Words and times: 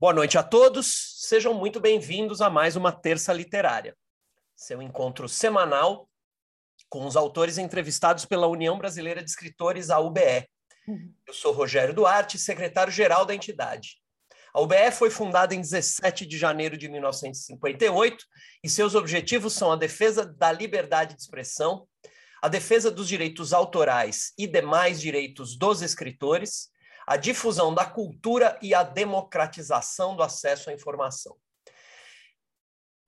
Boa 0.00 0.14
noite 0.14 0.38
a 0.38 0.42
todos, 0.42 1.18
sejam 1.28 1.52
muito 1.52 1.78
bem-vindos 1.78 2.40
a 2.40 2.48
mais 2.48 2.74
uma 2.74 2.90
Terça 2.90 3.34
Literária, 3.34 3.94
seu 4.56 4.80
encontro 4.80 5.28
semanal 5.28 6.08
com 6.88 7.04
os 7.04 7.16
autores 7.16 7.58
entrevistados 7.58 8.24
pela 8.24 8.46
União 8.46 8.78
Brasileira 8.78 9.22
de 9.22 9.28
Escritores, 9.28 9.90
a 9.90 10.00
UBE. 10.00 10.48
Uhum. 10.88 11.12
Eu 11.26 11.34
sou 11.34 11.52
Rogério 11.52 11.92
Duarte, 11.92 12.38
secretário-geral 12.38 13.26
da 13.26 13.34
entidade. 13.34 13.98
A 14.54 14.62
UBE 14.62 14.90
foi 14.90 15.10
fundada 15.10 15.54
em 15.54 15.60
17 15.60 16.24
de 16.24 16.38
janeiro 16.38 16.78
de 16.78 16.88
1958 16.88 18.24
e 18.64 18.70
seus 18.70 18.94
objetivos 18.94 19.52
são 19.52 19.70
a 19.70 19.76
defesa 19.76 20.24
da 20.24 20.50
liberdade 20.50 21.14
de 21.14 21.20
expressão, 21.20 21.86
a 22.40 22.48
defesa 22.48 22.90
dos 22.90 23.06
direitos 23.06 23.52
autorais 23.52 24.32
e 24.38 24.46
demais 24.46 24.98
direitos 24.98 25.58
dos 25.58 25.82
escritores, 25.82 26.69
a 27.10 27.16
difusão 27.16 27.74
da 27.74 27.84
cultura 27.84 28.56
e 28.62 28.72
a 28.72 28.84
democratização 28.84 30.14
do 30.14 30.22
acesso 30.22 30.70
à 30.70 30.72
informação. 30.72 31.36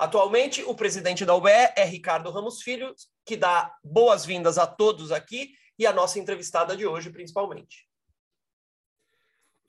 Atualmente, 0.00 0.64
o 0.64 0.74
presidente 0.74 1.24
da 1.24 1.34
UBE 1.34 1.72
é 1.76 1.84
Ricardo 1.84 2.30
Ramos 2.30 2.60
Filho, 2.60 2.92
que 3.24 3.36
dá 3.36 3.72
boas-vindas 3.84 4.58
a 4.58 4.66
todos 4.66 5.12
aqui 5.12 5.52
e 5.78 5.86
a 5.86 5.92
nossa 5.92 6.18
entrevistada 6.18 6.76
de 6.76 6.84
hoje, 6.84 7.10
principalmente. 7.10 7.91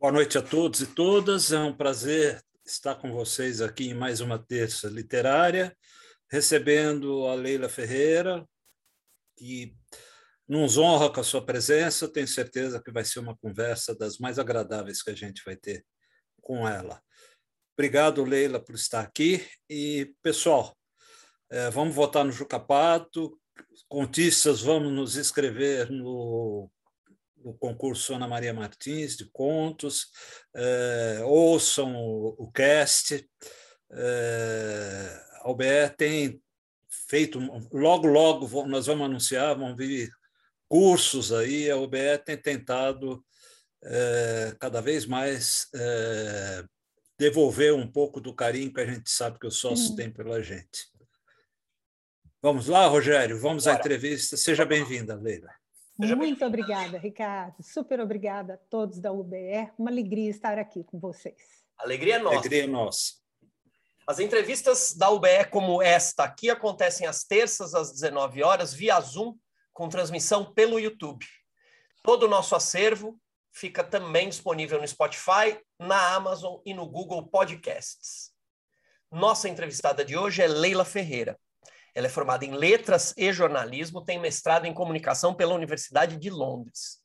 Boa 0.04 0.12
noite 0.12 0.38
a 0.38 0.42
todos 0.42 0.82
e 0.82 0.88
todas. 0.88 1.54
É 1.54 1.60
um 1.60 1.74
prazer 1.74 2.44
estar 2.66 2.96
com 2.96 3.14
vocês 3.14 3.62
aqui 3.62 3.86
em 3.86 3.94
mais 3.94 4.20
uma 4.20 4.38
terça 4.38 4.90
literária, 4.90 5.74
recebendo 6.30 7.26
a 7.26 7.36
Leila 7.36 7.70
Ferreira, 7.70 8.46
que 9.38 9.74
nos 10.46 10.78
honra 10.78 11.10
com 11.10 11.22
a 11.22 11.24
sua 11.24 11.46
presença. 11.46 12.12
Tenho 12.12 12.28
certeza 12.28 12.84
que 12.84 12.92
vai 12.92 13.06
ser 13.06 13.20
uma 13.20 13.38
conversa 13.38 13.96
das 13.96 14.18
mais 14.18 14.38
agradáveis 14.38 15.02
que 15.02 15.10
a 15.10 15.16
gente 15.16 15.42
vai 15.46 15.56
ter 15.56 15.86
com 16.42 16.68
ela. 16.68 17.02
Obrigado, 17.74 18.26
Leila, 18.26 18.60
por 18.60 18.76
estar 18.76 19.00
aqui. 19.00 19.48
E, 19.70 20.14
pessoal, 20.22 20.78
é, 21.50 21.70
vamos 21.70 21.96
votar 21.96 22.26
no 22.26 22.32
Jucapato. 22.34 23.40
Contistas, 23.88 24.60
vamos 24.60 24.92
nos 24.92 25.16
inscrever 25.16 25.90
no 25.90 26.70
o 27.44 27.54
concurso 27.54 28.14
Ana 28.14 28.28
Maria 28.28 28.54
Martins 28.54 29.18
de 29.18 29.26
contos, 29.26 30.08
é, 30.56 31.22
ouçam 31.24 31.96
o, 31.96 32.36
o 32.38 32.52
cast. 32.52 33.28
É, 33.92 35.24
a 35.42 35.52
UBE 35.52 35.90
tem 35.98 36.42
feito, 37.08 37.40
logo, 37.72 38.08
logo 38.08 38.68
nós 38.68 38.88
vamos 38.88 39.06
anunciar, 39.06 39.58
vão 39.58 39.76
vir 39.76 40.10
cursos 40.68 41.32
aí, 41.32 41.70
a 41.70 41.78
UBE 41.78 42.18
tem 42.26 42.38
tentado 42.38 43.24
é, 43.84 44.56
cada 44.60 44.82
vez 44.82 45.06
mais 45.06 45.68
é, 45.76 46.64
devolver 47.18 47.74
um 47.74 47.88
pouco 47.92 48.20
do 48.20 48.34
carinho 48.34 48.74
que 48.74 48.82
a 48.82 48.86
gente 48.86 49.10
sabe 49.10 49.38
que 49.38 49.48
os 49.48 49.58
sócios 49.58 49.90
uhum. 49.90 49.96
têm 49.96 50.12
pela 50.12 50.42
gente. 50.42 50.92
Vamos 52.42 52.68
lá, 52.68 52.88
Rogério, 52.88 53.40
vamos 53.40 53.66
Bora. 53.66 53.78
à 53.78 53.80
entrevista. 53.80 54.36
Seja 54.36 54.66
bem-vinda, 54.66 55.16
Leila. 55.16 55.50
Muito 55.98 56.46
obrigada, 56.46 56.98
Ricardo. 56.98 57.62
Super 57.62 58.00
obrigada 58.00 58.56
a 58.56 58.58
todos 58.58 59.00
da 59.00 59.12
UBE. 59.12 59.72
Uma 59.78 59.92
alegria 59.92 60.30
estar 60.30 60.58
aqui 60.58 60.84
com 60.84 61.00
vocês. 61.00 61.64
Alegria 61.78 62.20
nossa. 62.20 62.38
Alegria 62.38 62.68
nossa. 62.68 63.14
As 64.06 64.20
entrevistas 64.20 64.94
da 64.94 65.10
UBE, 65.10 65.46
como 65.50 65.82
esta 65.82 66.24
aqui, 66.24 66.50
acontecem 66.50 67.08
às 67.08 67.24
terças, 67.24 67.74
às 67.74 67.92
19 67.92 68.44
horas, 68.44 68.74
via 68.74 69.00
Zoom, 69.00 69.38
com 69.72 69.88
transmissão 69.88 70.54
pelo 70.54 70.80
YouTube. 70.80 71.26
Todo 72.04 72.24
o 72.24 72.30
nosso 72.30 72.56
acervo 72.56 73.18
fica 73.54 73.84
também 73.84 74.28
disponível 74.28 74.82
no 74.82 74.88
Spotify, 74.88 75.58
na 75.80 76.16
Amazon 76.16 76.60
e 76.66 76.74
no 76.74 76.86
Google 76.86 77.28
Podcasts. 77.28 78.34
Nossa 79.12 79.48
entrevistada 79.48 80.04
de 80.04 80.18
hoje 80.18 80.42
é 80.42 80.48
Leila 80.48 80.84
Ferreira. 80.84 81.40
Ela 81.96 82.08
é 82.08 82.10
formada 82.10 82.44
em 82.44 82.54
letras 82.54 83.14
e 83.18 83.32
jornalismo, 83.32 84.04
tem 84.04 84.20
mestrado 84.20 84.66
em 84.66 84.74
comunicação 84.74 85.34
pela 85.34 85.54
Universidade 85.54 86.18
de 86.18 86.30
Londres. 86.30 87.00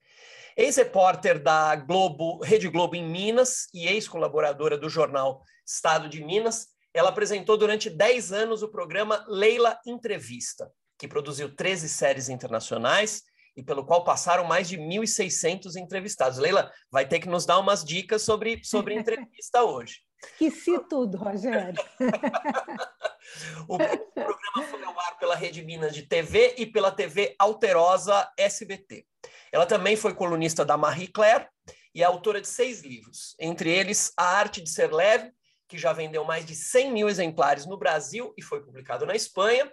Ex-repórter 0.56 1.40
da 1.40 1.76
Globo, 1.76 2.42
Rede 2.42 2.68
Globo 2.68 2.96
em 2.96 3.08
Minas 3.08 3.68
e 3.72 3.86
ex-colaboradora 3.86 4.76
do 4.76 4.88
jornal 4.88 5.42
Estado 5.64 6.08
de 6.08 6.24
Minas, 6.24 6.68
ela 6.92 7.10
apresentou 7.10 7.56
durante 7.56 7.88
10 7.88 8.32
anos 8.32 8.62
o 8.62 8.68
programa 8.68 9.24
Leila 9.28 9.78
Entrevista, 9.86 10.70
que 10.98 11.06
produziu 11.06 11.54
13 11.54 11.88
séries 11.88 12.28
internacionais 12.28 13.22
e 13.56 13.62
pelo 13.62 13.84
qual 13.84 14.02
passaram 14.02 14.44
mais 14.44 14.68
de 14.68 14.78
1.600 14.78 15.76
entrevistados. 15.76 16.38
Leila 16.38 16.72
vai 16.90 17.06
ter 17.06 17.20
que 17.20 17.28
nos 17.28 17.44
dar 17.44 17.58
umas 17.58 17.84
dicas 17.84 18.22
sobre, 18.22 18.64
sobre 18.64 18.94
entrevista 18.98 19.62
hoje. 19.62 20.00
Esqueci 20.22 20.78
tudo, 20.88 21.16
Rogério. 21.16 21.80
o 23.68 23.76
programa 23.78 24.68
foi 24.68 24.82
ao 24.82 24.98
ar 25.00 25.18
pela 25.18 25.36
Rede 25.36 25.62
Minas 25.64 25.94
de 25.94 26.02
TV 26.02 26.54
e 26.58 26.66
pela 26.66 26.90
TV 26.90 27.34
Alterosa 27.38 28.28
SBT. 28.36 29.06
Ela 29.52 29.66
também 29.66 29.96
foi 29.96 30.14
colunista 30.14 30.64
da 30.64 30.76
Marie 30.76 31.08
Claire 31.08 31.48
e 31.94 32.02
é 32.02 32.04
autora 32.04 32.40
de 32.40 32.48
seis 32.48 32.82
livros, 32.82 33.34
entre 33.38 33.70
eles 33.70 34.12
A 34.16 34.24
Arte 34.24 34.60
de 34.60 34.70
Ser 34.70 34.92
Leve, 34.92 35.32
que 35.68 35.78
já 35.78 35.92
vendeu 35.92 36.24
mais 36.24 36.44
de 36.44 36.54
100 36.54 36.92
mil 36.92 37.08
exemplares 37.08 37.66
no 37.66 37.76
Brasil 37.76 38.32
e 38.36 38.42
foi 38.42 38.62
publicado 38.62 39.04
na 39.06 39.14
Espanha, 39.14 39.70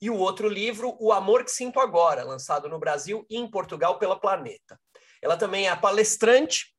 e 0.00 0.10
o 0.10 0.16
outro 0.16 0.48
livro, 0.48 0.96
O 1.00 1.12
Amor 1.12 1.44
que 1.44 1.50
Sinto 1.50 1.80
Agora, 1.80 2.22
lançado 2.22 2.68
no 2.68 2.78
Brasil 2.78 3.26
e 3.30 3.36
em 3.38 3.50
Portugal 3.50 3.98
pela 3.98 4.18
Planeta. 4.18 4.78
Ela 5.22 5.36
também 5.36 5.68
é 5.68 5.76
palestrante 5.76 6.75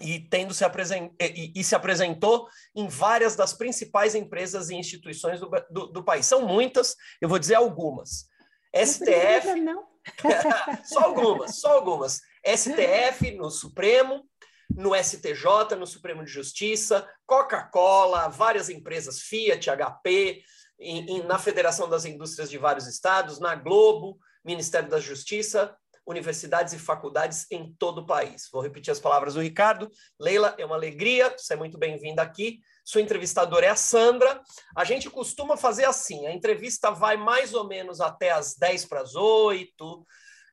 e, 0.00 0.20
tendo 0.20 0.54
se 0.54 0.64
apresen 0.64 1.14
e, 1.20 1.52
e, 1.54 1.64
se 1.64 1.74
apresentou 1.74 2.48
em 2.74 2.88
várias 2.88 3.36
das 3.36 3.52
principais 3.52 4.14
empresas 4.14 4.70
e 4.70 4.74
instituições 4.74 5.40
do, 5.40 5.50
do, 5.70 5.86
do 5.86 6.04
país. 6.04 6.26
São 6.26 6.46
muitas, 6.46 6.94
eu 7.20 7.28
vou 7.28 7.38
dizer 7.38 7.54
algumas. 7.54 8.28
STF. 8.74 9.60
Não. 9.60 9.86
só 10.84 11.00
algumas, 11.00 11.60
só 11.60 11.72
algumas. 11.72 12.20
STF 12.44 13.32
no 13.32 13.50
Supremo, 13.50 14.24
no 14.70 14.94
STJ, 14.94 15.76
no 15.78 15.86
Supremo 15.86 16.24
de 16.24 16.30
Justiça, 16.30 17.08
Coca-Cola, 17.26 18.28
várias 18.28 18.68
empresas, 18.68 19.20
Fiat, 19.20 19.68
HP, 19.70 20.42
em, 20.78 21.16
em, 21.16 21.22
na 21.24 21.38
Federação 21.38 21.88
das 21.88 22.04
Indústrias 22.04 22.50
de 22.50 22.58
vários 22.58 22.86
estados, 22.86 23.40
na 23.40 23.54
Globo, 23.54 24.18
Ministério 24.44 24.88
da 24.88 25.00
Justiça, 25.00 25.76
universidades 26.08 26.72
e 26.72 26.78
faculdades 26.78 27.46
em 27.50 27.72
todo 27.78 27.98
o 27.98 28.06
país. 28.06 28.48
Vou 28.50 28.62
repetir 28.62 28.90
as 28.90 28.98
palavras 28.98 29.34
do 29.34 29.42
Ricardo. 29.42 29.90
Leila, 30.18 30.54
é 30.58 30.64
uma 30.64 30.74
alegria, 30.74 31.34
você 31.36 31.52
é 31.52 31.56
muito 31.56 31.76
bem-vinda 31.76 32.22
aqui. 32.22 32.60
Sua 32.82 33.02
entrevistadora 33.02 33.66
é 33.66 33.68
a 33.68 33.76
Sandra. 33.76 34.40
A 34.74 34.84
gente 34.84 35.10
costuma 35.10 35.56
fazer 35.56 35.84
assim: 35.84 36.26
a 36.26 36.32
entrevista 36.32 36.90
vai 36.90 37.18
mais 37.18 37.52
ou 37.52 37.68
menos 37.68 38.00
até 38.00 38.30
as 38.30 38.56
10 38.56 38.86
para 38.86 39.02
as 39.02 39.14
8. 39.14 40.06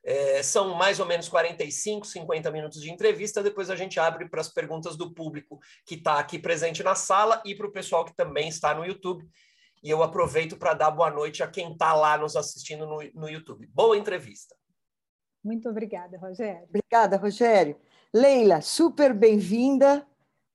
É, 0.04 0.40
são 0.40 0.74
mais 0.74 1.00
ou 1.00 1.06
menos 1.06 1.28
45, 1.28 2.06
50 2.06 2.50
minutos 2.50 2.80
de 2.80 2.90
entrevista. 2.90 3.42
Depois 3.42 3.70
a 3.70 3.74
gente 3.76 3.98
abre 3.98 4.28
para 4.28 4.42
as 4.42 4.48
perguntas 4.48 4.94
do 4.94 5.12
público 5.12 5.58
que 5.86 5.94
está 5.94 6.18
aqui 6.18 6.38
presente 6.38 6.82
na 6.82 6.94
sala 6.94 7.42
e 7.44 7.54
para 7.54 7.66
o 7.66 7.72
pessoal 7.72 8.04
que 8.04 8.14
também 8.14 8.48
está 8.48 8.74
no 8.74 8.84
YouTube. 8.84 9.26
E 9.82 9.90
eu 9.90 10.02
aproveito 10.02 10.56
para 10.56 10.74
dar 10.74 10.90
boa 10.90 11.10
noite 11.10 11.42
a 11.42 11.48
quem 11.48 11.72
está 11.72 11.94
lá 11.94 12.18
nos 12.18 12.36
assistindo 12.36 12.86
no, 12.86 12.98
no 13.14 13.28
YouTube. 13.28 13.66
Boa 13.72 13.96
entrevista. 13.96 14.54
Muito 15.46 15.68
obrigada, 15.68 16.18
Rogério. 16.18 16.66
Obrigada, 16.68 17.16
Rogério. 17.16 17.76
Leila, 18.12 18.60
super 18.60 19.14
bem-vinda, 19.14 20.04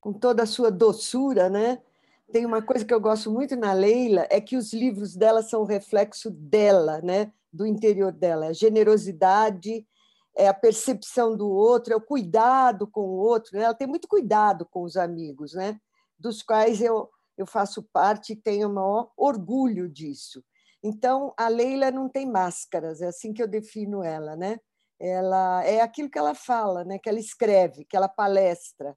com 0.01 0.11
toda 0.11 0.43
a 0.43 0.45
sua 0.45 0.69
doçura, 0.69 1.49
né? 1.49 1.81
Tem 2.29 2.45
uma 2.45 2.61
coisa 2.61 2.83
que 2.83 2.93
eu 2.93 2.99
gosto 2.99 3.31
muito 3.31 3.55
na 3.55 3.71
Leila, 3.71 4.27
é 4.29 4.41
que 4.41 4.57
os 4.57 4.73
livros 4.73 5.15
dela 5.15 5.41
são 5.41 5.63
reflexo 5.63 6.29
dela, 6.29 6.99
né? 7.01 7.31
Do 7.53 7.65
interior 7.65 8.11
dela, 8.11 8.47
a 8.47 8.53
generosidade, 8.53 9.87
é 10.35 10.49
a 10.49 10.53
percepção 10.53 11.37
do 11.37 11.49
outro, 11.49 11.93
é 11.93 11.95
o 11.95 12.01
cuidado 12.01 12.85
com 12.85 13.01
o 13.01 13.15
outro. 13.15 13.57
Né? 13.57 13.63
Ela 13.63 13.73
tem 13.73 13.87
muito 13.87 14.09
cuidado 14.09 14.65
com 14.65 14.83
os 14.83 14.97
amigos, 14.97 15.53
né? 15.53 15.79
Dos 16.19 16.43
quais 16.43 16.81
eu 16.81 17.09
eu 17.37 17.45
faço 17.45 17.81
parte 17.81 18.33
e 18.33 18.35
tenho 18.35 18.69
o 18.69 18.73
maior 18.73 19.09
orgulho 19.17 19.89
disso. 19.89 20.43
Então, 20.83 21.33
a 21.37 21.47
Leila 21.47 21.89
não 21.89 22.09
tem 22.09 22.29
máscaras, 22.29 23.01
é 23.01 23.07
assim 23.07 23.33
que 23.33 23.41
eu 23.41 23.47
defino 23.47 24.03
ela, 24.03 24.35
né? 24.35 24.59
Ela 25.03 25.65
é 25.65 25.81
aquilo 25.81 26.11
que 26.11 26.19
ela 26.19 26.35
fala, 26.35 26.83
né? 26.83 26.99
Que 26.99 27.09
ela 27.09 27.19
escreve, 27.19 27.85
que 27.85 27.97
ela 27.97 28.07
palestra. 28.07 28.95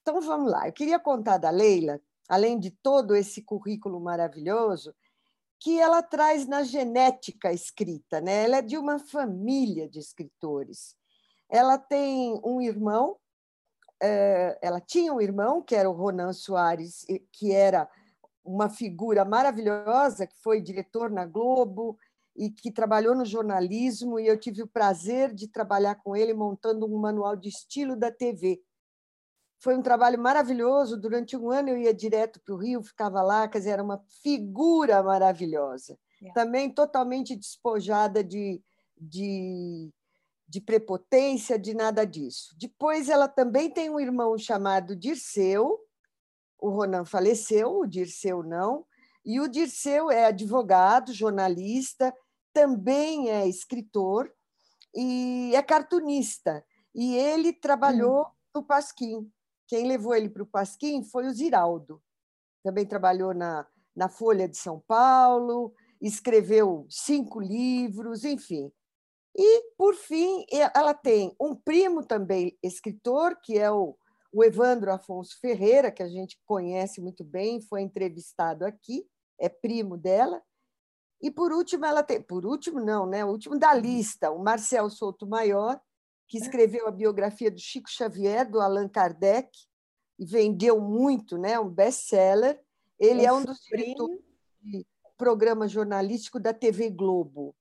Então, 0.00 0.18
vamos 0.22 0.50
lá. 0.50 0.66
Eu 0.66 0.72
queria 0.72 0.98
contar 0.98 1.36
da 1.36 1.50
Leila, 1.50 2.00
além 2.26 2.58
de 2.58 2.70
todo 2.70 3.14
esse 3.14 3.42
currículo 3.42 4.00
maravilhoso, 4.00 4.94
que 5.60 5.78
ela 5.78 6.02
traz 6.02 6.46
na 6.46 6.62
genética 6.62 7.52
escrita, 7.52 8.22
né? 8.22 8.44
Ela 8.44 8.56
é 8.56 8.62
de 8.62 8.78
uma 8.78 8.98
família 8.98 9.86
de 9.86 9.98
escritores. 9.98 10.96
Ela 11.48 11.76
tem 11.76 12.40
um 12.42 12.62
irmão, 12.62 13.18
é, 14.02 14.58
ela 14.62 14.80
tinha 14.80 15.12
um 15.12 15.20
irmão 15.20 15.60
que 15.60 15.74
era 15.74 15.90
o 15.90 15.92
Ronan 15.92 16.32
Soares, 16.32 17.04
que 17.30 17.52
era 17.52 17.86
uma 18.42 18.70
figura 18.70 19.26
maravilhosa, 19.26 20.26
que 20.26 20.36
foi 20.42 20.60
diretor 20.60 21.10
na 21.10 21.26
Globo 21.26 21.98
e 22.36 22.50
que 22.50 22.70
trabalhou 22.70 23.14
no 23.14 23.24
jornalismo, 23.24 24.18
e 24.18 24.26
eu 24.26 24.38
tive 24.38 24.62
o 24.62 24.66
prazer 24.66 25.32
de 25.32 25.46
trabalhar 25.48 25.94
com 25.96 26.16
ele 26.16 26.34
montando 26.34 26.86
um 26.86 26.98
manual 26.98 27.36
de 27.36 27.48
estilo 27.48 27.96
da 27.96 28.10
TV. 28.10 28.60
Foi 29.60 29.76
um 29.76 29.82
trabalho 29.82 30.18
maravilhoso. 30.18 31.00
Durante 31.00 31.36
um 31.36 31.50
ano 31.50 31.70
eu 31.70 31.78
ia 31.78 31.94
direto 31.94 32.40
para 32.44 32.54
o 32.54 32.58
Rio, 32.58 32.82
ficava 32.82 33.22
lá, 33.22 33.48
quer 33.48 33.58
dizer, 33.58 33.70
era 33.70 33.82
uma 33.82 34.02
figura 34.22 35.02
maravilhosa. 35.02 35.96
É. 36.22 36.32
Também 36.32 36.68
totalmente 36.68 37.36
despojada 37.36 38.22
de, 38.22 38.60
de, 38.96 39.90
de 40.48 40.60
prepotência, 40.60 41.58
de 41.58 41.72
nada 41.72 42.04
disso. 42.04 42.54
Depois 42.58 43.08
ela 43.08 43.28
também 43.28 43.70
tem 43.70 43.88
um 43.88 44.00
irmão 44.00 44.36
chamado 44.36 44.96
Dirceu, 44.96 45.78
o 46.58 46.70
Ronan 46.70 47.04
faleceu, 47.04 47.78
o 47.78 47.86
Dirceu 47.86 48.42
não, 48.42 48.84
e 49.24 49.40
o 49.40 49.48
Dirceu 49.48 50.10
é 50.10 50.26
advogado, 50.26 51.12
jornalista, 51.12 52.14
também 52.54 53.28
é 53.28 53.46
escritor 53.46 54.32
e 54.94 55.52
é 55.54 55.62
cartunista. 55.62 56.64
E 56.94 57.14
ele 57.16 57.52
trabalhou 57.52 58.22
hum. 58.22 58.30
no 58.54 58.62
Pasquim. 58.62 59.30
Quem 59.66 59.86
levou 59.86 60.14
ele 60.14 60.30
para 60.30 60.42
o 60.42 60.46
Pasquim 60.46 61.02
foi 61.04 61.26
o 61.26 61.32
Ziraldo. 61.32 62.00
Também 62.62 62.86
trabalhou 62.86 63.34
na, 63.34 63.66
na 63.94 64.08
Folha 64.08 64.48
de 64.48 64.56
São 64.56 64.82
Paulo, 64.86 65.74
escreveu 66.00 66.86
cinco 66.88 67.40
livros, 67.40 68.24
enfim. 68.24 68.72
E, 69.36 69.72
por 69.76 69.94
fim, 69.96 70.46
ela 70.74 70.94
tem 70.94 71.34
um 71.40 71.54
primo 71.54 72.06
também 72.06 72.56
escritor, 72.62 73.36
que 73.42 73.58
é 73.58 73.70
o 73.70 73.96
o 74.34 74.42
Evandro 74.42 74.92
Afonso 74.92 75.38
Ferreira, 75.40 75.92
que 75.92 76.02
a 76.02 76.08
gente 76.08 76.36
conhece 76.44 77.00
muito 77.00 77.22
bem, 77.22 77.60
foi 77.60 77.82
entrevistado 77.82 78.66
aqui, 78.66 79.06
é 79.38 79.48
primo 79.48 79.96
dela. 79.96 80.42
E 81.20 81.30
por 81.30 81.52
último, 81.52 81.84
ela 81.86 82.02
tem, 82.02 82.20
por 82.20 82.44
último 82.44 82.80
não, 82.80 83.06
né? 83.06 83.24
O 83.24 83.28
último 83.28 83.58
da 83.58 83.72
lista, 83.72 84.30
o 84.30 84.42
Marcel 84.42 84.90
Souto 84.90 85.26
Maior, 85.26 85.80
que 86.28 86.38
escreveu 86.38 86.86
a 86.86 86.90
biografia 86.90 87.50
do 87.50 87.58
Chico 87.58 87.90
Xavier, 87.90 88.48
do 88.48 88.60
Allan 88.60 88.88
Kardec, 88.88 89.50
e 90.18 90.24
vendeu 90.24 90.80
muito, 90.80 91.38
né? 91.38 91.58
Um 91.58 91.68
best-seller. 91.68 92.60
Ele 92.98 93.24
é 93.24 93.32
um 93.32 93.44
dos 93.44 93.60
diretores 93.60 94.20
de 94.60 94.86
programa 95.16 95.66
jornalístico 95.66 96.38
da 96.38 96.52
TV 96.52 96.90
Globo. 96.90 97.54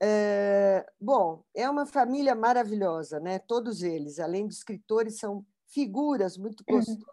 É, 0.00 0.86
bom, 1.00 1.44
é 1.54 1.68
uma 1.68 1.86
família 1.86 2.34
maravilhosa, 2.34 3.20
né? 3.20 3.38
Todos 3.38 3.82
eles, 3.82 4.18
além 4.18 4.46
de 4.46 4.54
escritores, 4.54 5.18
são 5.18 5.44
figuras 5.66 6.36
muito 6.36 6.62
uhum. 6.68 6.76
gostosas 6.76 7.04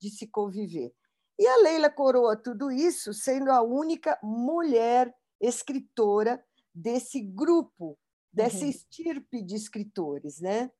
de 0.00 0.10
se 0.10 0.26
conviver. 0.26 0.92
E 1.38 1.46
a 1.46 1.56
Leila 1.58 1.88
coroa 1.88 2.36
tudo 2.36 2.70
isso 2.70 3.14
sendo 3.14 3.50
a 3.50 3.62
única 3.62 4.18
mulher 4.22 5.14
escritora 5.40 6.42
desse 6.74 7.20
grupo, 7.20 7.96
dessa 8.32 8.64
uhum. 8.64 8.70
estirpe 8.70 9.42
de 9.42 9.54
escritores, 9.54 10.40
né? 10.40 10.70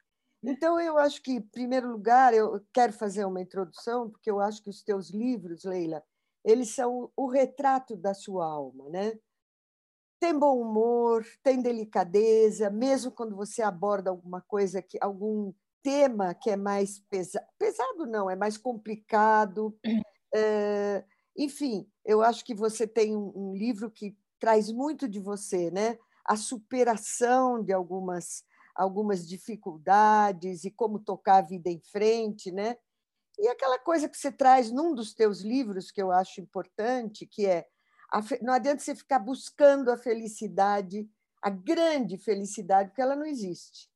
Então, 0.43 0.81
eu 0.81 0.96
acho 0.99 1.20
que, 1.22 1.32
em 1.32 1.40
primeiro 1.40 1.90
lugar, 1.90 2.32
eu 2.32 2.60
quero 2.72 2.93
fazer 2.93 3.25
uma 3.25 3.40
introdução, 3.40 4.10
porque 4.10 4.31
eu 4.31 4.40
acho 4.40 4.62
que 4.62 4.70
os 4.70 4.82
teus 4.82 5.10
livros, 5.10 5.64
Leila, 5.64 6.02
eles 6.44 6.75
são 6.75 7.11
o 7.16 7.26
retrato 7.26 7.96
da 7.96 8.14
sua 8.14 8.46
alma, 8.46 8.88
né? 8.88 9.19
Tem 10.20 10.37
bom 10.37 10.61
humor, 10.61 11.25
tem 11.43 11.61
delicadeza, 11.61 12.70
mesmo 12.70 13.12
quando 13.12 13.37
você 13.37 13.62
aborda 13.62 14.11
alguma 14.11 14.40
coisa 14.40 14.82
que 14.82 14.99
algum 15.00 15.52
tema 15.82 16.34
que 16.34 16.50
é 16.50 16.56
mais 16.56 16.99
pesado, 16.99 17.46
pesado 17.56 18.06
não, 18.06 18.28
é 18.28 18.34
mais 18.37 18.56
complicado. 18.56 19.76
É, 20.34 21.04
enfim, 21.36 21.88
eu 22.04 22.22
acho 22.22 22.44
que 22.44 22.54
você 22.54 22.86
tem 22.86 23.16
um, 23.16 23.32
um, 23.34 23.54
livro 23.54 23.90
que 23.90 24.16
traz 24.38 24.70
muito 24.70 25.08
de 25.08 25.20
você, 25.20 25.70
né? 25.70 25.98
A 26.25 26.36
superação 26.36 27.62
de 27.62 27.72
algumas 27.72 28.44
algumas 28.75 29.26
dificuldades 29.26 30.62
e 30.62 30.70
como 30.70 31.00
tocar 31.00 31.38
a 31.38 31.42
vida 31.42 31.69
em 31.69 31.80
frente, 31.80 32.52
né? 32.52 32.76
E 33.36 33.48
aquela 33.48 33.78
coisa 33.78 34.08
que 34.08 34.16
você 34.16 34.30
traz 34.30 34.70
num 34.70 34.94
dos 34.94 35.12
teus 35.12 35.40
livros 35.40 35.90
que 35.90 36.00
eu 36.00 36.12
acho 36.12 36.40
importante, 36.40 37.26
que 37.26 37.46
é 37.46 37.66
não 38.40 38.54
adianta 38.54 38.82
você 38.82 38.94
ficar 38.94 39.19
buscando 39.19 39.90
a 39.90 39.96
felicidade, 39.96 41.08
a 41.42 41.50
grande 41.50 42.16
felicidade, 42.16 42.90
porque 42.90 43.02
ela 43.02 43.16
não 43.16 43.26
existe 43.26 43.88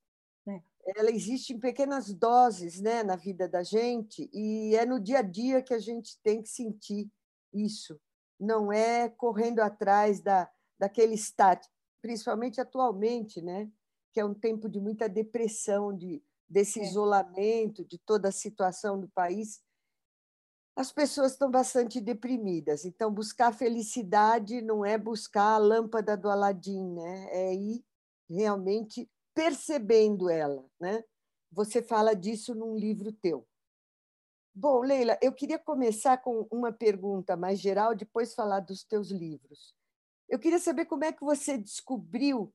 ela 0.85 1.11
existe 1.11 1.53
em 1.53 1.59
pequenas 1.59 2.13
doses 2.13 2.81
né, 2.81 3.03
na 3.03 3.17
vida 3.17 3.49
da 3.49 3.63
gente 3.63 4.29
e 4.33 4.75
é 4.75 4.85
no 4.85 4.99
dia 5.01 5.21
a 5.21 5.23
dia 5.23 5.63
que 5.63 5.73
a 5.73 5.79
gente 5.79 6.19
tem 6.23 6.43
que 6.43 6.49
sentir 6.49 7.11
isso. 7.53 8.01
Não 8.39 8.73
é 8.73 9.09
correndo 9.09 9.61
atrás 9.61 10.21
da, 10.21 10.51
daquele 10.79 11.15
estado, 11.15 11.67
principalmente 12.01 12.61
atualmente, 12.61 13.41
né, 13.41 13.71
que 14.13 14.21
é 14.21 14.25
um 14.25 14.35
tempo 14.35 14.69
de 14.69 14.81
muita 14.81 15.09
depressão, 15.09 15.97
de, 15.97 16.23
desse 16.49 16.81
é. 16.81 16.83
isolamento, 16.83 17.85
de 17.85 17.99
toda 17.99 18.29
a 18.29 18.33
situação 18.33 18.99
do 18.99 19.09
país. 19.09 19.63
As 20.75 20.91
pessoas 20.91 21.33
estão 21.33 21.51
bastante 21.51 22.01
deprimidas, 22.01 22.85
então 22.85 23.13
buscar 23.13 23.53
felicidade 23.53 24.63
não 24.63 24.85
é 24.85 24.99
buscar 24.99 25.55
a 25.55 25.59
lâmpada 25.59 26.17
do 26.17 26.29
Aladim, 26.29 26.95
né? 26.95 27.29
é 27.31 27.55
ir 27.55 27.85
realmente 28.29 29.09
percebendo 29.35 30.29
ela. 30.31 30.65
Né? 30.81 31.05
Você 31.51 31.83
fala 31.83 32.15
disso 32.15 32.55
num 32.55 32.77
livro 32.77 33.13
teu. 33.13 33.47
Bom, 34.55 34.81
Leila, 34.81 35.19
eu 35.23 35.33
queria 35.33 35.59
começar 35.59 36.19
com 36.19 36.47
uma 36.51 36.73
pergunta 36.73 37.37
mais 37.37 37.59
geral, 37.59 37.95
depois 37.95 38.35
falar 38.35 38.61
dos 38.61 38.85
teus 38.85 39.11
livros. 39.11 39.75
Eu 40.29 40.39
queria 40.39 40.59
saber 40.59 40.85
como 40.85 41.05
é 41.05 41.13
que 41.13 41.25
você 41.25 41.57
descobriu 41.57 42.53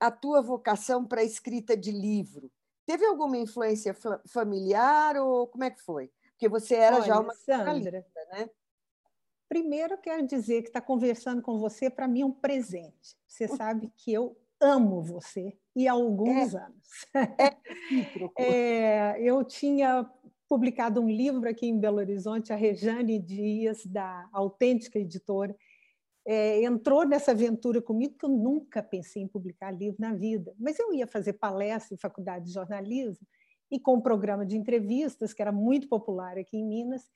a 0.00 0.10
tua 0.10 0.42
vocação 0.42 1.04
para 1.06 1.20
a 1.20 1.24
escrita 1.24 1.76
de 1.76 1.92
livro. 1.92 2.50
Teve 2.86 3.04
alguma 3.04 3.36
influência 3.36 3.94
familiar 4.26 5.16
ou 5.16 5.46
como 5.46 5.64
é 5.64 5.70
que 5.70 5.82
foi? 5.82 6.10
Porque 6.30 6.48
você 6.48 6.74
era 6.76 6.96
Olha, 6.96 7.04
já 7.04 7.20
uma 7.20 7.34
Sandra, 7.34 8.06
né? 8.32 8.48
Primeiro, 9.48 9.98
quero 9.98 10.26
dizer 10.26 10.62
que 10.62 10.68
estar 10.68 10.80
tá 10.80 10.86
conversando 10.86 11.40
com 11.40 11.58
você, 11.58 11.88
para 11.88 12.06
mim, 12.06 12.20
é 12.20 12.26
um 12.26 12.32
presente. 12.32 13.16
Você 13.26 13.48
sabe 13.48 13.92
que 13.96 14.12
eu 14.12 14.36
amo 14.60 15.02
você 15.02 15.56
e 15.78 15.86
há 15.86 15.92
alguns 15.92 16.54
é. 16.54 16.58
anos. 16.58 16.88
É. 17.38 17.56
é, 19.14 19.22
eu 19.22 19.44
tinha 19.44 20.10
publicado 20.48 21.00
um 21.00 21.08
livro 21.08 21.48
aqui 21.48 21.66
em 21.66 21.78
Belo 21.78 21.98
Horizonte, 21.98 22.52
a 22.52 22.56
Rejane 22.56 23.16
Dias, 23.16 23.86
da 23.86 24.28
Autêntica 24.32 24.98
Editora, 24.98 25.54
é, 26.26 26.64
entrou 26.64 27.06
nessa 27.06 27.30
aventura 27.30 27.80
comigo, 27.80 28.18
que 28.18 28.26
eu 28.26 28.30
nunca 28.30 28.82
pensei 28.82 29.22
em 29.22 29.28
publicar 29.28 29.70
livro 29.70 29.96
na 30.00 30.12
vida, 30.12 30.52
mas 30.58 30.78
eu 30.80 30.92
ia 30.92 31.06
fazer 31.06 31.34
palestra 31.34 31.94
em 31.94 31.98
faculdade 31.98 32.46
de 32.46 32.52
jornalismo 32.52 33.24
e 33.70 33.78
com 33.78 33.94
um 33.94 34.00
programa 34.00 34.44
de 34.44 34.56
entrevistas, 34.56 35.32
que 35.32 35.40
era 35.40 35.52
muito 35.52 35.88
popular 35.88 36.36
aqui 36.36 36.56
em 36.56 36.66
Minas, 36.66 37.08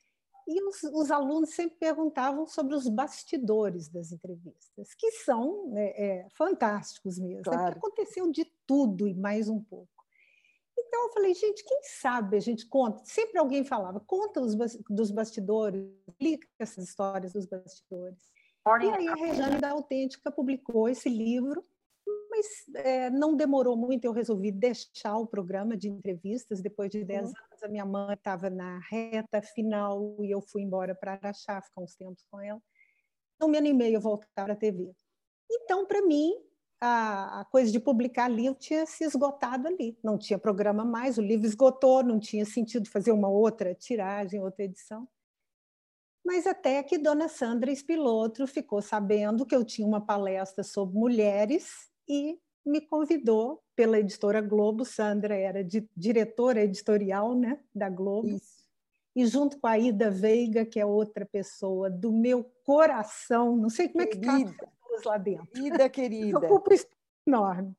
e 0.52 0.62
os, 0.62 0.82
os, 0.82 1.11
alunos 1.11 1.50
sempre 1.50 1.78
perguntavam 1.78 2.47
sobre 2.47 2.75
os 2.75 2.88
bastidores 2.88 3.88
das 3.88 4.12
entrevistas, 4.12 4.94
que 4.94 5.11
são 5.12 5.68
né, 5.71 5.88
é, 5.97 6.26
fantásticos 6.35 7.18
mesmo. 7.18 7.38
Né, 7.38 7.42
claro. 7.42 7.76
Aconteceu 7.76 8.30
de 8.30 8.44
tudo 8.66 9.09
e 9.09 9.14
mais 9.14 9.49
um 9.49 9.61
pouco. 9.62 9.88
Então 10.78 11.06
eu 11.06 11.12
falei, 11.12 11.35
gente, 11.35 11.64
quem 11.64 11.80
sabe 11.82 12.37
a 12.37 12.40
gente 12.40 12.68
conta? 12.68 13.02
Sempre 13.04 13.38
alguém 13.38 13.64
falava, 13.64 14.00
conta 14.00 14.40
os 14.40 14.54
dos 14.88 15.11
bastidores, 15.11 15.82
explica 16.09 16.47
essas 16.59 16.88
histórias 16.88 17.32
dos 17.32 17.47
bastidores. 17.47 18.30
E 18.80 18.90
aí 18.90 19.09
a 19.09 19.14
Rejane 19.14 19.59
da 19.59 19.71
Autêntica 19.71 20.30
publicou 20.30 20.88
esse 20.88 21.09
livro 21.09 21.64
mas 22.30 22.47
é, 22.76 23.11
não 23.11 23.37
demorou 23.37 23.76
muito, 23.76 24.04
eu 24.04 24.12
resolvi 24.12 24.50
deixar 24.50 25.16
o 25.18 25.26
programa 25.26 25.76
de 25.76 25.88
entrevistas. 25.88 26.62
Depois 26.62 26.90
de 26.90 27.04
10 27.04 27.21
uhum. 27.21 27.28
anos, 27.28 27.62
a 27.62 27.68
minha 27.68 27.85
mãe 27.85 28.14
estava 28.14 28.49
na 28.49 28.78
reta 28.90 29.42
final 29.42 30.16
e 30.21 30.30
eu 30.30 30.40
fui 30.40 30.62
embora 30.62 30.94
para 30.94 31.12
Araxá, 31.12 31.61
ficar 31.61 31.82
uns 31.82 31.94
tempos 31.94 32.25
com 32.30 32.40
ela. 32.40 32.61
Não 33.38 33.49
me 33.49 33.59
animei 33.59 33.94
a 33.94 34.00
voltar 34.00 34.44
para 34.44 34.54
a 34.54 34.56
TV. 34.56 34.92
Então, 35.50 35.87
para 35.87 36.00
mim, 36.02 36.32
a, 36.80 37.40
a, 37.40 37.44
coisa 37.44 37.71
de 37.71 37.78
publicar 37.78 38.28
livro 38.28 38.59
tinha 38.59 38.87
se 38.87 39.04
esgotado 39.04 39.68
ali. 39.68 39.99
Não 40.02 40.16
tinha 40.16 40.38
programa 40.38 40.85
mais, 40.85 41.18
o 41.18 41.23
livro 41.23 41.47
esgotou, 41.47 42.02
não 42.02 42.18
tinha 42.18 42.44
sentido 42.47 42.88
fazer 42.88 43.12
uma 43.12 43.28
outra 43.28 43.75
tiragem, 43.75 44.40
outra 44.40 44.64
edição. 44.64 45.06
Mas 46.25 46.47
até 46.47 46.82
que 46.82 46.99
Dona 46.99 47.28
Sandra 47.28 47.71
Espilotro 47.71 48.47
ficou 48.47 48.80
sabendo 48.80 49.44
que 49.44 49.54
eu 49.54 49.64
tinha 49.64 49.87
uma 49.87 50.00
palestra 50.00 50.64
sobre 50.64 50.97
mulheres 50.97 51.91
e 52.09 52.38
me 52.64 52.80
convidou 52.80 53.62
pela 53.75 53.99
editora 53.99 54.40
Globo. 54.40 54.85
Sandra 54.85 55.35
era 55.35 55.64
di 55.64 55.88
diretora 55.97 56.62
editorial 56.62 57.35
né, 57.35 57.59
da 57.75 57.88
Globo. 57.88 58.28
Isso. 58.28 58.62
E 59.14 59.26
junto 59.26 59.59
com 59.59 59.66
a 59.66 59.78
Ida 59.78 60.11
Veiga, 60.11 60.64
que 60.64 60.80
é 60.80 60.87
outra 60.87 61.26
pessoa 61.26 61.90
do 61.90 62.11
meu 62.11 62.44
coração, 62.64 63.56
não 63.56 63.68
sei 63.68 63.88
como 63.88 64.06
querida. 64.06 64.26
é 64.26 64.44
que 64.44 64.44
cabe 64.44 64.56
pessoas 64.56 65.02
lá 65.04 65.18
dentro. 65.18 65.66
Ida 65.66 65.88
querida. 65.90 66.38
Ocupa 66.38 66.75
enorme. 67.26 67.76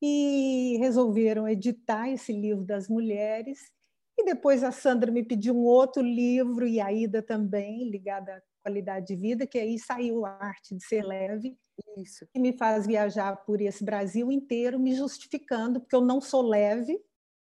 E 0.00 0.76
resolveram 0.78 1.48
editar 1.48 2.08
esse 2.08 2.32
livro 2.32 2.64
das 2.64 2.88
mulheres. 2.88 3.72
E 4.16 4.24
depois 4.24 4.62
a 4.62 4.70
Sandra 4.70 5.10
me 5.10 5.24
pediu 5.24 5.56
um 5.56 5.64
outro 5.64 6.02
livro, 6.02 6.66
e 6.66 6.80
a 6.80 6.92
Ida 6.92 7.22
também, 7.22 7.88
ligada 7.88 8.42
qualidade 8.68 9.06
de 9.06 9.16
vida, 9.16 9.46
que 9.46 9.58
aí 9.58 9.78
saiu 9.78 10.26
a 10.26 10.30
Arte 10.30 10.74
de 10.74 10.84
Ser 10.84 11.02
Leve, 11.02 11.56
isso. 11.96 12.26
que 12.30 12.38
me 12.38 12.56
faz 12.56 12.86
viajar 12.86 13.34
por 13.44 13.60
esse 13.62 13.82
Brasil 13.82 14.30
inteiro, 14.30 14.78
me 14.78 14.94
justificando, 14.94 15.80
porque 15.80 15.96
eu 15.96 16.02
não 16.02 16.20
sou 16.20 16.42
leve, 16.42 17.00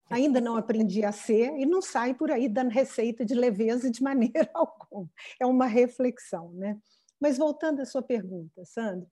ainda 0.10 0.42
não 0.42 0.58
aprendi 0.58 1.06
a 1.06 1.12
ser, 1.12 1.58
e 1.58 1.66
não 1.66 1.82
saio 1.82 2.16
por 2.16 2.30
aí 2.32 2.50
dando 2.50 2.70
receita 2.70 3.24
de 3.24 3.34
leveza 3.34 3.90
de 3.90 4.04
maneira 4.04 4.50
alguma. 4.54 5.10
É 5.40 5.46
uma 5.46 5.68
reflexão, 5.68 6.52
né? 6.52 6.78
Mas 7.20 7.38
voltando 7.38 7.82
à 7.82 7.86
sua 7.86 8.02
pergunta, 8.02 8.66
Sandra, 8.66 9.08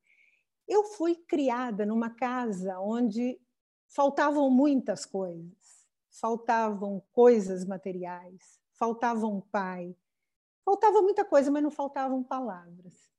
eu 0.67 0.83
fui 0.83 1.15
criada 1.27 1.85
numa 1.85 2.09
casa 2.09 2.79
onde 2.79 3.39
faltavam 3.87 4.49
muitas 4.49 5.05
coisas. 5.05 5.53
Faltavam 6.19 7.01
coisas 7.11 7.65
materiais, 7.65 8.59
faltava 8.77 9.25
um 9.25 9.41
pai, 9.41 9.95
faltava 10.63 11.01
muita 11.01 11.25
coisa, 11.25 11.51
mas 11.51 11.63
não 11.63 11.71
faltavam 11.71 12.23
palavras. 12.23 13.11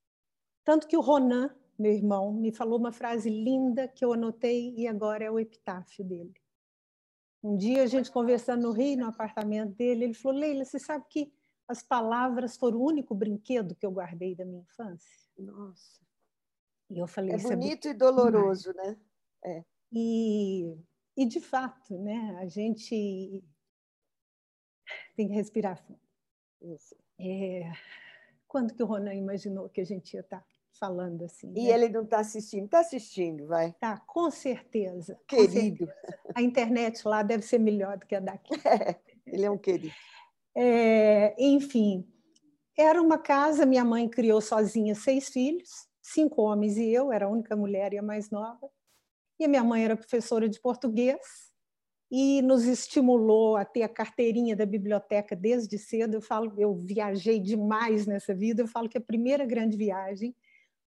Tanto 0.65 0.87
que 0.89 0.97
o 0.97 1.01
Ronan, 1.01 1.55
meu 1.79 1.93
irmão, 1.93 2.33
me 2.33 2.53
falou 2.53 2.79
uma 2.79 2.93
frase 2.93 3.29
linda 3.29 3.87
que 3.87 4.05
eu 4.05 4.13
anotei 4.13 4.75
e 4.77 4.87
agora 4.87 5.25
é 5.25 5.31
o 5.31 5.39
epitáfio 5.39 6.05
dele. 6.05 6.35
Um 7.43 7.57
dia 7.57 7.83
a 7.83 7.87
gente 7.87 8.11
conversando 8.11 8.63
no 8.63 8.73
Rio, 8.73 8.97
no 8.97 9.07
apartamento 9.07 9.75
dele, 9.75 10.05
ele 10.05 10.15
falou: 10.15 10.39
Leila, 10.39 10.65
você 10.65 10.79
sabe 10.79 11.05
que 11.11 11.31
as 11.69 11.83
palavras 11.83 12.57
foram 12.57 12.79
o 12.79 12.87
único 12.87 13.15
brinquedo 13.15 13.75
que 13.75 13.85
eu 13.85 13.93
guardei 13.93 14.35
da 14.35 14.47
minha 14.47 14.63
infância? 14.63 15.29
Nossa. 15.37 16.01
E 16.89 16.99
eu 16.99 17.07
falei: 17.07 17.35
é 17.35 17.39
bonito 17.39 17.89
é 17.89 17.91
e 17.91 17.95
doloroso, 17.95 18.73
né? 18.73 18.99
É. 19.45 19.65
E, 19.93 20.75
e 21.17 21.27
de 21.27 21.41
fato, 21.41 21.99
né? 21.99 22.37
A 22.41 22.47
gente 22.47 23.45
tem 25.15 25.29
que 25.29 25.35
respirar 25.35 25.77
fundo. 25.77 26.01
Isso. 26.63 26.97
É, 27.19 27.71
quando 28.49 28.75
que 28.75 28.83
o 28.83 28.87
Ronan 28.87 29.15
imaginou 29.15 29.69
que 29.69 29.81
a 29.81 29.85
gente 29.85 30.15
ia 30.15 30.21
estar 30.21 30.41
tá 30.41 30.47
falando 30.79 31.25
assim. 31.25 31.53
E 31.57 31.67
né? 31.67 31.71
ele 31.71 31.89
não 31.89 32.03
está 32.03 32.19
assistindo, 32.19 32.65
está 32.67 32.81
assistindo, 32.81 33.47
vai. 33.47 33.73
Tá, 33.81 33.99
com 34.01 34.31
certeza. 34.31 35.19
Querido. 35.27 35.87
Com 35.87 35.93
certeza. 35.93 36.33
A 36.35 36.43
internet 36.43 37.07
lá 37.07 37.23
deve 37.23 37.45
ser 37.45 37.59
melhor 37.59 37.97
do 37.99 38.07
que 38.07 38.15
a 38.15 38.21
daqui. 38.21 38.53
É, 39.27 39.33
ele 39.35 39.45
é 39.45 39.51
um 39.51 39.57
querido. 39.57 39.95
É, 40.55 41.35
enfim, 41.39 42.07
era 42.77 43.01
uma 43.01 43.17
casa, 43.17 43.65
minha 43.65 43.85
mãe 43.85 44.09
criou 44.09 44.41
sozinha 44.41 44.95
seis 44.95 45.31
filhos, 45.31 45.89
cinco 46.03 46.43
homens 46.43 46.77
e 46.77 46.91
eu, 46.91 47.11
era 47.11 47.25
a 47.25 47.29
única 47.29 47.57
mulher 47.57 47.95
e 47.95 47.99
a 47.99 48.03
mais 48.03 48.31
nova. 48.31 48.71
E 49.41 49.45
a 49.45 49.49
minha 49.49 49.65
mãe 49.65 49.85
era 49.85 49.97
professora 49.97 50.49
de 50.49 50.61
português 50.61 51.54
e 52.17 52.41
nos 52.43 52.65
estimulou 52.65 53.57
a 53.57 53.65
ter 53.65 53.83
a 53.83 53.89
carteirinha 53.89 54.55
da 54.55 54.65
biblioteca 54.65 55.35
desde 55.35 55.77
cedo. 55.77 56.15
Eu 56.15 56.23
falo, 56.23 56.55
eu 56.57 56.73
viajei 56.73 57.41
demais 57.41 58.07
nessa 58.07 58.33
vida. 58.33 58.63
Eu 58.63 58.69
falo 58.69 58.89
que 58.89 58.97
a 58.97 59.01
primeira 59.01 59.45
grande 59.45 59.77
viagem 59.77 60.33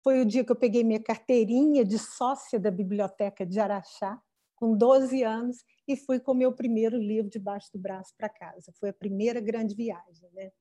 foi 0.03 0.21
o 0.21 0.27
dia 0.27 0.45
que 0.45 0.53
eu 0.53 0.57
peguei 0.57 0.85
minha 0.85 1.03
carteirinha 1.03 1.83
de 1.83 1.99
sócia 1.99 2.61
da 2.61 2.71
Biblioteca 2.71 3.47
de 3.47 3.59
Araxá, 3.59 4.21
com 4.55 4.77
12 4.77 5.23
anos, 5.23 5.65
e 5.89 5.97
fui 5.97 6.21
com 6.21 6.35
meu 6.35 6.53
primeiro 6.53 6.99
livro 6.99 7.31
debaixo 7.31 7.71
do 7.73 7.79
braço 7.79 8.13
para 8.19 8.29
casa. 8.29 8.71
Foi 8.79 8.91
a 8.91 8.95
primeira 8.95 9.41
grande 9.41 9.75
viagem, 9.75 10.29
né? 10.35 10.53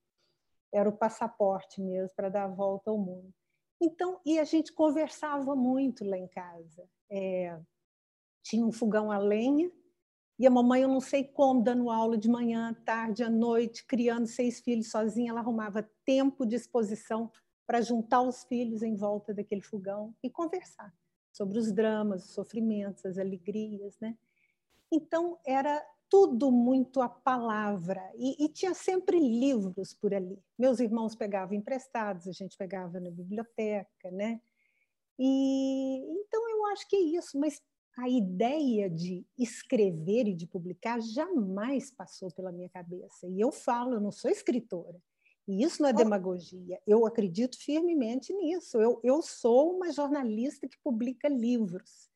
Era 0.72 0.88
o 0.88 0.96
passaporte 0.96 1.78
mesmo 1.82 2.10
para 2.16 2.30
dar 2.30 2.44
a 2.44 2.48
volta 2.48 2.90
ao 2.90 2.96
mundo. 2.96 3.30
Então, 3.78 4.18
e 4.24 4.38
a 4.38 4.44
gente 4.44 4.72
conversava 4.72 5.54
muito 5.54 6.06
lá 6.06 6.16
em 6.16 6.28
casa. 6.28 6.88
É, 7.10 7.54
tinha 8.42 8.64
um 8.64 8.72
fogão 8.72 9.12
a 9.12 9.18
lenha, 9.18 9.70
e 10.38 10.46
a 10.46 10.50
mamãe, 10.50 10.82
eu 10.82 10.88
não 10.88 11.00
sei 11.00 11.24
como, 11.24 11.62
dando 11.62 11.90
aula 11.90 12.18
de 12.18 12.28
manhã, 12.28 12.74
tarde, 12.84 13.22
à 13.22 13.30
noite, 13.30 13.86
criando 13.86 14.26
seis 14.26 14.60
filhos 14.60 14.90
sozinha, 14.90 15.30
ela 15.30 15.40
arrumava 15.40 15.88
tempo 16.04 16.44
de 16.44 16.56
exposição 16.56 17.30
para 17.66 17.80
juntar 17.80 18.22
os 18.22 18.44
filhos 18.44 18.82
em 18.82 18.96
volta 18.96 19.32
daquele 19.32 19.62
fogão 19.62 20.14
e 20.22 20.28
conversar 20.28 20.92
sobre 21.32 21.58
os 21.58 21.72
dramas, 21.72 22.24
os 22.24 22.34
sofrimentos, 22.34 23.04
as 23.06 23.16
alegrias, 23.16 23.98
né? 24.00 24.16
Então 24.92 25.38
era 25.46 25.84
tudo 26.08 26.52
muito 26.52 27.00
a 27.00 27.08
palavra 27.08 28.00
e, 28.16 28.44
e, 28.44 28.48
tinha 28.48 28.74
sempre 28.74 29.18
livros 29.18 29.94
por 29.94 30.14
ali. 30.14 30.38
Meus 30.58 30.78
irmãos 30.78 31.14
pegavam 31.14 31.56
emprestados, 31.56 32.28
a 32.28 32.32
gente 32.32 32.56
pegava 32.56 33.00
na 33.00 33.10
biblioteca, 33.10 34.10
né? 34.12 34.40
E 35.18 35.98
então 36.20 36.48
eu 36.50 36.66
acho 36.66 36.88
que 36.88 36.96
é 36.96 37.00
isso, 37.00 37.38
mas 37.38 37.62
a 37.96 38.08
ideia 38.08 38.90
de 38.90 39.24
escrever 39.38 40.26
e 40.26 40.34
de 40.34 40.46
publicar 40.46 41.00
jamais 41.00 41.90
passou 41.90 42.30
pela 42.30 42.50
minha 42.50 42.68
cabeça. 42.68 43.28
E 43.28 43.40
eu 43.40 43.52
falo, 43.52 43.94
eu 43.94 44.00
não 44.00 44.10
sou 44.10 44.30
escritora. 44.30 45.00
E 45.46 45.62
isso 45.62 45.82
não 45.82 45.90
é 45.90 45.92
demagogia. 45.92 46.80
Eu 46.86 47.06
acredito 47.06 47.58
firmemente 47.58 48.32
nisso. 48.32 48.80
Eu, 48.80 48.98
eu 49.04 49.22
sou 49.22 49.76
uma 49.76 49.92
jornalista 49.92 50.66
que 50.66 50.78
publica 50.82 51.28
livros. 51.28 52.08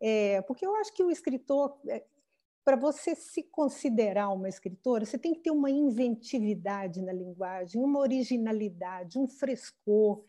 É, 0.00 0.42
porque 0.42 0.66
eu 0.66 0.74
acho 0.76 0.92
que 0.92 1.02
o 1.02 1.10
escritor, 1.10 1.78
é, 1.88 2.04
para 2.64 2.76
você 2.76 3.14
se 3.14 3.44
considerar 3.44 4.30
uma 4.30 4.48
escritora, 4.48 5.06
você 5.06 5.16
tem 5.16 5.32
que 5.32 5.40
ter 5.40 5.52
uma 5.52 5.70
inventividade 5.70 7.00
na 7.00 7.12
linguagem, 7.12 7.80
uma 7.80 8.00
originalidade, 8.00 9.18
um 9.18 9.28
frescor. 9.28 10.24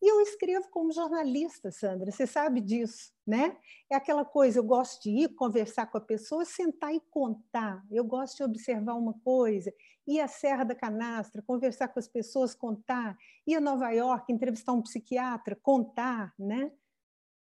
E 0.00 0.10
eu 0.10 0.20
escrevo 0.20 0.68
como 0.70 0.92
jornalista, 0.92 1.70
Sandra, 1.70 2.12
você 2.12 2.26
sabe 2.26 2.60
disso, 2.60 3.12
né? 3.26 3.56
É 3.90 3.96
aquela 3.96 4.24
coisa, 4.24 4.58
eu 4.58 4.64
gosto 4.64 5.02
de 5.02 5.10
ir 5.10 5.34
conversar 5.34 5.86
com 5.86 5.96
a 5.96 6.00
pessoa, 6.00 6.44
sentar 6.44 6.94
e 6.94 7.00
contar. 7.10 7.82
Eu 7.90 8.04
gosto 8.04 8.36
de 8.36 8.44
observar 8.44 8.94
uma 8.94 9.14
coisa, 9.24 9.72
ir 10.06 10.20
à 10.20 10.28
Serra 10.28 10.64
da 10.64 10.74
Canastra, 10.74 11.42
conversar 11.42 11.88
com 11.88 11.98
as 11.98 12.06
pessoas, 12.06 12.54
contar. 12.54 13.16
Ir 13.46 13.56
a 13.56 13.60
Nova 13.60 13.90
York, 13.90 14.30
entrevistar 14.30 14.72
um 14.72 14.82
psiquiatra, 14.82 15.56
contar, 15.56 16.34
né? 16.38 16.70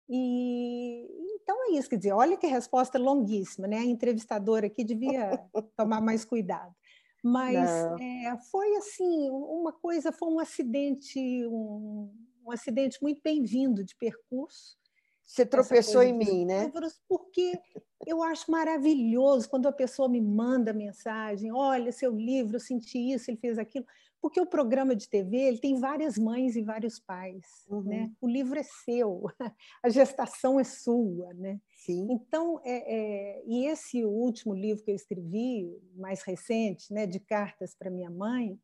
E 0.08 1.08
então 1.42 1.56
é 1.70 1.78
isso, 1.78 1.88
quer 1.88 1.96
dizer, 1.96 2.12
olha 2.12 2.36
que 2.36 2.46
resposta 2.46 2.98
longuíssima, 2.98 3.66
né? 3.66 3.78
A 3.78 3.84
entrevistadora 3.84 4.66
aqui 4.66 4.84
devia 4.84 5.44
tomar 5.76 6.00
mais 6.00 6.24
cuidado. 6.24 6.74
Mas 7.22 7.56
é, 8.00 8.36
foi 8.50 8.76
assim, 8.76 9.30
uma 9.30 9.72
coisa, 9.72 10.12
foi 10.12 10.28
um 10.28 10.38
acidente, 10.38 11.18
um, 11.46 12.12
um 12.44 12.52
acidente 12.52 12.98
muito 13.02 13.20
bem-vindo 13.22 13.82
de 13.82 13.96
percurso. 13.96 14.76
Você 15.24 15.46
tropeçou 15.46 16.02
em 16.02 16.12
mim, 16.12 16.44
né? 16.44 16.70
Porque 17.08 17.58
eu 18.06 18.22
acho 18.22 18.50
maravilhoso 18.50 19.48
quando 19.48 19.66
a 19.66 19.72
pessoa 19.72 20.08
me 20.08 20.20
manda 20.20 20.72
mensagem, 20.72 21.50
olha, 21.50 21.90
seu 21.90 22.14
livro, 22.14 22.56
eu 22.56 22.60
senti 22.60 23.12
isso, 23.12 23.30
ele 23.30 23.38
fez 23.38 23.58
aquilo. 23.58 23.86
Porque 24.20 24.40
o 24.40 24.46
programa 24.46 24.94
de 24.94 25.08
TV 25.08 25.36
ele 25.36 25.58
tem 25.58 25.78
várias 25.78 26.18
mães 26.18 26.56
e 26.56 26.62
vários 26.62 26.98
pais, 26.98 27.44
uhum. 27.68 27.82
né? 27.82 28.10
O 28.20 28.28
livro 28.28 28.58
é 28.58 28.62
seu, 28.62 29.24
a 29.82 29.88
gestação 29.88 30.60
é 30.60 30.64
sua, 30.64 31.32
né? 31.34 31.58
Sim. 31.74 32.06
Então, 32.10 32.60
é, 32.62 32.94
é, 32.94 33.42
e 33.46 33.66
esse 33.66 34.04
último 34.04 34.54
livro 34.54 34.84
que 34.84 34.90
eu 34.90 34.94
escrevi, 34.94 35.70
mais 35.94 36.22
recente, 36.22 36.92
né, 36.92 37.06
de 37.06 37.20
cartas 37.20 37.74
para 37.74 37.90
minha 37.90 38.10
mãe, 38.10 38.58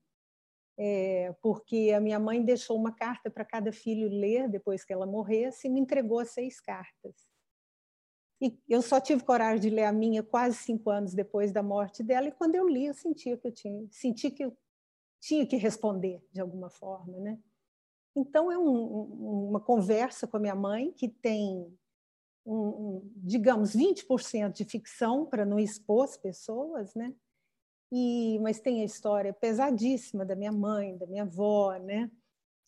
é, 0.83 1.35
porque 1.43 1.93
a 1.95 2.01
minha 2.01 2.19
mãe 2.19 2.43
deixou 2.43 2.75
uma 2.75 2.91
carta 2.91 3.31
para 3.31 3.45
cada 3.45 3.71
filho 3.71 4.09
ler 4.09 4.49
depois 4.49 4.83
que 4.83 4.91
ela 4.91 5.05
morresse 5.05 5.69
e 5.69 5.71
me 5.71 5.79
entregou 5.79 6.25
seis 6.25 6.59
cartas. 6.59 7.29
E 8.41 8.59
eu 8.67 8.81
só 8.81 8.99
tive 8.99 9.23
coragem 9.23 9.61
de 9.61 9.69
ler 9.69 9.85
a 9.85 9.93
minha 9.93 10.23
quase 10.23 10.57
cinco 10.57 10.89
anos 10.89 11.13
depois 11.13 11.53
da 11.53 11.63
morte 11.63 12.03
dela, 12.03 12.29
e 12.29 12.33
quando 12.33 12.55
eu 12.55 12.67
li, 12.67 12.87
eu 12.87 12.95
sentia 12.95 13.37
que 13.37 13.47
eu 13.47 13.53
tinha, 13.53 13.87
senti 13.91 14.31
que 14.31 14.43
eu 14.43 14.57
tinha 15.21 15.47
que 15.47 15.57
responder 15.57 16.27
de 16.33 16.41
alguma 16.41 16.71
forma, 16.71 17.19
né? 17.19 17.39
Então 18.17 18.51
é 18.51 18.57
um, 18.57 19.49
uma 19.51 19.61
conversa 19.61 20.27
com 20.27 20.39
a 20.39 20.41
minha 20.41 20.55
mãe 20.55 20.93
que 20.93 21.11
tem, 21.11 21.79
um, 22.47 22.57
um, 22.57 23.13
digamos, 23.17 23.77
20% 23.77 24.53
de 24.53 24.65
ficção 24.65 25.27
para 25.27 25.45
não 25.45 25.59
expor 25.59 26.05
as 26.05 26.17
pessoas, 26.17 26.95
né? 26.95 27.15
E, 27.93 28.39
mas 28.41 28.61
tem 28.61 28.83
a 28.83 28.85
história 28.85 29.33
pesadíssima 29.33 30.25
da 30.25 30.37
minha 30.37 30.53
mãe, 30.53 30.97
da 30.97 31.07
minha 31.07 31.25
avó, 31.25 31.77
né? 31.77 32.11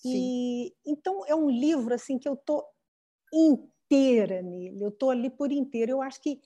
E 0.04 0.74
então 0.86 1.24
é 1.26 1.34
um 1.34 1.48
livro 1.50 1.94
assim 1.94 2.18
que 2.18 2.28
eu 2.28 2.36
tô 2.36 2.64
inteira 3.32 4.42
nele. 4.42 4.82
Eu 4.82 4.90
tô 4.90 5.10
ali 5.10 5.30
por 5.30 5.52
inteiro. 5.52 5.92
Eu 5.92 6.02
acho 6.02 6.20
que 6.22 6.40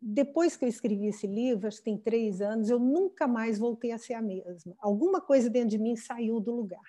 depois 0.00 0.56
que 0.56 0.64
eu 0.64 0.68
escrevi 0.68 1.08
esse 1.08 1.26
livro, 1.26 1.68
acho 1.68 1.78
que 1.78 1.84
tem 1.84 1.98
três 1.98 2.40
anos, 2.40 2.70
eu 2.70 2.78
nunca 2.78 3.28
mais 3.28 3.58
voltei 3.58 3.92
a 3.92 3.98
ser 3.98 4.14
a 4.14 4.22
mesma. 4.22 4.74
Alguma 4.80 5.20
coisa 5.20 5.50
dentro 5.50 5.70
de 5.70 5.78
mim 5.78 5.96
saiu 5.96 6.40
do 6.40 6.52
lugar. 6.52 6.80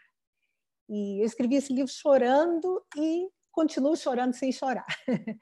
E 0.89 1.21
eu 1.21 1.25
escrevi 1.25 1.55
esse 1.55 1.73
livro 1.73 1.91
chorando 1.91 2.83
e 2.97 3.29
continuo 3.51 3.95
chorando 3.95 4.33
sem 4.33 4.51
chorar. 4.51 4.85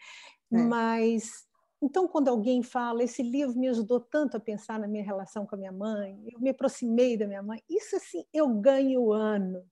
É. 0.52 0.58
Mas 0.70 1.49
então, 1.82 2.08
quando 2.08 2.28
alguém 2.28 2.62
fala, 2.62 3.04
esse 3.04 3.24
livro 3.24 3.58
me 3.58 3.70
ajudou 3.70 4.00
tanto 4.02 4.36
a 4.36 4.40
pensar 4.40 4.78
na 4.78 4.88
minha 4.88 5.04
relação 5.04 5.46
com 5.46 5.56
a 5.56 5.58
minha 5.58 5.72
mãe, 5.72 6.22
eu 6.32 6.40
me 6.40 6.50
aproximei 6.50 7.16
da 7.16 7.26
minha 7.26 7.42
mãe, 7.42 7.64
isso 7.70 7.96
assim, 7.96 8.26
eu 8.34 8.48
ganho 8.50 9.14
ano 9.14 9.64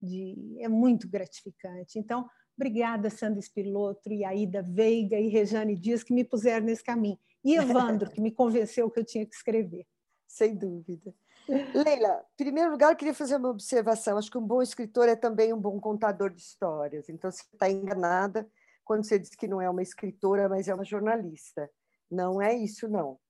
de, 0.00 0.56
é 0.58 0.68
muito 0.68 1.06
gratificante. 1.06 1.98
Então, 1.98 2.26
obrigada, 2.56 3.10
Sandra 3.10 3.38
Espilotro, 3.38 4.12
e 4.12 4.24
Aida 4.24 4.62
Veiga 4.62 5.18
e 5.18 5.28
Rejane 5.28 5.76
Dias, 5.76 6.02
que 6.02 6.14
me 6.14 6.24
puseram 6.24 6.64
nesse 6.64 6.82
caminho. 6.82 7.18
E 7.44 7.56
Evandro, 7.56 8.10
que 8.10 8.20
me 8.20 8.30
convenceu 8.30 8.90
que 8.90 9.00
eu 9.00 9.04
tinha 9.04 9.26
que 9.26 9.34
escrever. 9.34 9.86
Sem 10.26 10.54
dúvida. 10.54 11.14
Leila, 11.48 12.24
em 12.34 12.36
primeiro 12.36 12.70
lugar, 12.70 12.92
eu 12.92 12.96
queria 12.96 13.14
fazer 13.14 13.36
uma 13.36 13.48
observação. 13.50 14.16
Acho 14.16 14.30
que 14.30 14.38
um 14.38 14.46
bom 14.46 14.62
escritor 14.62 15.08
é 15.08 15.16
também 15.16 15.52
um 15.52 15.60
bom 15.60 15.80
contador 15.80 16.30
de 16.30 16.40
histórias. 16.40 17.08
Então, 17.08 17.30
você 17.30 17.42
está 17.52 17.68
enganada 17.68 18.48
quando 18.90 19.04
você 19.04 19.20
diz 19.20 19.36
que 19.36 19.46
não 19.46 19.62
é 19.62 19.70
uma 19.70 19.82
escritora, 19.82 20.48
mas 20.48 20.66
é 20.66 20.74
uma 20.74 20.84
jornalista. 20.84 21.70
Não 22.10 22.42
é 22.42 22.52
isso, 22.52 22.88
não. 22.88 23.20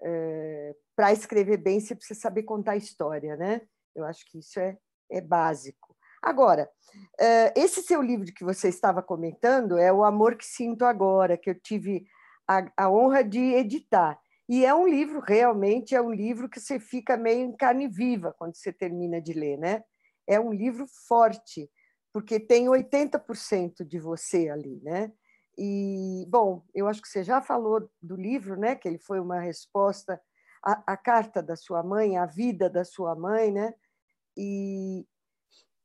É, 0.00 0.74
Para 0.96 1.12
escrever 1.12 1.58
bem, 1.58 1.78
você 1.78 1.94
precisa 1.94 2.18
saber 2.18 2.44
contar 2.44 2.78
história, 2.78 3.36
né? 3.36 3.60
Eu 3.94 4.06
acho 4.06 4.24
que 4.24 4.38
isso 4.38 4.58
é, 4.58 4.78
é 5.10 5.20
básico. 5.20 5.94
Agora, 6.22 6.70
é, 7.20 7.52
esse 7.54 7.82
seu 7.82 8.00
livro 8.00 8.32
que 8.32 8.42
você 8.42 8.70
estava 8.70 9.02
comentando 9.02 9.76
é 9.76 9.92
O 9.92 10.04
Amor 10.04 10.36
que 10.36 10.46
Sinto 10.46 10.86
Agora, 10.86 11.36
que 11.36 11.50
eu 11.50 11.54
tive 11.54 12.06
a, 12.48 12.84
a 12.84 12.90
honra 12.90 13.22
de 13.22 13.40
editar. 13.40 14.18
E 14.48 14.64
é 14.64 14.72
um 14.74 14.88
livro, 14.88 15.20
realmente, 15.20 15.94
é 15.94 16.00
um 16.00 16.10
livro 16.10 16.48
que 16.48 16.58
você 16.58 16.80
fica 16.80 17.18
meio 17.18 17.44
em 17.44 17.54
carne 17.54 17.88
viva 17.88 18.34
quando 18.38 18.56
você 18.56 18.72
termina 18.72 19.20
de 19.20 19.34
ler, 19.34 19.58
né? 19.58 19.84
É 20.26 20.40
um 20.40 20.50
livro 20.50 20.86
forte, 21.06 21.70
porque 22.12 22.40
tem 22.40 22.66
80% 22.66 23.84
de 23.84 23.98
você 23.98 24.48
ali, 24.48 24.80
né? 24.82 25.12
E, 25.56 26.26
bom, 26.28 26.64
eu 26.74 26.88
acho 26.88 27.02
que 27.02 27.08
você 27.08 27.22
já 27.22 27.42
falou 27.42 27.90
do 28.00 28.16
livro, 28.16 28.56
né? 28.56 28.74
Que 28.74 28.88
ele 28.88 28.98
foi 28.98 29.20
uma 29.20 29.38
resposta 29.38 30.20
à, 30.62 30.92
à 30.92 30.96
carta 30.96 31.42
da 31.42 31.56
sua 31.56 31.82
mãe, 31.82 32.16
à 32.16 32.26
vida 32.26 32.68
da 32.68 32.84
sua 32.84 33.14
mãe, 33.14 33.52
né? 33.52 33.74
E, 34.36 35.06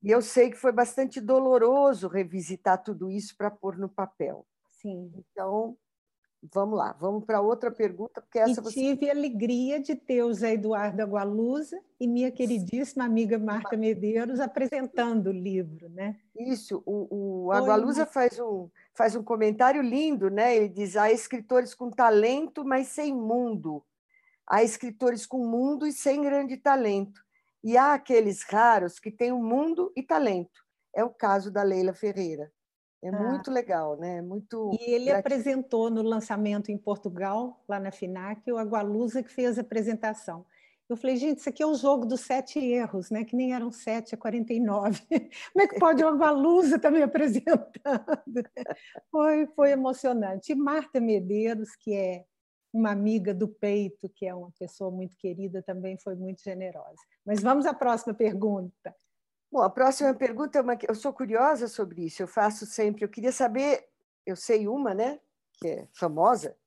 e 0.01 0.11
eu 0.11 0.21
sei 0.21 0.49
que 0.49 0.57
foi 0.57 0.71
bastante 0.71 1.19
doloroso 1.19 2.07
revisitar 2.07 2.81
tudo 2.83 3.09
isso 3.09 3.35
para 3.37 3.51
pôr 3.51 3.77
no 3.77 3.89
papel. 3.89 4.47
Sim. 4.69 5.11
Então, 5.15 5.77
Vamos 6.53 6.77
lá, 6.77 6.95
vamos 6.99 7.23
para 7.23 7.41
outra 7.41 7.71
pergunta, 7.71 8.21
porque 8.21 8.39
essa 8.39 8.59
e 8.59 8.63
você... 8.63 8.73
tive 8.73 9.09
a 9.09 9.13
alegria 9.13 9.79
de 9.79 9.95
ter 9.95 10.23
o 10.23 10.33
Zé 10.33 10.53
Eduardo 10.53 11.01
Agualusa 11.01 11.79
e 11.99 12.07
minha 12.07 12.31
queridíssima 12.31 13.05
amiga 13.05 13.39
Marta 13.39 13.77
Medeiros 13.77 14.39
apresentando 14.39 15.27
o 15.27 15.33
livro, 15.33 15.89
né? 15.89 16.17
Isso, 16.35 16.83
o, 16.85 17.45
o 17.45 17.51
Agualusa 17.51 18.05
faz 18.05 18.39
um, 18.39 18.69
faz 18.93 19.15
um 19.15 19.23
comentário 19.23 19.81
lindo, 19.81 20.29
né? 20.29 20.55
Ele 20.55 20.69
diz: 20.69 20.95
há 20.95 21.11
escritores 21.11 21.73
com 21.73 21.89
talento, 21.89 22.63
mas 22.65 22.87
sem 22.87 23.13
mundo. 23.13 23.83
Há 24.47 24.63
escritores 24.63 25.25
com 25.25 25.39
mundo 25.47 25.87
e 25.87 25.91
sem 25.91 26.21
grande 26.21 26.57
talento. 26.57 27.21
E 27.63 27.77
há 27.77 27.93
aqueles 27.93 28.43
raros 28.43 28.99
que 28.99 29.09
têm 29.09 29.31
o 29.31 29.37
um 29.37 29.43
mundo 29.43 29.91
e 29.95 30.03
talento. 30.03 30.63
É 30.93 31.03
o 31.03 31.09
caso 31.09 31.51
da 31.51 31.63
Leila 31.63 31.93
Ferreira. 31.93 32.51
É 33.03 33.09
ah. 33.09 33.11
muito 33.11 33.51
legal, 33.51 33.97
né? 33.97 34.21
Muito 34.21 34.71
e 34.79 34.91
ele 34.91 35.11
apresentou 35.11 35.89
no 35.89 36.01
lançamento 36.01 36.71
em 36.71 36.77
Portugal, 36.77 37.63
lá 37.67 37.79
na 37.79 37.91
FINAC, 37.91 38.51
o 38.51 38.57
Agualusa 38.57 39.21
que 39.21 39.31
fez 39.31 39.57
a 39.57 39.61
apresentação. 39.61 40.45
Eu 40.87 40.95
falei, 40.95 41.17
gente, 41.17 41.39
isso 41.39 41.49
aqui 41.49 41.63
é 41.63 41.65
o 41.65 41.73
jogo 41.73 42.05
dos 42.05 42.21
sete 42.21 42.59
erros, 42.59 43.09
né? 43.09 43.23
Que 43.23 43.35
nem 43.35 43.55
eram 43.55 43.71
sete, 43.71 44.13
é 44.13 44.17
49. 44.17 45.01
Como 45.53 45.65
é 45.65 45.67
que 45.67 45.79
pode 45.79 46.03
o 46.03 46.07
Agualusa 46.07 46.75
estar 46.75 46.91
me 46.91 47.01
apresentando? 47.01 47.73
Foi, 49.09 49.47
foi 49.55 49.71
emocionante. 49.71 50.51
E 50.51 50.55
Marta 50.55 50.99
Medeiros, 50.99 51.75
que 51.75 51.95
é 51.95 52.25
uma 52.71 52.91
amiga 52.91 53.33
do 53.33 53.47
peito, 53.47 54.09
que 54.09 54.27
é 54.27 54.35
uma 54.35 54.51
pessoa 54.59 54.91
muito 54.91 55.15
querida, 55.17 55.63
também 55.63 55.97
foi 55.97 56.15
muito 56.15 56.43
generosa. 56.43 57.01
Mas 57.25 57.41
vamos 57.41 57.65
à 57.65 57.73
próxima 57.73 58.13
pergunta. 58.13 58.93
Bom, 59.51 59.61
a 59.61 59.69
próxima 59.69 60.13
pergunta 60.13 60.57
é 60.57 60.61
uma 60.61 60.75
que 60.75 60.89
eu 60.89 60.95
sou 60.95 61.13
curiosa 61.13 61.67
sobre 61.67 62.05
isso. 62.05 62.21
Eu 62.21 62.27
faço 62.27 62.65
sempre. 62.65 63.03
Eu 63.03 63.09
queria 63.09 63.31
saber, 63.31 63.87
eu 64.25 64.35
sei 64.35 64.67
uma, 64.67 64.93
né, 64.93 65.19
que 65.53 65.67
é 65.67 65.87
famosa. 65.93 66.57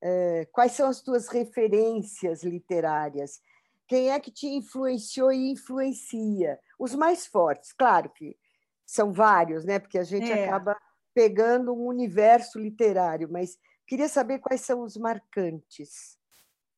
É, 0.00 0.46
quais 0.52 0.72
são 0.72 0.88
as 0.88 1.00
tuas 1.00 1.28
referências 1.28 2.42
literárias? 2.42 3.40
Quem 3.86 4.10
é 4.10 4.18
que 4.18 4.30
te 4.30 4.46
influenciou 4.46 5.32
e 5.32 5.50
influencia? 5.50 6.58
Os 6.78 6.94
mais 6.94 7.26
fortes, 7.26 7.72
claro 7.72 8.10
que 8.10 8.36
são 8.84 9.12
vários, 9.12 9.64
né? 9.64 9.78
Porque 9.78 9.98
a 9.98 10.04
gente 10.04 10.30
é. 10.30 10.44
acaba 10.44 10.76
pegando 11.14 11.72
um 11.72 11.86
universo 11.86 12.58
literário, 12.58 13.28
mas 13.30 13.58
queria 13.86 14.08
saber 14.08 14.40
quais 14.40 14.60
são 14.60 14.82
os 14.82 14.96
marcantes. 14.96 16.18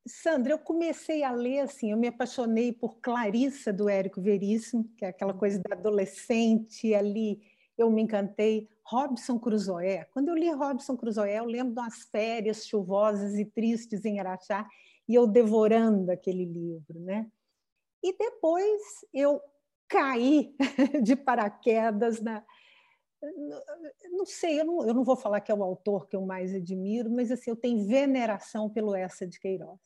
Sandra, 0.07 0.53
eu 0.53 0.59
comecei 0.59 1.23
a 1.25 1.33
ler 1.33 1.61
assim, 1.61 1.91
eu 1.91 1.97
me 1.97 2.07
apaixonei 2.07 2.73
por 2.73 2.97
Clarissa 3.01 3.73
do 3.73 3.89
Érico 3.89 4.21
Veríssimo, 4.21 4.89
que 4.97 5.05
é 5.05 5.09
aquela 5.09 5.33
uhum. 5.33 5.39
coisa 5.39 5.61
da 5.61 5.75
adolescente 5.75 6.95
ali, 6.95 7.41
eu 7.77 7.91
me 7.91 8.03
encantei. 8.03 8.69
Robson 8.85 9.37
Crusoe. 9.39 10.07
Quando 10.13 10.29
eu 10.29 10.37
li 10.37 10.49
Robson 10.51 10.97
Crusoe, 10.97 11.33
eu 11.33 11.45
lembro 11.45 11.75
das 11.75 12.05
férias 12.05 12.65
chuvosas 12.65 13.35
e 13.35 13.45
tristes 13.45 14.05
em 14.05 14.21
Araxá 14.21 14.65
e 15.09 15.15
eu 15.15 15.27
devorando 15.27 16.13
aquele 16.13 16.45
livro, 16.45 17.01
né? 17.01 17.27
E 18.01 18.17
depois 18.17 18.81
eu 19.13 19.41
caí 19.89 20.55
de 21.03 21.17
paraquedas 21.17 22.21
na 22.21 22.45
não 24.11 24.27
sei, 24.27 24.61
eu 24.61 24.65
não, 24.65 24.87
eu 24.87 24.95
não 24.95 25.05
vou 25.05 25.17
falar 25.17 25.41
que 25.41 25.51
é 25.51 25.55
o 25.55 25.63
autor 25.63 26.07
que 26.07 26.17
eu 26.17 26.25
mais 26.25 26.55
admiro, 26.55 27.11
mas 27.11 27.31
assim, 27.31 27.51
eu 27.51 27.57
tenho 27.57 27.87
veneração 27.87 28.69
pelo 28.71 28.95
Essa 28.95 29.27
de 29.27 29.39
Queiroz. 29.39 29.81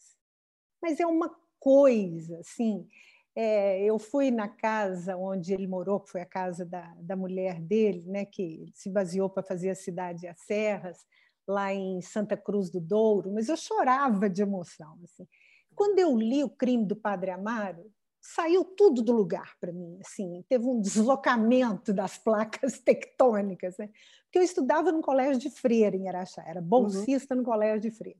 Mas 0.82 1.00
é 1.00 1.06
uma 1.06 1.34
coisa, 1.58 2.38
assim. 2.38 2.86
É, 3.34 3.82
eu 3.84 3.98
fui 3.98 4.30
na 4.30 4.48
casa 4.48 5.16
onde 5.16 5.52
ele 5.54 5.66
morou, 5.66 6.00
que 6.00 6.10
foi 6.10 6.20
a 6.20 6.26
casa 6.26 6.64
da, 6.64 6.94
da 7.00 7.14
mulher 7.16 7.60
dele, 7.60 8.04
né, 8.06 8.24
que 8.24 8.66
se 8.74 8.90
baseou 8.90 9.30
para 9.30 9.42
fazer 9.42 9.70
a 9.70 9.74
cidade 9.74 10.26
às 10.26 10.40
serras, 10.40 11.06
lá 11.46 11.72
em 11.72 12.00
Santa 12.00 12.36
Cruz 12.36 12.70
do 12.70 12.80
Douro, 12.80 13.32
mas 13.32 13.48
eu 13.48 13.56
chorava 13.56 14.28
de 14.28 14.42
emoção. 14.42 14.98
Assim. 15.04 15.26
Quando 15.74 15.98
eu 15.98 16.16
li 16.16 16.42
o 16.42 16.50
crime 16.50 16.84
do 16.84 16.96
Padre 16.96 17.30
Amaro, 17.30 17.90
saiu 18.20 18.64
tudo 18.64 19.02
do 19.02 19.12
lugar 19.12 19.56
para 19.58 19.72
mim, 19.72 19.98
assim, 20.04 20.44
teve 20.48 20.64
um 20.66 20.80
deslocamento 20.80 21.92
das 21.92 22.18
placas 22.18 22.78
tectônicas, 22.84 23.76
né? 23.78 23.88
porque 24.24 24.38
eu 24.38 24.42
estudava 24.42 24.92
no 24.92 25.00
colégio 25.00 25.40
de 25.40 25.50
freira 25.50 25.96
em 25.96 26.08
Araxá, 26.08 26.44
era 26.46 26.60
bolsista 26.60 27.34
uhum. 27.34 27.40
no 27.40 27.44
colégio 27.44 27.80
de 27.80 27.90
freira. 27.90 28.18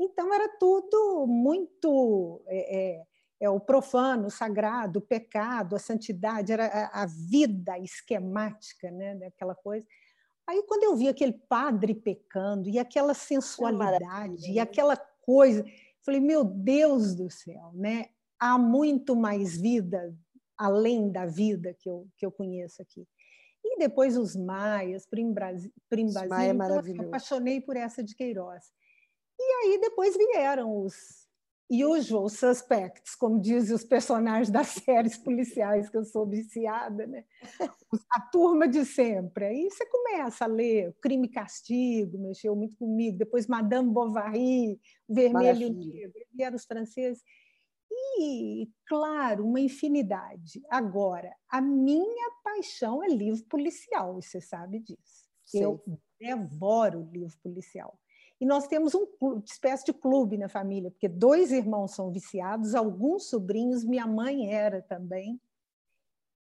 Então 0.00 0.32
era 0.34 0.48
tudo 0.58 1.26
muito 1.28 2.42
é, 2.48 2.76
é, 2.76 3.02
é, 3.40 3.50
o 3.50 3.60
profano, 3.60 4.26
o 4.26 4.30
sagrado, 4.30 4.98
o 4.98 5.02
pecado, 5.02 5.76
a 5.76 5.78
santidade, 5.78 6.52
era 6.52 6.66
a, 6.66 7.02
a 7.02 7.06
vida 7.06 7.78
esquemática, 7.78 8.90
né, 8.90 9.14
daquela 9.14 9.54
coisa. 9.54 9.86
Aí 10.46 10.64
quando 10.66 10.82
eu 10.82 10.96
vi 10.96 11.08
aquele 11.08 11.34
padre 11.48 11.94
pecando 11.94 12.68
e 12.68 12.78
aquela 12.78 13.14
sensualidade 13.14 14.50
e 14.50 14.58
aquela 14.58 14.96
coisa, 14.96 15.64
falei, 16.04 16.20
meu 16.20 16.42
Deus 16.42 17.14
do 17.14 17.30
céu, 17.30 17.70
né? 17.74 18.06
Há 18.42 18.58
muito 18.58 19.14
mais 19.14 19.56
vida 19.56 20.12
além 20.58 21.12
da 21.12 21.26
vida 21.26 21.72
que 21.78 21.88
eu, 21.88 22.08
que 22.16 22.26
eu 22.26 22.32
conheço 22.32 22.82
aqui. 22.82 23.06
E 23.64 23.78
depois 23.78 24.16
os 24.16 24.34
maias, 24.34 25.06
Prim, 25.06 25.32
Brasi, 25.32 25.72
Prim 25.88 26.06
Basílio, 26.06 26.28
Maia 26.28 26.50
é 26.50 26.54
então, 26.54 27.04
eu 27.04 27.08
apaixonei 27.08 27.60
por 27.60 27.76
essa 27.76 28.02
de 28.02 28.16
Queiroz. 28.16 28.64
E 29.38 29.42
aí 29.42 29.80
depois 29.80 30.16
vieram 30.16 30.84
os 30.84 31.22
usual 31.70 32.28
suspects, 32.28 33.14
como 33.14 33.40
dizem 33.40 33.74
os 33.74 33.84
personagens 33.84 34.50
das 34.50 34.68
séries 34.84 35.16
policiais 35.16 35.88
que 35.88 35.96
eu 35.96 36.04
sou 36.04 36.26
viciada, 36.26 37.06
né? 37.06 37.24
A 38.10 38.20
turma 38.20 38.66
de 38.66 38.84
sempre. 38.84 39.46
Aí 39.46 39.70
você 39.70 39.86
começa 39.86 40.44
a 40.44 40.48
ler 40.48 40.94
Crime 41.00 41.28
e 41.28 41.30
Castigo, 41.30 42.18
mexeu 42.18 42.56
muito 42.56 42.76
comigo. 42.76 43.16
Depois 43.16 43.46
Madame 43.46 43.88
Bovary, 43.88 44.80
Vermelho 45.08 45.62
e 45.62 45.70
Negro. 45.70 46.20
Vieram 46.34 46.56
os 46.56 46.64
franceses. 46.64 47.22
E, 48.18 48.68
claro, 48.86 49.46
uma 49.46 49.60
infinidade. 49.60 50.62
Agora, 50.70 51.34
a 51.48 51.60
minha 51.60 52.30
paixão 52.42 53.02
é 53.02 53.08
livro 53.08 53.44
policial, 53.44 54.14
você 54.20 54.40
sabe 54.40 54.80
disso. 54.80 55.30
Sim. 55.44 55.62
Eu 55.62 55.82
devoro 56.20 57.08
livro 57.12 57.36
policial. 57.42 57.98
E 58.40 58.46
nós 58.46 58.66
temos 58.66 58.94
um 58.94 59.06
uma 59.20 59.42
espécie 59.44 59.84
de 59.84 59.92
clube 59.92 60.36
na 60.36 60.48
família, 60.48 60.90
porque 60.90 61.08
dois 61.08 61.52
irmãos 61.52 61.94
são 61.94 62.10
viciados, 62.10 62.74
alguns 62.74 63.28
sobrinhos, 63.28 63.84
minha 63.84 64.06
mãe 64.06 64.52
era 64.52 64.82
também. 64.82 65.40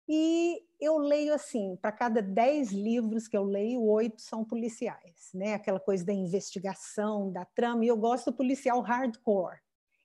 E 0.08 0.62
eu 0.80 0.96
leio 0.98 1.34
assim, 1.34 1.76
para 1.76 1.92
cada 1.92 2.22
dez 2.22 2.72
livros 2.72 3.28
que 3.28 3.36
eu 3.36 3.44
leio, 3.44 3.82
oito 3.82 4.20
são 4.20 4.44
policiais, 4.44 5.30
né? 5.34 5.54
Aquela 5.54 5.78
coisa 5.78 6.04
da 6.04 6.12
investigação, 6.12 7.30
da 7.30 7.44
trama. 7.44 7.84
E 7.84 7.88
eu 7.88 7.96
gosto 7.96 8.30
do 8.30 8.36
policial 8.36 8.80
hardcore 8.80 9.60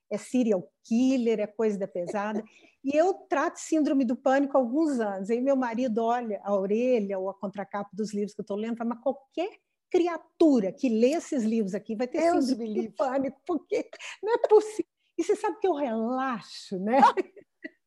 é 0.10 0.18
serial 0.18 0.72
killer, 0.84 1.40
é 1.40 1.48
coisa 1.48 1.78
da 1.78 1.88
pesada. 1.88 2.44
E 2.84 2.96
eu 2.96 3.14
trato 3.14 3.58
síndrome 3.58 4.06
do 4.06 4.16
pânico 4.16 4.56
há 4.58 4.60
alguns 4.60 5.00
anos. 5.00 5.30
Aí 5.30 5.42
meu 5.42 5.56
marido 5.56 6.04
olha 6.04 6.40
a 6.44 6.54
orelha 6.54 7.18
ou 7.18 7.30
a 7.30 7.34
contracapa 7.34 7.90
dos 7.94 8.14
livros 8.14 8.34
que 8.34 8.42
eu 8.42 8.44
estou 8.44 8.58
lendo 8.58 8.78
fala, 8.78 8.92
mas 8.92 9.04
qualquer 9.04 9.50
criatura 9.90 10.72
que 10.72 10.90
lê 10.90 11.12
esses 11.12 11.44
livros 11.44 11.74
aqui 11.74 11.96
vai 11.96 12.08
ter 12.08 12.22
síndrome 12.42 12.88
do 12.88 12.94
pânico, 12.94 13.42
porque 13.46 13.90
não 14.22 14.34
é 14.34 14.38
possível. 14.48 14.86
E 15.18 15.24
você 15.24 15.36
sabe 15.36 15.58
que 15.60 15.68
eu 15.68 15.74
relaxo, 15.74 16.78
né? 16.78 16.98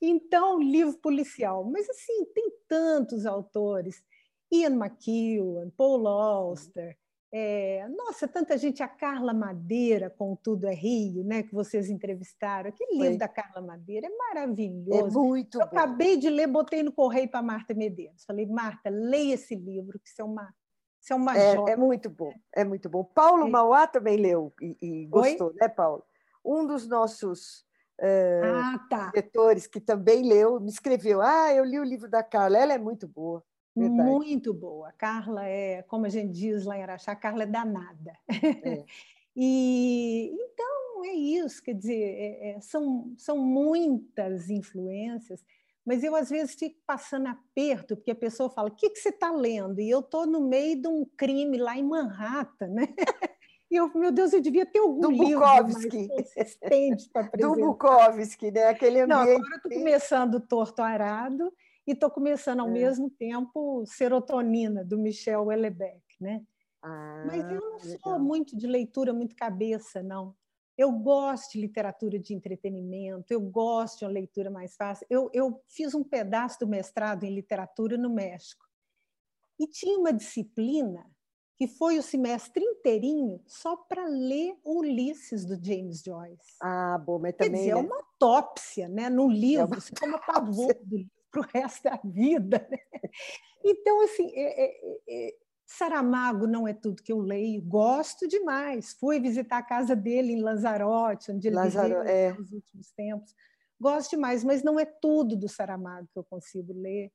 então, 0.00 0.58
livro 0.58 0.98
policial. 0.98 1.64
Mas, 1.64 1.88
assim, 1.88 2.24
tem 2.34 2.50
tantos 2.66 3.26
autores. 3.26 4.02
Ian 4.50 4.76
McEwan, 4.76 5.70
Paul 5.76 6.06
Auster, 6.08 6.96
é, 7.38 7.86
nossa, 7.88 8.26
tanta 8.26 8.56
gente, 8.56 8.82
a 8.82 8.88
Carla 8.88 9.34
Madeira, 9.34 10.08
com 10.08 10.34
Tudo 10.34 10.66
é 10.66 10.72
Rio, 10.72 11.22
né, 11.22 11.42
que 11.42 11.54
vocês 11.54 11.90
entrevistaram. 11.90 12.70
Aquele 12.70 12.92
livro 12.92 13.08
Foi. 13.08 13.18
da 13.18 13.28
Carla 13.28 13.60
Madeira 13.60 14.06
é 14.06 14.10
maravilhoso. 14.10 15.18
É 15.18 15.22
muito 15.22 15.60
Eu 15.60 15.66
bom. 15.66 15.76
acabei 15.76 16.16
de 16.16 16.30
ler, 16.30 16.46
botei 16.46 16.82
no 16.82 16.90
correio 16.90 17.28
para 17.28 17.42
Marta 17.42 17.74
Medeiros. 17.74 18.24
Falei, 18.24 18.46
Marta, 18.46 18.88
leia 18.88 19.34
esse 19.34 19.54
livro, 19.54 19.98
que 19.98 20.08
isso 20.08 20.22
é 20.22 20.24
uma, 20.24 20.54
isso 20.98 21.12
é 21.12 21.16
uma 21.16 21.36
é, 21.36 21.72
é 21.72 21.76
muito 21.76 22.08
bom, 22.08 22.32
é 22.54 22.64
muito 22.64 22.88
bom. 22.88 23.04
Paulo 23.04 23.46
é. 23.46 23.50
Mauá 23.50 23.86
também 23.86 24.16
leu 24.16 24.50
e, 24.58 24.74
e 24.80 25.06
gostou, 25.06 25.52
né, 25.60 25.68
Paulo? 25.68 26.02
Um 26.42 26.66
dos 26.66 26.88
nossos 26.88 27.66
uh, 28.00 28.44
ah, 28.44 28.86
tá. 28.88 29.06
diretores 29.08 29.66
que 29.66 29.78
também 29.78 30.26
leu, 30.26 30.58
me 30.58 30.70
escreveu, 30.70 31.20
ah, 31.20 31.52
eu 31.52 31.64
li 31.64 31.78
o 31.78 31.84
livro 31.84 32.08
da 32.08 32.22
Carla, 32.22 32.56
ela 32.56 32.72
é 32.72 32.78
muito 32.78 33.06
boa. 33.06 33.44
Verdade. 33.76 34.08
Muito 34.08 34.54
boa. 34.54 34.90
Carla 34.92 35.46
é, 35.46 35.82
como 35.82 36.06
a 36.06 36.08
gente 36.08 36.32
diz 36.32 36.64
lá 36.64 36.78
em 36.78 36.82
Araxá, 36.82 37.12
a 37.12 37.16
Carla 37.16 37.42
é 37.42 37.46
danada. 37.46 38.18
É. 38.28 38.84
e 39.36 40.32
então 40.32 41.04
é 41.04 41.12
isso, 41.12 41.62
quer 41.62 41.74
dizer, 41.74 41.94
é, 41.94 42.50
é, 42.50 42.60
são, 42.60 43.12
são 43.16 43.38
muitas 43.38 44.48
influências, 44.48 45.44
mas 45.84 46.02
eu 46.02 46.16
às 46.16 46.30
vezes 46.30 46.56
fico 46.56 46.80
passando 46.86 47.28
aperto, 47.28 47.96
porque 47.96 48.10
a 48.10 48.16
pessoa 48.16 48.50
fala: 48.50 48.68
o 48.70 48.74
que, 48.74 48.90
que 48.90 48.98
você 48.98 49.10
está 49.10 49.30
lendo? 49.30 49.80
E 49.80 49.88
eu 49.88 50.00
estou 50.00 50.26
no 50.26 50.40
meio 50.40 50.80
de 50.80 50.88
um 50.88 51.04
crime 51.16 51.58
lá 51.58 51.76
em 51.76 51.84
Manhattan, 51.84 52.68
né? 52.68 52.88
E 53.68 53.74
eu, 53.74 53.90
meu 53.96 54.12
Deus, 54.12 54.32
eu 54.32 54.40
devia 54.40 54.64
ter 54.64 54.78
algum 54.78 55.00
do 55.00 55.10
livro 55.10 55.40
Bukowski. 55.40 56.06
mais 56.06 56.08
consistente 56.08 57.08
para 57.10 57.22
apresentar. 57.26 57.52
Do 57.52 57.60
Bukowski, 57.60 58.50
né? 58.52 58.68
Aquele 58.68 59.00
ambiente... 59.00 59.08
Não, 59.08 59.22
agora 59.22 59.54
eu 59.54 59.56
estou 59.56 59.72
começando 59.72 60.40
Torto 60.40 60.82
Arado, 60.82 61.52
e 61.86 61.92
estou 61.92 62.10
começando 62.10 62.60
ao 62.60 62.68
é. 62.68 62.72
mesmo 62.72 63.08
tempo 63.08 63.84
Serotonina, 63.86 64.84
do 64.84 64.98
Michel 64.98 65.42
Houellebecq, 65.42 66.02
né? 66.20 66.42
Ah, 66.82 67.24
Mas 67.26 67.44
eu 67.44 67.60
não 67.60 67.78
legal. 67.78 67.98
sou 68.02 68.18
muito 68.18 68.56
de 68.56 68.66
leitura, 68.66 69.12
muito 69.12 69.36
cabeça, 69.36 70.02
não. 70.02 70.34
Eu 70.76 70.92
gosto 70.92 71.52
de 71.52 71.60
literatura 71.60 72.18
de 72.18 72.34
entretenimento, 72.34 73.32
eu 73.32 73.40
gosto 73.40 74.00
de 74.00 74.04
uma 74.04 74.10
leitura 74.10 74.50
mais 74.50 74.74
fácil. 74.76 75.06
Eu, 75.08 75.30
eu 75.32 75.62
fiz 75.68 75.94
um 75.94 76.04
pedaço 76.04 76.58
do 76.60 76.66
mestrado 76.66 77.24
em 77.24 77.34
literatura 77.34 77.96
no 77.96 78.10
México. 78.10 78.66
E 79.58 79.66
tinha 79.66 79.98
uma 79.98 80.12
disciplina 80.12 81.10
que 81.56 81.66
foi 81.66 81.98
o 81.98 82.02
semestre 82.02 82.62
inteirinho 82.62 83.40
só 83.46 83.74
para 83.76 84.06
ler 84.06 84.54
Ulisses 84.62 85.46
do 85.46 85.54
James 85.54 86.02
Joyce. 86.02 86.56
Ah, 86.60 86.98
bom, 86.98 87.18
mas 87.18 87.34
também. 87.34 87.52
Quer 87.52 87.58
dizer, 87.58 87.70
é 87.70 87.76
uma 87.76 87.96
autópsia, 87.96 88.88
né? 88.88 89.08
No 89.08 89.30
livro, 89.30 89.62
é 89.62 89.64
uma... 89.64 89.76
você 89.80 89.94
toma 89.94 90.18
pavor 90.18 90.74
do 90.74 90.96
livro 90.96 91.15
para 91.36 91.40
o 91.40 91.46
resto 91.52 91.82
da 91.84 92.00
vida. 92.02 92.66
Né? 92.70 92.78
Então, 93.64 94.02
assim, 94.02 94.30
é, 94.34 94.64
é, 94.64 94.98
é, 95.08 95.34
Saramago 95.66 96.46
não 96.46 96.66
é 96.66 96.72
tudo 96.72 97.02
que 97.02 97.12
eu 97.12 97.18
leio, 97.18 97.60
gosto 97.62 98.26
demais. 98.26 98.94
Fui 98.94 99.20
visitar 99.20 99.58
a 99.58 99.62
casa 99.62 99.94
dele 99.94 100.32
em 100.32 100.40
Lanzarote, 100.40 101.32
onde 101.32 101.48
ele 101.48 101.56
Lazaro, 101.56 101.88
viveu 101.88 102.02
é. 102.02 102.32
nos 102.32 102.52
últimos 102.52 102.90
tempos. 102.92 103.34
Gosto 103.78 104.10
demais, 104.10 104.42
mas 104.42 104.62
não 104.62 104.80
é 104.80 104.86
tudo 104.86 105.36
do 105.36 105.48
Saramago 105.48 106.08
que 106.12 106.18
eu 106.18 106.24
consigo 106.24 106.72
ler. 106.72 107.12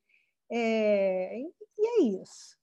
É, 0.52 1.40
e 1.40 1.88
é 1.88 2.22
isso. 2.22 2.60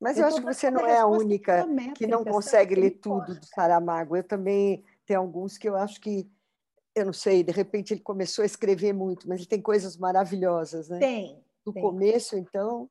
Mas 0.00 0.16
eu, 0.16 0.22
eu 0.22 0.28
acho 0.28 0.40
que 0.40 0.46
você 0.54 0.70
não 0.70 0.86
é 0.86 0.98
a 0.98 1.06
única 1.06 1.64
que 1.94 2.06
não 2.06 2.24
consegue 2.24 2.74
ler 2.74 2.92
tudo 2.92 3.38
do 3.38 3.46
Saramago. 3.46 4.16
Eu 4.16 4.24
também 4.24 4.84
tenho 5.06 5.20
alguns 5.20 5.58
que 5.58 5.68
eu 5.68 5.76
acho 5.76 6.00
que 6.00 6.28
eu 6.94 7.06
não 7.06 7.12
sei, 7.12 7.42
de 7.42 7.52
repente 7.52 7.94
ele 7.94 8.00
começou 8.00 8.42
a 8.42 8.46
escrever 8.46 8.92
muito, 8.92 9.28
mas 9.28 9.40
ele 9.40 9.48
tem 9.48 9.60
coisas 9.60 9.96
maravilhosas, 9.96 10.88
né? 10.88 10.98
Tem. 10.98 11.42
Do 11.64 11.72
tem. 11.72 11.82
começo, 11.82 12.36
então, 12.36 12.88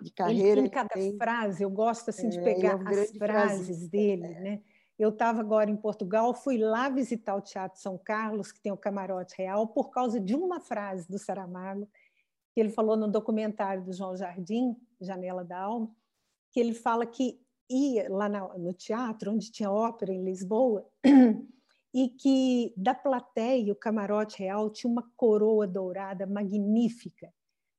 de 0.00 0.12
carreira. 0.12 0.60
Ele 0.60 0.62
tem 0.62 0.70
cada 0.70 0.88
tem... 0.88 1.16
frase, 1.16 1.62
eu 1.62 1.70
gosto 1.70 2.10
assim 2.10 2.28
de 2.28 2.38
é, 2.38 2.42
pegar 2.42 2.72
é 2.72 2.76
um 2.76 2.88
as 2.88 3.10
frases 3.16 3.88
dele, 3.88 4.26
é. 4.26 4.40
né? 4.40 4.62
Eu 4.98 5.10
estava 5.10 5.40
agora 5.40 5.70
em 5.70 5.76
Portugal, 5.76 6.34
fui 6.34 6.58
lá 6.58 6.88
visitar 6.88 7.36
o 7.36 7.40
Teatro 7.40 7.80
São 7.80 7.96
Carlos, 7.96 8.50
que 8.50 8.60
tem 8.60 8.72
o 8.72 8.76
Camarote 8.76 9.36
Real, 9.38 9.68
por 9.68 9.90
causa 9.90 10.18
de 10.18 10.34
uma 10.34 10.60
frase 10.60 11.08
do 11.08 11.18
Saramago, 11.18 11.88
que 12.52 12.60
ele 12.60 12.70
falou 12.70 12.96
no 12.96 13.06
documentário 13.06 13.84
do 13.84 13.92
João 13.92 14.16
Jardim, 14.16 14.76
Janela 15.00 15.44
da 15.44 15.60
Alma, 15.60 15.88
que 16.50 16.58
ele 16.58 16.74
fala 16.74 17.06
que 17.06 17.40
ia 17.70 18.10
lá 18.10 18.28
no 18.28 18.72
teatro, 18.72 19.32
onde 19.32 19.52
tinha 19.52 19.70
ópera 19.70 20.12
em 20.12 20.24
Lisboa, 20.24 20.84
e 22.04 22.08
que 22.10 22.72
da 22.76 22.94
plateia, 22.94 23.72
o 23.72 23.76
camarote 23.76 24.38
real 24.38 24.70
tinha 24.70 24.90
uma 24.90 25.10
coroa 25.16 25.66
dourada 25.66 26.26
magnífica. 26.26 27.32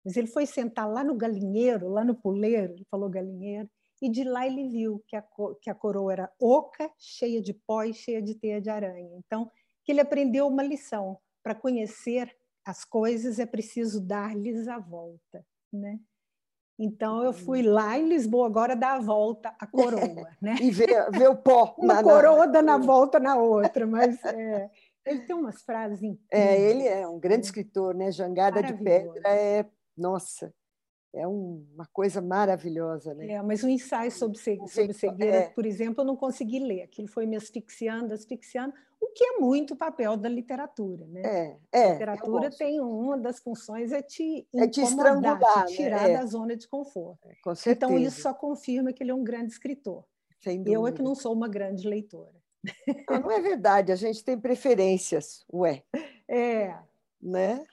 Mas 0.03 0.17
ele 0.17 0.27
foi 0.27 0.45
sentar 0.45 0.89
lá 0.89 1.03
no 1.03 1.15
galinheiro, 1.15 1.87
lá 1.87 2.03
no 2.03 2.15
puleiro, 2.15 2.73
ele 2.73 2.85
falou 2.91 3.09
galinheiro, 3.09 3.69
e 4.01 4.09
de 4.09 4.23
lá 4.23 4.45
ele 4.45 4.67
viu 4.67 5.03
que 5.07 5.15
a, 5.15 5.23
que 5.61 5.69
a 5.69 5.75
coroa 5.75 6.11
era 6.11 6.33
oca, 6.39 6.91
cheia 6.97 7.41
de 7.41 7.53
pó 7.53 7.83
e 7.83 7.93
cheia 7.93 8.21
de 8.21 8.35
teia 8.35 8.61
de 8.61 8.69
aranha. 8.69 9.17
Então, 9.17 9.49
que 9.83 9.91
ele 9.91 10.01
aprendeu 10.01 10.47
uma 10.47 10.63
lição: 10.63 11.17
para 11.41 11.55
conhecer 11.55 12.35
as 12.65 12.83
coisas 12.83 13.39
é 13.39 13.45
preciso 13.45 14.01
dar-lhes 14.01 14.67
a 14.67 14.79
volta. 14.79 15.45
Né? 15.71 15.99
Então 16.79 17.21
eu 17.25 17.33
fui 17.33 17.61
uhum. 17.67 17.73
lá 17.73 17.99
em 17.99 18.07
Lisboa 18.07 18.47
agora 18.47 18.73
dar 18.73 18.93
a 18.93 18.99
volta 18.99 19.53
à 19.59 19.67
coroa, 19.67 19.99
né? 20.41 20.55
e 20.61 20.71
ver, 20.71 21.11
ver 21.11 21.29
o 21.29 21.35
pó. 21.35 21.75
Uma 21.77 21.95
na, 21.95 22.03
coroa 22.03 22.45
na... 22.45 22.53
dando 22.53 22.69
a 22.69 22.77
volta 22.79 23.19
na 23.19 23.35
outra, 23.35 23.85
mas 23.85 24.23
é, 24.23 24.69
ele 25.05 25.19
tem 25.21 25.35
umas 25.35 25.61
frases 25.61 26.01
incríveis. 26.01 26.21
É, 26.31 26.57
ele 26.57 26.87
é 26.87 27.05
um 27.05 27.19
grande 27.19 27.41
né? 27.41 27.45
escritor, 27.45 27.93
né? 27.93 28.11
Jangada 28.13 28.63
de 28.63 28.73
Pedra 28.73 29.21
é, 29.25 29.65
nossa, 29.97 30.53
é 31.13 31.27
uma 31.27 31.85
coisa 31.91 32.21
maravilhosa, 32.21 33.13
né? 33.13 33.31
É, 33.31 33.41
mas 33.41 33.63
um 33.63 33.69
ensaio 33.69 34.11
sobre, 34.11 34.37
sobre 34.37 34.93
cegueira, 34.93 35.37
é. 35.37 35.49
por 35.49 35.65
exemplo, 35.65 36.01
eu 36.01 36.05
não 36.05 36.15
consegui 36.15 36.59
ler. 36.59 36.83
Aquilo 36.83 37.07
foi 37.07 37.25
me 37.25 37.35
asfixiando, 37.35 38.13
asfixiando, 38.13 38.73
o 39.01 39.07
que 39.07 39.23
é 39.23 39.39
muito 39.39 39.75
papel 39.75 40.17
da 40.17 40.27
literatura, 40.27 41.07
né? 41.07 41.21
É, 41.23 41.57
é 41.71 41.89
a 41.89 41.91
literatura 41.93 42.49
tem 42.49 42.81
uma 42.81 43.17
das 43.17 43.39
funções 43.39 43.91
é 43.91 44.01
te 44.01 44.47
é 44.53 44.67
te 44.67 44.81
estrangular, 44.81 45.65
te 45.65 45.75
tirar 45.77 46.07
né? 46.07 46.17
da 46.17 46.25
zona 46.25 46.55
de 46.55 46.67
conforto. 46.67 47.27
É, 47.27 47.35
com 47.41 47.55
certeza. 47.55 47.91
Então 47.91 47.97
isso 47.97 48.21
só 48.21 48.33
confirma 48.33 48.91
que 48.91 49.01
ele 49.01 49.11
é 49.11 49.15
um 49.15 49.23
grande 49.23 49.53
escritor. 49.53 50.05
Sem 50.41 50.63
eu 50.67 50.85
é 50.85 50.91
que 50.91 51.01
não 51.01 51.15
sou 51.15 51.33
uma 51.33 51.47
grande 51.47 51.87
leitora. 51.87 52.39
Não, 53.09 53.21
não 53.21 53.31
é 53.31 53.41
verdade, 53.41 53.91
a 53.91 53.95
gente 53.95 54.23
tem 54.23 54.37
preferências, 54.37 55.45
ué. 55.51 55.83
É. 56.27 56.75
Né? 57.21 57.63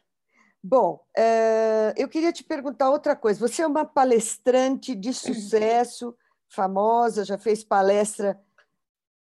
Bom, 0.63 1.05
eh, 1.17 1.95
eu 1.97 2.09
queria 2.09 2.33
te 2.33 2.43
perguntar 2.43 2.91
outra 2.91 3.15
coisa. 3.15 3.39
Você 3.39 3.63
é 3.63 3.67
uma 3.67 3.85
palestrante 3.85 4.95
de 4.95 5.13
sucesso, 5.15 6.17
famosa, 6.49 7.25
já 7.25 7.39
fez 7.39 7.63
palestra. 7.63 8.41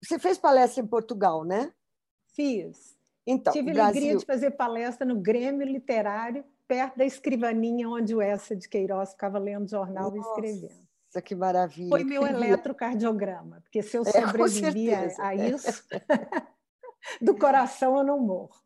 Você 0.02 0.18
fez 0.18 0.38
palestra 0.38 0.82
em 0.82 0.86
Portugal, 0.86 1.44
né? 1.44 1.72
Fiz. 2.34 2.96
Então, 3.26 3.52
Tive 3.52 3.70
a 3.70 3.74
Brasil... 3.74 3.90
alegria 3.90 4.16
de 4.16 4.24
fazer 4.24 4.50
palestra 4.52 5.06
no 5.06 5.20
Grêmio 5.20 5.66
Literário, 5.66 6.44
perto 6.66 6.98
da 6.98 7.04
escrivaninha 7.04 7.88
onde 7.88 8.14
o 8.14 8.20
Essa 8.20 8.54
de 8.54 8.68
Queiroz 8.68 9.10
ficava 9.10 9.38
lendo 9.38 9.68
jornal 9.68 10.10
Nossa, 10.10 10.16
e 10.16 10.20
escrevendo. 10.20 10.84
Que 11.24 11.34
maravilha. 11.34 11.90
Foi 11.90 12.02
meu 12.02 12.26
eletrocardiograma, 12.26 13.60
porque 13.60 13.82
se 13.82 13.96
eu 13.96 14.02
é, 14.02 14.10
sobrevivi 14.10 14.90
é, 14.90 15.14
a, 15.18 15.28
a 15.28 15.34
isso, 15.34 15.84
do 17.22 17.36
coração 17.36 17.96
eu 17.96 18.04
não 18.04 18.18
morro. 18.18 18.64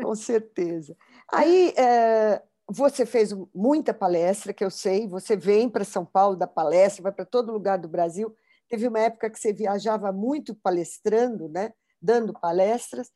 Com 0.00 0.14
certeza. 0.14 0.96
Aí 1.32 1.74
é, 1.76 2.42
você 2.68 3.04
fez 3.04 3.32
muita 3.54 3.92
palestra, 3.92 4.52
que 4.52 4.64
eu 4.64 4.70
sei, 4.70 5.06
você 5.06 5.36
vem 5.36 5.68
para 5.68 5.84
São 5.84 6.04
Paulo 6.04 6.36
da 6.36 6.46
palestra, 6.46 7.02
vai 7.02 7.12
para 7.12 7.24
todo 7.24 7.52
lugar 7.52 7.78
do 7.78 7.88
Brasil. 7.88 8.34
Teve 8.68 8.88
uma 8.88 9.00
época 9.00 9.30
que 9.30 9.38
você 9.38 9.52
viajava 9.52 10.12
muito 10.12 10.54
palestrando, 10.54 11.48
né? 11.48 11.72
dando 12.00 12.32
palestras. 12.32 13.10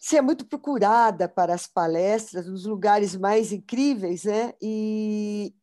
Você 0.00 0.18
é 0.18 0.22
muito 0.22 0.46
procurada 0.46 1.28
para 1.28 1.54
as 1.54 1.66
palestras, 1.66 2.46
nos 2.46 2.66
lugares 2.66 3.16
mais 3.16 3.52
incríveis, 3.52 4.24
né? 4.24 4.52
E 4.60 5.54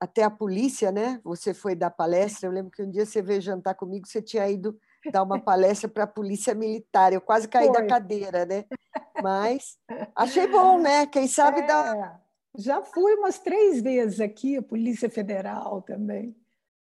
até 0.00 0.22
a 0.24 0.30
polícia, 0.30 0.90
né? 0.90 1.20
Você 1.22 1.54
foi 1.54 1.74
dar 1.74 1.90
palestra. 1.90 2.48
Eu 2.48 2.52
lembro 2.52 2.72
que 2.72 2.82
um 2.82 2.90
dia 2.90 3.06
você 3.06 3.22
veio 3.22 3.40
jantar 3.40 3.74
comigo, 3.74 4.06
você 4.06 4.20
tinha 4.20 4.48
ido 4.48 4.78
dar 5.10 5.22
uma 5.22 5.40
palestra 5.40 5.88
para 5.88 6.04
a 6.04 6.08
polícia 6.08 6.54
militar. 6.54 7.12
Eu 7.12 7.20
quase 7.20 7.48
caí 7.48 7.66
Foi. 7.66 7.74
da 7.74 7.86
cadeira, 7.86 8.44
né? 8.44 8.64
Mas 9.22 9.78
achei 10.14 10.46
bom, 10.46 10.78
né? 10.78 11.06
Quem 11.06 11.26
sabe 11.26 11.60
é, 11.60 11.66
dá. 11.66 12.20
Já 12.56 12.82
fui 12.82 13.14
umas 13.14 13.38
três 13.38 13.80
vezes 13.80 14.20
aqui, 14.20 14.56
a 14.56 14.62
Polícia 14.62 15.10
Federal 15.10 15.82
também. 15.82 16.36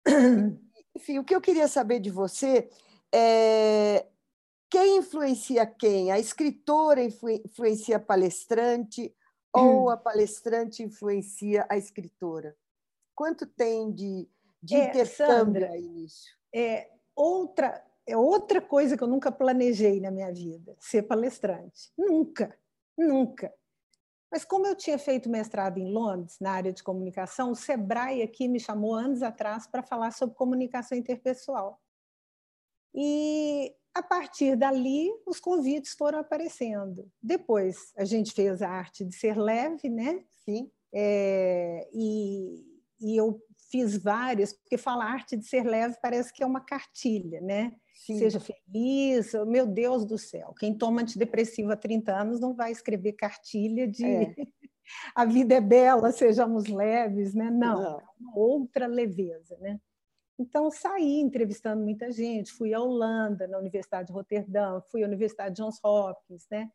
Enfim, 0.95 1.19
o 1.19 1.23
que 1.23 1.35
eu 1.35 1.41
queria 1.41 1.67
saber 1.67 1.99
de 1.99 2.09
você 2.09 2.69
é 3.13 4.05
quem 4.69 4.97
influencia 4.97 5.65
quem? 5.65 6.11
A 6.11 6.19
escritora 6.19 7.01
influencia 7.01 7.97
a 7.97 7.99
palestrante 7.99 9.15
ou 9.53 9.89
a 9.89 9.95
palestrante 9.95 10.83
influencia 10.83 11.65
a 11.69 11.77
escritora? 11.77 12.55
Quanto 13.15 13.45
tem 13.45 13.91
de, 13.93 14.27
de 14.61 14.75
é, 14.75 14.89
intercâmbio 14.89 15.15
Sandra, 15.15 15.69
aí 15.69 15.87
nisso? 15.87 16.27
É 16.53 16.89
outra, 17.15 17.81
é 18.07 18.15
outra 18.15 18.61
coisa 18.61 18.95
que 18.95 19.03
eu 19.03 19.07
nunca 19.07 19.31
planejei 19.31 19.99
na 19.99 20.11
minha 20.11 20.31
vida, 20.31 20.75
ser 20.79 21.03
palestrante. 21.03 21.91
Nunca, 21.97 22.57
nunca. 22.97 23.53
Mas 24.31 24.43
como 24.43 24.67
eu 24.67 24.75
tinha 24.75 24.97
feito 24.97 25.29
mestrado 25.29 25.77
em 25.77 25.91
Londres, 25.91 26.37
na 26.39 26.51
área 26.51 26.73
de 26.73 26.83
comunicação, 26.83 27.51
o 27.51 27.55
Sebrae 27.55 28.21
aqui 28.21 28.47
me 28.47 28.59
chamou 28.59 28.93
anos 28.93 29.23
atrás 29.23 29.65
para 29.65 29.81
falar 29.81 30.11
sobre 30.11 30.35
comunicação 30.35 30.97
interpessoal. 30.97 31.81
E 32.93 33.73
a 33.93 34.03
partir 34.03 34.57
dali, 34.57 35.09
os 35.25 35.39
convites 35.39 35.93
foram 35.93 36.19
aparecendo. 36.19 37.09
Depois, 37.21 37.93
a 37.97 38.03
gente 38.03 38.33
fez 38.33 38.61
a 38.61 38.69
arte 38.69 39.05
de 39.05 39.15
ser 39.15 39.37
leve, 39.37 39.89
né? 39.89 40.23
Sim. 40.43 40.69
É, 40.93 41.89
e, 41.93 42.61
e 42.99 43.15
eu 43.15 43.41
fiz 43.69 43.97
várias, 43.97 44.53
porque 44.53 44.77
falar 44.77 45.05
arte 45.05 45.37
de 45.37 45.45
ser 45.45 45.63
leve 45.63 45.97
parece 46.01 46.33
que 46.33 46.43
é 46.43 46.45
uma 46.45 46.61
cartilha, 46.61 47.39
né? 47.41 47.73
Sim. 47.95 48.19
Seja 48.19 48.39
feliz, 48.39 49.33
meu 49.47 49.65
Deus 49.65 50.05
do 50.05 50.17
céu. 50.17 50.53
Quem 50.59 50.77
toma 50.77 51.01
antidepressivo 51.01 51.71
há 51.71 51.77
30 51.77 52.11
anos 52.11 52.39
não 52.39 52.53
vai 52.53 52.71
escrever 52.71 53.13
cartilha 53.13 53.87
de 53.87 54.05
é. 54.05 54.35
a 55.15 55.25
vida 55.25 55.55
é 55.55 55.61
bela, 55.61 56.11
sejamos 56.11 56.67
leves, 56.67 57.33
né? 57.33 57.49
Não, 57.49 57.81
não. 57.81 57.99
É 57.99 58.03
uma 58.19 58.37
outra 58.37 58.85
leveza, 58.85 59.57
né? 59.59 59.79
Então, 60.37 60.69
saí 60.69 61.21
entrevistando 61.21 61.81
muita 61.81 62.11
gente, 62.11 62.51
fui 62.51 62.73
à 62.73 62.81
Holanda, 62.81 63.47
na 63.47 63.57
Universidade 63.57 64.07
de 64.07 64.13
Roterdã, 64.13 64.81
fui 64.91 65.01
à 65.01 65.07
Universidade 65.07 65.55
Johns 65.55 65.79
Hopkins, 65.81 66.45
né? 66.51 66.69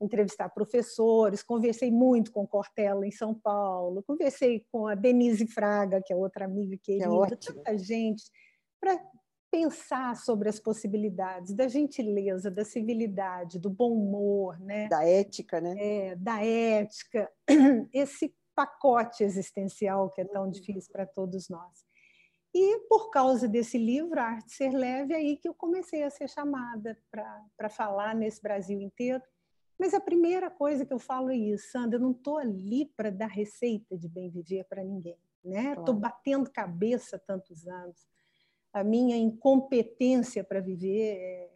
entrevistar 0.00 0.48
professores, 0.50 1.42
conversei 1.42 1.90
muito 1.90 2.30
com 2.30 2.46
Cortella 2.46 3.06
em 3.06 3.10
São 3.10 3.34
Paulo, 3.34 4.02
conversei 4.02 4.66
com 4.70 4.86
a 4.86 4.94
Denise 4.94 5.46
Fraga, 5.46 6.02
que 6.04 6.12
é 6.12 6.16
outra 6.16 6.44
amiga 6.44 6.76
querida, 6.82 7.36
que 7.36 7.50
é 7.50 7.54
tanta 7.54 7.78
gente, 7.78 8.24
para 8.78 9.00
pensar 9.50 10.16
sobre 10.16 10.48
as 10.48 10.58
possibilidades 10.58 11.54
da 11.54 11.68
gentileza, 11.68 12.50
da 12.50 12.64
civilidade, 12.64 13.58
do 13.58 13.70
bom 13.70 13.92
humor, 13.92 14.58
né? 14.60 14.88
Da 14.88 15.04
ética, 15.04 15.60
né? 15.60 15.74
É, 15.78 16.16
da 16.16 16.44
ética, 16.44 17.30
esse 17.92 18.34
pacote 18.54 19.22
existencial 19.22 20.10
que 20.10 20.22
é 20.22 20.24
tão 20.24 20.44
uhum. 20.44 20.50
difícil 20.50 20.90
para 20.90 21.06
todos 21.06 21.48
nós. 21.48 21.84
E 22.54 22.80
por 22.88 23.10
causa 23.10 23.46
desse 23.46 23.76
livro, 23.76 24.18
A 24.18 24.24
Arte 24.24 24.52
Ser 24.52 24.70
Leve, 24.70 25.12
é 25.12 25.16
aí 25.16 25.36
que 25.36 25.46
eu 25.46 25.54
comecei 25.54 26.02
a 26.02 26.10
ser 26.10 26.26
chamada 26.26 26.98
para 27.10 27.68
falar 27.68 28.14
nesse 28.14 28.40
Brasil 28.40 28.80
inteiro. 28.80 29.22
Mas 29.78 29.92
a 29.92 30.00
primeira 30.00 30.50
coisa 30.50 30.86
que 30.86 30.92
eu 30.92 30.98
falo 30.98 31.28
é 31.28 31.36
isso, 31.36 31.70
Sandra, 31.70 31.98
eu 31.98 32.02
não 32.02 32.12
estou 32.12 32.38
ali 32.38 32.86
para 32.96 33.10
dar 33.10 33.26
receita 33.26 33.94
de 33.98 34.08
bem 34.08 34.30
viver 34.30 34.64
para 34.64 34.82
ninguém. 34.82 35.18
Estou 35.44 35.52
né? 35.52 35.74
Claro. 35.74 35.92
batendo 35.94 36.50
cabeça 36.50 37.18
tantos 37.18 37.68
anos. 37.68 38.08
A 38.76 38.84
minha 38.84 39.16
incompetência 39.16 40.44
para 40.44 40.60
viver 40.60 41.16
é, 41.16 41.50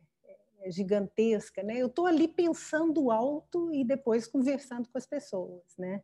é 0.62 0.70
gigantesca. 0.70 1.62
Né? 1.62 1.76
Eu 1.76 1.88
estou 1.88 2.06
ali 2.06 2.26
pensando 2.26 3.10
alto 3.10 3.72
e 3.74 3.84
depois 3.84 4.26
conversando 4.26 4.88
com 4.88 4.96
as 4.96 5.06
pessoas. 5.06 5.62
Né? 5.78 6.02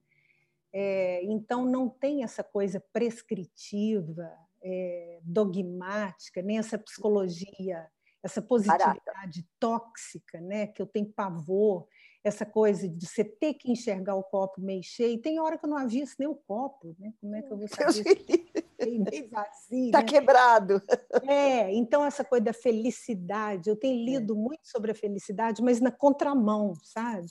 É, 0.72 1.24
então, 1.24 1.64
não 1.64 1.88
tem 1.88 2.22
essa 2.22 2.44
coisa 2.44 2.78
prescritiva, 2.92 4.30
é, 4.62 5.20
dogmática, 5.22 6.42
nem 6.42 6.58
essa 6.58 6.76
psicologia, 6.78 7.88
essa 8.22 8.42
positividade 8.42 9.00
Barata. 9.06 9.48
tóxica, 9.58 10.40
né, 10.40 10.66
que 10.66 10.82
eu 10.82 10.86
tenho 10.86 11.06
pavor, 11.06 11.86
essa 12.22 12.44
coisa 12.44 12.88
de 12.88 13.06
você 13.06 13.22
ter 13.22 13.54
que 13.54 13.70
enxergar 13.70 14.16
o 14.16 14.24
copo 14.24 14.60
meio 14.60 14.82
cheio. 14.82 15.22
Tem 15.22 15.38
hora 15.38 15.56
que 15.56 15.64
eu 15.64 15.70
não 15.70 15.76
aviso 15.76 16.16
nem 16.18 16.28
o 16.28 16.34
copo, 16.34 16.96
né? 16.98 17.14
Como 17.20 17.36
é 17.36 17.42
que 17.42 17.52
eu 17.52 17.56
vou 17.56 17.68
saber? 17.68 18.65
Meio 18.80 19.28
vazio. 19.30 19.86
Está 19.86 19.98
né? 19.98 20.04
quebrado. 20.04 20.82
É, 21.22 21.72
então 21.74 22.04
essa 22.04 22.24
coisa 22.24 22.46
da 22.46 22.52
felicidade. 22.52 23.70
Eu 23.70 23.76
tenho 23.76 24.00
é. 24.00 24.04
lido 24.04 24.34
é. 24.34 24.36
muito 24.36 24.66
sobre 24.66 24.92
a 24.92 24.94
felicidade, 24.94 25.62
mas 25.62 25.80
na 25.80 25.90
contramão, 25.90 26.74
sabe? 26.82 27.26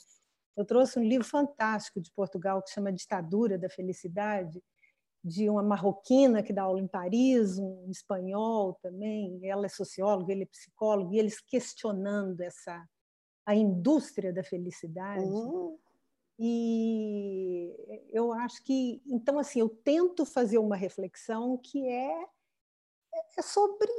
Eu 0.56 0.64
trouxe 0.64 0.98
um 0.98 1.04
livro 1.04 1.26
fantástico 1.26 2.00
de 2.00 2.10
Portugal 2.12 2.62
que 2.62 2.70
chama 2.70 2.92
Ditadura 2.92 3.58
da 3.58 3.68
Felicidade, 3.68 4.62
de 5.22 5.50
uma 5.50 5.62
marroquina 5.62 6.42
que 6.42 6.52
dá 6.52 6.62
aula 6.62 6.80
em 6.80 6.86
Paris, 6.86 7.58
um 7.58 7.90
espanhol 7.90 8.78
também, 8.80 9.40
ela 9.42 9.66
é 9.66 9.68
socióloga, 9.68 10.32
ele 10.32 10.44
é 10.44 10.46
psicólogo, 10.46 11.12
e 11.12 11.18
eles 11.18 11.40
questionando 11.40 12.40
essa 12.40 12.86
a 13.44 13.54
indústria 13.54 14.32
da 14.32 14.42
felicidade. 14.42 15.24
Uhum. 15.24 15.78
E 16.38 17.74
eu 18.10 18.32
acho 18.32 18.62
que, 18.62 19.02
então, 19.06 19.38
assim, 19.38 19.60
eu 19.60 19.68
tento 19.68 20.24
fazer 20.26 20.58
uma 20.58 20.76
reflexão 20.76 21.56
que 21.56 21.88
é, 21.88 22.26
é 23.38 23.42
sobre, 23.42 23.90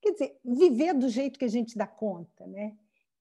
quer 0.00 0.12
dizer, 0.12 0.40
viver 0.44 0.94
do 0.94 1.08
jeito 1.08 1.38
que 1.38 1.44
a 1.44 1.48
gente 1.48 1.78
dá 1.78 1.86
conta, 1.86 2.46
né? 2.46 2.76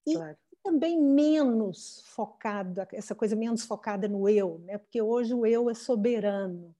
E 0.06 0.16
claro. 0.16 0.38
também 0.64 1.00
menos 1.00 2.02
focado, 2.08 2.82
essa 2.92 3.14
coisa 3.14 3.36
menos 3.36 3.66
focada 3.66 4.08
no 4.08 4.28
eu, 4.28 4.60
né? 4.60 4.80
Porque 4.80 5.02
hoje 5.02 5.34
o 5.34 5.46
eu 5.46 5.70
é 5.70 5.74
soberano. 5.76 6.75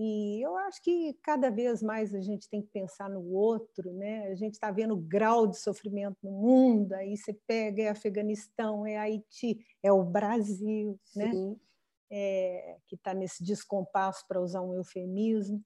E 0.00 0.40
eu 0.40 0.56
acho 0.56 0.80
que 0.80 1.12
cada 1.24 1.50
vez 1.50 1.82
mais 1.82 2.14
a 2.14 2.20
gente 2.20 2.48
tem 2.48 2.62
que 2.62 2.68
pensar 2.68 3.10
no 3.10 3.32
outro, 3.32 3.92
né? 3.92 4.28
A 4.28 4.34
gente 4.36 4.54
está 4.54 4.70
vendo 4.70 4.94
o 4.94 5.00
grau 5.00 5.44
de 5.44 5.58
sofrimento 5.58 6.16
no 6.22 6.30
mundo, 6.30 6.92
aí 6.92 7.16
você 7.16 7.34
pega 7.48 7.82
é 7.82 7.88
Afeganistão, 7.88 8.86
é 8.86 8.96
Haiti, 8.96 9.58
é 9.82 9.92
o 9.92 10.04
Brasil, 10.04 10.96
né? 11.16 11.32
É, 12.10 12.76
que 12.86 12.94
está 12.94 13.12
nesse 13.12 13.42
descompasso, 13.42 14.24
para 14.28 14.40
usar 14.40 14.62
um 14.62 14.72
eufemismo. 14.72 15.60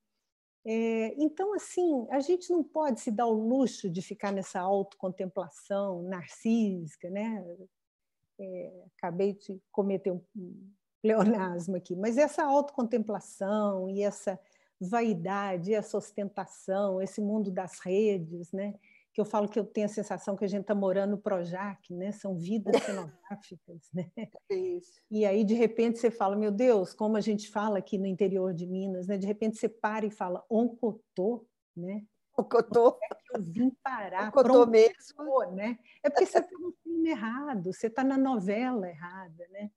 É, 0.64 1.14
então, 1.23 1.53
assim, 1.55 2.07
a 2.11 2.21
gente 2.21 2.51
não 2.51 2.64
pode 2.64 3.01
se 3.03 3.11
dar 3.11 3.27
o 3.27 3.33
luxo 3.33 3.90
de 3.90 4.01
ficar 4.01 4.33
nessa 4.33 4.61
autocontemplação 4.61 6.05
narcísica, 6.05 7.11
né? 7.11 7.45
É, 8.40 8.85
acabei 8.97 9.35
de 9.35 9.61
cometer 9.71 10.11
um, 10.11 10.23
pleonasmo 11.52 11.76
aqui, 11.76 11.96
mas 11.96 12.16
essa 12.16 12.44
autocontemplação 12.44 13.90
e 13.90 14.02
essa 14.02 14.38
vaidade, 14.80 15.74
essa 15.74 15.96
ostentação, 15.96 17.00
esse 17.00 17.20
mundo 17.20 17.50
das 17.50 17.78
redes, 17.80 18.52
né? 18.52 18.74
que 19.12 19.20
eu 19.20 19.24
falo 19.24 19.48
que 19.48 19.58
eu 19.58 19.64
tenho 19.64 19.86
a 19.86 19.90
sensação 19.90 20.34
que 20.34 20.44
a 20.44 20.48
gente 20.48 20.62
está 20.62 20.74
morando 20.74 21.12
no 21.12 21.18
Projac, 21.18 21.92
né? 21.92 22.12
São 22.12 22.34
vidas 22.34 22.72
cenográficas, 22.84 23.90
né? 23.92 24.10
Isso. 24.50 25.00
E 25.10 25.26
aí 25.26 25.44
de 25.44 25.54
repente 25.54 25.98
você 25.98 26.10
fala, 26.10 26.34
meu 26.34 26.50
Deus, 26.50 26.94
como 26.94 27.16
a 27.16 27.20
gente 27.20 27.50
fala 27.50 27.78
aqui 27.78 27.98
no 27.98 28.06
interior 28.06 28.54
de 28.54 28.66
Minas, 28.66 29.06
né? 29.06 29.18
De 29.18 29.26
repente 29.26 29.58
você 29.58 29.68
para 29.68 30.06
e 30.06 30.10
fala, 30.10 30.42
oncotô, 30.48 31.46
né? 31.76 32.02
Oncotô. 32.38 32.98
É 33.02 33.14
que 33.14 33.36
eu 33.36 33.42
vim 33.42 33.70
parar. 33.82 34.28
Oncotô 34.28 34.66
mesmo, 34.66 35.52
né? 35.52 35.78
É 36.02 36.08
porque 36.08 36.24
você 36.24 36.38
está 36.38 36.58
no 36.58 36.72
filme 36.82 37.10
errado, 37.10 37.70
você 37.70 37.88
está 37.88 38.02
na 38.02 38.16
novela 38.16 38.88
errada, 38.88 39.46
né? 39.50 39.70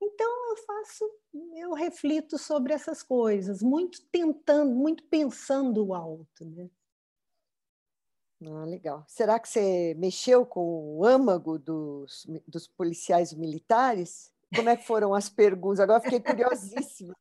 Então 0.00 0.50
eu 0.50 0.56
faço, 0.56 1.10
eu 1.56 1.72
reflito 1.72 2.38
sobre 2.38 2.72
essas 2.72 3.02
coisas, 3.02 3.62
muito 3.62 4.04
tentando, 4.10 4.74
muito 4.74 5.02
pensando 5.04 5.86
o 5.86 5.94
alto, 5.94 6.44
né? 6.44 6.68
Ah, 8.46 8.64
legal. 8.64 9.04
Será 9.08 9.38
que 9.38 9.48
você 9.48 9.94
mexeu 9.96 10.44
com 10.44 10.98
o 10.98 11.04
âmago 11.04 11.58
dos, 11.58 12.26
dos 12.46 12.66
policiais 12.66 13.32
militares? 13.32 14.32
Como 14.54 14.68
é 14.68 14.76
que 14.76 14.86
foram 14.86 15.14
as 15.14 15.28
perguntas? 15.28 15.80
Agora 15.80 16.00
fiquei 16.00 16.20
curiosíssima, 16.20 17.14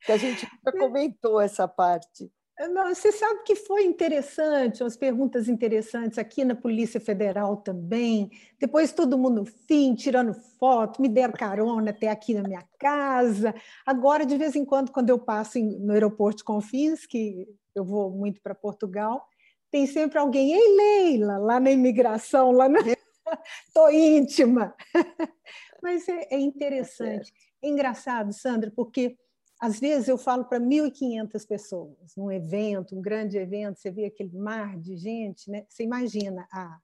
que 0.00 0.12
a 0.12 0.16
gente 0.16 0.46
nunca 0.52 0.72
comentou 0.78 1.40
essa 1.40 1.66
parte. 1.66 2.30
Não, 2.58 2.94
você 2.94 3.12
sabe 3.12 3.42
que 3.44 3.54
foi 3.54 3.84
interessante, 3.84 4.82
umas 4.82 4.96
perguntas 4.96 5.46
interessantes 5.46 6.18
aqui 6.18 6.42
na 6.42 6.54
Polícia 6.54 6.98
Federal 6.98 7.58
também. 7.58 8.30
Depois 8.58 8.92
todo 8.92 9.18
mundo 9.18 9.42
no 9.42 9.44
fim, 9.44 9.94
tirando 9.94 10.32
foto, 10.32 11.02
me 11.02 11.08
deram 11.08 11.34
carona 11.34 11.90
até 11.90 12.08
aqui 12.08 12.32
na 12.32 12.42
minha 12.42 12.64
casa. 12.78 13.54
Agora, 13.84 14.24
de 14.24 14.38
vez 14.38 14.56
em 14.56 14.64
quando, 14.64 14.90
quando 14.90 15.10
eu 15.10 15.18
passo 15.18 15.58
no 15.58 15.92
aeroporto 15.92 16.38
de 16.38 16.44
Confins, 16.44 17.04
que 17.04 17.46
eu 17.74 17.84
vou 17.84 18.10
muito 18.10 18.40
para 18.40 18.54
Portugal, 18.54 19.28
tem 19.70 19.86
sempre 19.86 20.18
alguém, 20.18 20.54
ei 20.54 20.76
Leila, 20.76 21.36
lá 21.36 21.60
na 21.60 21.70
imigração, 21.70 22.52
lá 22.52 22.70
na. 22.70 22.78
Estou 23.68 23.90
íntima. 23.90 24.74
Mas 25.82 26.08
é, 26.08 26.28
é 26.30 26.38
interessante. 26.38 27.30
É 27.62 27.68
engraçado, 27.68 28.32
Sandra, 28.32 28.72
porque 28.74 29.18
às 29.60 29.80
vezes 29.80 30.08
eu 30.08 30.18
falo 30.18 30.44
para 30.44 30.60
1.500 30.60 31.46
pessoas, 31.46 32.14
num 32.16 32.30
evento, 32.30 32.96
um 32.96 33.00
grande 33.00 33.38
evento, 33.38 33.78
você 33.78 33.90
vê 33.90 34.06
aquele 34.06 34.36
mar 34.36 34.78
de 34.78 34.96
gente, 34.96 35.50
né? 35.50 35.66
você 35.68 35.82
imagina 35.82 36.46
a, 36.52 36.78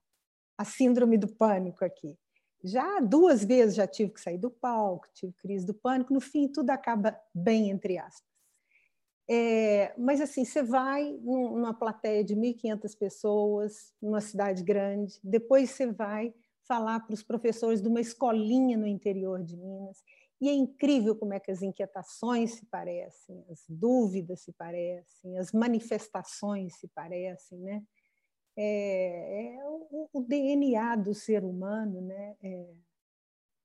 a 0.57 0.65
síndrome 0.65 1.17
do 1.17 1.27
pânico 1.27 1.85
aqui. 1.85 2.17
Já 2.63 2.99
duas 2.99 3.43
vezes 3.43 3.75
já 3.75 3.85
tive 3.85 4.11
que 4.11 4.21
sair 4.21 4.37
do 4.37 4.49
palco, 4.49 5.07
tive 5.13 5.33
crise 5.33 5.65
do 5.65 5.73
pânico, 5.73 6.13
no 6.13 6.21
fim 6.21 6.47
tudo 6.47 6.69
acaba 6.69 7.15
bem, 7.33 7.69
entre 7.69 7.97
aspas. 7.97 8.33
É, 9.29 9.93
mas 9.97 10.19
assim, 10.19 10.43
você 10.43 10.63
vai 10.63 11.11
numa 11.21 11.73
plateia 11.73 12.23
de 12.23 12.35
1.500 12.35 12.97
pessoas, 12.97 13.93
numa 14.01 14.19
cidade 14.19 14.63
grande, 14.63 15.19
depois 15.23 15.69
você 15.69 15.87
vai 15.87 16.33
falar 16.67 17.01
para 17.01 17.13
os 17.13 17.23
professores 17.23 17.81
de 17.81 17.87
uma 17.87 18.01
escolinha 18.01 18.77
no 18.77 18.87
interior 18.87 19.43
de 19.43 19.55
Minas. 19.57 20.03
E 20.43 20.49
é 20.49 20.53
incrível 20.53 21.15
como 21.15 21.33
é 21.33 21.39
que 21.39 21.49
as 21.49 21.61
inquietações 21.61 22.55
se 22.55 22.65
parecem, 22.65 23.45
as 23.49 23.63
dúvidas 23.69 24.41
se 24.41 24.51
parecem, 24.51 25.37
as 25.37 25.53
manifestações 25.53 26.75
se 26.75 26.89
parecem, 26.89 27.59
né? 27.59 27.81
É, 28.57 29.55
é 29.55 29.65
o, 29.65 30.09
o, 30.11 30.21
DNA 30.21 30.97
do 30.97 31.13
ser 31.13 31.45
humano, 31.45 32.01
né? 32.01 32.35
É, 32.43 32.73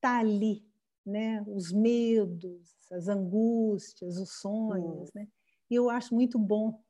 tá 0.01 0.21
ali, 0.21 0.65
né? 1.05 1.45
Os 1.49 1.73
medos, 1.73 2.77
as 2.93 3.09
angústias, 3.09 4.17
os 4.17 4.39
sonhos, 4.39 5.09
hum. 5.09 5.13
né? 5.17 5.27
E 5.69 5.75
eu 5.75 5.91
acho 5.91 6.15
muito 6.15 6.39
bom 6.39 6.81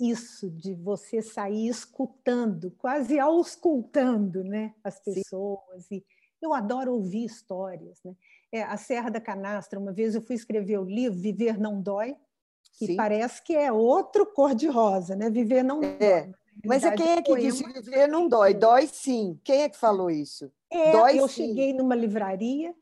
isso 0.00 0.50
de 0.50 0.74
você 0.74 1.22
sair 1.22 1.68
escutando, 1.68 2.72
quase 2.72 3.20
auscultando, 3.20 4.42
né, 4.42 4.74
as 4.82 4.98
pessoas. 4.98 5.84
Sim. 5.84 5.96
E 5.96 6.04
eu 6.40 6.52
adoro 6.52 6.94
ouvir 6.94 7.24
histórias, 7.24 8.00
né? 8.04 8.14
É, 8.50 8.62
a 8.62 8.76
Serra 8.76 9.10
da 9.10 9.20
Canastra, 9.20 9.78
uma 9.78 9.92
vez 9.92 10.14
eu 10.14 10.22
fui 10.22 10.34
escrever 10.34 10.78
o 10.78 10.84
livro 10.84 11.18
Viver 11.18 11.58
não 11.58 11.82
dói, 11.82 12.16
que 12.78 12.86
sim. 12.86 12.96
parece 12.96 13.42
que 13.42 13.54
é 13.54 13.70
outro 13.70 14.26
cor 14.26 14.54
de 14.54 14.66
rosa, 14.66 15.14
né? 15.14 15.28
Viver 15.28 15.62
não 15.62 15.82
é. 15.82 16.22
dói. 16.22 16.34
Mas 16.64 16.84
é 16.84 16.90
quem 16.92 17.10
é 17.10 17.22
que 17.22 17.36
disse 17.36 17.64
viver 17.64 18.08
não 18.08 18.28
dói? 18.28 18.54
Dói 18.54 18.86
sim. 18.86 19.38
Quem 19.44 19.62
é 19.62 19.68
que 19.68 19.76
falou 19.76 20.10
isso? 20.10 20.50
É, 20.70 20.92
dói 20.92 21.18
eu 21.18 21.28
sim. 21.28 21.46
cheguei 21.46 21.72
numa 21.72 21.94
livraria 21.94 22.74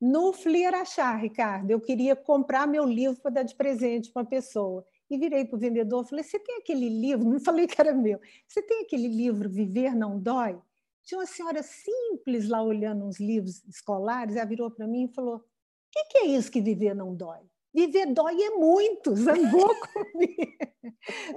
no 0.00 0.32
Fliarachá, 0.32 1.14
Ricardo. 1.16 1.70
Eu 1.70 1.80
queria 1.80 2.16
comprar 2.16 2.66
meu 2.66 2.84
livro 2.84 3.20
para 3.20 3.30
dar 3.30 3.42
de 3.42 3.54
presente 3.54 4.10
para 4.10 4.22
uma 4.22 4.28
pessoa 4.28 4.84
e 5.08 5.16
virei 5.16 5.44
para 5.44 5.56
o 5.56 5.60
vendedor 5.60 6.04
e 6.04 6.08
falei: 6.08 6.24
Você 6.24 6.38
tem 6.38 6.56
aquele 6.56 6.88
livro? 6.88 7.24
Não 7.30 7.40
falei 7.40 7.66
que 7.66 7.80
era 7.80 7.94
meu. 7.94 8.20
Você 8.46 8.60
tem 8.62 8.82
aquele 8.82 9.08
livro 9.08 9.48
Viver 9.48 9.94
Não 9.94 10.18
Dói? 10.18 10.58
Tinha 11.04 11.18
uma 11.18 11.26
senhora 11.26 11.62
simples 11.62 12.48
lá 12.48 12.62
olhando 12.62 13.04
uns 13.04 13.18
livros 13.18 13.64
escolares, 13.64 14.36
ela 14.36 14.46
virou 14.46 14.70
para 14.70 14.86
mim 14.86 15.04
e 15.04 15.14
falou: 15.14 15.36
O 15.36 15.42
que, 15.90 16.04
que 16.04 16.18
é 16.18 16.26
isso 16.26 16.50
que 16.50 16.60
viver 16.60 16.94
não 16.94 17.14
dói? 17.14 17.40
Viver 17.74 18.06
dói 18.06 18.40
é 18.42 18.50
muito, 18.50 19.14
zangou 19.16 19.74
comigo. 19.92 20.56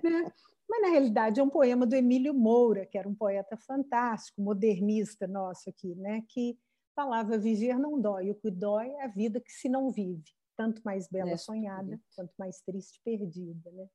né? 0.04 0.32
Mas, 0.67 0.82
na 0.82 0.89
realidade, 0.89 1.39
é 1.39 1.43
um 1.43 1.49
poema 1.49 1.86
do 1.86 1.95
Emílio 1.95 2.34
Moura, 2.34 2.86
que 2.86 2.97
era 2.97 3.08
um 3.08 3.15
poeta 3.15 3.56
fantástico, 3.56 4.41
modernista 4.41 5.28
nosso 5.28 5.69
aqui, 5.69 5.95
né? 5.95 6.23
que 6.30 6.58
falava: 6.95 7.38
Viver 7.38 7.78
não 7.80 7.99
dói, 7.99 8.32
o 8.32 8.36
que 8.36 8.51
dói 8.51 8.89
é 8.89 9.06
a 9.06 9.08
vida 9.08 9.39
que 9.39 9.51
se 9.51 9.69
não 9.69 9.91
vive 9.91 10.36
tanto 10.56 10.82
mais 10.84 11.08
bela 11.08 11.32
é, 11.32 11.38
sonhada, 11.38 11.99
quanto 12.15 12.34
mais 12.38 12.62
triste 12.62 12.99
perdida. 13.04 13.71
Né? 13.71 13.88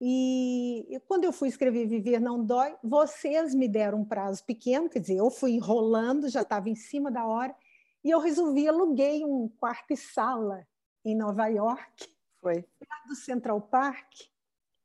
E, 0.00 0.86
e, 0.88 0.98
quando 1.00 1.24
eu 1.24 1.32
fui 1.32 1.48
escrever 1.48 1.86
Viver 1.86 2.18
Não 2.18 2.42
Dói, 2.42 2.74
vocês 2.82 3.54
me 3.54 3.68
deram 3.68 4.00
um 4.00 4.04
prazo 4.04 4.42
pequeno, 4.44 4.88
quer 4.88 5.00
dizer, 5.00 5.16
eu 5.16 5.30
fui 5.30 5.52
enrolando, 5.52 6.30
já 6.30 6.40
estava 6.40 6.70
em 6.70 6.74
cima 6.74 7.10
da 7.10 7.26
hora, 7.26 7.54
e 8.02 8.08
eu 8.08 8.18
resolvi, 8.18 8.66
aluguei 8.66 9.22
um 9.24 9.46
quarto 9.46 9.92
e 9.92 9.96
sala 9.98 10.66
em 11.04 11.14
Nova 11.14 11.48
York, 11.48 12.08
Foi. 12.40 12.64
do 13.06 13.14
Central 13.14 13.60
Park, 13.60 14.10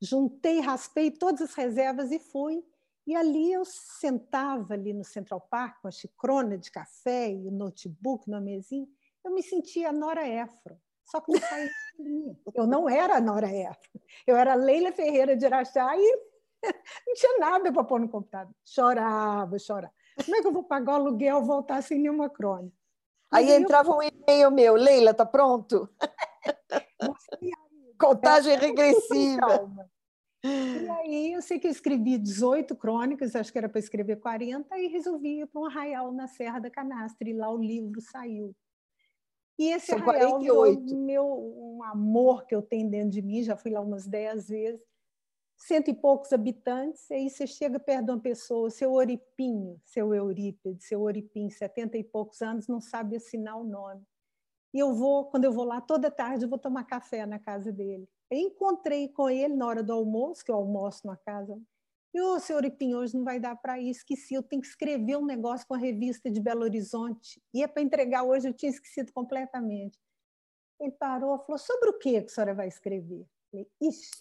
juntei, 0.02 0.60
raspei 0.60 1.10
todas 1.10 1.42
as 1.42 1.54
reservas 1.54 2.12
e 2.12 2.20
fui. 2.20 2.62
E 3.08 3.16
ali 3.16 3.54
eu 3.54 3.64
sentava 3.64 4.74
ali 4.74 4.92
no 4.92 5.04
Central 5.04 5.40
Park 5.40 5.82
com 5.82 5.88
a 5.88 5.92
xicrona 5.92 6.58
de 6.58 6.72
café 6.72 7.32
e 7.32 7.48
o 7.48 7.52
notebook 7.52 8.30
na 8.30 8.42
mesinha, 8.42 8.88
eu 9.24 9.34
me 9.34 9.44
sentia 9.44 9.92
Nora 9.94 10.28
Ephron 10.28 10.78
só 11.06 11.22
que 11.22 11.32
não 11.32 11.40
saía 11.40 11.70
de 11.98 12.10
mim. 12.10 12.38
Eu 12.54 12.68
não 12.68 12.90
era 12.90 13.18
a 13.18 13.22
Nora 13.22 13.48
Ephron. 13.48 14.00
Eu 14.26 14.36
era 14.36 14.56
Leila 14.56 14.92
Ferreira 14.92 15.36
de 15.36 15.46
Araxá 15.46 15.96
e 15.96 16.20
não 17.08 17.14
tinha 17.14 17.40
nada 17.40 17.72
para 17.72 17.84
pôr 17.84 18.00
no 18.00 18.10
computador. 18.10 18.54
Chorava, 18.66 19.60
chorava. 19.60 19.94
Como 20.24 20.36
é 20.36 20.42
que 20.42 20.48
eu 20.48 20.54
vou 20.54 20.64
pagar 20.64 20.94
o 20.94 20.96
aluguel 20.96 21.42
e 21.42 21.46
voltar 21.46 21.84
sem 21.84 22.00
nenhuma 22.00 22.30
crônica? 22.30 22.76
Aí 23.32 23.50
eu... 23.50 23.60
entrava 23.60 23.96
um 23.96 24.02
e-mail 24.02 24.52
meu, 24.52 24.76
Leila, 24.76 25.14
tá 25.14 25.26
pronto? 25.26 25.90
Contagem 28.00 28.58
regressiva. 28.58 29.70
E 30.44 30.90
aí 30.90 31.34
eu 31.34 31.42
sei 31.42 31.60
que 31.60 31.68
eu 31.68 31.72
escrevi 31.72 32.18
18 32.18 32.76
crônicas, 32.76 33.36
acho 33.36 33.52
que 33.52 33.58
era 33.58 33.68
para 33.68 33.80
escrever 33.80 34.18
40, 34.18 34.78
e 34.78 34.88
resolvi 34.88 35.42
ir 35.42 35.48
para 35.48 35.62
um 35.62 35.66
arraial 35.66 36.12
na 36.12 36.28
Serra 36.28 36.60
da 36.60 36.70
Canastra, 36.70 37.28
e 37.28 37.34
lá 37.34 37.50
o 37.50 37.58
livro 37.58 38.00
saiu. 38.00 38.56
E 39.58 39.72
esse 39.72 39.88
São 39.88 39.98
arraial 39.98 40.40
48. 40.40 40.96
meu 40.98 41.26
um 41.26 41.84
amor 41.84 42.46
que 42.46 42.54
eu 42.54 42.62
tenho 42.62 42.90
dentro 42.90 43.10
de 43.10 43.22
mim, 43.22 43.44
já 43.44 43.56
fui 43.56 43.72
lá 43.72 43.80
umas 43.80 44.06
dez 44.06 44.50
vezes, 44.50 44.82
cento 45.58 45.90
e 45.90 45.94
poucos 45.94 46.34
habitantes, 46.34 47.10
aí 47.10 47.30
você 47.30 47.48
chega 47.48 47.80
perto 47.80 48.06
de 48.06 48.12
uma 48.12 48.20
pessoa, 48.20 48.70
seu 48.70 48.92
Oripinho, 48.94 49.80
seu 49.84 50.14
Eurípides, 50.14 50.88
seu 50.88 51.02
Oripinho, 51.02 51.50
setenta 51.50 51.98
e 51.98 52.04
poucos 52.04 52.42
anos, 52.42 52.68
não 52.68 52.82
sabe 52.82 53.16
assinar 53.16 53.58
o 53.58 53.64
nome. 53.64 54.04
E 54.74 54.80
eu 54.80 54.94
vou, 54.94 55.26
quando 55.26 55.46
eu 55.46 55.54
vou 55.54 55.64
lá 55.64 55.80
toda 55.80 56.12
tarde, 56.12 56.44
eu 56.44 56.50
vou 56.50 56.60
tomar 56.60 56.84
café 56.84 57.26
na 57.26 57.40
casa 57.40 57.72
dele. 57.72 58.10
Eu 58.30 58.38
encontrei 58.38 59.08
com 59.08 59.30
ele 59.30 59.56
na 59.56 59.66
hora 59.66 59.82
do 59.82 59.94
almoço, 59.94 60.44
que 60.44 60.52
eu 60.52 60.56
almoço 60.56 61.08
na 61.08 61.16
casa 61.16 61.58
e 62.16 62.22
o 62.22 62.40
senhor 62.40 62.64
Ipim, 62.64 62.94
hoje 62.94 63.14
não 63.14 63.26
vai 63.26 63.42
dar 63.42 63.58
para 63.58 63.78
ir, 63.78 63.90
esqueci, 63.90 64.36
eu 64.36 64.42
tenho 64.42 64.62
que 64.62 64.70
escrever 64.70 65.18
um 65.18 65.26
negócio 65.26 65.68
com 65.68 65.74
a 65.74 65.78
revista 65.78 66.32
de 66.32 66.40
Belo 66.40 66.62
Horizonte. 66.62 67.42
Ia 67.54 67.68
para 67.68 67.82
entregar 67.82 68.24
hoje, 68.24 68.48
eu 68.48 68.54
tinha 68.54 68.70
esquecido 68.70 69.12
completamente. 69.12 70.00
Ele 70.80 70.94
parou, 70.94 71.38
falou, 71.40 71.58
sobre 71.58 71.90
o 71.90 72.00
que 72.00 72.16
a 72.16 72.26
senhora 72.26 72.54
vai 72.54 72.70
escrever? 72.70 73.20
Eu 73.20 73.28
falei, 73.52 73.68
ixi. 73.82 74.12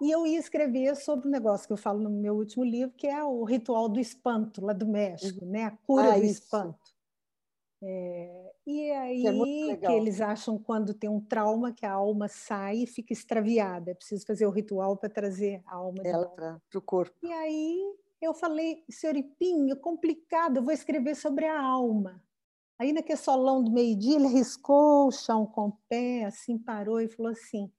E 0.00 0.10
eu 0.10 0.26
ia 0.26 0.38
escrever 0.38 0.96
sobre 0.96 1.28
um 1.28 1.30
negócio 1.30 1.66
que 1.66 1.74
eu 1.74 1.76
falo 1.76 2.00
no 2.00 2.08
meu 2.08 2.36
último 2.36 2.64
livro, 2.64 2.96
que 2.96 3.06
é 3.06 3.22
o 3.22 3.44
ritual 3.44 3.86
do 3.86 4.00
espanto, 4.00 4.64
lá 4.64 4.72
do 4.72 4.86
México, 4.86 5.44
uhum. 5.44 5.50
né? 5.50 5.64
a 5.64 5.70
cura 5.72 6.14
ah, 6.14 6.18
do 6.18 6.24
isso. 6.24 6.42
espanto. 6.42 6.89
É, 7.82 8.52
e 8.66 8.90
aí 8.90 9.22
que, 9.22 9.70
é 9.70 9.76
que, 9.76 9.92
eles 9.92 10.20
acham 10.20 10.58
quando 10.58 10.92
tem 10.92 11.08
um 11.08 11.20
trauma 11.20 11.72
que 11.72 11.86
a 11.86 11.92
alma 11.92 12.28
sai 12.28 12.78
e 12.78 12.86
fica 12.86 13.12
extraviada. 13.12 13.90
É 13.90 13.94
preciso 13.94 14.26
fazer 14.26 14.46
o 14.46 14.50
ritual 14.50 14.96
para 14.96 15.08
trazer 15.08 15.62
a 15.66 15.76
alma 15.76 16.02
Ela 16.04 16.28
para 16.28 16.60
o 16.78 16.82
corpo. 16.82 17.16
E 17.22 17.32
aí 17.32 17.96
eu 18.20 18.34
falei, 18.34 18.84
senhor 18.90 19.16
Ipinho, 19.16 19.76
complicado, 19.76 20.58
eu 20.58 20.62
vou 20.62 20.74
escrever 20.74 21.14
sobre 21.14 21.46
a 21.46 21.58
alma. 21.60 22.22
Aí 22.78 22.92
naquele 22.92 23.18
solão 23.18 23.62
do 23.62 23.70
meio-dia 23.70 24.16
ele 24.16 24.28
riscou 24.28 25.08
o 25.08 25.12
chão 25.12 25.46
com 25.46 25.68
o 25.68 25.78
pé, 25.88 26.24
assim 26.24 26.58
parou 26.58 27.00
e 27.00 27.08
falou 27.08 27.32
assim: 27.32 27.70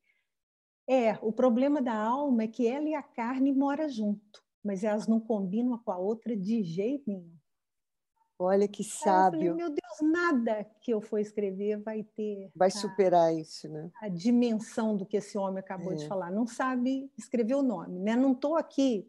é, 0.88 1.14
o 1.22 1.32
problema 1.32 1.82
da 1.82 1.96
alma 1.96 2.44
é 2.44 2.48
que 2.48 2.68
ela 2.68 2.88
e 2.88 2.94
a 2.94 3.02
carne 3.02 3.54
moram 3.54 3.90
junto, 3.90 4.44
mas 4.64 4.84
elas 4.84 5.08
não 5.08 5.20
combinam 5.20 5.78
com 5.78 5.92
a 5.92 5.98
outra 5.98 6.36
de 6.36 6.64
jeito 6.64 7.04
nenhum. 7.08 7.41
Olha 8.44 8.68
que 8.68 8.84
sábio. 8.84 9.52
Falei, 9.52 9.54
meu 9.54 9.70
Deus, 9.70 10.12
nada 10.12 10.66
que 10.82 10.92
eu 10.92 11.02
for 11.02 11.20
escrever 11.20 11.78
vai 11.78 12.04
ter. 12.04 12.52
Vai 12.56 12.70
a, 12.70 12.72
superar 12.72 13.34
isso, 13.34 13.70
né? 13.70 13.90
A 14.02 14.10
dimensão 14.10 14.96
do 14.96 15.06
que 15.06 15.18
esse 15.18 15.38
homem 15.38 15.60
acabou 15.60 15.94
é. 15.94 15.96
de 15.96 16.08
falar. 16.08 16.32
Não 16.32 16.48
sabe 16.48 17.12
escrever 17.18 17.56
o 17.56 17.62
nome, 17.62 18.00
né? 18.00 18.16
Não 18.16 18.32
estou 18.32 18.56
aqui 18.56 19.08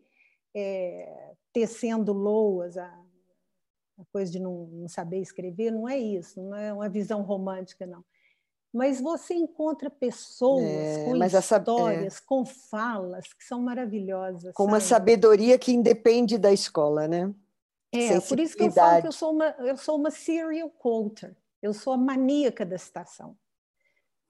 é, 0.55 1.35
tecendo 1.53 2.13
loas, 2.13 2.77
a, 2.77 2.87
a 3.99 4.05
coisa 4.13 4.31
de 4.31 4.39
não, 4.39 4.67
não, 4.67 4.89
saber 4.89 5.21
escrever, 5.21 5.71
não 5.71 5.89
é 5.89 5.99
isso, 5.99 6.43
não 6.43 6.57
é 6.57 6.73
uma 6.73 6.89
visão 6.89 7.23
romântica, 7.23 7.87
não. 7.87 8.05
Mas 8.73 9.01
você 9.01 9.35
encontra 9.35 9.91
pessoas 9.91 10.65
é, 10.65 11.05
com 11.05 11.17
histórias, 11.25 12.15
essa, 12.15 12.23
com 12.25 12.45
falas 12.45 13.33
que 13.35 13.45
são 13.45 13.61
maravilhosas. 13.61 14.55
Com 14.55 14.63
sabe? 14.65 14.73
uma 14.73 14.81
sabedoria 14.81 15.59
que 15.59 15.73
independe 15.73 16.39
da 16.39 16.51
escola, 16.51 17.07
né? 17.07 17.33
É, 17.93 18.19
por 18.21 18.41
isso 18.41 18.57
que 18.57 18.63
eu 18.63 18.73
falo 18.73 19.03
que 19.03 19.09
eu 19.09 19.13
sou 19.13 19.33
uma, 19.33 19.51
eu 19.59 19.77
sou 19.77 19.97
uma 19.97 20.11
serial 20.11 20.71
quoter, 20.71 21.37
eu 21.61 21.75
sou 21.75 21.93
a 21.93 21.97
maníaca 21.97 22.65
da 22.65 22.79
citação. 22.79 23.37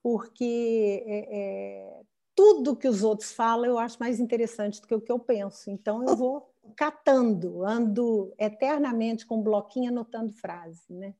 Porque 0.01 1.01
é, 1.07 1.27
é, 1.31 2.01
tudo 2.35 2.75
que 2.75 2.89
os 2.89 3.03
outros 3.03 3.31
falam 3.31 3.65
eu 3.65 3.79
acho 3.79 3.97
mais 3.99 4.19
interessante 4.19 4.81
do 4.81 4.87
que 4.87 4.95
o 4.95 5.01
que 5.01 5.11
eu 5.11 5.17
penso. 5.17 5.71
Então 5.71 6.03
eu 6.05 6.15
vou 6.15 6.53
catando, 6.75 7.65
ando 7.65 8.33
eternamente 8.37 9.25
com 9.25 9.37
um 9.37 9.43
bloquinho 9.43 9.89
anotando 9.89 10.33
frase. 10.33 10.91
Né? 10.91 11.13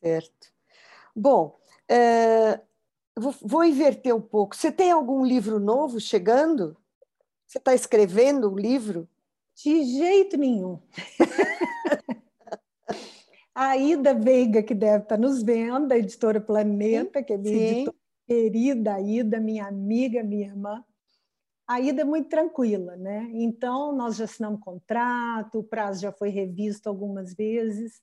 Certo. 0.00 0.52
Bom, 1.14 1.58
é, 1.88 2.60
vou, 3.16 3.34
vou 3.42 3.64
inverter 3.64 4.14
um 4.14 4.20
pouco. 4.20 4.54
Você 4.54 4.70
tem 4.70 4.92
algum 4.92 5.24
livro 5.24 5.58
novo 5.58 5.98
chegando? 5.98 6.76
Você 7.46 7.58
está 7.58 7.74
escrevendo 7.74 8.50
um 8.50 8.56
livro? 8.56 9.08
De 9.54 9.84
jeito 9.84 10.36
nenhum. 10.36 10.80
a 13.54 13.76
Ida 13.76 14.14
Veiga, 14.14 14.62
que 14.62 14.74
deve 14.74 15.04
estar 15.04 15.18
nos 15.18 15.42
vendo, 15.42 15.92
a 15.92 15.98
editora 15.98 16.40
Planeta, 16.40 17.22
que 17.22 17.32
é 17.34 17.38
minha 17.38 17.58
Sim. 17.58 17.72
editora 17.72 17.96
querida, 18.26 19.00
Ida, 19.00 19.40
minha 19.40 19.66
amiga, 19.66 20.22
minha 20.22 20.46
irmã. 20.46 20.84
A 21.66 21.80
Ida 21.80 22.02
é 22.02 22.04
muito 22.04 22.28
tranquila, 22.28 22.96
né? 22.96 23.30
Então, 23.34 23.94
nós 23.94 24.16
já 24.16 24.24
assinamos 24.24 24.60
contrato, 24.60 25.58
o 25.58 25.64
prazo 25.64 26.02
já 26.02 26.12
foi 26.12 26.30
revisto 26.30 26.88
algumas 26.88 27.34
vezes, 27.34 28.00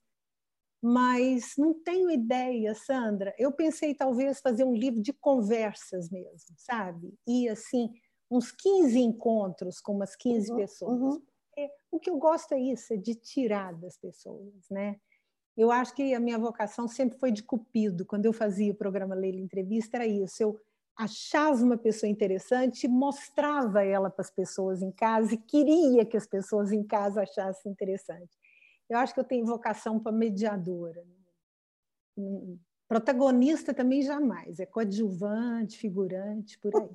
mas 0.82 1.54
não 1.58 1.74
tenho 1.74 2.10
ideia, 2.10 2.74
Sandra. 2.74 3.34
Eu 3.38 3.52
pensei 3.52 3.94
talvez 3.94 4.40
fazer 4.40 4.64
um 4.64 4.74
livro 4.74 5.02
de 5.02 5.12
conversas 5.12 6.08
mesmo, 6.10 6.54
sabe? 6.56 7.12
E 7.26 7.48
assim, 7.48 7.90
uns 8.30 8.50
15 8.50 8.98
encontros 8.98 9.78
com 9.80 9.94
umas 9.94 10.16
15 10.16 10.50
uhum, 10.50 10.56
pessoas. 10.56 11.00
Uhum 11.00 11.29
é, 11.64 11.70
o 11.90 11.98
que 11.98 12.10
eu 12.10 12.18
gosto 12.18 12.52
é 12.52 12.60
isso, 12.60 12.92
é 12.92 12.96
de 12.96 13.14
tirar 13.14 13.74
das 13.74 13.96
pessoas, 13.96 14.68
né? 14.70 14.96
Eu 15.56 15.70
acho 15.70 15.94
que 15.94 16.14
a 16.14 16.20
minha 16.20 16.38
vocação 16.38 16.88
sempre 16.88 17.18
foi 17.18 17.30
de 17.30 17.42
cupido. 17.42 18.06
Quando 18.06 18.24
eu 18.24 18.32
fazia 18.32 18.72
o 18.72 18.76
programa 18.76 19.14
Leila 19.14 19.40
Entrevista, 19.40 19.98
era 19.98 20.06
isso. 20.06 20.42
Eu 20.42 20.58
achava 20.96 21.62
uma 21.62 21.76
pessoa 21.76 22.08
interessante, 22.08 22.88
mostrava 22.88 23.84
ela 23.84 24.10
para 24.10 24.22
as 24.22 24.30
pessoas 24.30 24.82
em 24.82 24.90
casa 24.90 25.34
e 25.34 25.38
queria 25.38 26.04
que 26.04 26.16
as 26.16 26.26
pessoas 26.26 26.72
em 26.72 26.82
casa 26.82 27.22
achassem 27.22 27.72
interessante. 27.72 28.36
Eu 28.88 28.98
acho 28.98 29.14
que 29.14 29.20
eu 29.20 29.24
tenho 29.24 29.46
vocação 29.46 29.98
para 29.98 30.12
mediadora. 30.12 31.04
Protagonista 32.88 33.72
também 33.72 34.02
jamais, 34.02 34.58
é 34.60 34.66
coadjuvante, 34.66 35.78
figurante, 35.78 36.58
por 36.58 36.72
aí. 36.74 36.90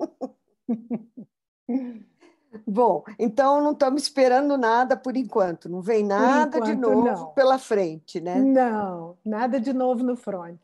Bom, 2.66 3.02
então 3.18 3.60
não 3.60 3.72
estamos 3.72 4.02
esperando 4.02 4.56
nada 4.56 4.96
por 4.96 5.16
enquanto, 5.16 5.68
não 5.68 5.80
vem 5.80 6.04
nada 6.04 6.58
enquanto, 6.58 6.64
de 6.66 6.76
novo 6.76 7.04
não. 7.04 7.26
pela 7.32 7.58
frente, 7.58 8.20
né? 8.20 8.36
Não, 8.36 9.16
nada 9.24 9.60
de 9.60 9.72
novo 9.72 10.04
no 10.04 10.16
front. 10.16 10.60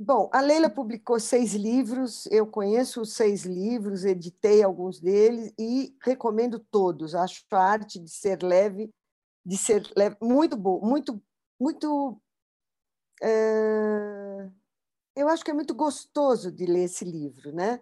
Bom, 0.00 0.30
a 0.32 0.40
Leila 0.40 0.70
publicou 0.70 1.18
seis 1.18 1.54
livros, 1.54 2.26
eu 2.26 2.46
conheço 2.46 3.00
os 3.00 3.14
seis 3.14 3.44
livros, 3.44 4.04
editei 4.04 4.62
alguns 4.62 5.00
deles 5.00 5.52
e 5.58 5.92
recomendo 6.00 6.60
todos. 6.60 7.16
Acho 7.16 7.44
a 7.50 7.58
arte 7.58 7.98
de 7.98 8.08
ser 8.08 8.40
leve, 8.40 8.94
de 9.44 9.56
ser 9.56 9.90
leve, 9.96 10.16
muito 10.22 10.56
boa, 10.56 10.86
muito, 10.86 11.20
muito. 11.60 12.16
É... 13.20 14.48
Eu 15.16 15.28
acho 15.28 15.44
que 15.44 15.50
é 15.50 15.54
muito 15.54 15.74
gostoso 15.74 16.52
de 16.52 16.64
ler 16.64 16.84
esse 16.84 17.04
livro, 17.04 17.52
né? 17.52 17.80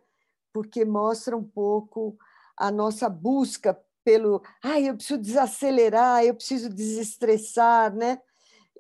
Porque 0.55 0.87
mostra 0.87 1.37
um 1.37 1.45
pouco 1.45 2.17
a 2.57 2.71
nossa 2.71 3.09
busca 3.09 3.79
pelo, 4.05 4.41
ai, 4.63 4.89
eu 4.89 4.95
preciso 4.95 5.21
desacelerar, 5.21 6.25
eu 6.25 6.35
preciso 6.35 6.69
desestressar, 6.69 7.93
né? 7.95 8.21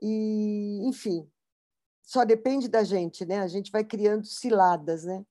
E, 0.01 0.81
enfim, 0.87 1.29
só 2.03 2.24
depende 2.24 2.68
da 2.68 2.85
gente, 2.85 3.27
né? 3.27 3.41
A 3.41 3.49
gente 3.49 3.72
vai 3.72 3.83
criando 3.83 4.24
ciladas, 4.24 5.05
né? 5.05 5.24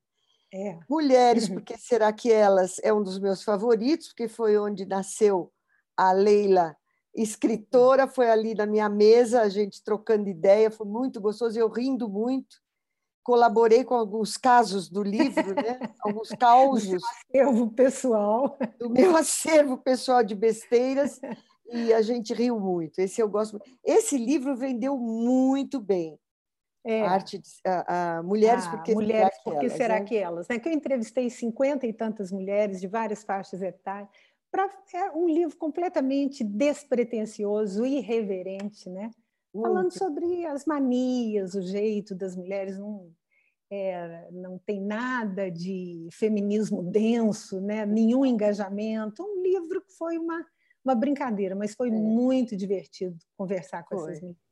É. 0.54 0.78
Mulheres, 0.90 1.48
porque 1.50 1.78
será 1.78 2.12
que 2.12 2.32
elas 2.32 2.80
é 2.84 2.94
um 2.94 3.02
dos 3.02 3.20
meus 3.20 3.42
favoritos, 3.42 4.08
porque 4.08 4.28
foi 4.28 4.58
onde 4.58 4.86
nasceu 4.86 5.52
a 5.96 6.12
Leila, 6.12 6.76
escritora, 7.16 8.06
foi 8.06 8.30
ali 8.30 8.54
na 8.54 8.66
minha 8.66 8.90
mesa, 8.90 9.42
a 9.42 9.50
gente 9.50 9.82
trocando 9.82 10.28
ideia, 10.28 10.70
foi 10.70 10.86
muito 10.86 11.22
gostoso, 11.22 11.58
eu 11.58 11.70
rindo 11.70 12.10
muito 12.10 12.65
colaborei 13.26 13.84
com 13.84 13.96
alguns 13.96 14.38
casos 14.38 14.88
do 14.88 15.02
livro, 15.02 15.56
né? 15.56 15.80
alguns 16.00 16.30
causos. 16.30 17.02
Do 17.02 17.08
acervo 17.34 17.72
pessoal. 17.72 18.58
Do 18.80 18.88
meu 18.88 19.18
acervo 19.18 19.78
pessoal 19.78 20.24
de 20.24 20.36
besteiras, 20.36 21.20
e 21.68 21.92
a 21.92 22.04
gente 22.04 22.36
riu 22.36 22.60
muito. 22.60 23.00
Esse 23.00 23.20
eu 23.20 23.28
gosto. 23.28 23.60
Esse 23.84 24.16
livro 24.16 24.56
vendeu 24.56 24.96
muito 24.96 25.82
bem. 25.82 26.20
É. 26.84 27.02
A 27.02 27.12
arte 27.14 27.40
de, 27.40 27.50
a, 27.66 28.18
a 28.18 28.24
mulheres 28.24 28.68
ah, 28.68 28.70
porque 28.70 28.94
mulheres 28.94 29.34
será 29.34 29.44
porque 29.44 29.66
elas, 29.66 29.74
será 29.74 30.00
né? 30.00 30.06
que 30.06 30.16
elas 30.16 30.48
né? 30.48 30.60
que 30.60 30.70
eu 30.70 30.74
entrevistei 30.74 31.32
cinquenta 31.32 31.88
e 31.88 31.92
tantas 31.92 32.32
mulheres 32.32 32.80
de 32.80 32.86
várias 32.86 33.24
faixas 33.24 33.60
etárias 33.64 34.08
para 34.52 34.70
é 34.94 35.12
um 35.14 35.28
livro 35.28 35.58
completamente 35.58 36.44
despretensioso 36.44 37.88
irreverente 37.88 38.88
né. 38.88 39.10
Falando 39.62 39.92
sobre 39.92 40.46
as 40.46 40.66
manias, 40.66 41.54
o 41.56 41.62
jeito 41.62 42.14
das 42.14 42.36
mulheres, 42.36 42.78
não, 42.78 43.12
é, 43.72 44.30
não 44.32 44.58
tem 44.58 44.82
nada 44.82 45.50
de 45.50 46.08
feminismo 46.12 46.84
denso, 46.84 47.60
né? 47.62 47.86
nenhum 47.86 48.26
engajamento. 48.26 49.24
Um 49.24 49.42
livro 49.42 49.82
que 49.82 49.94
foi 49.94 50.18
uma, 50.18 50.46
uma 50.84 50.96
brincadeira, 50.96 51.56
mas 51.56 51.74
foi 51.74 51.90
é. 51.90 51.92
muito 51.92 52.56
divertido 52.56 53.18
conversar 53.38 53.84
com 53.84 53.98
foi. 53.98 54.12
essas 54.12 54.22
mulheres. 54.22 54.46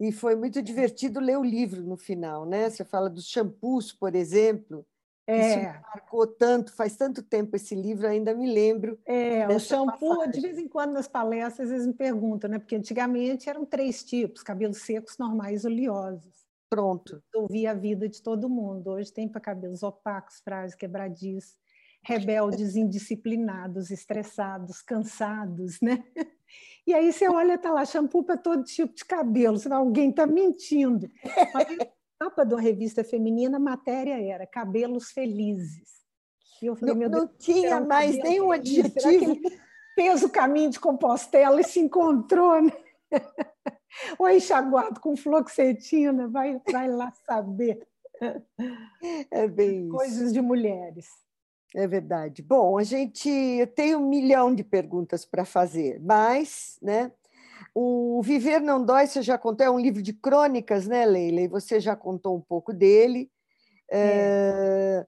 E 0.00 0.12
foi 0.12 0.34
muito 0.34 0.62
divertido 0.62 1.20
ler 1.20 1.36
o 1.36 1.44
livro 1.44 1.82
no 1.82 1.96
final, 1.96 2.46
né? 2.46 2.70
Você 2.70 2.82
fala 2.86 3.10
dos 3.10 3.28
shampoos, 3.28 3.92
por 3.92 4.14
exemplo, 4.14 4.86
é. 5.30 5.70
Isso 5.70 5.80
marcou 5.94 6.26
tanto, 6.26 6.72
faz 6.74 6.96
tanto 6.96 7.22
tempo 7.22 7.56
esse 7.56 7.74
livro, 7.74 8.06
ainda 8.06 8.34
me 8.34 8.52
lembro. 8.52 8.98
É, 9.06 9.46
o 9.48 9.58
shampoo, 9.58 10.16
passagem. 10.16 10.30
de 10.32 10.40
vez 10.40 10.58
em 10.58 10.68
quando 10.68 10.92
nas 10.92 11.08
palestras 11.08 11.70
eles 11.70 11.86
me 11.86 11.94
perguntam, 11.94 12.50
né? 12.50 12.58
Porque 12.58 12.76
antigamente 12.76 13.48
eram 13.48 13.64
três 13.64 14.02
tipos: 14.02 14.42
cabelos 14.42 14.78
secos, 14.78 15.18
normais, 15.18 15.64
oleosos. 15.64 16.40
Pronto. 16.68 17.22
Ouvia 17.34 17.72
a 17.72 17.74
vida 17.74 18.08
de 18.08 18.22
todo 18.22 18.48
mundo. 18.48 18.90
Hoje 18.90 19.12
tem 19.12 19.28
para 19.28 19.40
cabelos 19.40 19.82
opacos, 19.82 20.40
frágeis, 20.40 20.76
quebradiços, 20.76 21.56
rebeldes, 22.02 22.76
indisciplinados, 22.76 23.90
estressados, 23.90 24.80
cansados, 24.80 25.80
né? 25.80 26.04
E 26.86 26.94
aí 26.94 27.12
você 27.12 27.28
olha, 27.28 27.58
tá 27.58 27.70
lá, 27.70 27.84
shampoo 27.84 28.24
para 28.24 28.36
todo 28.36 28.64
tipo 28.64 28.94
de 28.94 29.04
cabelo. 29.04 29.56
Você 29.58 29.68
fala, 29.68 29.80
alguém 29.80 30.10
está 30.10 30.26
mentindo. 30.26 31.08
Mas 31.54 31.68
capa 32.20 32.44
de 32.44 32.54
uma 32.54 32.60
revista 32.60 33.02
feminina, 33.02 33.56
a 33.56 33.60
matéria 33.60 34.20
era 34.20 34.46
cabelos 34.46 35.10
felizes. 35.10 36.00
Eu 36.60 36.76
falei, 36.76 36.94
não, 36.94 37.08
Deus, 37.08 37.30
tinha 37.38 37.80
mais 37.80 38.18
nenhum 38.18 38.52
adjetivo. 38.52 39.40
Fez 39.94 40.22
o 40.22 40.28
caminho 40.28 40.68
de 40.68 40.78
Compostela 40.78 41.58
e 41.58 41.64
se 41.64 41.80
encontrou, 41.80 42.60
né? 42.60 42.72
Ou 44.18 44.28
enxaguado 44.28 45.00
com 45.00 45.16
fluoxetina, 45.16 46.28
vai, 46.28 46.60
vai 46.70 46.88
lá 46.88 47.10
saber. 47.26 47.86
É 49.30 49.48
bem 49.48 49.86
isso. 49.86 49.96
Coisas 49.96 50.32
de 50.32 50.42
mulheres. 50.42 51.06
É 51.74 51.88
verdade. 51.88 52.42
Bom, 52.42 52.76
a 52.76 52.82
gente 52.82 53.30
tem 53.74 53.96
um 53.96 54.06
milhão 54.06 54.54
de 54.54 54.62
perguntas 54.62 55.24
para 55.24 55.46
fazer, 55.46 55.98
mas, 56.00 56.78
né? 56.82 57.10
O 57.74 58.20
Viver 58.22 58.60
Não 58.60 58.84
Dói, 58.84 59.06
você 59.06 59.22
já 59.22 59.38
contou, 59.38 59.64
é 59.64 59.70
um 59.70 59.78
livro 59.78 60.02
de 60.02 60.12
crônicas, 60.12 60.86
né, 60.86 61.06
Leila? 61.06 61.40
E 61.40 61.48
você 61.48 61.78
já 61.78 61.94
contou 61.94 62.36
um 62.36 62.40
pouco 62.40 62.72
dele. 62.72 63.30
É. 63.90 63.98
É, 63.98 65.06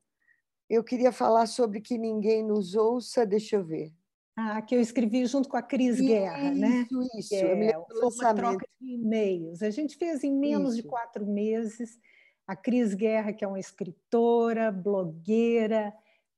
eu 0.70 0.82
queria 0.82 1.12
falar 1.12 1.46
sobre 1.46 1.80
Que 1.80 1.98
Ninguém 1.98 2.42
Nos 2.42 2.74
Ouça, 2.74 3.26
deixa 3.26 3.56
eu 3.56 3.64
ver. 3.64 3.92
Ah, 4.36 4.62
que 4.62 4.74
eu 4.74 4.80
escrevi 4.80 5.26
junto 5.26 5.48
com 5.48 5.56
a 5.56 5.62
Cris 5.62 5.96
isso, 5.96 6.06
Guerra, 6.06 6.50
né? 6.52 6.86
Isso, 6.90 7.18
isso. 7.18 7.34
É, 7.34 7.72
foi 7.72 8.08
uma 8.08 8.34
troca 8.34 8.66
de 8.80 8.94
e-mails. 8.94 9.62
A 9.62 9.68
gente 9.68 9.96
fez 9.96 10.24
em 10.24 10.32
menos 10.32 10.72
isso. 10.72 10.82
de 10.82 10.88
quatro 10.88 11.26
meses. 11.26 11.98
A 12.46 12.56
Cris 12.56 12.94
Guerra, 12.94 13.32
que 13.32 13.44
é 13.44 13.48
uma 13.48 13.60
escritora, 13.60 14.72
blogueira, 14.72 15.92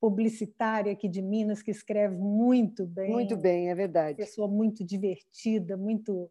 publicitária 0.05 0.93
aqui 0.93 1.09
de 1.09 1.23
Minas 1.23 1.63
que 1.63 1.71
escreve 1.71 2.15
muito 2.15 2.85
bem. 2.85 3.11
Muito 3.11 3.39
bem, 3.39 3.71
é 3.71 3.75
verdade. 3.75 4.19
Pessoa 4.19 4.47
muito 4.47 4.85
divertida, 4.85 5.79
muito 5.79 6.31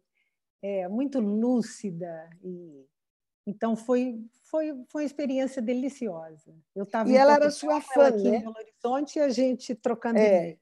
é, 0.62 0.86
muito 0.86 1.18
lúcida 1.18 2.30
e 2.40 2.86
então 3.44 3.74
foi 3.74 4.24
foi 4.44 4.72
foi 4.86 5.02
uma 5.02 5.06
experiência 5.06 5.60
deliciosa. 5.60 6.54
Eu 6.72 6.84
estava 6.84 7.10
E 7.10 7.16
ela 7.16 7.34
era 7.34 7.50
sua 7.50 7.80
fã, 7.80 8.06
aqui 8.06 8.30
né? 8.30 8.36
em 8.36 8.42
Belo 8.42 8.54
Horizonte 8.56 9.18
e 9.18 9.22
a 9.22 9.28
gente 9.28 9.74
trocando 9.74 10.20
é. 10.20 10.56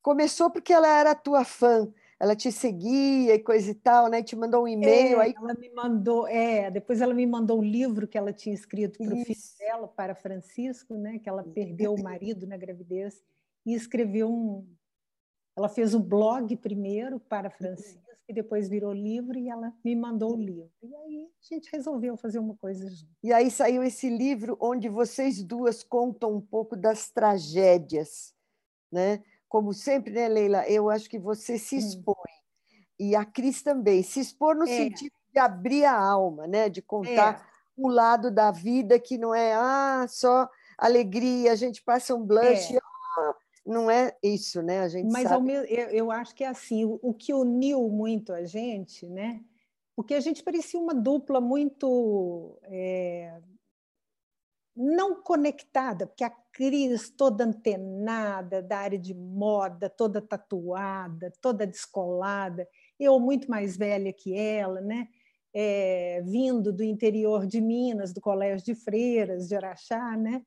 Começou 0.00 0.50
porque 0.50 0.72
ela 0.72 0.88
era 0.88 1.14
tua 1.14 1.44
fã 1.44 1.92
ela 2.20 2.34
te 2.34 2.50
seguia 2.50 3.34
e 3.34 3.38
coisa 3.38 3.70
e 3.70 3.74
tal, 3.74 4.08
né? 4.08 4.22
Te 4.22 4.34
mandou 4.34 4.64
um 4.64 4.68
e-mail. 4.68 5.20
É, 5.20 5.24
aí... 5.24 5.34
Ela 5.36 5.54
me 5.54 5.70
mandou, 5.70 6.26
é, 6.26 6.70
depois 6.70 7.00
ela 7.00 7.14
me 7.14 7.26
mandou 7.26 7.58
o 7.58 7.60
um 7.60 7.64
livro 7.64 8.08
que 8.08 8.18
ela 8.18 8.32
tinha 8.32 8.54
escrito 8.54 8.98
para 8.98 9.14
o 9.14 9.24
filho 9.24 9.40
dela, 9.58 9.88
para 9.88 10.14
Francisco, 10.14 10.94
né? 10.94 11.18
Que 11.18 11.28
ela 11.28 11.44
perdeu 11.44 11.94
o 11.94 12.02
marido 12.02 12.46
na 12.46 12.56
gravidez 12.56 13.22
e 13.64 13.74
escreveu 13.74 14.28
um. 14.28 14.66
Ela 15.56 15.68
fez 15.68 15.94
o 15.94 16.00
blog 16.00 16.56
primeiro 16.56 17.20
para 17.20 17.50
Francisco 17.50 18.08
e 18.28 18.32
depois 18.32 18.68
virou 18.68 18.92
livro 18.92 19.38
e 19.38 19.48
ela 19.48 19.72
me 19.84 19.96
mandou 19.96 20.34
o 20.34 20.40
livro. 20.40 20.70
E 20.82 20.94
aí 20.94 21.28
a 21.40 21.54
gente 21.54 21.70
resolveu 21.72 22.16
fazer 22.16 22.38
uma 22.38 22.56
coisa 22.56 22.88
junto. 22.90 23.12
E 23.22 23.32
aí 23.32 23.50
saiu 23.50 23.82
esse 23.82 24.10
livro 24.10 24.56
onde 24.60 24.88
vocês 24.88 25.42
duas 25.42 25.82
contam 25.82 26.34
um 26.34 26.40
pouco 26.40 26.76
das 26.76 27.10
tragédias, 27.10 28.34
né? 28.92 29.22
Como 29.48 29.72
sempre, 29.72 30.12
né, 30.12 30.28
Leila? 30.28 30.68
Eu 30.68 30.90
acho 30.90 31.08
que 31.08 31.18
você 31.18 31.58
se 31.58 31.76
expõe. 31.76 32.14
Hum. 32.14 32.82
E 32.98 33.16
a 33.16 33.24
Cris 33.24 33.62
também. 33.62 34.02
Se 34.02 34.20
expor 34.20 34.54
no 34.54 34.64
é. 34.64 34.66
sentido 34.66 35.12
de 35.32 35.38
abrir 35.38 35.84
a 35.84 35.98
alma, 35.98 36.46
né? 36.46 36.68
De 36.68 36.82
contar 36.82 37.40
é. 37.40 37.42
o 37.76 37.88
lado 37.88 38.30
da 38.30 38.50
vida 38.50 38.98
que 38.98 39.16
não 39.16 39.34
é 39.34 39.54
ah, 39.54 40.06
só 40.08 40.48
alegria, 40.76 41.52
a 41.52 41.56
gente 41.56 41.82
passa 41.82 42.14
um 42.14 42.24
blush. 42.24 42.74
É. 42.74 42.78
Ah, 43.18 43.34
não 43.66 43.90
é 43.90 44.16
isso, 44.22 44.62
né? 44.62 44.80
A 44.80 44.88
gente 44.88 45.10
Mas 45.10 45.28
sabe... 45.28 45.44
meu, 45.44 45.64
eu 45.64 46.10
acho 46.10 46.34
que 46.34 46.44
é 46.44 46.48
assim, 46.48 46.84
o, 46.84 46.98
o 47.02 47.14
que 47.14 47.34
uniu 47.34 47.88
muito 47.88 48.32
a 48.32 48.44
gente, 48.44 49.06
né? 49.06 49.42
Porque 49.94 50.14
a 50.14 50.20
gente 50.20 50.42
parecia 50.42 50.78
uma 50.78 50.94
dupla 50.94 51.40
muito 51.40 52.58
é, 52.62 53.40
não 54.78 55.20
conectada, 55.20 56.06
porque 56.06 56.22
a 56.22 56.30
Cris 56.30 57.10
toda 57.10 57.44
antenada 57.44 58.62
da 58.62 58.78
área 58.78 58.98
de 58.98 59.12
moda, 59.12 59.90
toda 59.90 60.22
tatuada, 60.22 61.32
toda 61.40 61.66
descolada, 61.66 62.68
eu 62.98 63.18
muito 63.18 63.50
mais 63.50 63.76
velha 63.76 64.12
que 64.12 64.36
ela, 64.36 64.80
né? 64.80 65.08
É, 65.52 66.22
vindo 66.24 66.72
do 66.72 66.84
interior 66.84 67.44
de 67.44 67.60
Minas, 67.60 68.12
do 68.12 68.20
Colégio 68.20 68.64
de 68.64 68.74
Freiras, 68.76 69.48
de 69.48 69.56
Araxá, 69.56 70.16
né? 70.16 70.42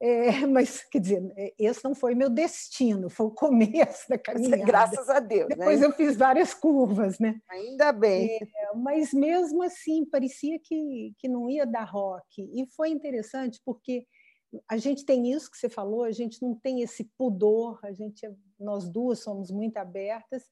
É, 0.00 0.28
mas, 0.46 0.84
quer 0.84 1.00
dizer, 1.00 1.54
esse 1.58 1.84
não 1.84 1.94
foi 1.94 2.14
meu 2.14 2.28
destino, 2.28 3.08
foi 3.08 3.26
o 3.26 3.30
começo 3.30 4.08
da 4.08 4.18
caminhada. 4.18 4.64
Graças 4.64 5.08
a 5.08 5.20
Deus. 5.20 5.48
Né? 5.50 5.56
Depois 5.56 5.80
né? 5.80 5.86
eu 5.86 5.92
fiz 5.92 6.16
várias 6.16 6.52
curvas, 6.52 7.18
né? 7.18 7.40
Ainda 7.48 7.92
bem. 7.92 8.36
É, 8.36 8.74
mas 8.74 9.12
mesmo 9.12 9.62
assim, 9.62 10.04
parecia 10.04 10.58
que, 10.58 11.14
que 11.18 11.28
não 11.28 11.48
ia 11.48 11.66
dar 11.66 11.84
rock. 11.84 12.42
E 12.42 12.66
foi 12.74 12.90
interessante 12.90 13.60
porque 13.64 14.06
a 14.68 14.76
gente 14.76 15.04
tem 15.04 15.32
isso 15.32 15.50
que 15.50 15.58
você 15.58 15.68
falou, 15.68 16.04
a 16.04 16.12
gente 16.12 16.40
não 16.42 16.54
tem 16.54 16.82
esse 16.82 17.04
pudor, 17.18 17.78
a 17.82 17.92
gente, 17.92 18.24
é, 18.24 18.34
nós 18.58 18.88
duas 18.88 19.20
somos 19.20 19.50
muito 19.50 19.76
abertas 19.76 20.44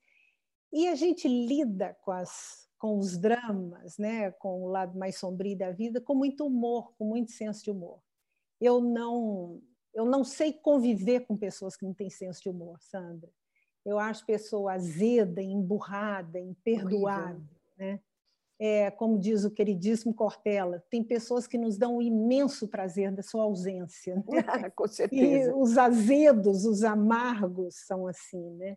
e 0.73 0.89
a 0.89 0.95
gente 0.95 1.29
lida 1.29 1.97
com, 2.03 2.11
as, 2.11 2.69
com 2.79 2.99
os 2.99 3.17
dramas, 3.17 3.97
né, 3.97 4.33
com 4.33 4.65
o 4.65 4.69
lado 4.69 4.99
mais 4.99 5.17
sombrio 5.17 5.57
da 5.57 5.71
vida, 5.71 6.01
com 6.01 6.15
muito 6.15 6.45
humor, 6.45 6.93
com 6.99 7.05
muito 7.05 7.31
senso 7.31 7.63
de 7.63 7.71
humor. 7.71 8.01
Eu 8.61 8.81
não, 8.81 9.61
eu 9.93 10.05
não 10.05 10.25
sei 10.25 10.53
conviver 10.53 11.21
com 11.27 11.37
pessoas 11.37 11.77
que 11.77 11.85
não 11.85 11.95
têm 11.95 12.11
senso 12.11 12.43
de 12.43 12.49
humor, 12.49 12.81
Sandra. 12.81 13.31
Eu 13.85 13.99
acho 13.99 14.25
pessoa 14.25 14.73
azeda, 14.73 15.43
emburrada, 15.43 16.41
imperdoável, 16.41 17.43
né? 17.77 18.01
é, 18.59 18.91
como 18.91 19.19
diz 19.19 19.45
o 19.45 19.51
queridíssimo 19.51 20.15
Cortella, 20.15 20.83
tem 20.89 21.03
pessoas 21.03 21.47
que 21.47 21.59
nos 21.59 21.77
dão 21.77 21.97
o 21.97 22.03
imenso 22.03 22.69
prazer 22.69 23.11
da 23.13 23.23
sua 23.23 23.45
ausência. 23.45 24.17
Né? 24.17 24.23
Com 24.75 24.87
certeza. 24.87 25.51
E 25.51 25.53
os 25.53 25.77
azedos, 25.77 26.65
os 26.65 26.83
amargos 26.83 27.75
são 27.87 28.07
assim, 28.07 28.51
né? 28.55 28.77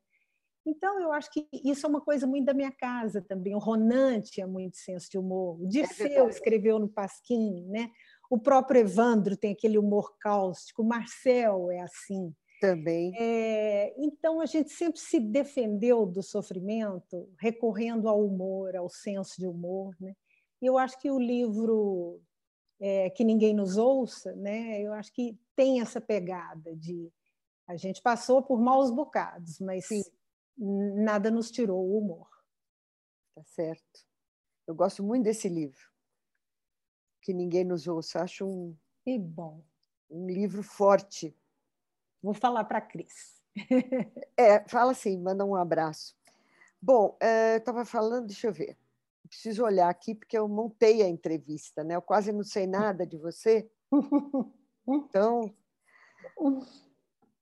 Então, 0.65 0.99
eu 0.99 1.13
acho 1.13 1.31
que 1.31 1.47
isso 1.63 1.85
é 1.85 1.89
uma 1.89 2.01
coisa 2.01 2.27
muito 2.27 2.45
da 2.45 2.53
minha 2.53 2.71
casa 2.71 3.21
também. 3.21 3.55
O 3.55 3.59
Ronan 3.59 4.19
tinha 4.19 4.45
muito 4.45 4.75
senso 4.75 5.09
de 5.09 5.17
humor. 5.17 5.61
O 5.61 5.65
é 5.65 5.69
Dirceu 5.69 6.25
é 6.25 6.29
escreveu 6.29 6.77
no 6.77 6.89
Pasquim, 6.89 7.63
né? 7.69 7.89
O 8.29 8.37
próprio 8.37 8.81
Evandro 8.81 9.37
tem 9.37 9.53
aquele 9.53 9.77
humor 9.77 10.17
cáustico. 10.19 10.81
O 10.81 10.85
Marcel 10.85 11.71
é 11.71 11.79
assim. 11.81 12.33
Também. 12.59 13.13
É, 13.15 13.93
então, 13.97 14.41
a 14.41 14.45
gente 14.45 14.69
sempre 14.71 14.99
se 14.99 15.19
defendeu 15.19 16.05
do 16.05 16.23
sofrimento 16.23 17.29
recorrendo 17.39 18.09
ao 18.09 18.25
humor, 18.25 18.75
ao 18.75 18.89
senso 18.89 19.35
de 19.37 19.47
humor. 19.47 19.95
Né? 19.99 20.15
E 20.61 20.65
eu 20.65 20.77
acho 20.77 20.99
que 20.99 21.11
o 21.11 21.19
livro 21.19 22.19
é, 22.79 23.09
Que 23.11 23.23
Ninguém 23.23 23.53
Nos 23.53 23.77
Ouça, 23.77 24.35
né? 24.35 24.81
eu 24.81 24.91
acho 24.93 25.13
que 25.13 25.37
tem 25.55 25.81
essa 25.81 26.01
pegada 26.01 26.75
de 26.75 27.11
a 27.67 27.75
gente 27.75 28.01
passou 28.01 28.41
por 28.41 28.59
maus 28.59 28.89
bocados, 28.89 29.59
mas 29.59 29.85
Sim. 29.87 30.01
nada 30.57 31.29
nos 31.29 31.51
tirou 31.51 31.85
o 31.85 31.97
humor. 31.97 32.27
Tá 33.35 33.43
certo. 33.43 34.07
Eu 34.65 34.73
gosto 34.73 35.03
muito 35.03 35.25
desse 35.25 35.49
livro. 35.49 35.79
Que 37.21 37.33
Ninguém 37.33 37.63
Nos 37.63 37.87
Ouça. 37.87 38.21
Acho 38.21 38.45
um, 38.45 38.75
que 39.03 39.17
bom. 39.17 39.63
um 40.09 40.27
livro 40.27 40.63
forte 40.63 41.35
Vou 42.21 42.33
falar 42.33 42.63
para 42.63 42.79
a 42.79 42.81
Cris. 42.81 43.41
é, 44.35 44.67
fala 44.67 44.91
assim, 44.91 45.17
manda 45.17 45.45
um 45.45 45.55
abraço. 45.55 46.15
Bom, 46.81 47.17
estava 47.55 47.81
é, 47.81 47.85
falando, 47.85 48.27
deixa 48.27 48.47
eu 48.47 48.53
ver. 48.53 48.77
Preciso 49.27 49.63
olhar 49.63 49.89
aqui, 49.89 50.15
porque 50.15 50.37
eu 50.37 50.47
montei 50.47 51.01
a 51.01 51.07
entrevista, 51.07 51.83
né? 51.83 51.95
Eu 51.95 52.01
quase 52.01 52.31
não 52.31 52.43
sei 52.43 52.67
nada 52.67 53.05
de 53.05 53.17
você. 53.17 53.69
Então. 54.89 55.53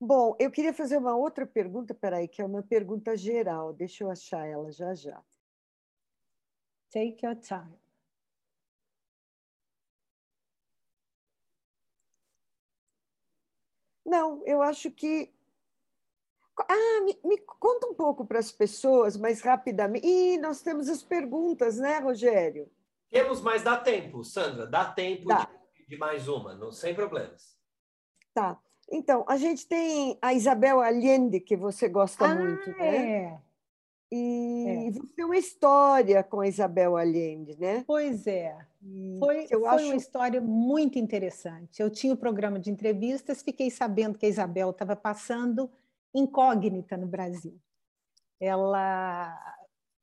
Bom, 0.01 0.36
eu 0.39 0.49
queria 0.49 0.73
fazer 0.73 0.97
uma 0.97 1.15
outra 1.15 1.45
pergunta, 1.45 1.93
peraí, 1.93 2.28
que 2.28 2.41
é 2.41 2.45
uma 2.45 2.63
pergunta 2.63 3.15
geral. 3.15 3.71
Deixa 3.71 4.03
eu 4.03 4.09
achar 4.09 4.47
ela 4.47 4.71
já 4.71 4.95
já. 4.95 5.23
Take 6.89 7.23
your 7.23 7.36
time. 7.36 7.78
Não, 14.05 14.41
eu 14.45 14.61
acho 14.61 14.91
que. 14.91 15.33
Ah, 16.57 17.01
me, 17.03 17.19
me 17.25 17.37
conta 17.37 17.87
um 17.87 17.93
pouco 17.93 18.25
para 18.25 18.39
as 18.39 18.51
pessoas, 18.51 19.17
mais 19.17 19.41
rapidamente. 19.41 20.07
Ih, 20.07 20.37
nós 20.37 20.61
temos 20.61 20.87
as 20.87 21.03
perguntas, 21.03 21.77
né, 21.77 21.99
Rogério? 21.99 22.69
Temos, 23.09 23.41
mas 23.41 23.61
dá 23.61 23.77
tempo, 23.77 24.23
Sandra, 24.23 24.65
dá 24.65 24.85
tempo 24.85 25.25
dá. 25.25 25.49
De, 25.73 25.87
de, 25.87 25.97
mais 25.97 26.27
uma, 26.27 26.55
não, 26.55 26.71
sem 26.71 26.93
problemas. 26.95 27.57
Tá. 28.33 28.59
Então, 28.89 29.25
a 29.27 29.35
gente 29.35 29.67
tem 29.67 30.17
a 30.21 30.33
Isabel 30.33 30.79
Allende, 30.79 31.39
que 31.39 31.57
você 31.57 31.89
gosta 31.89 32.25
ah, 32.25 32.35
muito, 32.35 32.69
né? 32.71 33.23
É. 33.23 33.41
E 34.18 34.88
é. 34.88 34.91
você 34.91 35.07
tem 35.13 35.26
uma 35.26 35.38
história 35.38 36.24
com 36.24 36.39
a 36.39 36.47
Isabel 36.47 36.95
Allende, 36.95 37.59
né? 37.59 37.84
Pois 37.86 38.26
é. 38.26 38.57
Foi, 39.20 39.47
foi 39.47 39.68
acho... 39.68 39.86
uma 39.86 39.95
história 39.95 40.39
muito 40.39 40.97
interessante. 40.97 41.82
Eu 41.82 41.89
tinha 41.89 42.13
o 42.13 42.16
um 42.16 42.20
programa 42.20 42.57
de 42.57 42.72
entrevistas, 42.72 43.43
fiquei 43.43 43.70
sabendo 43.70 44.18
que 44.18 44.26
a 44.26 44.30
Isabel 44.30 44.70
estava 44.70 44.95
passando 44.95 45.70
incógnita 46.13 46.95
no 46.95 47.07
Brasil. 47.07 47.59
Ela 48.39 49.38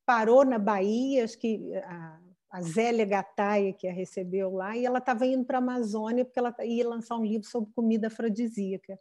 parou 0.04 0.44
na 0.44 0.58
Bahia, 0.58 1.24
acho 1.24 1.38
que 1.38 1.74
a, 1.76 2.18
a 2.50 2.60
Zélia 2.60 3.06
Gataia, 3.06 3.72
que 3.72 3.88
a 3.88 3.92
recebeu 3.92 4.52
lá, 4.52 4.76
e 4.76 4.84
ela 4.84 4.98
estava 4.98 5.24
indo 5.24 5.44
para 5.44 5.56
a 5.56 5.62
Amazônia 5.62 6.24
porque 6.24 6.38
ela 6.38 6.54
ia 6.60 6.86
lançar 6.86 7.16
um 7.16 7.24
livro 7.24 7.48
sobre 7.48 7.72
comida 7.72 8.08
afrodisíaca. 8.08 8.98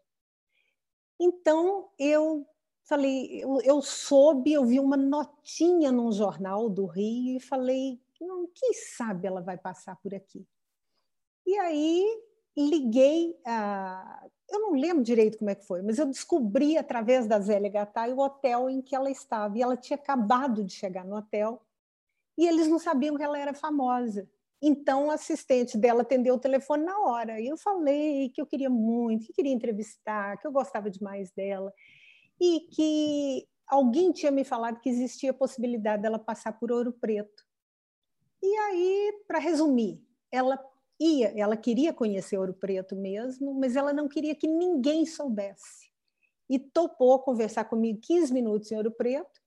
Então, 1.20 1.90
eu 2.00 2.48
falei, 2.92 3.42
eu, 3.42 3.62
eu 3.62 3.82
soube, 3.82 4.52
eu 4.52 4.66
vi 4.66 4.78
uma 4.78 4.98
notinha 4.98 5.94
num 5.94 6.12
jornal 6.12 6.70
do 6.70 6.86
Rio 6.86 7.38
e 7.38 7.40
falei, 7.40 8.02
não, 8.20 8.46
quem 8.54 8.74
sabe 8.74 9.26
ela 9.26 9.40
vai 9.40 9.58
passar 9.58 9.96
por 9.96 10.14
aqui. 10.14 10.46
E 11.46 11.58
aí 11.58 12.06
liguei 12.58 13.40
a. 13.46 14.28
Eu 14.50 14.60
não 14.60 14.74
lembro 14.74 15.04
direito 15.04 15.38
como 15.38 15.50
é 15.50 15.56
que 15.56 15.66
foi, 15.66 15.82
mas 15.82 15.98
eu 15.98 16.06
descobri 16.06 16.78
através 16.78 17.26
da 17.26 17.40
Zélia 17.40 17.70
Gattai 17.70 18.12
o 18.12 18.20
hotel 18.20 18.70
em 18.70 18.82
que 18.82 18.94
ela 18.94 19.10
estava. 19.10 19.58
E 19.58 19.62
ela 19.62 19.78
tinha 19.78 19.96
acabado 19.96 20.62
de 20.62 20.74
chegar 20.74 21.06
no 21.06 21.16
hotel 21.16 21.62
e 22.38 22.46
eles 22.46 22.68
não 22.68 22.78
sabiam 22.78 23.16
que 23.16 23.24
ela 23.24 23.40
era 23.40 23.54
famosa. 23.54 24.30
Então, 24.62 25.08
o 25.08 25.12
assistente 25.12 25.78
dela 25.78 26.02
atendeu 26.02 26.36
o 26.36 26.40
telefone 26.40 26.84
na 26.84 27.00
hora. 27.00 27.40
E 27.40 27.48
eu 27.48 27.56
falei 27.56 28.30
que 28.30 28.42
eu 28.42 28.46
queria 28.46 28.70
muito, 28.70 29.28
que 29.28 29.34
queria 29.34 29.54
entrevistar, 29.54 30.38
que 30.38 30.46
eu 30.46 30.52
gostava 30.52 30.92
demais 30.92 31.32
dela 31.32 31.74
e 32.42 32.62
que 32.62 33.48
alguém 33.68 34.12
tinha 34.12 34.32
me 34.32 34.44
falado 34.44 34.80
que 34.80 34.90
existia 34.90 35.30
a 35.30 35.34
possibilidade 35.34 36.02
dela 36.02 36.18
passar 36.18 36.54
por 36.54 36.72
Ouro 36.72 36.92
Preto. 36.92 37.46
E 38.42 38.58
aí, 38.58 39.24
para 39.28 39.38
resumir, 39.38 40.04
ela 40.32 40.60
ia, 41.00 41.32
ela 41.40 41.56
queria 41.56 41.94
conhecer 41.94 42.40
Ouro 42.40 42.56
Preto 42.56 42.96
mesmo, 42.96 43.54
mas 43.54 43.76
ela 43.76 43.94
não 43.94 44.10
queria 44.10 44.34
que 44.34 44.48
ninguém 44.48 45.06
soubesse. 45.06 45.92
E 46.50 46.58
topou 46.58 47.20
conversar 47.20 47.66
comigo 47.66 48.00
15 48.02 48.34
minutos 48.34 48.72
em 48.72 48.76
Ouro 48.76 48.92
Preto. 48.92 49.40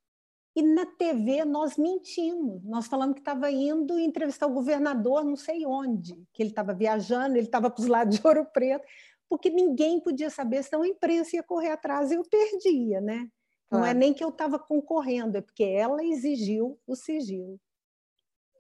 E 0.57 0.63
na 0.63 0.87
TV 0.87 1.45
nós 1.45 1.77
mentimos. 1.77 2.65
Nós 2.65 2.87
falamos 2.87 3.15
que 3.15 3.21
estava 3.21 3.51
indo 3.51 3.99
entrevistar 3.99 4.47
o 4.47 4.55
governador, 4.55 5.25
não 5.25 5.35
sei 5.35 5.67
onde, 5.67 6.15
que 6.33 6.41
ele 6.45 6.51
estava 6.51 6.73
viajando, 6.73 7.37
ele 7.37 7.47
estava 7.47 7.69
para 7.69 7.83
os 7.83 7.89
lados 7.89 8.17
de 8.17 8.25
Ouro 8.25 8.45
Preto 8.45 8.87
porque 9.29 9.51
ninguém 9.51 10.01
podia 10.01 10.31
saber, 10.31 10.63
senão 10.63 10.83
a 10.83 10.89
imprensa 10.89 11.37
ia 11.37 11.43
correr 11.43 11.71
atrás 11.71 12.11
e 12.11 12.15
eu 12.15 12.25
perdia, 12.25 13.01
né? 13.01 13.29
Não 13.71 13.85
é 13.85 13.93
nem 13.93 14.15
que 14.15 14.23
eu 14.23 14.29
estava 14.29 14.59
concorrendo, 14.59 15.37
é 15.37 15.41
porque 15.41 15.65
ela 15.65 16.05
exigiu 16.05 16.79
o 16.87 16.95
sigilo. 16.95 17.59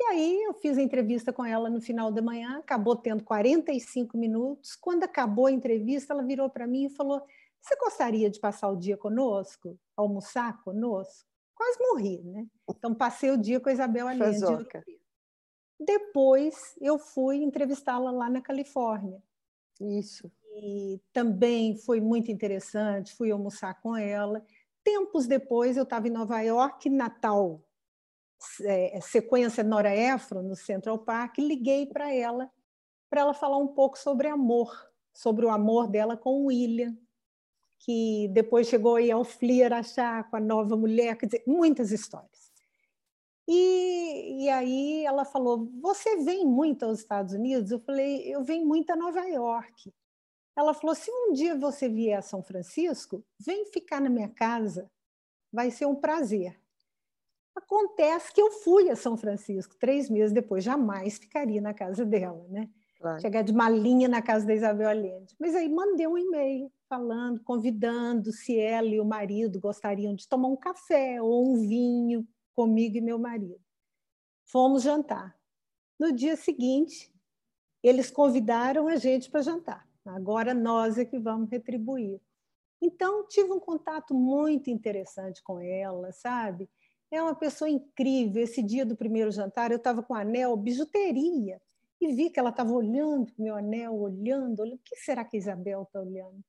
E 0.01 0.05
aí 0.07 0.43
eu 0.43 0.55
fiz 0.55 0.77
a 0.77 0.83
entrevista 0.83 1.33
com 1.33 1.45
ela 1.45 1.71
no 1.71 1.81
final 1.81 2.11
da 2.11 2.21
manhã, 2.21 2.59
acabou 2.59 2.97
tendo 2.97 3.23
45 3.23 4.19
minutos. 4.19 4.75
Quando 4.75 5.05
acabou 5.05 5.47
a 5.47 5.53
entrevista, 5.53 6.13
ela 6.13 6.25
virou 6.25 6.51
para 6.51 6.67
mim 6.67 6.87
e 6.87 6.91
falou: 6.91 7.23
Você 7.61 7.77
gostaria 7.77 8.29
de 8.29 8.41
passar 8.41 8.69
o 8.71 8.77
dia 8.77 8.97
conosco? 8.97 9.79
Almoçar 9.97 10.61
conosco? 10.65 11.29
Quase 11.55 11.79
morri, 11.79 12.21
né? 12.25 12.47
Então 12.69 12.93
passei 12.93 13.31
o 13.31 13.39
dia 13.39 13.61
com 13.61 13.69
a 13.69 13.73
Isabel 13.73 14.09
Allende. 14.09 14.41
Depois 15.79 16.75
eu 16.81 16.99
fui 16.99 17.37
entrevistá-la 17.37 18.11
lá 18.11 18.29
na 18.29 18.41
Califórnia. 18.41 19.23
Isso 19.81 20.29
e 20.55 21.01
também 21.13 21.77
foi 21.77 22.01
muito 22.01 22.31
interessante. 22.31 23.15
Fui 23.15 23.31
almoçar 23.31 23.75
com 23.81 23.97
ela. 23.97 24.45
Tempos 24.83 25.27
depois, 25.27 25.77
eu 25.77 25.83
estava 25.83 26.07
em 26.07 26.13
Nova 26.13 26.41
York, 26.41 26.89
Natal, 26.89 27.63
é, 28.63 29.01
sequência 29.01 29.65
Nora 29.65 29.95
Ephron, 29.95 30.43
no 30.43 30.55
Central 30.55 30.99
Park, 30.99 31.39
liguei 31.39 31.87
para 31.87 32.13
ela, 32.13 32.51
para 33.09 33.23
ela 33.23 33.35
falar 33.35 33.57
um 33.57 33.69
pouco 33.69 33.99
sobre 33.99 34.29
amor, 34.29 34.71
sobre 35.13 35.47
o 35.47 35.51
amor 35.51 35.89
dela 35.89 36.17
com 36.17 36.43
o 36.43 36.47
William, 36.47 36.97
que 37.79 38.29
depois 38.33 38.69
chegou 38.69 38.97
aí 38.97 39.11
ao 39.11 39.25
Fleer 39.25 39.73
achar 39.73 40.29
com 40.31 40.37
a 40.37 40.41
nova 40.41 40.77
mulher, 40.77 41.17
quer 41.17 41.27
dizer, 41.27 41.45
muitas 41.47 41.91
histórias. 41.91 42.53
E, 43.49 44.45
e 44.45 44.49
aí 44.49 45.05
ela 45.05 45.25
falou: 45.25 45.71
Você 45.81 46.17
vem 46.25 46.47
muito 46.47 46.85
aos 46.85 47.01
Estados 47.01 47.35
Unidos? 47.35 47.71
Eu 47.71 47.79
falei: 47.79 48.23
Eu 48.27 48.43
venho 48.43 48.67
muito 48.67 48.91
a 48.91 48.97
Nova 48.97 49.21
York. 49.21 49.93
Ela 50.57 50.75
falou: 50.75 50.95
se 50.95 51.11
um 51.11 51.33
dia 51.33 51.57
você 51.57 51.89
vier 51.89 52.19
a 52.19 52.23
São 52.23 52.43
Francisco, 52.43 53.25
vem 53.39 53.67
ficar 53.67 54.01
na 54.01 54.09
minha 54.09 54.29
casa, 54.29 54.91
vai 55.53 55.71
ser 55.71 55.87
um 55.87 55.95
prazer. 55.95 56.59
Acontece 57.55 58.33
que 58.33 58.41
eu 58.41 58.51
fui 58.51 58.91
a 58.91 58.97
São 58.97 59.17
Francisco 59.17 59.77
três 59.79 60.11
meses 60.11 60.33
depois, 60.33 60.65
jamais 60.65 61.19
ficaria 61.19 61.61
na 61.61 61.73
casa 61.73 62.05
dela, 62.05 62.45
né? 62.49 62.69
Claro. 62.99 63.21
Chegar 63.21 63.43
de 63.43 63.53
malinha 63.53 64.09
na 64.09 64.23
casa 64.23 64.47
da 64.47 64.55
Isabel 64.55 64.89
Allende. 64.89 65.37
Mas 65.39 65.55
aí 65.55 65.69
mandei 65.69 66.07
um 66.07 66.17
e-mail 66.17 66.73
falando, 66.89 67.41
convidando 67.43 68.33
se 68.33 68.59
ela 68.59 68.89
e 68.89 68.99
o 68.99 69.05
marido 69.05 69.61
gostariam 69.61 70.15
de 70.15 70.27
tomar 70.27 70.49
um 70.49 70.57
café 70.57 71.21
ou 71.21 71.47
um 71.47 71.69
vinho 71.69 72.27
comigo 72.55 72.97
e 72.97 73.01
meu 73.01 73.19
marido. 73.19 73.61
Fomos 74.47 74.83
jantar. 74.83 75.39
No 75.99 76.13
dia 76.13 76.35
seguinte, 76.35 77.13
eles 77.83 78.11
convidaram 78.11 78.89
a 78.89 78.97
gente 78.97 79.31
para 79.31 79.43
jantar. 79.43 79.87
Agora 80.07 80.53
nós 80.53 80.99
é 80.99 81.05
que 81.05 81.19
vamos 81.19 81.51
retribuir. 81.51 82.21
Então, 82.81 83.27
tive 83.27 83.51
um 83.53 83.61
contato 83.61 84.15
muito 84.15 84.69
interessante 84.69 85.43
com 85.43 85.59
ela, 85.59 86.13
sabe? 86.13 86.69
É 87.11 87.23
uma 87.23 87.35
pessoa 87.35 87.69
incrível. 87.69 88.43
Esse 88.43 88.63
dia 88.63 88.85
do 88.85 88.97
primeiro 88.97 89.31
jantar, 89.31 89.71
eu 89.71 89.79
estava 89.79 90.03
com 90.03 90.15
anel, 90.15 90.57
bijuteria, 90.57 91.61
e 92.01 92.13
vi 92.13 92.29
que 92.29 92.39
ela 92.39 92.51
estava 92.51 92.73
olhando 92.73 93.33
o 93.39 93.43
meu 93.43 93.57
anel, 93.57 93.95
olhando, 93.95 94.61
olhando. 94.61 94.77
O 94.77 94.83
que 94.85 94.97
será 94.97 95.25
que 95.25 95.37
a 95.37 95.41
Isabel 95.41 95.83
está 95.83 96.01
olhando? 96.01 96.45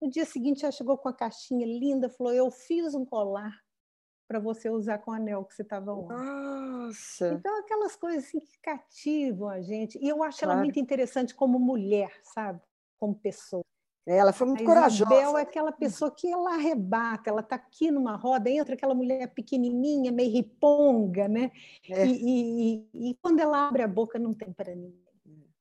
No 0.00 0.08
dia 0.08 0.24
seguinte, 0.24 0.64
ela 0.64 0.72
chegou 0.72 0.96
com 0.96 1.08
a 1.08 1.12
caixinha 1.12 1.66
linda, 1.66 2.08
falou: 2.08 2.32
Eu 2.32 2.50
fiz 2.50 2.94
um 2.94 3.04
colar 3.04 3.54
para 4.26 4.38
você 4.38 4.68
usar 4.68 4.98
com 4.98 5.10
o 5.10 5.14
anel 5.14 5.44
que 5.44 5.54
você 5.54 5.62
estava 5.62 5.92
ontem. 5.92 6.16
Nossa! 6.16 7.28
Então, 7.28 7.58
aquelas 7.60 7.96
coisas 7.96 8.24
assim 8.24 8.40
que 8.40 8.58
cativam 8.60 9.48
a 9.48 9.60
gente. 9.60 9.98
E 9.98 10.08
eu 10.08 10.22
acho 10.22 10.38
claro. 10.38 10.52
ela 10.52 10.62
muito 10.62 10.78
interessante 10.78 11.34
como 11.34 11.58
mulher, 11.58 12.12
sabe? 12.22 12.60
Como 12.98 13.14
pessoa. 13.14 13.64
Ela 14.06 14.32
foi 14.32 14.46
muito 14.46 14.62
a 14.62 14.66
corajosa. 14.66 15.14
Isabel 15.14 15.36
é 15.36 15.42
aquela 15.42 15.70
pessoa 15.70 16.10
que 16.10 16.32
ela 16.32 16.54
arrebata, 16.54 17.28
ela 17.28 17.42
está 17.42 17.56
aqui 17.56 17.90
numa 17.90 18.16
roda, 18.16 18.48
entra 18.48 18.74
aquela 18.74 18.94
mulher 18.94 19.28
pequenininha, 19.34 20.10
meio 20.10 20.32
riponga, 20.32 21.28
né? 21.28 21.50
É. 21.86 22.06
E, 22.06 22.86
e, 22.94 23.10
e, 23.10 23.14
quando 23.20 23.40
ela 23.40 23.68
abre 23.68 23.82
a 23.82 23.88
boca, 23.88 24.18
não 24.18 24.32
tem 24.32 24.50
para 24.50 24.74
ninguém. 24.74 24.96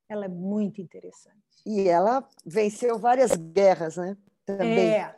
Ela 0.08 0.26
é 0.26 0.30
muito 0.30 0.80
interessante. 0.80 1.36
E 1.66 1.90
ela 1.90 2.26
venceu 2.46 2.98
várias 2.98 3.36
guerras, 3.36 3.98
né? 3.98 4.16
Também. 4.46 4.94
É, 4.94 5.16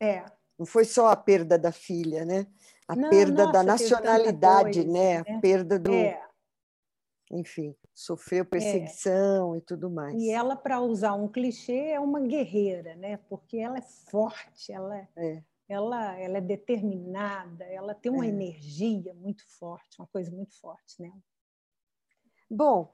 é. 0.00 0.24
Não 0.58 0.66
foi 0.66 0.84
só 0.84 1.06
a 1.06 1.16
perda 1.16 1.56
da 1.56 1.70
filha, 1.70 2.24
né? 2.24 2.44
A 2.88 2.96
não, 2.96 3.08
perda 3.08 3.44
nossa, 3.44 3.52
da 3.52 3.62
nacionalidade, 3.62 4.82
coisa, 4.82 4.92
né? 4.92 5.22
né? 5.22 5.36
A 5.36 5.40
perda 5.40 5.78
do. 5.78 5.92
É. 5.92 6.20
Enfim 7.34 7.74
sofreu 7.94 8.42
é. 8.42 8.44
perseguição 8.44 9.54
é. 9.54 9.58
e 9.58 9.60
tudo 9.60 9.88
mais. 9.88 10.14
E 10.20 10.30
ela, 10.30 10.56
para 10.56 10.80
usar 10.80 11.14
um 11.14 11.28
clichê, 11.28 11.90
é 11.90 12.00
uma 12.00 12.20
guerreira, 12.20 12.96
né? 12.96 13.18
Porque 13.28 13.58
ela 13.58 13.78
é 13.78 13.82
forte, 13.82 14.72
ela 14.72 14.98
é, 14.98 15.08
é. 15.16 15.42
Ela, 15.68 16.18
ela 16.18 16.38
é 16.38 16.40
determinada, 16.40 17.64
ela 17.64 17.94
tem 17.94 18.10
uma 18.12 18.26
é. 18.26 18.28
energia 18.28 19.14
muito 19.14 19.44
forte, 19.58 19.98
uma 19.98 20.08
coisa 20.08 20.30
muito 20.30 20.58
forte 20.60 21.00
nela. 21.00 21.22
Bom, 22.50 22.92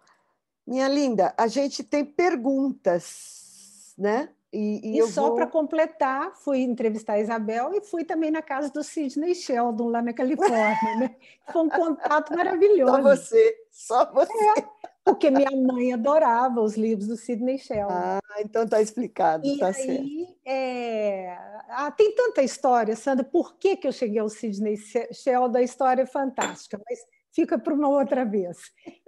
minha 0.67 0.87
linda, 0.87 1.35
a 1.37 1.49
gente 1.49 1.83
tem 1.83 2.05
perguntas, 2.05 3.95
né? 3.99 4.29
E, 4.53 4.97
e, 4.97 4.99
e 4.99 5.07
só 5.09 5.29
vou... 5.29 5.37
para 5.37 5.47
completar, 5.47 6.35
fui 6.35 6.61
entrevistar 6.61 7.15
a 7.15 7.21
Isabel 7.21 7.73
e 7.73 7.81
fui 7.83 8.05
também 8.05 8.33
na 8.33 8.43
casa 8.43 8.69
do 8.69 8.83
Sidney 8.83 9.33
Sheldon, 9.35 9.89
lá 9.89 10.03
na 10.03 10.13
Califórnia. 10.13 10.97
Né? 10.99 11.17
Foi 11.53 11.63
um 11.63 11.69
contato 11.69 12.35
maravilhoso. 12.35 12.93
Só 12.93 13.03
você, 13.03 13.60
só 13.71 14.11
você. 14.13 14.33
É, 14.33 14.65
porque 15.05 15.31
minha 15.31 15.51
mãe 15.51 15.93
adorava 15.93 16.61
os 16.61 16.77
livros 16.77 17.07
do 17.07 17.17
Sidney 17.17 17.59
Sheldon. 17.59 17.93
Ah, 17.93 18.21
então 18.41 18.65
está 18.65 18.81
explicado, 18.81 19.47
e 19.47 19.59
tá 19.59 19.69
aí, 19.69 19.73
certo. 19.75 20.37
É... 20.45 21.37
Ah, 21.69 21.91
tem 21.91 22.15
tanta 22.15 22.43
história, 22.43 22.95
Sandra. 22.97 23.25
Por 23.25 23.57
que, 23.57 23.77
que 23.77 23.89
eu 23.89 23.93
cheguei 23.93 24.19
ao 24.19 24.29
Sidney 24.29 24.77
Sheldon? 25.13 25.59
A 25.59 25.63
história 25.63 26.03
é 26.03 26.07
fantástica, 26.07 26.81
mas 26.89 27.01
fica 27.33 27.59
para 27.59 27.75
uma 27.75 27.89
outra 27.89 28.25
vez. 28.25 28.59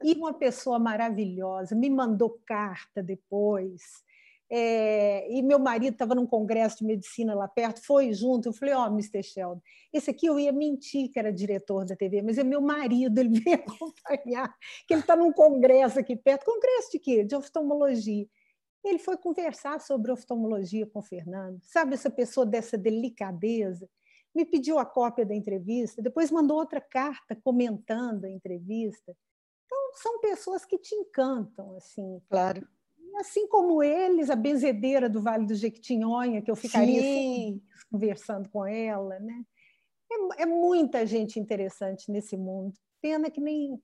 E 0.02 0.14
uma 0.14 0.34
pessoa 0.34 0.78
maravilhosa 0.78 1.74
me 1.74 1.90
mandou 1.90 2.40
carta 2.46 3.02
depois 3.02 4.02
é, 4.54 5.32
e 5.32 5.40
meu 5.40 5.58
marido 5.58 5.94
estava 5.94 6.14
num 6.14 6.26
congresso 6.26 6.80
de 6.80 6.84
medicina 6.84 7.34
lá 7.34 7.48
perto, 7.48 7.82
foi 7.82 8.12
junto. 8.12 8.50
Eu 8.50 8.52
falei: 8.52 8.74
Ó, 8.74 8.86
oh, 8.86 8.88
Mr. 8.88 9.22
Sheldon, 9.22 9.62
esse 9.90 10.10
aqui 10.10 10.26
eu 10.26 10.38
ia 10.38 10.52
mentir 10.52 11.10
que 11.10 11.18
era 11.18 11.32
diretor 11.32 11.86
da 11.86 11.96
TV, 11.96 12.20
mas 12.20 12.36
é 12.36 12.44
meu 12.44 12.60
marido, 12.60 13.18
ele 13.18 13.40
veio 13.40 13.56
acompanhar, 13.66 14.54
que 14.86 14.92
ele 14.92 15.00
está 15.00 15.16
num 15.16 15.32
congresso 15.32 15.98
aqui 15.98 16.14
perto. 16.14 16.44
Congresso 16.44 16.92
de 16.92 16.98
quê? 16.98 17.24
De 17.24 17.34
oftalmologia. 17.34 18.28
Ele 18.84 18.98
foi 18.98 19.16
conversar 19.16 19.80
sobre 19.80 20.12
oftalmologia 20.12 20.86
com 20.86 20.98
o 20.98 21.02
Fernando. 21.02 21.58
Sabe 21.62 21.94
essa 21.94 22.10
pessoa 22.10 22.44
dessa 22.44 22.76
delicadeza? 22.76 23.88
Me 24.34 24.44
pediu 24.44 24.78
a 24.78 24.84
cópia 24.84 25.24
da 25.24 25.34
entrevista, 25.34 26.02
depois 26.02 26.30
mandou 26.30 26.58
outra 26.58 26.80
carta 26.80 27.34
comentando 27.42 28.26
a 28.26 28.30
entrevista. 28.30 29.16
Então, 29.64 29.78
são 29.94 30.20
pessoas 30.20 30.66
que 30.66 30.76
te 30.76 30.94
encantam, 30.94 31.74
assim. 31.74 32.20
Claro 32.28 32.68
assim 33.16 33.46
como 33.46 33.82
eles, 33.82 34.30
a 34.30 34.36
benzedeira 34.36 35.08
do 35.08 35.20
Vale 35.20 35.46
do 35.46 35.54
Jequitinhonha, 35.54 36.42
que 36.42 36.50
eu 36.50 36.56
ficaria 36.56 37.02
conversando 37.90 38.48
com 38.48 38.66
ela, 38.66 39.18
né? 39.18 39.44
É, 40.10 40.42
é, 40.42 40.46
muita 40.46 41.06
gente 41.06 41.38
interessante 41.38 42.10
nesse 42.10 42.36
mundo. 42.36 42.74
Pena 43.00 43.30
que 43.30 43.40
nem 43.40 43.80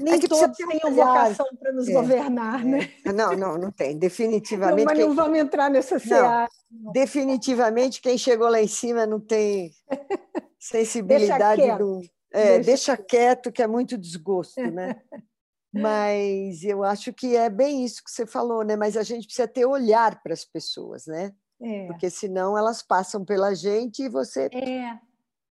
nem 0.00 0.14
é 0.14 0.18
que 0.18 0.26
todos 0.26 0.56
têm 0.56 0.80
vocação 0.90 1.46
para 1.60 1.72
nos 1.72 1.88
é, 1.88 1.92
governar, 1.92 2.64
né? 2.64 2.90
É. 3.04 3.12
Não, 3.12 3.36
não, 3.36 3.58
não 3.58 3.70
tem. 3.70 3.96
Definitivamente. 3.96 4.78
Não, 4.78 4.84
mas 4.84 4.98
quem... 4.98 5.06
não 5.06 5.14
vamos 5.14 5.38
entrar 5.38 5.70
nessa 5.70 5.98
seara. 5.98 6.48
Definitivamente, 6.92 8.00
quem 8.00 8.16
chegou 8.16 8.48
lá 8.48 8.60
em 8.60 8.66
cima 8.66 9.06
não 9.06 9.20
tem 9.20 9.70
sensibilidade 10.58 11.60
deixa 11.60 11.78
do. 11.78 12.00
É, 12.32 12.58
deixa, 12.58 12.62
deixa 12.62 12.96
quieto, 12.96 13.52
que 13.52 13.62
é 13.62 13.66
muito 13.66 13.98
desgosto, 13.98 14.60
né? 14.62 15.00
Mas 15.80 16.62
eu 16.64 16.84
acho 16.84 17.12
que 17.12 17.34
é 17.36 17.48
bem 17.48 17.84
isso 17.84 18.04
que 18.04 18.10
você 18.10 18.26
falou, 18.26 18.62
né? 18.62 18.76
Mas 18.76 18.96
a 18.96 19.02
gente 19.02 19.24
precisa 19.24 19.48
ter 19.48 19.64
olhar 19.64 20.22
para 20.22 20.32
as 20.32 20.44
pessoas, 20.44 21.06
né? 21.06 21.32
É. 21.60 21.86
Porque 21.86 22.10
senão 22.10 22.58
elas 22.58 22.82
passam 22.82 23.24
pela 23.24 23.54
gente 23.54 24.02
e 24.02 24.08
você. 24.08 24.50
É. 24.52 24.98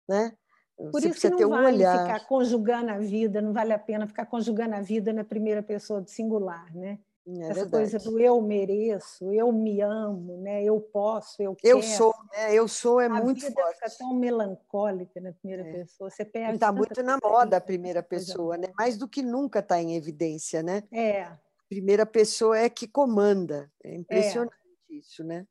Né? 0.08 0.32
Por 0.78 1.04
isso 1.04 1.20
que 1.20 1.30
não 1.30 1.48
um 1.48 1.52
vale 1.52 1.78
olhar. 1.78 2.06
ficar 2.06 2.28
conjugando 2.28 2.92
a 2.92 2.98
vida, 3.00 3.42
não 3.42 3.54
vale 3.54 3.74
a 3.74 3.80
pena 3.80 4.08
ficar 4.08 4.26
conjugando 4.26 4.76
a 4.76 4.82
vida 4.82 5.14
na 5.14 5.24
primeira 5.24 5.64
pessoa 5.64 6.02
do 6.02 6.10
singular, 6.10 6.74
né? 6.76 7.00
É 7.28 7.40
Essa 7.40 7.54
verdade. 7.54 7.72
coisa 7.72 7.98
do 7.98 8.20
eu 8.20 8.40
mereço, 8.40 9.34
eu 9.34 9.52
me 9.52 9.82
amo, 9.82 10.38
né? 10.38 10.64
eu 10.64 10.80
posso, 10.80 11.42
eu 11.42 11.56
quero. 11.56 11.80
Eu 11.80 11.82
sou, 11.82 12.14
né? 12.32 12.54
Eu 12.54 12.68
sou 12.68 13.02
é 13.02 13.08
a 13.08 13.10
muito 13.10 13.42
vida 13.42 13.52
forte. 13.52 13.76
fica 13.76 13.90
tão 13.98 14.14
melancólica 14.14 15.20
na 15.20 15.34
primeira 15.34 15.68
é. 15.68 15.74
pessoa. 15.74 16.10
Você 16.12 16.24
perde. 16.24 16.54
Está 16.54 16.72
muito 16.72 17.02
na 17.02 17.18
moda 17.24 17.58
a 17.58 17.62
primeira 17.62 18.04
pessoa, 18.04 18.58
né? 18.58 18.68
Mais 18.78 18.96
do 18.96 19.08
que 19.08 19.24
nunca 19.24 19.58
está 19.58 19.82
em 19.82 19.96
evidência, 19.96 20.62
né? 20.62 20.84
É. 20.92 21.24
A 21.24 21.40
primeira 21.68 22.06
pessoa 22.06 22.60
é 22.60 22.70
que 22.70 22.88
comanda. 22.88 23.72
É 23.84 23.96
impressionante 23.96 24.54
é. 24.92 24.94
isso, 24.94 25.24
né? 25.24 25.48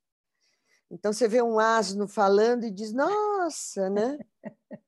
Então 0.88 1.12
você 1.12 1.26
vê 1.26 1.42
um 1.42 1.58
asno 1.58 2.06
falando 2.06 2.64
e 2.64 2.70
diz, 2.70 2.92
nossa, 2.92 3.90
né? 3.90 4.16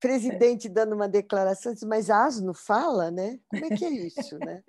Presidente 0.00 0.70
dando 0.70 0.94
uma 0.94 1.08
declaração, 1.08 1.74
diz, 1.74 1.82
mas 1.82 2.08
asno 2.08 2.54
fala, 2.54 3.10
né? 3.10 3.38
Como 3.50 3.66
é 3.66 3.68
que 3.76 3.84
é 3.84 3.90
isso, 3.90 4.38
né? 4.38 4.64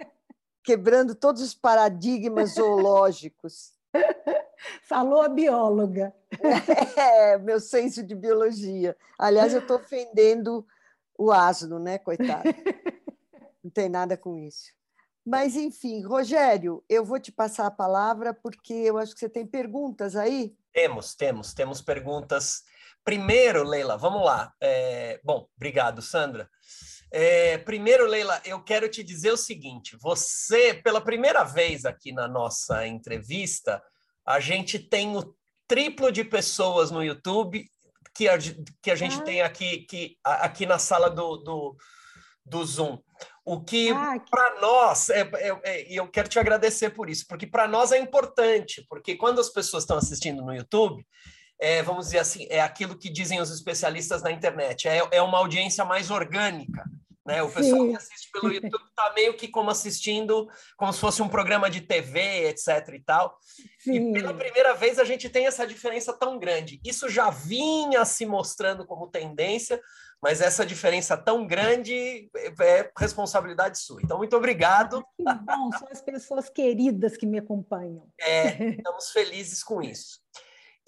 Quebrando 0.69 1.15
todos 1.15 1.41
os 1.41 1.55
paradigmas 1.55 2.51
zoológicos. 2.53 3.71
Falou 4.87 5.23
a 5.23 5.27
bióloga. 5.27 6.13
É, 6.95 7.39
meu 7.39 7.59
senso 7.59 8.03
de 8.03 8.13
biologia. 8.13 8.95
Aliás, 9.17 9.51
eu 9.51 9.61
estou 9.61 9.77
ofendendo 9.77 10.63
o 11.17 11.31
asno, 11.31 11.79
né, 11.79 11.97
coitado? 11.97 12.43
Não 13.63 13.71
tem 13.71 13.89
nada 13.89 14.15
com 14.15 14.37
isso. 14.37 14.71
Mas, 15.25 15.55
enfim, 15.55 16.03
Rogério, 16.03 16.83
eu 16.87 17.03
vou 17.03 17.19
te 17.19 17.31
passar 17.31 17.65
a 17.65 17.71
palavra 17.71 18.31
porque 18.31 18.73
eu 18.73 18.99
acho 18.99 19.13
que 19.13 19.19
você 19.19 19.29
tem 19.29 19.45
perguntas 19.45 20.15
aí. 20.15 20.55
Temos, 20.71 21.15
temos, 21.15 21.53
temos 21.53 21.81
perguntas. 21.81 22.61
Primeiro, 23.03 23.63
Leila, 23.63 23.97
vamos 23.97 24.23
lá. 24.23 24.53
É, 24.61 25.19
bom, 25.23 25.47
obrigado, 25.57 25.99
Sandra. 26.01 26.47
É, 27.11 27.57
primeiro, 27.57 28.05
Leila, 28.05 28.41
eu 28.45 28.61
quero 28.61 28.87
te 28.87 29.03
dizer 29.03 29.31
o 29.31 29.37
seguinte: 29.37 29.97
você, 29.99 30.73
pela 30.73 31.01
primeira 31.01 31.43
vez 31.43 31.85
aqui 31.85 32.11
na 32.11 32.27
nossa 32.27 32.85
entrevista, 32.85 33.81
a 34.25 34.39
gente 34.39 34.77
tem 34.77 35.17
o 35.17 35.35
triplo 35.67 36.11
de 36.11 36.23
pessoas 36.23 36.91
no 36.91 37.03
YouTube 37.03 37.65
que 38.13 38.27
a, 38.27 38.37
que 38.81 38.91
a 38.91 38.95
gente 38.95 39.15
ah. 39.17 39.23
tem 39.23 39.41
aqui, 39.41 39.85
que, 39.89 40.17
aqui 40.23 40.65
na 40.65 40.77
sala 40.77 41.09
do, 41.09 41.37
do, 41.37 41.77
do 42.45 42.65
Zoom. 42.65 42.99
O 43.45 43.63
que, 43.63 43.89
ah, 43.91 44.19
que... 44.19 44.29
para 44.29 44.59
nós, 44.61 45.09
é, 45.09 45.21
é, 45.21 45.59
é, 45.63 45.93
eu 45.93 46.07
quero 46.07 46.27
te 46.27 46.37
agradecer 46.37 46.91
por 46.91 47.09
isso, 47.09 47.25
porque 47.27 47.47
para 47.47 47.67
nós 47.67 47.91
é 47.91 47.97
importante, 47.97 48.85
porque 48.89 49.15
quando 49.15 49.39
as 49.39 49.49
pessoas 49.49 49.83
estão 49.83 49.97
assistindo 49.97 50.43
no 50.43 50.53
YouTube, 50.53 51.05
é, 51.59 51.83
vamos 51.83 52.05
dizer 52.05 52.19
assim, 52.19 52.47
é 52.49 52.61
aquilo 52.61 52.97
que 52.97 53.09
dizem 53.09 53.41
os 53.41 53.51
especialistas 53.51 54.23
na 54.23 54.31
internet, 54.31 54.87
é, 54.87 55.05
é 55.11 55.21
uma 55.21 55.37
audiência 55.37 55.83
mais 55.83 56.09
orgânica. 56.09 56.83
Né? 57.29 57.43
O 57.43 57.51
pessoal 57.51 57.81
Sim. 57.81 57.89
que 57.91 57.97
assiste 57.97 58.31
pelo 58.31 58.51
YouTube 58.51 58.83
está 58.89 59.13
meio 59.13 59.35
que 59.35 59.47
como 59.47 59.69
assistindo, 59.69 60.49
como 60.75 60.91
se 60.91 60.99
fosse 60.99 61.21
um 61.21 61.29
programa 61.29 61.69
de 61.69 61.81
TV, 61.81 62.47
etc. 62.47 62.95
e 62.95 62.99
tal. 63.01 63.37
Sim. 63.77 64.09
E 64.09 64.13
pela 64.13 64.33
primeira 64.33 64.73
vez 64.73 64.97
a 64.97 65.03
gente 65.03 65.29
tem 65.29 65.45
essa 65.45 65.67
diferença 65.67 66.11
tão 66.11 66.39
grande. 66.39 66.81
Isso 66.83 67.07
já 67.07 67.29
vinha 67.29 68.03
se 68.03 68.25
mostrando 68.25 68.83
como 68.83 69.11
tendência, 69.11 69.79
mas 70.19 70.41
essa 70.41 70.65
diferença 70.65 71.15
tão 71.15 71.45
grande 71.45 72.31
é 72.35 72.91
responsabilidade 72.97 73.77
sua. 73.77 74.01
Então, 74.03 74.17
muito 74.17 74.35
obrigado. 74.35 75.05
Que 75.15 75.23
bom, 75.23 75.71
são 75.77 75.87
as 75.91 76.01
pessoas 76.01 76.49
queridas 76.49 77.15
que 77.15 77.27
me 77.27 77.37
acompanham. 77.37 78.07
É, 78.19 78.69
estamos 78.73 79.11
felizes 79.11 79.63
com 79.63 79.83
isso. 79.83 80.19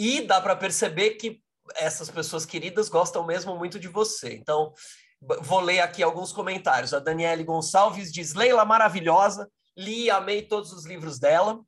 E 0.02 0.20
dá 0.22 0.42
para 0.42 0.56
perceber 0.56 1.12
que 1.12 1.40
essas 1.76 2.10
pessoas 2.10 2.44
queridas 2.44 2.90
gostam 2.90 3.24
mesmo 3.24 3.56
muito 3.56 3.80
de 3.80 3.88
você. 3.88 4.34
Então, 4.34 4.74
vou 5.44 5.60
ler 5.60 5.80
aqui 5.80 6.02
alguns 6.02 6.32
comentários. 6.34 6.92
A 6.92 6.98
Daniele 6.98 7.44
Gonçalves 7.44 8.12
diz: 8.12 8.34
Leila 8.34 8.66
maravilhosa, 8.66 9.48
li 9.78 10.06
e 10.06 10.10
amei 10.10 10.42
todos 10.42 10.74
os 10.74 10.88
livros 10.88 11.20
dela. 11.20 11.62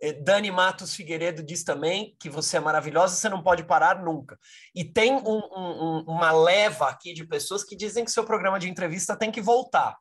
Eh, 0.00 0.14
Dani 0.14 0.50
Matos 0.50 0.94
Figueiredo 0.94 1.42
diz 1.42 1.62
também 1.62 2.16
que 2.18 2.30
você 2.30 2.56
é 2.56 2.60
maravilhosa, 2.60 3.14
você 3.14 3.28
não 3.28 3.42
pode 3.42 3.64
parar 3.64 4.02
nunca. 4.02 4.38
E 4.74 4.82
tem 4.82 5.12
um, 5.12 5.42
um, 5.54 6.04
uma 6.08 6.32
leva 6.32 6.88
aqui 6.88 7.12
de 7.12 7.26
pessoas 7.26 7.62
que 7.62 7.76
dizem 7.76 8.06
que 8.06 8.12
seu 8.12 8.24
programa 8.24 8.58
de 8.58 8.70
entrevista 8.70 9.14
tem 9.14 9.30
que 9.30 9.42
voltar. 9.42 9.94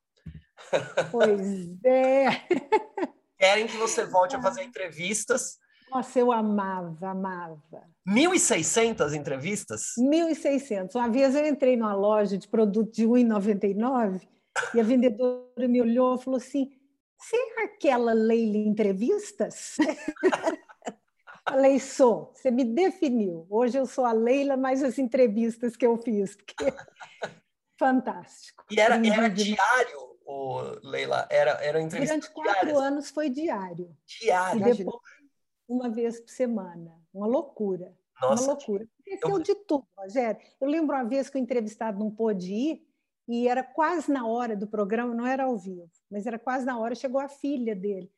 Pois 1.12 1.84
é. 1.84 2.48
Querem 3.38 3.68
que 3.68 3.76
você 3.76 4.06
volte 4.06 4.38
a 4.38 4.42
fazer 4.42 4.64
entrevistas. 4.64 5.62
Nossa, 5.94 6.18
eu 6.18 6.32
amava, 6.32 7.10
amava. 7.10 7.62
1.600 8.08 9.14
entrevistas? 9.14 9.94
1.600. 10.00 10.96
Uma 10.96 11.08
vez 11.08 11.36
eu 11.36 11.46
entrei 11.46 11.78
numa 11.78 11.94
loja 11.94 12.36
de 12.36 12.48
produto 12.48 12.92
de 12.92 13.04
R$ 13.04 13.24
1,99 13.24 14.28
e 14.74 14.80
a 14.80 14.84
vendedora 14.84 15.68
me 15.68 15.80
olhou 15.80 16.16
e 16.16 16.24
falou 16.24 16.38
assim: 16.38 16.72
Você 17.16 17.36
é 17.36 17.66
aquela 17.66 18.12
Leila 18.12 18.58
Entrevistas? 18.58 19.78
Falei, 21.48 21.80
sou. 21.80 22.32
Você 22.34 22.50
me 22.50 22.64
definiu. 22.64 23.46
Hoje 23.48 23.78
eu 23.78 23.86
sou 23.86 24.06
a 24.06 24.14
Leila, 24.14 24.58
mais 24.58 24.82
as 24.82 24.98
entrevistas 24.98 25.76
que 25.76 25.86
eu 25.86 25.96
fiz. 25.98 26.36
Porque... 26.36 26.56
Fantástico. 27.78 28.66
E 28.72 28.80
era, 28.80 28.96
era 28.96 29.28
diário, 29.28 30.18
oh, 30.26 30.62
Leila? 30.82 31.28
Era, 31.30 31.52
era 31.64 31.80
entrevista 31.80 32.16
Durante 32.16 32.34
quatro 32.34 32.68
diárias. 32.68 32.82
anos 32.82 33.10
foi 33.12 33.30
diário. 33.30 33.96
Diário. 34.08 34.68
E 34.68 34.74
depois, 34.74 35.02
uma 35.68 35.90
vez 35.90 36.20
por 36.20 36.30
semana. 36.30 36.92
Uma 37.14 37.28
loucura. 37.28 37.94
Nossa, 38.22 38.44
uma 38.44 38.54
loucura. 38.54 38.88
Aconteceu 39.00 39.30
eu... 39.30 39.40
de 39.40 39.56
tudo, 39.66 39.88
Rogério. 39.98 40.42
Eu 40.60 40.68
lembro 40.68 40.96
uma 40.96 41.04
vez 41.04 41.30
que 41.30 41.38
o 41.38 41.40
entrevistado 41.40 42.00
não 42.00 42.12
pôde 42.12 42.54
ir 42.54 42.88
e 43.28 43.48
era 43.48 43.64
quase 43.64 44.12
na 44.12 44.28
hora 44.28 44.56
do 44.56 44.68
programa, 44.68 45.14
não 45.14 45.26
era 45.26 45.46
ao 45.46 45.58
vivo, 45.58 45.90
mas 46.10 46.26
era 46.26 46.38
quase 46.38 46.66
na 46.66 46.78
hora, 46.78 46.96
chegou 46.96 47.22
a 47.22 47.30
filha 47.30 47.76
dele. 47.76 48.12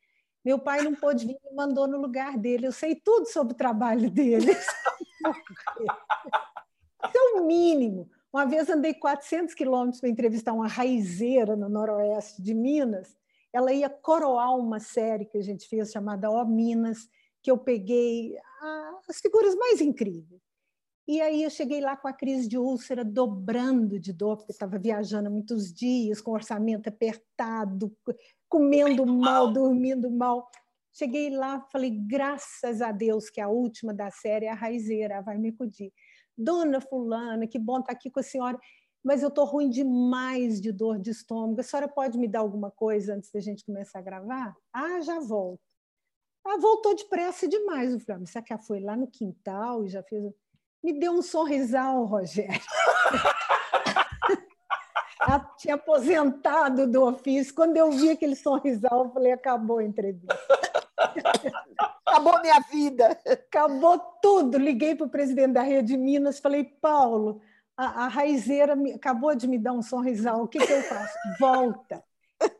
Meu 0.43 0.59
pai 0.59 0.83
não 0.83 0.93
pôde 0.93 1.25
vir, 1.25 1.39
me 1.43 1.55
mandou 1.55 1.87
no 1.87 1.99
lugar 1.99 2.37
dele. 2.37 2.67
Eu 2.67 2.71
sei 2.71 2.95
tudo 2.95 3.27
sobre 3.27 3.53
o 3.53 3.57
trabalho 3.57 4.11
dele. 4.11 4.51
Isso 4.51 5.23
é 7.03 7.39
o 7.39 7.47
mínimo. 7.47 8.07
Uma 8.31 8.45
vez 8.45 8.69
andei 8.69 8.93
400 8.93 9.55
quilômetros 9.55 9.99
para 9.99 10.09
entrevistar 10.09 10.53
uma 10.53 10.67
raizeira 10.67 11.55
no 11.55 11.67
noroeste 11.67 12.43
de 12.43 12.53
Minas. 12.53 13.17
Ela 13.51 13.73
ia 13.73 13.89
coroar 13.89 14.55
uma 14.55 14.79
série 14.79 15.25
que 15.25 15.37
a 15.37 15.41
gente 15.41 15.67
fez 15.67 15.91
chamada 15.91 16.29
Ó 16.29 16.45
Minas, 16.45 17.09
que 17.45 17.51
eu 17.51 17.59
peguei 17.59 18.35
as 19.07 19.19
figuras 19.19 19.53
mais 19.53 19.79
incríveis. 19.79 20.41
E 21.07 21.21
aí 21.21 21.43
eu 21.43 21.49
cheguei 21.51 21.79
lá 21.79 21.95
com 21.95 22.07
a 22.07 22.13
crise 22.13 22.47
de 22.47 22.57
úlcera 22.57 23.05
dobrando 23.05 23.99
de 23.99 24.11
dor, 24.11 24.37
porque 24.37 24.51
estava 24.51 24.79
viajando 24.79 25.29
muitos 25.29 25.71
dias, 25.71 26.19
com 26.19 26.31
orçamento 26.31 26.89
apertado, 26.89 27.95
comendo 28.49 29.05
mal, 29.05 29.53
dormindo 29.53 30.09
mal. 30.09 30.49
Cheguei 30.91 31.29
lá, 31.29 31.61
falei, 31.71 31.91
graças 31.91 32.81
a 32.81 32.91
Deus 32.91 33.29
que 33.29 33.39
a 33.39 33.47
última 33.47 33.93
da 33.93 34.09
série 34.09 34.47
é 34.47 34.49
a 34.49 34.55
raizeira, 34.55 35.21
vai 35.21 35.37
me 35.37 35.49
acudir. 35.49 35.93
Dona 36.35 36.81
fulana, 36.81 37.45
que 37.45 37.59
bom 37.59 37.77
estar 37.77 37.91
aqui 37.91 38.09
com 38.09 38.21
a 38.21 38.23
senhora, 38.23 38.59
mas 39.03 39.21
eu 39.21 39.29
estou 39.29 39.45
ruim 39.45 39.69
demais 39.69 40.59
de 40.59 40.71
dor 40.71 40.97
de 40.97 41.11
estômago. 41.11 41.59
A 41.59 41.63
senhora 41.63 41.87
pode 41.87 42.17
me 42.17 42.27
dar 42.27 42.39
alguma 42.39 42.71
coisa 42.71 43.13
antes 43.13 43.29
da 43.31 43.39
gente 43.39 43.63
começar 43.63 43.99
a 43.99 44.01
gravar? 44.01 44.55
Ah, 44.73 44.99
já 45.01 45.19
volto. 45.19 45.61
Ah, 46.45 46.57
voltou 46.57 46.95
depressa 46.95 47.47
demais. 47.47 47.91
Eu 47.91 47.99
falei, 47.99 48.23
ah, 48.23 48.27
será 48.27 48.45
que 48.45 48.53
ela 48.53 48.61
foi 48.61 48.79
lá 48.79 48.95
no 48.95 49.07
quintal 49.07 49.83
e 49.83 49.89
já 49.89 50.03
fez 50.03 50.23
me 50.85 50.93
deu 50.93 51.13
um 51.13 51.21
sorrisal, 51.23 52.05
Rogério. 52.05 52.53
Ela 55.19 55.39
tinha 55.57 55.73
aposentado 55.73 56.85
do 56.85 57.03
ofício. 57.03 57.55
Quando 57.55 57.75
eu 57.75 57.89
vi 57.89 58.11
aquele 58.11 58.35
sorrisal, 58.35 59.05
eu 59.05 59.09
falei: 59.09 59.31
acabou 59.31 59.79
a 59.79 59.83
entrevista. 59.83 60.37
Acabou 62.07 62.39
minha 62.39 62.59
vida. 62.71 63.19
Acabou 63.27 63.97
tudo. 64.21 64.59
Liguei 64.59 64.95
para 64.95 65.07
o 65.07 65.09
presidente 65.09 65.53
da 65.53 65.63
Rede 65.63 65.97
Minas, 65.97 66.39
falei: 66.39 66.63
Paulo, 66.63 67.41
a, 67.75 68.05
a 68.05 68.07
raizeira 68.07 68.75
me, 68.75 68.93
acabou 68.93 69.35
de 69.35 69.47
me 69.47 69.57
dar 69.57 69.73
um 69.73 69.81
sorrisal, 69.81 70.43
o 70.43 70.47
que, 70.47 70.59
que 70.59 70.71
eu 70.71 70.83
faço? 70.83 71.17
Volta. 71.39 72.03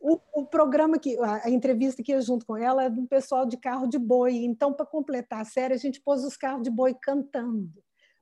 O, 0.02 0.20
o, 0.34 0.46
programa 0.46 0.98
que 0.98 1.18
a 1.20 1.50
entrevista 1.50 2.02
que 2.02 2.12
ia 2.12 2.22
junto 2.22 2.46
com 2.46 2.56
ela 2.56 2.84
é 2.84 2.90
do 2.90 3.06
pessoal 3.08 3.46
de 3.46 3.58
carro 3.58 3.88
de 3.88 3.98
boi. 3.98 4.36
Então, 4.36 4.72
para 4.72 4.86
completar 4.86 5.42
a 5.42 5.46
série, 5.46 5.74
a 5.74 5.78
gente 5.78 6.02
pôs 6.02 6.24
os 6.24 6.38
carros 6.38 6.64
de 6.64 6.70
boi 6.70 6.94
cantando. 6.94 7.70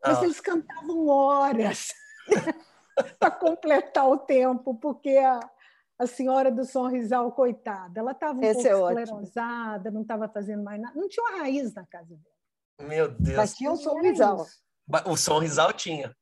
Mas 0.04 0.20
ah. 0.20 0.24
eles 0.24 0.40
cantavam 0.40 1.08
horas 1.08 1.94
para 3.20 3.32
completar 3.32 4.08
o 4.10 4.18
tempo, 4.18 4.76
porque 4.76 5.16
a, 5.18 5.40
a 6.00 6.08
senhora 6.08 6.52
do 6.52 6.66
Sorrisal, 6.66 7.32
coitada, 7.32 8.00
ela 8.00 8.12
estava 8.12 8.40
um 8.40 8.44
Esse 8.44 8.70
pouco 8.70 8.98
é 8.98 9.04
esclerosada, 9.04 9.92
não 9.92 10.02
estava 10.02 10.28
fazendo 10.28 10.64
mais 10.64 10.82
nada, 10.82 11.00
não 11.00 11.08
tinha 11.08 11.24
uma 11.26 11.38
raiz 11.40 11.74
na 11.74 11.86
casa 11.86 12.16
dela. 12.16 12.90
Meu 12.90 13.12
Deus. 13.12 13.38
Mas 13.38 13.54
tinha 13.54 13.72
o 13.72 13.78
Sorrisal. 13.78 14.46
O 15.06 15.16
Sorrisal 15.16 15.72
tinha. 15.74 16.16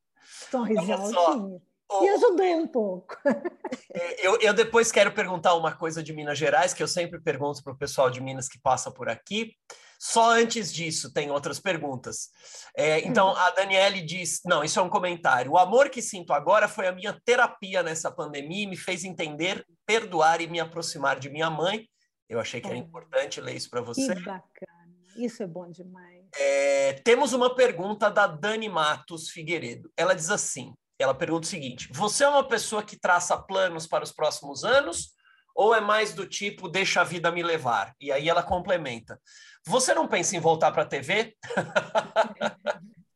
Sorrisal 0.50 1.10
tinha. 1.10 1.62
E 2.00 2.08
ajudou 2.08 2.46
um 2.46 2.66
pouco. 2.66 3.16
É, 3.94 4.26
eu, 4.26 4.38
eu 4.40 4.54
depois 4.54 4.90
quero 4.90 5.12
perguntar 5.12 5.54
uma 5.54 5.74
coisa 5.74 6.02
de 6.02 6.12
Minas 6.14 6.38
Gerais, 6.38 6.72
que 6.72 6.82
eu 6.82 6.88
sempre 6.88 7.20
pergunto 7.20 7.62
para 7.62 7.72
o 7.72 7.76
pessoal 7.76 8.10
de 8.10 8.22
Minas 8.22 8.48
que 8.48 8.58
passa 8.58 8.90
por 8.90 9.08
aqui. 9.08 9.54
Só 9.98 10.30
antes 10.32 10.72
disso, 10.72 11.12
tem 11.12 11.30
outras 11.30 11.60
perguntas. 11.60 12.30
É, 12.76 13.06
então, 13.06 13.36
a 13.36 13.50
Daniele 13.50 14.00
diz: 14.02 14.40
não, 14.44 14.64
isso 14.64 14.80
é 14.80 14.82
um 14.82 14.88
comentário. 14.88 15.52
O 15.52 15.58
amor 15.58 15.90
que 15.90 16.02
sinto 16.02 16.32
agora 16.32 16.66
foi 16.68 16.88
a 16.88 16.92
minha 16.92 17.18
terapia 17.24 17.82
nessa 17.82 18.10
pandemia 18.10 18.64
e 18.64 18.66
me 18.66 18.76
fez 18.76 19.04
entender, 19.04 19.64
perdoar 19.86 20.40
e 20.40 20.46
me 20.46 20.58
aproximar 20.58 21.20
de 21.20 21.30
minha 21.30 21.48
mãe. 21.48 21.86
Eu 22.28 22.40
achei 22.40 22.60
que 22.60 22.66
era 22.66 22.76
importante 22.76 23.40
ler 23.40 23.54
isso 23.54 23.70
para 23.70 23.82
você. 23.82 24.14
Que 24.14 24.22
bacana. 24.22 24.82
Isso 25.16 25.42
é 25.42 25.46
bom 25.46 25.70
demais. 25.70 26.24
É, 26.36 26.94
temos 27.04 27.32
uma 27.32 27.54
pergunta 27.54 28.10
da 28.10 28.26
Dani 28.26 28.68
Matos 28.68 29.28
Figueiredo. 29.30 29.90
Ela 29.96 30.14
diz 30.14 30.30
assim: 30.30 30.74
ela 31.02 31.14
pergunta 31.14 31.46
o 31.46 31.50
seguinte: 31.50 31.88
Você 31.92 32.24
é 32.24 32.28
uma 32.28 32.46
pessoa 32.46 32.82
que 32.82 32.98
traça 32.98 33.36
planos 33.36 33.86
para 33.86 34.04
os 34.04 34.12
próximos 34.12 34.64
anos 34.64 35.14
ou 35.54 35.74
é 35.74 35.80
mais 35.80 36.14
do 36.14 36.26
tipo 36.26 36.68
deixa 36.68 37.00
a 37.00 37.04
vida 37.04 37.30
me 37.30 37.42
levar? 37.42 37.94
E 38.00 38.10
aí 38.10 38.28
ela 38.28 38.42
complementa: 38.42 39.20
Você 39.66 39.94
não 39.94 40.08
pensa 40.08 40.36
em 40.36 40.40
voltar 40.40 40.72
para 40.72 40.82
a 40.82 40.86
TV? 40.86 41.34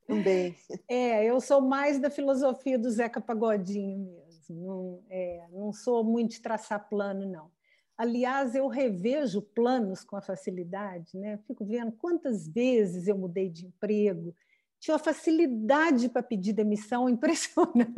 Também. 0.07 0.55
É, 0.89 1.25
eu 1.25 1.41
sou 1.41 1.61
mais 1.61 1.99
da 1.99 2.11
filosofia 2.11 2.79
do 2.79 2.91
Zeca 2.91 3.21
Pagodinho 3.21 3.99
mesmo. 3.99 4.65
Não, 4.65 5.05
é, 5.11 5.49
não 5.51 5.73
sou 5.73 6.05
muito 6.05 6.33
de 6.33 6.43
traçar 6.43 6.89
plano, 6.89 7.29
não. 7.29 7.51
Aliás, 7.99 8.55
eu 8.55 8.69
revejo 8.69 9.41
planos 9.41 10.05
com 10.05 10.17
a 10.17 10.21
facilidade, 10.21 11.17
né? 11.17 11.39
Fico 11.47 11.65
vendo 11.65 11.91
quantas 11.93 12.47
vezes 12.47 13.09
eu 13.09 13.17
mudei 13.17 13.49
de 13.49 13.67
emprego, 13.67 14.35
tinha 14.87 14.95
uma 14.95 15.03
facilidade 15.03 16.09
para 16.09 16.23
pedir 16.23 16.53
demissão 16.53 17.09
impressionante. 17.11 17.93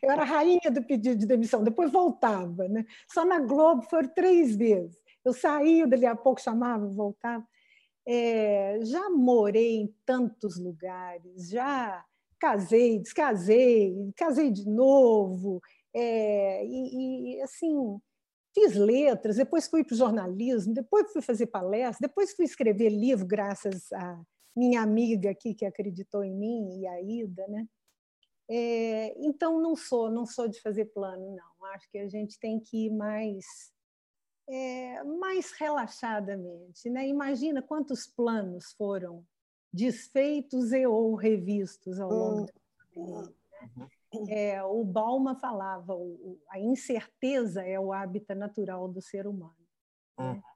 Eu 0.00 0.12
era 0.12 0.22
rainha 0.22 0.70
do 0.70 0.80
pedido 0.84 1.18
de 1.18 1.26
demissão, 1.26 1.64
depois 1.64 1.90
voltava. 1.90 2.68
Né? 2.68 2.86
Só 3.10 3.24
na 3.24 3.40
Globo 3.40 3.82
foram 3.82 4.08
três 4.08 4.54
vezes. 4.54 4.96
Eu 5.24 5.32
saía, 5.32 5.88
dali 5.88 6.06
a 6.06 6.14
pouco 6.14 6.40
chamava, 6.40 6.86
voltava. 6.86 7.44
É, 8.06 8.78
já 8.82 9.10
morei 9.10 9.76
em 9.76 9.94
tantos 10.06 10.56
lugares, 10.56 11.48
já 11.48 12.04
casei, 12.38 13.00
descasei, 13.00 13.96
casei 14.14 14.50
de 14.50 14.68
novo, 14.68 15.62
é, 15.94 16.62
e, 16.66 17.36
e, 17.36 17.40
assim 17.40 17.98
fiz 18.52 18.74
letras, 18.76 19.36
depois 19.36 19.66
fui 19.66 19.82
para 19.82 19.94
o 19.94 19.96
jornalismo, 19.96 20.74
depois 20.74 21.10
fui 21.10 21.22
fazer 21.22 21.46
palestra, 21.46 22.06
depois 22.06 22.34
fui 22.34 22.44
escrever 22.44 22.90
livro 22.90 23.26
graças 23.26 23.90
a 23.90 24.20
minha 24.56 24.82
amiga 24.82 25.30
aqui 25.30 25.54
que 25.54 25.64
acreditou 25.64 26.24
em 26.24 26.34
mim 26.34 26.80
e 26.80 26.86
a 26.86 27.00
Ida, 27.00 27.46
né? 27.48 27.66
É, 28.48 29.14
então 29.24 29.60
não 29.60 29.74
sou, 29.74 30.10
não 30.10 30.26
sou 30.26 30.48
de 30.48 30.60
fazer 30.60 30.86
plano, 30.86 31.34
não. 31.34 31.66
Acho 31.68 31.90
que 31.90 31.98
a 31.98 32.08
gente 32.08 32.38
tem 32.38 32.60
que 32.60 32.86
ir 32.86 32.90
mais, 32.90 33.44
é, 34.48 35.02
mais 35.02 35.52
relaxadamente, 35.52 36.90
né? 36.90 37.08
Imagina 37.08 37.62
quantos 37.62 38.06
planos 38.06 38.72
foram 38.76 39.24
desfeitos 39.72 40.72
e 40.72 40.86
ou 40.86 41.14
revistos 41.14 41.98
ao 41.98 42.10
longo 42.10 42.42
hum. 42.42 42.46
da 42.46 42.52
pandemia. 42.94 43.22
Né? 43.76 43.88
É, 44.28 44.62
o 44.62 44.84
Balma 44.84 45.34
falava, 45.34 45.94
o, 45.96 46.38
a 46.48 46.60
incerteza 46.60 47.62
é 47.62 47.80
o 47.80 47.92
hábito 47.92 48.34
natural 48.34 48.86
do 48.88 49.02
ser 49.02 49.26
humano. 49.26 49.56
Né? 50.18 50.32
Hum. 50.32 50.53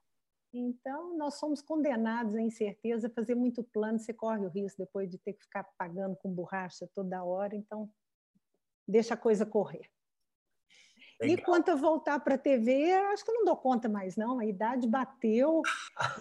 Então, 0.51 1.15
nós 1.15 1.35
somos 1.35 1.61
condenados 1.61 2.35
à 2.35 2.41
incerteza, 2.41 3.07
a 3.07 3.11
fazer 3.11 3.35
muito 3.35 3.63
plano, 3.63 3.99
você 3.99 4.13
corre 4.13 4.45
o 4.45 4.49
risco 4.49 4.79
depois 4.79 5.09
de 5.09 5.17
ter 5.19 5.33
que 5.33 5.43
ficar 5.43 5.63
pagando 5.77 6.15
com 6.15 6.33
borracha 6.33 6.89
toda 6.93 7.23
hora. 7.23 7.55
Então, 7.55 7.89
deixa 8.87 9.13
a 9.13 9.17
coisa 9.17 9.45
correr. 9.45 9.89
Legal. 11.21 11.37
E 11.37 11.41
quanto 11.41 11.69
a 11.69 11.75
voltar 11.75 12.19
para 12.21 12.35
a 12.35 12.37
TV, 12.37 12.93
acho 12.93 13.23
que 13.23 13.29
eu 13.29 13.35
não 13.35 13.45
dou 13.45 13.57
conta 13.57 13.89
mais, 13.89 14.15
não. 14.15 14.39
A 14.39 14.45
idade 14.45 14.87
bateu, 14.87 15.61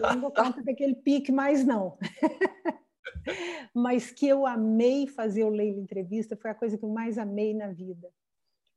eu 0.01 0.15
não 0.15 0.21
dou 0.21 0.33
conta 0.33 0.63
daquele 0.63 0.95
pique 0.95 1.33
mais, 1.33 1.65
não. 1.65 1.97
Mas 3.75 4.11
que 4.11 4.27
eu 4.27 4.45
amei 4.45 5.07
fazer 5.07 5.45
o 5.45 5.51
Leila 5.51 5.81
Entrevista, 5.81 6.37
foi 6.37 6.51
a 6.51 6.55
coisa 6.55 6.77
que 6.77 6.85
eu 6.85 6.91
mais 6.91 7.17
amei 7.17 7.55
na 7.55 7.69
vida. 7.69 8.13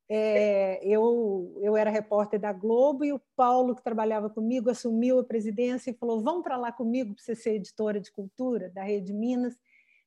É, 0.10 0.86
eu, 0.86 1.54
eu 1.62 1.78
era 1.78 1.90
repórter 1.90 2.40
da 2.40 2.52
Globo 2.52 3.06
e 3.06 3.14
o 3.14 3.22
Paulo, 3.36 3.76
que 3.76 3.84
trabalhava 3.84 4.30
comigo, 4.30 4.70
assumiu 4.70 5.20
a 5.20 5.24
presidência 5.24 5.92
e 5.92 5.94
falou: 5.94 6.22
Vamos 6.22 6.44
para 6.44 6.58
lá 6.58 6.72
comigo 6.72 7.14
para 7.14 7.24
você 7.24 7.36
ser 7.36 7.56
editora 7.56 8.00
de 8.00 8.12
cultura 8.12 8.70
da 8.70 8.84
Rede 8.84 9.14
Minas 9.14 9.56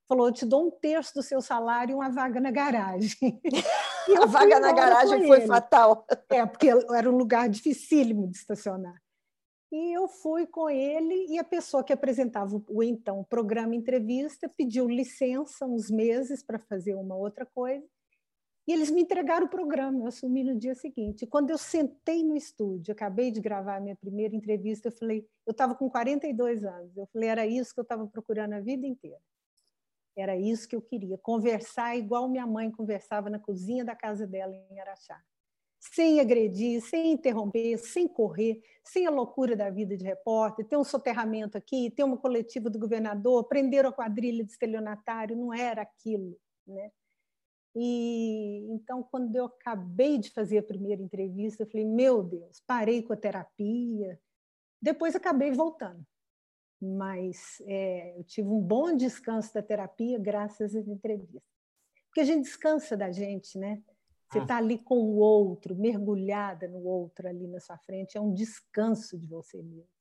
falou: 0.09 0.28
eu 0.28 0.32
te 0.32 0.47
dou 0.47 0.66
um 0.66 0.70
terço 0.70 1.14
do 1.14 1.22
seu 1.22 1.40
salário 1.40 1.92
e 1.92 1.95
uma 1.95 2.11
vaga 2.11 2.40
na 2.40 2.51
garagem. 2.51 3.40
a 4.20 4.26
vaga 4.26 4.61
na 4.61 4.72
garagem 4.72 5.26
foi 5.26 5.47
fatal. 5.47 6.07
É, 6.30 6.45
porque 6.47 6.68
era 6.68 7.11
um 7.11 7.16
lugar 7.16 7.49
dificílimo 7.49 8.28
de 8.28 8.36
estacionar. 8.36 9.01
E 9.72 9.92
eu 9.97 10.07
fui 10.07 10.47
com 10.47 10.70
ele 10.70 11.26
e 11.28 11.38
a 11.38 11.42
pessoa 11.42 11.82
que 11.82 11.92
apresentava 11.92 12.62
o 12.68 12.82
então 12.82 13.24
programa 13.24 13.74
entrevista 13.74 14.49
pediu 14.49 14.88
licença 14.88 15.66
uns 15.66 15.90
meses 15.90 16.45
para 16.45 16.61
fazer 16.61 16.95
uma 16.95 17.16
outra 17.16 17.45
coisa. 17.45 17.84
E 18.67 18.73
eles 18.73 18.91
me 18.91 19.03
entregaram 19.03 19.47
o 19.47 19.49
programa, 19.49 20.01
eu 20.01 20.07
assumi 20.07 20.43
no 20.43 20.59
dia 20.59 20.75
seguinte. 20.75 21.27
Quando 21.27 21.51
eu 21.51 21.59
sentei 21.59 22.25
no 22.25 22.35
estúdio, 22.35 22.93
acabei 22.93 23.31
de 23.31 23.39
gravar 23.41 23.77
a 23.77 23.81
minha 23.81 23.95
primeira 23.95 24.35
entrevista, 24.35 24.89
eu 24.89 24.93
falei, 24.93 25.27
eu 25.47 25.51
estava 25.51 25.75
com 25.75 25.91
42 25.91 26.65
anos, 26.65 26.97
eu 26.97 27.07
falei, 27.12 27.29
era 27.29 27.47
isso 27.47 27.75
que 27.75 27.81
eu 27.81 27.83
estava 27.83 28.07
procurando 28.07 28.55
a 28.55 28.61
vida 28.61 28.87
inteira. 28.87 29.21
Era 30.17 30.37
isso 30.37 30.67
que 30.67 30.77
eu 30.77 30.81
queria, 30.81 31.19
conversar 31.19 31.97
igual 31.97 32.29
minha 32.29 32.47
mãe 32.47 32.71
conversava 32.71 33.29
na 33.29 33.39
cozinha 33.39 33.85
da 33.85 33.95
casa 33.95 34.27
dela 34.27 34.55
em 34.55 34.81
Araxá. 34.81 35.21
Sem 35.79 36.19
agredir, 36.19 36.81
sem 36.81 37.12
interromper, 37.12 37.77
sem 37.77 38.09
correr, 38.09 38.62
sem 38.83 39.07
a 39.07 39.11
loucura 39.11 39.55
da 39.55 39.69
vida 39.69 39.95
de 39.95 40.05
repórter, 40.05 40.67
ter 40.67 40.79
um 40.79 40.85
soterramento 40.85 41.59
aqui, 41.59 41.91
ter 41.91 42.05
uma 42.05 42.17
coletiva 42.17 42.71
do 42.71 42.79
governador, 42.79 43.45
prender 43.45 43.85
a 43.85 43.93
quadrilha 43.93 44.43
de 44.43 44.53
estelionatário, 44.53 45.37
não 45.37 45.53
era 45.53 45.83
aquilo, 45.83 46.39
né? 46.67 46.91
E 47.75 48.66
então, 48.70 49.03
quando 49.03 49.35
eu 49.35 49.47
acabei 49.47 50.18
de 50.18 50.31
fazer 50.31 50.59
a 50.59 50.62
primeira 50.62 51.03
entrevista, 51.03 51.62
eu 51.62 51.66
falei: 51.66 51.85
meu 51.85 52.22
Deus, 52.22 52.62
parei 52.66 53.03
com 53.03 53.12
a 53.12 53.16
terapia. 53.16 54.20
Depois 54.81 55.16
acabei 55.16 55.51
voltando 55.51 56.05
mas 56.85 57.62
é, 57.66 58.18
eu 58.18 58.25
tive 58.25 58.49
um 58.49 58.61
bom 58.61 58.95
descanso 58.95 59.53
da 59.55 59.62
terapia 59.62 60.18
graças 60.18 60.75
às 60.75 60.87
entrevistas. 60.87 61.43
Porque 62.07 62.20
a 62.20 62.25
gente 62.25 62.45
descansa 62.45 62.97
da 62.97 63.11
gente, 63.11 63.59
né? 63.59 63.83
Você 64.31 64.39
está 64.41 64.57
ali 64.57 64.79
com 64.79 64.97
o 64.97 65.16
outro, 65.16 65.77
mergulhada 65.77 66.66
no 66.68 66.83
outro 66.85 67.29
ali 67.29 67.47
na 67.47 67.61
sua 67.61 67.79
frente, 67.79 68.16
é 68.16 68.20
um 68.20 68.35
descanso 68.35 69.18
de 69.18 69.27
você 69.27 69.62
mesmo. 69.62 69.93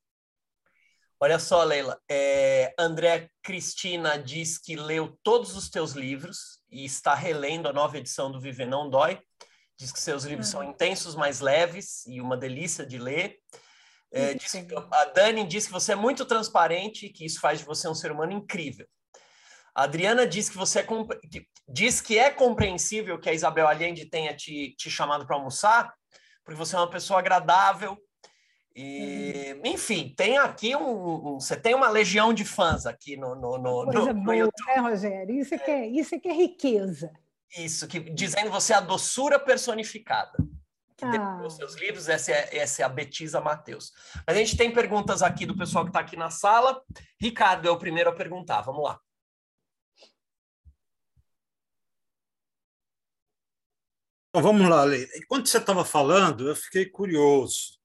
Olha 1.24 1.38
só, 1.38 1.64
Leila, 1.64 1.98
é, 2.06 2.74
André 2.78 3.30
Cristina 3.42 4.18
diz 4.18 4.58
que 4.58 4.76
leu 4.76 5.18
todos 5.22 5.56
os 5.56 5.70
teus 5.70 5.92
livros 5.92 6.60
e 6.70 6.84
está 6.84 7.14
relendo 7.14 7.66
a 7.66 7.72
nova 7.72 7.96
edição 7.96 8.30
do 8.30 8.38
Viver 8.38 8.66
Não 8.66 8.90
Dói. 8.90 9.18
Diz 9.74 9.90
que 9.90 9.98
seus 9.98 10.24
livros 10.24 10.48
são 10.48 10.62
intensos, 10.62 11.14
mais 11.14 11.40
leves 11.40 12.04
e 12.06 12.20
uma 12.20 12.36
delícia 12.36 12.84
de 12.84 12.98
ler. 12.98 13.38
É, 14.12 14.34
disse, 14.34 14.68
a 14.92 15.04
Dani 15.06 15.46
disse 15.46 15.68
que 15.68 15.72
você 15.72 15.92
é 15.92 15.96
muito 15.96 16.26
transparente 16.26 17.06
e 17.06 17.10
que 17.10 17.24
isso 17.24 17.40
faz 17.40 17.60
de 17.60 17.64
você 17.64 17.88
um 17.88 17.94
ser 17.94 18.12
humano 18.12 18.32
incrível. 18.32 18.86
A 19.74 19.84
Adriana 19.84 20.26
diz 20.26 20.50
que 20.50 20.58
você 20.58 20.80
é 20.80 20.86
diz 21.66 22.02
que 22.02 22.18
é 22.18 22.28
compreensível 22.28 23.18
que 23.18 23.30
a 23.30 23.32
Isabel 23.32 23.66
Allende 23.66 24.04
tenha 24.04 24.36
te, 24.36 24.74
te 24.76 24.90
chamado 24.90 25.26
para 25.26 25.36
almoçar, 25.36 25.90
porque 26.44 26.58
você 26.58 26.76
é 26.76 26.80
uma 26.80 26.90
pessoa 26.90 27.18
agradável. 27.18 27.98
E, 28.76 29.54
hum. 29.54 29.60
enfim, 29.64 30.12
tem 30.16 30.36
aqui 30.36 30.74
um, 30.74 31.34
um, 31.34 31.40
Você 31.40 31.56
tem 31.56 31.74
uma 31.74 31.88
legião 31.88 32.34
de 32.34 32.44
fãs 32.44 32.86
aqui 32.86 33.16
no, 33.16 33.34
no, 33.34 33.58
no, 33.58 33.84
Coisa 33.84 34.12
no, 34.12 34.24
boa, 34.24 34.50
né, 34.66 34.76
Rogério? 34.78 35.34
Isso 35.36 35.54
é, 35.54 35.58
que 35.58 35.70
é, 35.70 35.86
isso 35.86 36.14
é 36.14 36.18
que 36.18 36.28
é 36.28 36.32
riqueza. 36.32 37.12
Isso, 37.56 37.86
que, 37.86 38.00
dizendo 38.00 38.50
você 38.50 38.72
é 38.72 38.76
a 38.76 38.80
doçura 38.80 39.38
personificada 39.38 40.36
que 40.96 41.04
ah. 41.04 41.42
os 41.44 41.54
seus 41.54 41.74
livros, 41.74 42.08
essa 42.08 42.32
é, 42.32 42.58
essa 42.58 42.82
é 42.82 42.84
a 42.84 42.88
Betisa 42.88 43.40
Mateus. 43.40 43.92
Mas 44.26 44.36
a 44.36 44.38
gente 44.38 44.56
tem 44.56 44.72
perguntas 44.72 45.22
aqui 45.22 45.44
do 45.44 45.56
pessoal 45.56 45.84
que 45.84 45.90
está 45.90 46.00
aqui 46.00 46.16
na 46.16 46.30
sala. 46.30 46.82
Ricardo 47.20 47.66
é 47.66 47.70
o 47.70 47.78
primeiro 47.78 48.10
a 48.10 48.14
perguntar, 48.14 48.62
vamos 48.62 48.84
lá. 48.84 49.00
Então, 54.28 54.42
vamos 54.42 54.68
lá, 54.68 54.82
Leila. 54.84 55.10
Enquanto 55.16 55.48
você 55.48 55.58
estava 55.58 55.84
falando, 55.84 56.48
eu 56.48 56.56
fiquei 56.56 56.86
curioso. 56.86 57.80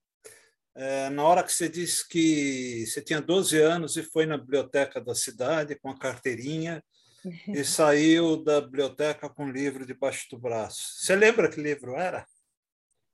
É, 0.76 1.10
na 1.10 1.24
hora 1.24 1.44
que 1.44 1.52
você 1.52 1.68
disse 1.68 2.08
que 2.08 2.86
você 2.86 3.02
tinha 3.02 3.22
12 3.22 3.60
anos 3.60 3.98
e 3.98 4.04
foi 4.04 4.26
na 4.26 4.38
biblioteca 4.38 5.02
da 5.02 5.14
cidade 5.14 5.76
com 5.76 5.90
a 5.90 5.98
carteirinha 5.98 6.84
e 7.48 7.64
saiu 7.64 8.38
da 8.44 8.62
biblioteca 8.62 9.30
com 9.30 9.46
um 9.46 9.52
livro 9.52 9.86
debaixo 9.86 10.28
do 10.32 10.38
braço. 10.38 11.00
Você 11.00 11.16
lembra 11.16 11.50
que 11.50 11.60
livro 11.62 11.96
era? 11.96 12.26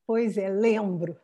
Pois 0.08 0.38
é, 0.38 0.50
lembro. 0.50 1.18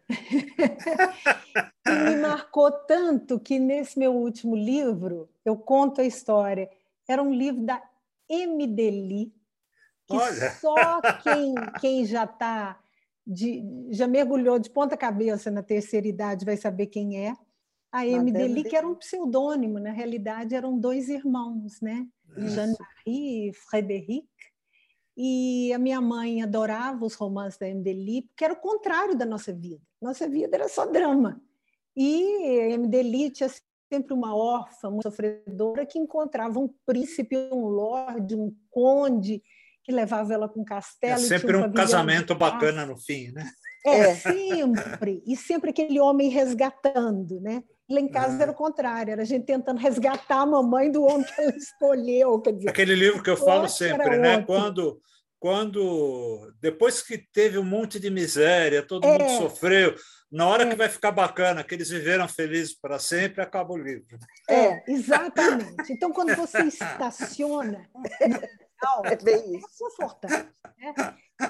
me 1.88 2.16
marcou 2.16 2.72
tanto 2.72 3.40
que 3.40 3.60
nesse 3.60 4.00
meu 4.00 4.14
último 4.14 4.56
livro 4.56 5.30
eu 5.46 5.56
conto 5.56 6.02
a 6.02 6.06
história. 6.06 6.70
Era 7.08 7.22
um 7.22 7.34
livro 7.34 7.64
da 7.64 7.82
M. 8.28 8.66
Deli, 8.66 9.32
que 10.08 10.16
Olha. 10.16 10.52
só 10.54 11.02
quem, 11.22 11.54
quem 11.80 12.06
já 12.06 12.24
está 12.24 12.81
já 13.90 14.08
mergulhou 14.08 14.60
de 14.60 14.70
ponta 14.70 14.98
cabeça 14.98 15.50
na 15.52 15.64
terceira 15.64 16.08
idade 16.08 16.46
vai 16.46 16.58
saber 16.58 16.88
quem 16.88 17.28
é. 17.28 17.34
A 17.92 18.08
M. 18.08 18.32
Deli, 18.32 18.64
que 18.64 18.76
era 18.76 18.88
um 18.88 18.96
pseudônimo, 18.96 19.78
na 19.78 19.92
realidade 19.92 20.56
eram 20.56 20.80
dois 20.80 21.10
irmãos, 21.10 21.82
né? 21.82 22.08
Jean-Marie 22.38 23.50
e 23.50 23.54
Frédéric 23.54 24.26
e 25.16 25.74
a 25.74 25.78
minha 25.78 26.00
mãe 26.00 26.42
adorava 26.42 27.06
os 27.06 27.16
romances 27.16 27.60
da 27.60 27.68
Emily, 27.68 28.24
porque 28.24 28.46
era 28.46 28.54
o 28.54 28.60
contrário 28.60 29.16
da 29.16 29.26
nossa 29.26 29.54
vida. 29.54 29.82
Nossa 30.02 30.28
vida 30.28 30.56
era 30.56 30.68
só 30.68 30.86
drama. 30.86 31.42
E 31.96 32.24
a 32.62 32.70
Emily 32.72 33.30
tinha 33.30 33.50
sempre 33.92 34.14
uma 34.14 34.36
órfã, 34.36 34.90
uma 34.90 35.02
sofredora, 35.02 35.86
que 35.86 36.00
encontrava 36.00 36.60
um 36.60 36.70
príncipe, 36.86 37.36
um 37.52 37.66
lorde, 37.66 38.36
um 38.36 38.56
conde, 38.70 39.44
que 39.84 39.92
levava 39.92 40.34
ela 40.34 40.48
para 40.48 40.62
um 40.62 40.66
castelo. 40.66 41.14
É 41.14 41.18
sempre 41.18 41.58
um 41.58 41.72
casamento 41.72 42.36
bacana 42.36 42.86
no 42.86 42.98
fim, 42.98 43.32
né? 43.32 43.46
É, 43.86 44.14
sempre. 44.16 45.24
E 45.26 45.36
sempre 45.36 45.72
aquele 45.72 46.00
homem 46.00 46.30
resgatando, 46.30 47.40
né? 47.42 47.64
Lá 47.90 48.00
em 48.00 48.08
casa 48.08 48.38
ah. 48.38 48.42
era 48.44 48.52
o 48.52 48.56
contrário, 48.56 49.12
era 49.12 49.22
a 49.22 49.26
gente 49.26 49.46
tentando 49.46 49.80
resgatar 49.80 50.42
a 50.42 50.46
mamãe 50.46 50.90
do 50.92 51.04
homem 51.04 51.26
que 51.26 51.42
ela 51.42 51.52
escolheu. 51.58 52.40
Quer 52.40 52.54
dizer, 52.54 52.70
Aquele 52.70 52.96
livro 52.96 53.22
que 53.22 53.30
eu 53.30 53.38
falo 53.38 53.68
sempre, 53.68 54.18
né? 54.18 54.38
Outro. 54.38 54.46
Quando, 54.48 55.02
quando 55.40 56.54
depois 56.62 57.02
que 57.02 57.18
teve 57.18 57.58
um 57.58 57.64
monte 57.64 58.00
de 58.00 58.10
miséria, 58.10 58.84
todo 58.84 59.06
é. 59.06 59.18
mundo 59.18 59.38
sofreu, 59.38 59.96
na 60.32 60.48
hora 60.48 60.64
é. 60.64 60.70
que 60.70 60.76
vai 60.76 60.88
ficar 60.88 61.12
bacana, 61.12 61.64
que 61.64 61.76
eles 61.76 61.90
viveram 61.90 62.28
felizes 62.28 62.74
para 62.80 62.98
sempre, 62.98 63.42
acaba 63.42 63.74
o 63.74 63.78
livro. 63.78 64.18
É, 64.50 64.90
exatamente. 64.90 65.92
Então, 65.92 66.12
quando 66.14 66.34
você 66.36 66.64
estaciona 66.64 67.90
é 69.06 69.16
bem 69.16 69.58
isso. 69.58 69.68
é 69.68 69.90
confortável. 69.90 70.52
Né? 70.78 70.94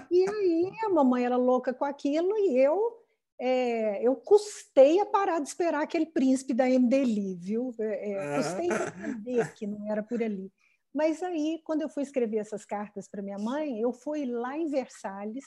E 0.09 0.29
aí 0.29 0.71
a 0.83 0.89
mamãe 0.89 1.25
era 1.25 1.37
louca 1.37 1.73
com 1.73 1.85
aquilo 1.85 2.37
e 2.37 2.57
eu 2.57 3.01
é, 3.43 4.03
eu 4.03 4.15
custei 4.15 4.99
a 4.99 5.05
parar 5.05 5.39
de 5.39 5.47
esperar 5.47 5.81
aquele 5.81 6.05
príncipe 6.05 6.53
da 6.53 6.65
MDLI, 6.65 7.35
viu? 7.35 7.73
É, 7.79 8.11
é 8.11 8.37
custei 8.37 8.67
entender 8.67 9.53
que 9.55 9.65
não 9.65 9.91
era 9.91 10.03
por 10.03 10.21
ali. 10.21 10.53
Mas 10.93 11.23
aí, 11.23 11.59
quando 11.65 11.81
eu 11.81 11.89
fui 11.89 12.03
escrever 12.03 12.37
essas 12.37 12.65
cartas 12.65 13.07
para 13.07 13.23
minha 13.23 13.39
mãe, 13.39 13.79
eu 13.79 13.91
fui 13.91 14.25
lá 14.25 14.55
em 14.55 14.67
Versalhes, 14.67 15.45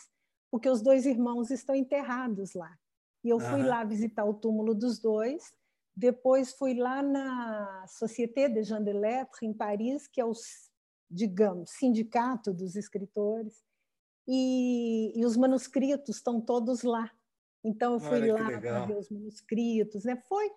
porque 0.50 0.68
os 0.68 0.82
dois 0.82 1.06
irmãos 1.06 1.52
estão 1.52 1.72
enterrados 1.72 2.54
lá. 2.54 2.76
E 3.22 3.28
eu 3.28 3.38
fui 3.38 3.60
uhum. 3.60 3.68
lá 3.68 3.84
visitar 3.84 4.24
o 4.24 4.34
túmulo 4.34 4.74
dos 4.74 4.98
dois. 4.98 5.52
Depois 5.96 6.52
fui 6.52 6.74
lá 6.74 7.00
na 7.00 7.86
Société 7.86 8.48
de 8.48 8.64
Jean 8.64 8.82
de 8.82 8.92
Lettres, 8.92 9.42
em 9.42 9.52
Paris, 9.52 10.08
que 10.08 10.20
é 10.20 10.24
o, 10.24 10.32
digamos, 11.14 11.70
sindicato 11.70 12.52
dos 12.52 12.74
escritores. 12.74 13.62
E, 14.26 15.12
e 15.14 15.24
os 15.24 15.36
manuscritos 15.36 16.16
estão 16.16 16.40
todos 16.40 16.82
lá. 16.82 17.10
Então 17.62 17.94
eu 17.94 18.00
fui 18.00 18.30
Olha, 18.30 18.34
lá 18.34 18.60
para 18.60 18.86
ver 18.86 18.96
os 18.96 19.10
manuscritos, 19.10 20.04
né? 20.04 20.16
Foi 20.28 20.50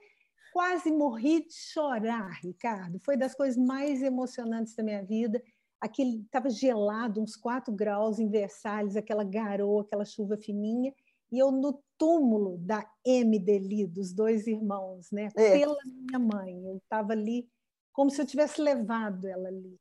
quase 0.52 0.92
morri 0.92 1.46
de 1.46 1.54
chorar, 1.54 2.40
Ricardo. 2.42 3.00
Foi 3.00 3.16
das 3.16 3.36
coisas 3.36 3.58
mais 3.58 4.02
emocionantes 4.02 4.74
da 4.76 4.84
minha 4.84 5.04
vida. 5.04 5.42
Aquele 5.80 6.22
estava 6.22 6.50
gelado, 6.50 7.22
uns 7.22 7.36
4 7.36 7.74
graus 7.74 8.20
em 8.20 8.30
Versalhes, 8.30 8.96
aquela 8.96 9.24
garoa, 9.24 9.84
aquela 9.84 10.06
chuva 10.06 10.36
fininha, 10.38 10.92
e 11.32 11.38
eu 11.38 11.52
no 11.52 11.84
túmulo 11.98 12.58
da 12.58 12.90
M. 13.06 13.38
Deli, 13.38 13.86
dos 13.86 14.14
dois 14.14 14.48
irmãos, 14.48 15.12
né? 15.12 15.30
É. 15.36 15.60
Pela 15.60 15.78
minha 15.86 16.20
mãe. 16.20 16.66
Eu 16.66 16.78
estava 16.78 17.12
ali 17.12 17.48
como 17.92 18.10
se 18.10 18.22
eu 18.22 18.26
tivesse 18.26 18.62
levado 18.62 19.28
ela 19.28 19.50
ali. 19.50 19.78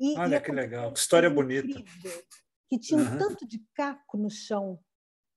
E, 0.00 0.18
Olha 0.18 0.36
e 0.36 0.40
que 0.40 0.50
legal, 0.50 0.92
que 0.92 0.98
história 0.98 1.28
bonita. 1.28 1.82
que 2.68 2.78
tinha 2.78 2.98
um 2.98 3.18
tanto 3.18 3.46
de 3.46 3.62
caco 3.74 4.16
no 4.16 4.30
chão. 4.30 4.80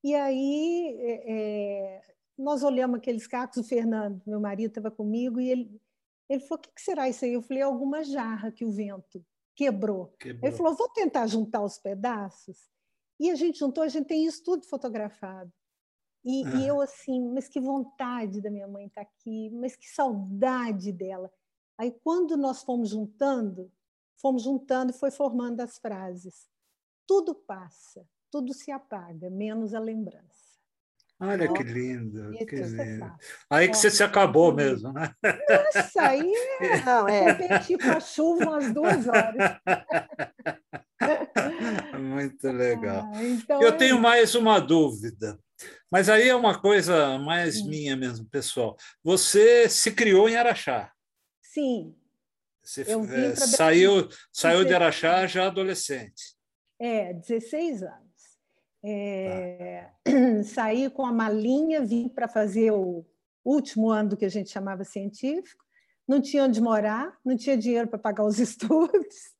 E 0.01 0.16
aí 0.16 0.97
é, 1.01 2.01
nós 2.38 2.64
olhamos 2.64 2.97
aqueles 2.97 3.28
cacos, 3.28 3.57
o 3.57 3.64
Fernando, 3.64 4.22
meu 4.26 4.39
marido, 4.39 4.70
estava 4.70 4.89
comigo, 4.89 5.39
e 5.39 5.49
ele, 5.49 5.82
ele 6.30 6.41
falou: 6.41 6.59
o 6.59 6.61
que, 6.61 6.72
que 6.74 6.82
será 6.82 7.09
isso 7.09 7.26
aí? 7.26 7.34
Eu 7.34 7.41
falei: 7.41 7.61
alguma 7.61 8.03
jarra 8.03 8.51
que 8.51 8.64
o 8.64 8.72
vento 8.72 9.26
quebrou. 9.55 10.14
quebrou. 10.20 10.47
Ele 10.47 10.55
falou: 10.55 10.76
vou 10.76 10.89
tentar 10.89 11.28
juntar 11.28 11.61
os 11.61 11.78
pedaços. 11.78 12.57
E 13.20 13.30
a 13.30 13.36
gente 13.36 13.59
juntou, 13.59 13.84
a 13.84 13.88
gente 13.88 14.07
tem 14.07 14.26
isso 14.26 14.43
tudo 14.43 14.66
fotografado. 14.66 15.51
E, 16.26 16.45
ah. 16.45 16.55
e 16.55 16.68
eu 16.68 16.82
assim, 16.82 17.30
mas 17.34 17.47
que 17.47 17.59
vontade 17.59 18.41
da 18.41 18.49
minha 18.49 18.68
mãe 18.68 18.88
estar 18.88 19.03
tá 19.03 19.09
aqui, 19.09 19.49
mas 19.51 19.76
que 19.76 19.89
saudade 19.89 20.91
dela. 20.91 21.32
Aí 21.78 21.91
quando 22.03 22.38
nós 22.38 22.64
fomos 22.64 22.89
juntando, 22.89 23.72
fomos 24.18 24.43
juntando 24.43 24.91
e 24.91 24.97
foi 24.97 25.11
formando 25.11 25.61
as 25.61 25.78
frases. 25.78 26.47
Tudo 27.07 27.36
passa, 27.36 28.05
tudo 28.32 28.53
se 28.53 28.72
apaga, 28.72 29.30
menos 29.30 29.74
a 29.74 29.80
lembrança. 29.80 30.53
Olha 31.20 31.51
que 31.53 31.64
lindo, 31.64 32.32
que 32.45 32.55
lindo. 32.55 33.14
Aí 33.49 33.70
que 33.70 33.78
você 33.78 33.89
se 33.89 34.03
acabou 34.03 34.53
mesmo, 34.53 34.91
né? 34.91 35.14
Nossa, 35.24 36.01
aí 36.01 36.34
é, 36.59 36.82
não, 36.84 37.07
é. 37.07 37.59
tipo 37.59 37.88
a 37.88 37.99
chuva 37.99 38.43
umas 38.43 38.74
duas 38.74 39.07
horas. 39.07 39.57
Muito 41.97 42.51
legal. 42.51 43.09
Ah, 43.14 43.24
então 43.24 43.61
Eu 43.61 43.70
é... 43.70 43.72
tenho 43.72 43.99
mais 43.99 44.36
uma 44.36 44.59
dúvida, 44.59 45.39
mas 45.89 46.09
aí 46.09 46.28
é 46.28 46.36
uma 46.36 46.59
coisa 46.59 47.18
mais 47.20 47.59
Sim. 47.59 47.70
minha 47.70 47.95
mesmo, 47.95 48.26
pessoal. 48.26 48.76
Você 49.03 49.70
se 49.70 49.91
criou 49.91 50.28
em 50.28 50.36
Araxá. 50.36 50.91
Sim. 51.41 51.95
Você 52.64 52.82
é, 52.82 53.36
saiu, 53.36 54.07
saiu 54.32 54.64
de 54.64 54.74
Araxá 54.74 55.28
já 55.28 55.47
adolescente. 55.47 56.36
É, 56.80 57.14
16 57.14 57.84
anos. 57.84 58.03
É, 58.84 59.89
tá. 60.03 60.11
Saí 60.43 60.89
com 60.89 61.05
a 61.05 61.11
malinha, 61.11 61.86
vim 61.86 62.07
para 62.07 62.28
fazer 62.28 62.72
o 62.72 63.05
último 63.43 63.89
ano 63.89 64.09
do 64.09 64.18
que 64.18 64.26
a 64.26 64.30
gente 64.30 64.49
chamava 64.49 64.84
científico, 64.84 65.64
não 66.07 66.22
tinha 66.22 66.43
onde 66.43 66.61
morar, 66.61 67.18
não 67.24 67.36
tinha 67.36 67.57
dinheiro 67.57 67.88
para 67.88 67.99
pagar 67.99 68.26
os 68.26 68.39
estudos, 68.39 69.34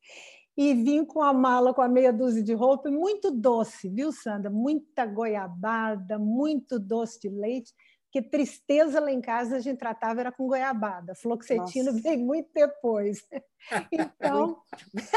e 0.56 0.74
vim 0.74 1.04
com 1.04 1.22
a 1.22 1.34
mala, 1.34 1.74
com 1.74 1.82
a 1.82 1.88
meia 1.88 2.14
dúzia 2.14 2.44
de 2.44 2.54
roupa, 2.54 2.92
muito 2.92 3.32
doce, 3.32 3.90
viu, 3.90 4.12
Sandra? 4.12 4.52
Muita 4.52 5.06
goiabada, 5.06 6.20
muito 6.20 6.78
doce 6.78 7.20
de 7.20 7.30
leite, 7.30 7.74
porque 8.14 8.22
tristeza 8.22 8.99
lá 8.99 9.11
em 9.11 9.20
casa 9.20 9.55
a 9.55 9.59
gente 9.59 9.80
tratava 9.80 10.20
era 10.20 10.32
com 10.32 10.45
goiabada, 10.45 11.16
fluoxetina 11.16 11.91
Nossa. 11.91 12.03
veio 12.03 12.20
muito 12.20 12.49
depois. 12.53 13.28
Então, 13.93 14.61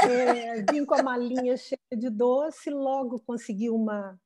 é, 0.08 0.62
vim 0.70 0.84
com 0.84 0.94
a 0.94 1.02
malinha 1.02 1.56
cheia 1.56 1.80
de 1.98 2.08
doce, 2.08 2.70
logo 2.70 3.18
consegui 3.26 3.68
uma, 3.68 4.16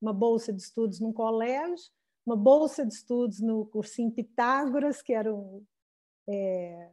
uma 0.00 0.12
bolsa 0.12 0.52
de 0.52 0.62
estudos 0.62 1.00
num 1.00 1.12
colégio, 1.12 1.90
uma 2.24 2.36
bolsa 2.36 2.86
de 2.86 2.94
estudos 2.94 3.40
no 3.40 3.66
cursinho 3.66 4.12
Pitágoras, 4.12 5.02
que 5.02 5.12
eram 5.12 5.60
é, 6.28 6.88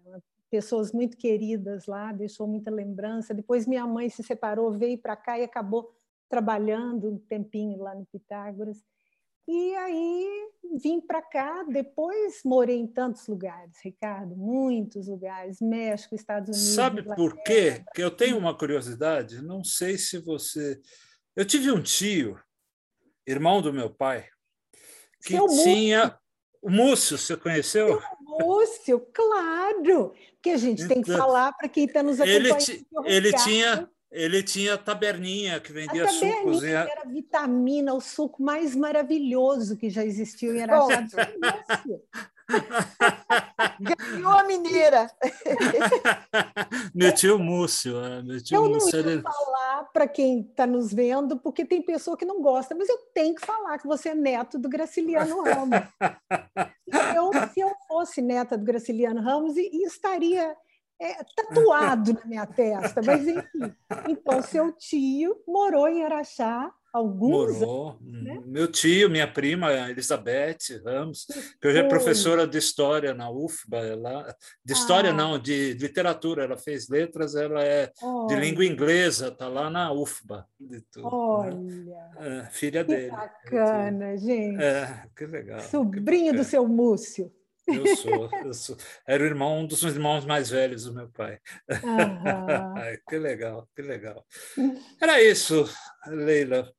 pessoas 0.50 0.92
muito 0.92 1.16
queridas 1.18 1.86
lá, 1.86 2.12
deixou 2.12 2.48
muita 2.48 2.72
lembrança. 2.72 3.32
Depois 3.32 3.68
minha 3.68 3.86
mãe 3.86 4.10
se 4.10 4.24
separou, 4.24 4.72
veio 4.72 4.98
para 4.98 5.16
cá 5.16 5.38
e 5.38 5.44
acabou 5.44 5.96
trabalhando 6.28 7.12
um 7.12 7.20
tempinho 7.20 7.78
lá 7.78 7.94
no 7.94 8.08
Pitágoras. 8.08 8.84
E 9.54 9.76
aí 9.76 10.50
vim 10.82 11.02
para 11.02 11.22
cá, 11.22 11.64
depois 11.64 12.42
morei 12.46 12.78
em 12.78 12.88
tantos 12.88 13.28
lugares, 13.28 13.76
Ricardo, 13.84 14.34
muitos 14.34 15.10
lugares, 15.10 15.60
México, 15.60 16.16
Estados 16.16 16.58
Unidos. 16.58 16.74
Sabe 16.74 17.04
por 17.04 17.36
quê? 17.44 17.84
Que 17.94 18.02
eu 18.02 18.10
tenho 18.10 18.38
uma 18.38 18.58
curiosidade, 18.58 19.42
não 19.42 19.62
sei 19.62 19.98
se 19.98 20.20
você. 20.20 20.80
Eu 21.36 21.44
tive 21.44 21.70
um 21.70 21.84
tio, 21.84 22.40
irmão 23.28 23.62
do 23.62 23.74
meu 23.74 23.90
pai, 23.90 24.26
que 25.22 25.34
Seu 25.34 25.48
tinha. 25.48 26.06
Múcio. 26.06 26.22
O 26.62 26.70
Múcio, 26.70 27.18
você 27.18 27.36
conheceu? 27.36 28.00
Seu 28.00 28.10
Múcio, 28.22 29.00
claro, 29.14 30.14
que 30.42 30.52
a 30.52 30.58
gente 30.58 30.88
tem 30.88 31.02
que 31.02 31.12
então, 31.12 31.18
falar 31.18 31.52
para 31.58 31.68
quem 31.68 31.86
está 31.86 32.02
nos 32.02 32.22
acompanhando. 32.22 32.58
Ele, 33.06 33.28
ele 33.28 33.34
tinha 33.34 33.90
ele 34.12 34.44
tinha 34.44 34.78
taberninha 34.78 35.60
que 35.60 35.72
vendia 35.72 36.04
a 36.04 36.08
taberninha 36.08 36.42
sucos. 36.42 36.64
Era 36.64 37.06
vitamina, 37.06 37.94
o 37.94 38.02
suco 38.02 38.44
mais 38.44 38.76
maravilhoso 38.76 39.78
que 39.78 39.90
já 39.90 40.04
existiu 40.04 40.54
em 40.54 40.62
Araxá 40.62 41.08
Ganhou 43.80 44.32
a 44.32 44.44
mineira. 44.44 45.10
meu 46.94 47.14
tio 47.14 47.40
Múcio. 47.40 48.04
É, 48.04 48.22
meu 48.22 48.44
tio 48.44 48.56
eu 48.56 48.64
não 48.64 48.74
Múcio, 48.74 49.00
ia 49.00 49.12
ele... 49.12 49.22
falar 49.22 49.86
para 49.94 50.06
quem 50.08 50.42
está 50.42 50.68
nos 50.68 50.94
vendo, 50.94 51.38
porque 51.38 51.64
tem 51.64 51.82
pessoa 51.82 52.18
que 52.18 52.26
não 52.26 52.42
gosta, 52.42 52.76
mas 52.76 52.90
eu 52.90 52.98
tenho 53.14 53.36
que 53.36 53.46
falar 53.46 53.78
que 53.80 53.88
você 53.88 54.10
é 54.10 54.16
neto 54.16 54.60
do 54.60 54.68
Graciliano 54.68 55.42
Ramos. 55.44 55.80
eu, 57.16 57.32
se 57.54 57.62
eu 57.62 57.72
fosse 57.88 58.22
neta 58.22 58.58
do 58.58 58.66
Graciliano 58.66 59.22
Ramos, 59.22 59.56
estaria 59.56 60.54
é, 61.02 61.24
tatuado 61.36 62.14
na 62.14 62.26
minha 62.26 62.46
testa, 62.46 63.02
mas 63.04 63.28
enfim. 63.28 63.74
Então, 64.08 64.42
seu 64.44 64.72
tio 64.74 65.36
morou 65.48 65.88
em 65.88 66.04
Araxá 66.04 66.72
alguns 66.94 67.60
Morou. 67.60 67.90
anos. 68.02 68.24
Né? 68.24 68.42
Meu 68.46 68.68
tio, 68.68 69.10
minha 69.10 69.28
prima, 69.32 69.72
Elizabeth 69.90 70.58
Ramos, 70.86 71.26
que 71.60 71.68
hoje 71.68 71.80
é 71.80 71.88
professora 71.88 72.46
de 72.46 72.58
história 72.58 73.14
na 73.14 73.32
UFBA, 73.32 73.78
ela, 73.78 74.36
de 74.64 74.74
história 74.74 75.10
ah. 75.12 75.14
não, 75.14 75.40
de 75.40 75.74
literatura, 75.74 76.44
ela 76.44 76.58
fez 76.58 76.90
letras, 76.90 77.34
ela 77.34 77.64
é 77.64 77.92
Olha. 78.02 78.28
de 78.28 78.42
língua 78.42 78.66
inglesa, 78.66 79.30
está 79.30 79.48
lá 79.48 79.70
na 79.70 79.92
UFBA. 79.92 80.46
Tudo, 80.92 81.04
né? 81.04 81.10
Olha, 81.12 81.56
né? 81.56 82.44
é, 82.46 82.52
filha 82.52 82.84
que 82.84 82.94
dele. 82.94 83.12
Bacana, 83.12 84.18
gente. 84.18 84.62
É, 84.62 85.04
que 85.16 85.26
legal. 85.26 85.62
Sobrinho 85.62 86.32
que 86.32 86.38
do 86.38 86.44
seu 86.44 86.68
Múcio. 86.68 87.32
Eu 87.74 87.96
sou, 87.96 88.30
eu 88.44 88.54
sou. 88.54 88.78
Era 89.06 89.24
o 89.24 89.26
irmão, 89.26 89.60
um 89.60 89.66
dos 89.66 89.84
irmãos 89.84 90.26
mais 90.26 90.50
velhos 90.50 90.86
do 90.86 90.94
meu 90.94 91.10
pai. 91.10 91.40
Uhum. 91.70 92.98
que 93.08 93.18
legal, 93.18 93.68
que 93.76 93.82
legal. 93.82 94.26
Era 95.00 95.22
isso, 95.22 95.70
Leila. 96.08 96.72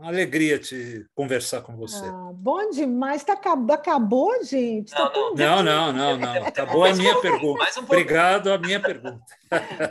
Uma 0.00 0.08
alegria 0.08 0.58
te 0.58 1.06
conversar 1.14 1.60
com 1.60 1.76
você. 1.76 2.06
Ah, 2.06 2.30
bom 2.32 2.70
demais. 2.70 3.22
Tá, 3.22 3.34
acabou, 3.34 4.42
gente? 4.42 4.92
Tá 4.92 5.12
não, 5.14 5.34
não, 5.34 5.62
não, 5.62 5.92
não, 5.92 6.18
não, 6.18 6.32
Acabou 6.48 6.84
a 6.84 6.94
minha 6.94 7.20
pergunta. 7.20 7.64
Um 7.78 7.82
Obrigado 7.84 8.50
a 8.50 8.56
minha 8.56 8.80
pergunta. 8.80 9.22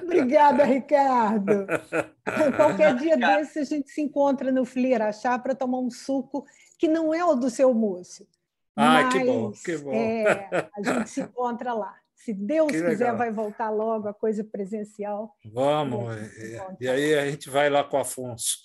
Obrigada, 0.01 0.63
Ricardo. 0.63 1.67
Qualquer 2.57 2.95
dia 2.95 3.17
desse 3.17 3.59
a 3.59 3.63
gente 3.63 3.91
se 3.91 4.01
encontra 4.01 4.51
no 4.51 4.65
Fliarachá 4.65 5.37
para 5.37 5.53
tomar 5.53 5.77
um 5.77 5.91
suco 5.91 6.43
que 6.79 6.87
não 6.87 7.13
é 7.13 7.23
o 7.23 7.35
do 7.35 7.51
seu 7.51 7.71
moço 7.71 8.25
ah, 8.75 9.03
Mas, 9.03 9.13
que 9.13 9.23
bom, 9.23 9.51
que 9.51 9.77
bom. 9.77 9.93
É, 9.93 10.69
a 10.75 10.81
gente 10.81 11.09
se 11.09 11.21
encontra 11.21 11.73
lá. 11.73 11.95
Se 12.19 12.33
Deus 12.33 12.67
que 12.69 12.77
quiser, 12.77 13.05
legal. 13.05 13.17
vai 13.17 13.31
voltar 13.31 13.69
logo 13.69 14.09
a 14.09 14.13
coisa 14.13 14.43
presencial. 14.43 15.33
Vamos, 15.53 16.15
e, 16.37 16.59
e, 16.81 16.89
aí 16.89 17.17
a 17.17 17.31
gente 17.31 17.49
vai 17.49 17.69
lá 17.69 17.81
com 17.81 17.95
o 17.95 18.01
Afonso. 18.01 18.57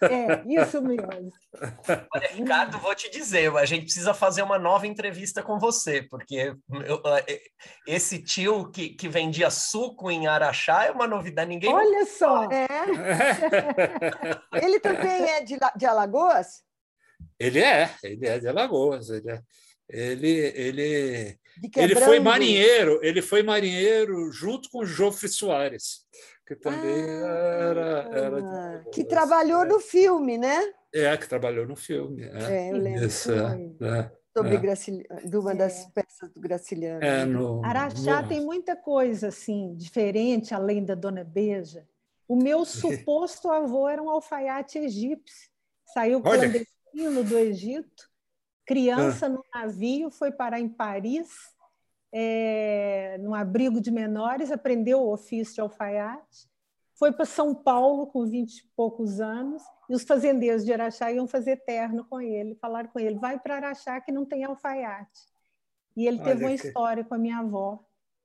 É, 0.00 0.44
isso 0.62 0.80
mesmo. 0.80 1.32
Olha, 2.14 2.28
Ricardo, 2.32 2.78
vou 2.78 2.94
te 2.94 3.10
dizer, 3.10 3.54
a 3.56 3.64
gente 3.64 3.82
precisa 3.82 4.14
fazer 4.14 4.42
uma 4.42 4.60
nova 4.60 4.86
entrevista 4.86 5.42
com 5.42 5.58
você, 5.58 6.02
porque 6.02 6.54
eu, 6.86 7.02
esse 7.84 8.22
tio 8.22 8.70
que, 8.70 8.90
que 8.90 9.08
vendia 9.08 9.50
suco 9.50 10.08
em 10.08 10.28
Araxá 10.28 10.84
é 10.84 10.92
uma 10.92 11.08
novidade, 11.08 11.48
ninguém... 11.48 11.74
Olha 11.74 12.06
só! 12.06 12.44
É. 12.44 12.68
Ele 14.64 14.78
também 14.78 15.30
é 15.30 15.42
de, 15.42 15.58
de 15.76 15.84
Alagoas? 15.84 16.62
Ele 17.40 17.58
é, 17.58 17.90
ele 18.02 18.26
é 18.26 18.38
de 18.38 18.46
Alagoas, 18.46 19.08
ele 19.08 19.30
é, 19.30 19.42
ele 19.88 20.28
ele 20.54 21.38
ele 21.74 21.94
foi 21.96 22.20
marinheiro, 22.20 23.00
ele 23.02 23.22
foi 23.22 23.42
marinheiro 23.42 24.30
junto 24.30 24.68
com 24.68 24.84
Jofre 24.84 25.26
Soares, 25.26 26.06
que 26.46 26.54
também 26.54 27.02
ah, 27.02 27.58
era, 27.70 28.08
era 28.12 28.84
que 28.92 29.04
trabalhou 29.04 29.64
no 29.64 29.80
filme, 29.80 30.36
né? 30.36 30.70
É, 30.92 31.16
que 31.16 31.26
trabalhou 31.26 31.66
no 31.66 31.76
filme. 31.76 32.24
É, 32.24 32.68
é 32.68 32.72
eu 32.72 32.76
lembro. 32.76 33.06
Isso, 33.06 33.32
é, 33.32 33.70
é, 33.80 34.10
Sobre 34.36 34.56
é. 34.56 35.26
de 35.26 35.36
uma 35.36 35.54
das 35.54 35.86
é. 35.86 35.90
peças 35.94 36.30
do 36.30 36.40
Graciliano. 36.40 37.02
É, 37.02 37.24
no, 37.24 37.64
Araxá 37.64 38.20
no... 38.20 38.28
tem 38.28 38.44
muita 38.44 38.76
coisa 38.76 39.28
assim 39.28 39.74
diferente 39.76 40.54
além 40.54 40.84
da 40.84 40.94
Dona 40.94 41.24
Beija. 41.24 41.86
O 42.28 42.36
meu 42.36 42.64
suposto 42.66 43.50
avô 43.50 43.88
era 43.88 44.02
um 44.02 44.10
alfaiate 44.10 44.78
egípcio. 44.78 45.48
Saiu 45.86 46.20
clandestino 46.20 46.79
menino 46.94 47.24
do 47.24 47.38
Egito, 47.38 48.08
criança 48.66 49.26
ah. 49.26 49.28
no 49.28 49.44
navio, 49.54 50.10
foi 50.10 50.30
parar 50.30 50.60
em 50.60 50.68
Paris, 50.68 51.28
é, 52.12 53.18
num 53.20 53.34
abrigo 53.34 53.80
de 53.80 53.90
menores, 53.90 54.50
aprendeu 54.50 55.00
o 55.00 55.12
ofício 55.12 55.54
de 55.54 55.60
alfaiate, 55.60 56.48
foi 56.94 57.12
para 57.12 57.24
São 57.24 57.54
Paulo 57.54 58.06
com 58.06 58.26
vinte 58.26 58.58
e 58.58 58.68
poucos 58.76 59.20
anos, 59.20 59.62
e 59.88 59.94
os 59.94 60.04
fazendeiros 60.04 60.64
de 60.64 60.72
Araxá 60.72 61.10
iam 61.10 61.26
fazer 61.26 61.56
terno 61.64 62.04
com 62.04 62.20
ele, 62.20 62.54
falaram 62.56 62.90
com 62.90 62.98
ele, 62.98 63.18
vai 63.18 63.38
para 63.38 63.56
Araxá 63.56 64.00
que 64.00 64.12
não 64.12 64.26
tem 64.26 64.44
alfaiate. 64.44 65.20
E 65.96 66.06
ele 66.06 66.18
teve 66.18 66.44
Olha 66.44 66.52
uma 66.52 66.58
que... 66.58 66.66
história 66.66 67.04
com 67.04 67.14
a 67.14 67.18
minha 67.18 67.38
avó, 67.38 67.84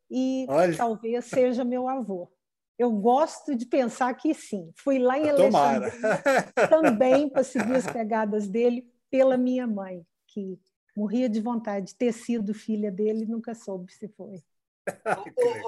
e 0.10 0.46
Olha. 0.50 0.76
talvez 0.76 1.26
seja 1.26 1.64
meu 1.64 1.88
avô. 1.88 2.30
Eu 2.78 2.92
gosto 2.92 3.56
de 3.56 3.66
pensar 3.66 4.14
que 4.16 4.34
sim. 4.34 4.72
Fui 4.76 5.00
lá 5.00 5.18
em 5.18 5.30
Alexandria 5.30 5.92
também 6.70 7.30
para 7.30 7.44
seguir 7.44 7.76
as 7.76 7.88
pegadas 7.88 8.48
dele 8.48 8.86
pela 9.10 9.38
minha 9.38 9.66
mãe, 9.66 10.06
que 10.28 10.60
morria 10.96 11.30
de 11.30 11.40
vontade 11.40 11.88
de 11.88 11.96
ter 11.96 12.12
sido 12.12 12.54
filha 12.54 12.92
dele 12.92 13.24
e 13.24 13.28
nunca 13.28 13.54
soube 13.56 13.92
se 13.94 14.08
foi. 14.10 14.42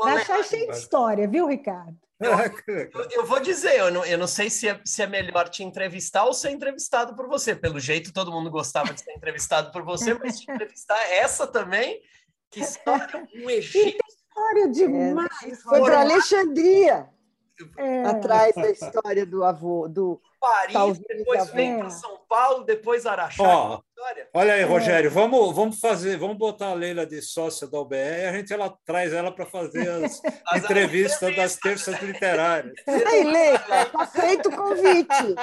Vai 0.03 0.17
achar 0.17 0.43
cheio 0.43 0.69
de 0.69 0.77
história, 0.77 1.27
viu, 1.27 1.47
Ricardo? 1.47 1.97
Eu, 2.19 3.09
eu, 3.11 3.25
vou 3.27 3.39
dizer, 3.39 3.77
eu 3.77 3.91
não, 3.91 4.03
eu 4.03 4.17
não 4.17 4.25
sei 4.25 4.49
se 4.49 4.67
é, 4.67 4.81
se 4.83 5.03
é 5.03 5.07
melhor 5.07 5.49
te 5.49 5.63
entrevistar 5.63 6.23
ou 6.23 6.33
ser 6.33 6.49
entrevistado 6.49 7.15
por 7.15 7.27
você. 7.27 7.55
Pelo 7.55 7.79
jeito, 7.79 8.11
todo 8.11 8.31
mundo 8.31 8.49
gostava 8.49 8.91
de 8.91 9.01
ser 9.01 9.11
entrevistado 9.11 9.71
por 9.71 9.83
você, 9.83 10.15
mas 10.15 10.39
te 10.39 10.51
entrevistar 10.51 10.99
essa 11.11 11.45
também, 11.45 12.01
que 12.49 12.59
história, 12.61 13.27
um 13.35 13.47
Egito. 13.47 14.03
História 14.38 14.67
demais. 14.69 15.43
É, 15.43 15.55
foi 15.55 15.81
para 15.81 16.01
Alexandria. 16.01 17.09
É. 17.75 18.03
Atrás 18.03 18.53
da 18.53 18.69
história 18.69 19.25
do 19.25 19.43
avô, 19.43 19.88
do 19.88 20.21
Paris, 20.39 20.73
Talvez 20.73 20.99
depois 20.99 21.49
vem 21.49 21.79
para 21.79 21.89
São 21.89 22.19
Paulo, 22.29 22.63
depois 22.63 23.07
Araxá. 23.07 23.41
Ó, 23.41 23.81
olha 24.31 24.53
aí, 24.53 24.61
é. 24.61 24.63
Rogério, 24.63 25.09
vamos, 25.09 25.55
vamos 25.55 25.79
fazer, 25.79 26.17
vamos 26.17 26.38
botar 26.38 26.67
a 26.67 26.73
Leila 26.75 27.03
de 27.03 27.19
sócia 27.19 27.65
da 27.65 27.79
UBE 27.79 27.95
e 27.95 28.25
a 28.27 28.31
gente 28.31 28.53
ela 28.53 28.77
traz 28.85 29.11
ela 29.11 29.31
para 29.31 29.47
fazer 29.47 29.89
as, 29.89 30.21
as 30.45 30.61
entrevistas 30.63 31.35
das 31.35 31.55
terças 31.55 31.99
literárias. 31.99 32.75
Aí, 32.85 33.23
Leila, 33.23 33.81
está 33.81 34.05
feito 34.05 34.49
o 34.49 34.55
convite. 34.55 35.35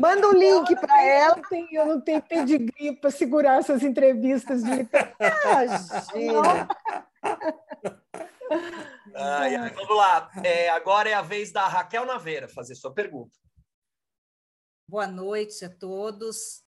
Manda 0.00 0.26
o 0.26 0.30
um 0.30 0.36
link 0.36 0.74
para 0.74 1.04
ela. 1.04 1.40
Eu 1.70 1.86
não 1.86 2.00
tenho 2.00 2.20
pedigree 2.20 2.96
para 2.96 3.12
segurar 3.12 3.60
essas 3.60 3.84
entrevistas 3.84 4.64
de 4.64 4.74
literatura. 4.74 5.80
Imagina. 6.16 6.68
Ai, 9.14 9.54
ai, 9.54 9.70
vamos 9.70 9.96
lá. 9.96 10.30
É, 10.44 10.68
agora 10.70 11.08
é 11.08 11.14
a 11.14 11.22
vez 11.22 11.52
da 11.52 11.66
Raquel 11.68 12.04
Naveira 12.04 12.48
fazer 12.48 12.74
sua 12.74 12.92
pergunta. 12.92 13.38
Boa 14.88 15.06
noite 15.06 15.64
a 15.64 15.70
todos. 15.70 16.64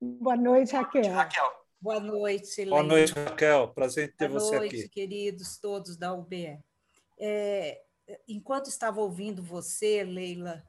Boa 0.00 0.36
noite, 0.36 0.72
Raquel. 0.74 1.12
Raquel. 1.12 1.52
Boa 1.80 2.00
noite, 2.00 2.66
Boa 2.66 2.82
noite, 2.82 3.12
Raquel. 3.12 3.68
Prazer 3.68 4.08
em 4.08 4.12
ter 4.12 4.28
Boa 4.28 4.40
você 4.40 4.56
noite, 4.56 4.66
aqui. 4.66 4.76
Boa 4.76 4.82
noite, 4.82 4.94
queridos 4.94 5.58
todos 5.58 5.96
da 5.96 6.12
UBE. 6.12 6.58
É, 7.18 7.82
enquanto 8.28 8.68
estava 8.68 9.00
ouvindo 9.00 9.42
você, 9.42 10.04
Leila, 10.04 10.62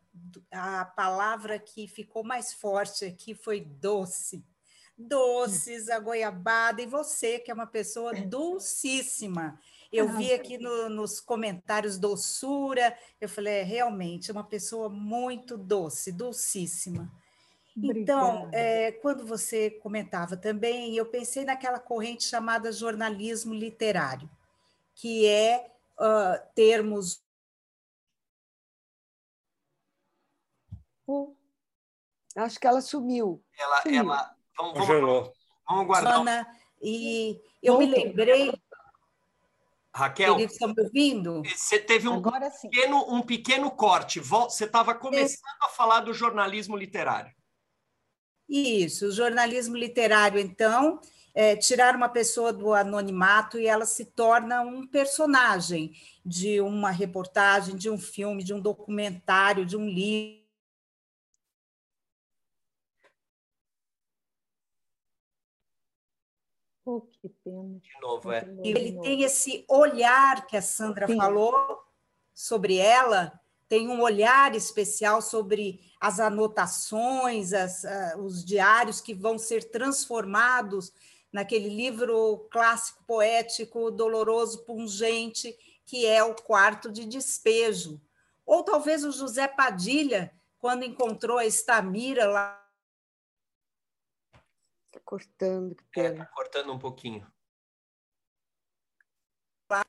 a 0.51 0.85
palavra 0.85 1.59
que 1.59 1.87
ficou 1.87 2.23
mais 2.23 2.53
forte 2.53 3.05
aqui 3.05 3.33
foi 3.33 3.61
doce. 3.61 4.45
Doces, 5.07 5.89
a 5.89 5.99
goiabada, 5.99 6.81
e 6.81 6.85
você, 6.85 7.39
que 7.39 7.51
é 7.51 7.53
uma 7.53 7.67
pessoa 7.67 8.13
dulcíssima. 8.13 9.59
Eu 9.91 10.07
vi 10.07 10.31
aqui 10.31 10.57
no, 10.57 10.87
nos 10.89 11.19
comentários 11.19 11.97
doçura, 11.97 12.97
eu 13.19 13.27
falei, 13.27 13.55
é 13.55 13.63
realmente 13.63 14.31
uma 14.31 14.43
pessoa 14.43 14.87
muito 14.87 15.57
doce, 15.57 16.13
docíssima. 16.13 17.11
Então, 17.75 18.49
é, 18.53 18.93
quando 18.93 19.25
você 19.25 19.69
comentava 19.69 20.37
também, 20.37 20.95
eu 20.95 21.05
pensei 21.05 21.43
naquela 21.43 21.79
corrente 21.79 22.23
chamada 22.23 22.71
jornalismo 22.71 23.53
literário, 23.53 24.29
que 24.95 25.25
é 25.25 25.71
uh, 25.99 26.53
termos. 26.53 27.21
Acho 32.35 32.59
que 32.59 32.67
ela 32.67 32.81
sumiu. 32.81 33.43
Ela, 33.57 33.81
sumiu. 33.81 33.99
ela 33.99 34.40
vamos, 34.61 34.87
vamos, 34.87 35.29
vamos 35.67 35.87
guardar. 35.87 36.47
E 36.81 37.39
eu 37.61 37.77
me 37.77 37.85
lembrei 37.85 38.51
Raquel, 39.93 40.39
estão 40.39 40.69
me 40.69 40.81
ouvindo? 40.81 41.43
Você 41.43 41.77
teve 41.77 42.07
um 42.07 42.21
pequeno, 42.21 43.13
um 43.13 43.21
pequeno 43.21 43.71
corte. 43.71 44.19
Você 44.19 44.65
estava 44.65 44.95
começando 44.95 45.63
é. 45.63 45.65
a 45.65 45.69
falar 45.69 46.01
do 46.01 46.13
jornalismo 46.13 46.77
literário. 46.77 47.33
Isso, 48.47 49.07
o 49.07 49.11
jornalismo 49.11 49.77
literário, 49.77 50.39
então, 50.39 50.99
é 51.33 51.55
tirar 51.55 51.95
uma 51.95 52.09
pessoa 52.09 52.51
do 52.51 52.73
anonimato 52.73 53.57
e 53.57 53.67
ela 53.67 53.85
se 53.85 54.05
torna 54.05 54.61
um 54.61 54.85
personagem 54.85 55.93
de 56.25 56.59
uma 56.59 56.91
reportagem, 56.91 57.75
de 57.75 57.89
um 57.89 57.97
filme, 57.97 58.43
de 58.43 58.53
um 58.53 58.59
documentário, 58.59 59.65
de 59.65 59.77
um 59.77 59.87
livro 59.87 60.41
Oh, 66.85 67.07
que 67.21 67.29
pena. 67.29 67.79
De 67.79 68.01
novo, 68.01 68.31
é. 68.31 68.47
E 68.63 68.69
ele 68.69 68.99
tem 69.01 69.21
esse 69.21 69.63
olhar 69.69 70.47
que 70.47 70.57
a 70.57 70.61
Sandra 70.61 71.07
Sim. 71.07 71.17
falou 71.17 71.79
sobre 72.33 72.77
ela, 72.77 73.39
tem 73.69 73.87
um 73.87 74.01
olhar 74.01 74.55
especial 74.55 75.21
sobre 75.21 75.79
as 75.99 76.19
anotações, 76.19 77.53
as, 77.53 77.83
uh, 77.83 78.19
os 78.19 78.43
diários 78.43 78.99
que 78.99 79.13
vão 79.13 79.37
ser 79.37 79.69
transformados 79.69 80.91
naquele 81.31 81.69
livro 81.69 82.49
clássico 82.51 83.03
poético, 83.05 83.91
doloroso, 83.91 84.65
pungente, 84.65 85.55
que 85.85 86.05
é 86.05 86.23
o 86.23 86.35
quarto 86.35 86.91
de 86.91 87.05
despejo. 87.05 88.01
Ou 88.45 88.63
talvez 88.63 89.05
o 89.05 89.11
José 89.11 89.47
Padilha, 89.47 90.33
quando 90.59 90.83
encontrou 90.83 91.37
a 91.37 91.45
Estamira 91.45 92.25
lá 92.27 92.60
cortando. 95.11 95.75
Que 95.91 95.99
é, 95.99 96.11
tá 96.13 96.25
cortando 96.27 96.71
um 96.71 96.79
pouquinho. 96.79 97.29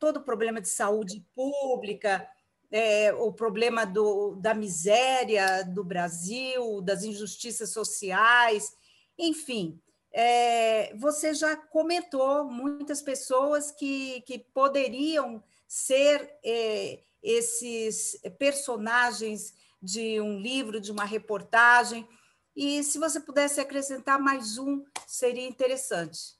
Todo 0.01 0.17
o 0.17 0.25
problema 0.25 0.61
de 0.61 0.69
saúde 0.69 1.25
pública, 1.33 2.29
é, 2.71 3.13
o 3.15 3.33
problema 3.33 3.85
do, 3.85 4.35
da 4.37 4.53
miséria 4.53 5.63
do 5.65 5.85
Brasil, 5.85 6.81
das 6.81 7.05
injustiças 7.05 7.71
sociais, 7.71 8.77
enfim. 9.17 9.81
É, 10.13 10.95
você 10.97 11.33
já 11.35 11.57
comentou 11.57 12.45
muitas 12.45 13.01
pessoas 13.01 13.71
que, 13.71 14.23
que 14.23 14.39
poderiam 14.39 15.43
ser 15.67 16.37
é, 16.45 17.01
esses 17.23 18.21
personagens 18.39 19.55
de 19.81 20.21
um 20.21 20.39
livro, 20.39 20.81
de 20.81 20.93
uma 20.93 21.05
reportagem. 21.05 22.07
E 22.55 22.83
se 22.83 22.99
você 22.99 23.19
pudesse 23.19 23.61
acrescentar 23.61 24.19
mais 24.21 24.59
um, 24.59 24.85
seria 25.07 25.47
interessante. 25.47 26.37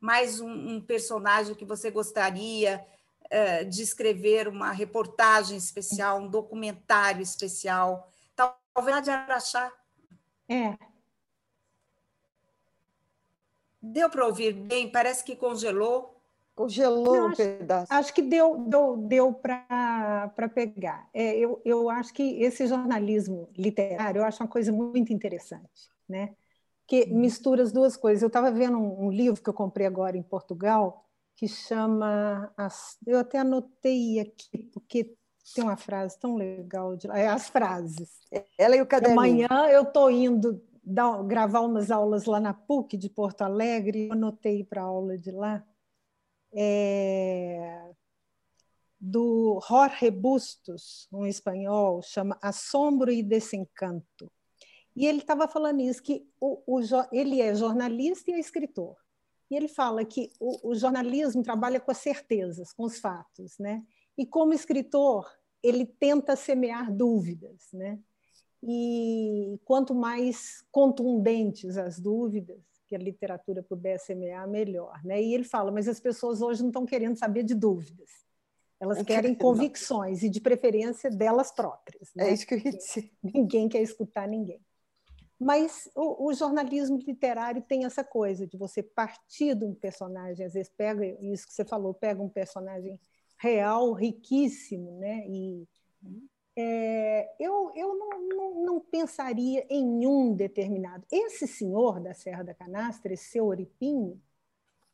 Mais 0.00 0.40
um, 0.40 0.50
um 0.50 0.80
personagem 0.80 1.54
que 1.54 1.64
você 1.64 1.90
gostaria 1.90 2.84
uh, 3.24 3.68
de 3.68 3.82
escrever 3.82 4.48
uma 4.48 4.70
reportagem 4.72 5.56
especial, 5.56 6.20
um 6.20 6.28
documentário 6.28 7.22
especial. 7.22 8.08
Talvez 8.34 9.02
de 9.02 9.10
Araxá. 9.10 9.72
É. 10.48 10.76
Deu 13.80 14.08
para 14.08 14.26
ouvir 14.26 14.52
bem? 14.52 14.90
Parece 14.90 15.24
que 15.24 15.34
congelou. 15.34 16.11
Congelou 16.54 17.16
um 17.16 17.26
acho, 17.28 17.36
pedaço. 17.36 17.92
Acho 17.92 18.14
que 18.14 18.22
deu, 18.22 18.58
deu, 18.66 18.96
deu 18.96 19.32
para 19.32 20.48
pegar. 20.54 21.08
É, 21.14 21.36
eu, 21.36 21.60
eu 21.64 21.88
acho 21.88 22.12
que 22.12 22.42
esse 22.42 22.66
jornalismo 22.66 23.48
literário 23.56 24.20
eu 24.20 24.24
acho 24.24 24.42
uma 24.42 24.48
coisa 24.48 24.70
muito 24.70 25.12
interessante, 25.12 25.90
né? 26.08 26.34
que 26.86 27.04
uhum. 27.04 27.20
mistura 27.20 27.62
as 27.62 27.72
duas 27.72 27.96
coisas. 27.96 28.22
Eu 28.22 28.26
estava 28.26 28.50
vendo 28.50 28.76
um, 28.76 29.06
um, 29.06 29.10
livro 29.10 29.42
que 29.42 29.48
eu 29.48 29.54
comprei 29.54 29.86
agora 29.86 30.16
em 30.16 30.22
Portugal 30.22 31.06
que 31.34 31.48
chama. 31.48 32.52
As, 32.56 32.98
eu 33.06 33.18
até 33.18 33.38
anotei 33.38 34.20
aqui, 34.20 34.70
porque 34.72 35.14
tem 35.54 35.64
uma 35.64 35.76
frase 35.76 36.18
tão 36.18 36.36
legal 36.36 36.94
de 36.94 37.06
lá. 37.06 37.18
É 37.18 37.28
as 37.28 37.48
frases. 37.48 38.20
Ela 38.58 38.76
e 38.76 38.82
o 38.82 38.86
caderno. 38.86 39.18
Amanhã 39.18 39.48
eu 39.70 39.84
estou 39.84 40.10
indo 40.10 40.62
dar, 40.84 41.22
gravar 41.22 41.60
umas 41.60 41.90
aulas 41.90 42.26
lá 42.26 42.38
na 42.38 42.52
PUC 42.52 42.96
de 42.96 43.08
Porto 43.08 43.42
Alegre, 43.42 44.08
eu 44.08 44.12
anotei 44.12 44.62
para 44.62 44.82
a 44.82 44.84
aula 44.84 45.16
de 45.16 45.30
lá 45.30 45.64
é, 46.54 47.90
do 49.00 49.60
Jorge 49.66 50.10
Bustos, 50.10 51.08
um 51.12 51.26
espanhol, 51.26 52.02
chama 52.02 52.38
Assombro 52.40 53.10
e 53.10 53.22
Desencanto. 53.22 54.30
E 54.94 55.06
ele 55.06 55.18
estava 55.18 55.48
falando 55.48 55.80
isso, 55.80 56.02
que 56.02 56.26
o, 56.40 56.62
o, 56.66 56.80
ele 57.10 57.40
é 57.40 57.54
jornalista 57.54 58.30
e 58.30 58.34
é 58.34 58.38
escritor. 58.38 58.96
E 59.50 59.56
ele 59.56 59.68
fala 59.68 60.04
que 60.04 60.30
o, 60.38 60.70
o, 60.70 60.74
jornalismo 60.74 61.42
trabalha 61.42 61.80
com 61.80 61.90
as 61.90 61.98
certezas, 61.98 62.72
com 62.72 62.84
os 62.84 62.98
fatos, 62.98 63.58
né? 63.58 63.82
E 64.16 64.24
como 64.24 64.52
escritor, 64.52 65.30
ele 65.62 65.84
tenta 65.84 66.36
semear 66.36 66.94
dúvidas, 66.94 67.68
né? 67.72 67.98
E 68.62 69.58
quanto 69.64 69.94
mais 69.94 70.64
contundentes 70.70 71.76
as 71.76 71.98
dúvidas, 71.98 72.62
que 72.92 72.96
a 72.96 72.98
literatura 72.98 73.62
puder 73.62 73.98
semear, 73.98 74.46
melhor. 74.46 75.02
Né? 75.02 75.22
E 75.22 75.34
ele 75.34 75.44
fala, 75.44 75.72
mas 75.72 75.88
as 75.88 75.98
pessoas 75.98 76.42
hoje 76.42 76.60
não 76.60 76.68
estão 76.68 76.84
querendo 76.84 77.16
saber 77.16 77.42
de 77.42 77.54
dúvidas. 77.54 78.10
Elas 78.78 79.02
querem 79.02 79.32
convicções 79.34 80.22
e, 80.22 80.28
de 80.28 80.42
preferência, 80.42 81.10
delas 81.10 81.50
próprias. 81.50 82.10
É 82.14 82.24
né? 82.24 82.30
É 82.30 82.34
isso 82.34 82.46
que 82.46 82.52
eu 82.52 82.58
ia 82.58 82.70
dizer. 82.70 83.10
Ninguém 83.24 83.66
quer 83.66 83.80
escutar 83.80 84.28
ninguém. 84.28 84.60
Mas 85.40 85.90
o, 85.96 86.28
o, 86.28 86.34
jornalismo 86.34 86.98
literário 86.98 87.62
tem 87.62 87.86
essa 87.86 88.04
coisa 88.04 88.46
de 88.46 88.58
você 88.58 88.82
partir 88.82 89.54
de 89.56 89.64
um 89.64 89.74
personagem, 89.74 90.44
às 90.46 90.52
vezes 90.52 90.70
pega 90.76 91.04
isso 91.04 91.46
que 91.46 91.54
você 91.54 91.64
falou, 91.64 91.94
pega 91.94 92.22
um 92.22 92.28
personagem 92.28 93.00
real 93.38 93.92
riquíssimo, 93.92 94.98
né? 94.98 95.26
E 95.26 95.66
é, 96.56 97.34
eu, 97.40 97.72
eu 97.74 97.94
não, 97.96 98.28
não, 98.28 98.64
não, 98.64 98.80
pensaria 98.80 99.66
em 99.70 100.06
um 100.06 100.34
determinado. 100.34 101.04
Esse 101.10 101.46
senhor 101.46 102.00
da 102.00 102.14
Serra 102.14 102.42
da 102.42 102.54
Canastra, 102.54 103.12
esse 103.12 103.24
seu 103.30 103.46
Oripinho, 103.46 104.20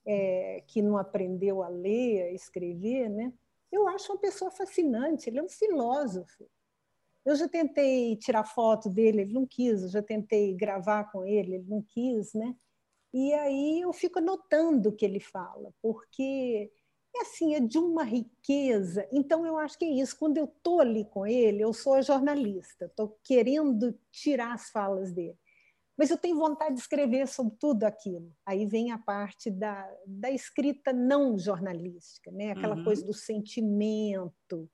é, 0.07 0.63
que 0.67 0.81
não 0.83 0.97
aprendeu 0.97 1.63
a 1.63 1.69
ler, 1.69 2.23
a 2.25 2.33
escrever, 2.33 3.09
né? 3.11 3.33
eu 3.71 3.87
acho 3.89 4.13
uma 4.13 4.19
pessoa 4.19 4.51
fascinante, 4.51 5.29
ele 5.29 5.39
é 5.39 5.43
um 5.43 5.49
filósofo. 5.49 6.49
Eu 7.25 7.37
já 7.37 7.49
tentei 7.49 8.17
tirar 8.17 8.45
foto 8.45 8.89
dele, 8.89 9.23
ele 9.23 9.33
não 9.33 9.47
quis, 9.47 9.83
eu 9.83 9.89
já 9.89 10.03
tentei 10.03 10.55
gravar 10.55 11.11
com 11.13 11.25
ele, 11.25 11.57
ele 11.57 11.67
não 11.69 11.83
quis, 11.83 12.33
né? 12.35 12.55
E 13.13 13.33
aí 13.35 13.81
eu 13.81 13.93
fico 13.93 14.19
anotando 14.19 14.91
o 14.91 14.93
que 14.93 15.05
ele 15.05 15.21
fala, 15.21 15.73
porque 15.83 16.71
é 17.19 17.23
assim, 17.23 17.55
é 17.55 17.61
de 17.61 17.79
uma 17.79 18.03
riqueza. 18.05 19.09
Então 19.13 19.45
eu 19.47 19.59
acho 19.59 19.79
que 19.79 19.85
é 19.85 19.91
isso. 19.91 20.19
Quando 20.19 20.39
eu 20.39 20.45
estou 20.45 20.81
ali 20.81 21.05
com 21.05 21.27
ele, 21.27 21.63
eu 21.63 21.73
sou 21.73 21.95
a 21.95 22.03
jornalista, 22.03 22.87
estou 22.87 23.19
querendo 23.23 23.99
tirar 24.11 24.53
as 24.53 24.71
falas 24.71 25.13
dele. 25.13 25.39
Mas 25.97 26.11
eu 26.11 26.17
tenho 26.17 26.37
vontade 26.37 26.77
de 26.77 26.81
escrever 26.81 27.27
sobre 27.27 27.57
tudo 27.59 27.83
aquilo. 27.83 28.33
Aí 28.47 28.65
vem 28.67 28.93
a 28.93 28.99
parte 28.99 29.51
da, 29.51 29.91
da 30.07 30.31
escrita 30.31 30.93
não 30.93 31.37
jornalística, 31.37 32.31
né? 32.31 32.53
aquela 32.53 32.77
uhum. 32.77 32.85
coisa 32.85 33.05
do 33.05 33.13
sentimento. 33.13 34.71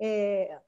É, 0.00 0.60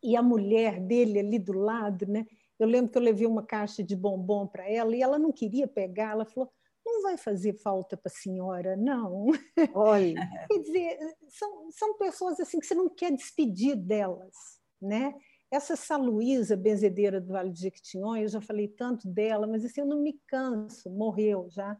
e 0.00 0.16
a 0.16 0.22
mulher 0.22 0.80
dele 0.80 1.18
ali 1.18 1.38
do 1.38 1.52
lado, 1.52 2.06
né? 2.06 2.24
Eu 2.58 2.66
lembro 2.68 2.90
que 2.90 2.98
eu 2.98 3.02
levei 3.02 3.26
uma 3.26 3.44
caixa 3.44 3.82
de 3.82 3.96
bombom 3.96 4.46
para 4.46 4.68
ela 4.68 4.94
e 4.94 5.02
ela 5.02 5.18
não 5.18 5.32
queria 5.32 5.66
pegar. 5.66 6.12
Ela 6.12 6.24
falou: 6.24 6.52
não 6.98 7.02
vai 7.02 7.16
fazer 7.16 7.54
falta 7.54 7.96
para 7.96 8.10
a 8.10 8.14
senhora, 8.14 8.76
não. 8.76 9.28
Olha. 9.72 10.14
Quer 10.50 10.58
dizer, 10.58 10.98
são, 11.28 11.70
são 11.70 11.96
pessoas 11.96 12.40
assim 12.40 12.58
que 12.58 12.66
você 12.66 12.74
não 12.74 12.88
quer 12.88 13.12
despedir 13.12 13.76
delas, 13.76 14.60
né? 14.82 15.14
Essa 15.50 15.76
Saluísa, 15.76 16.56
benzedeira 16.56 17.20
do 17.20 17.32
Vale 17.32 17.50
de 17.50 17.62
Jequitinhonha, 17.62 18.22
eu 18.22 18.28
já 18.28 18.40
falei 18.40 18.68
tanto 18.68 19.08
dela, 19.08 19.46
mas 19.46 19.64
assim, 19.64 19.80
eu 19.80 19.86
não 19.86 20.02
me 20.02 20.20
canso, 20.26 20.90
morreu 20.90 21.48
já. 21.48 21.76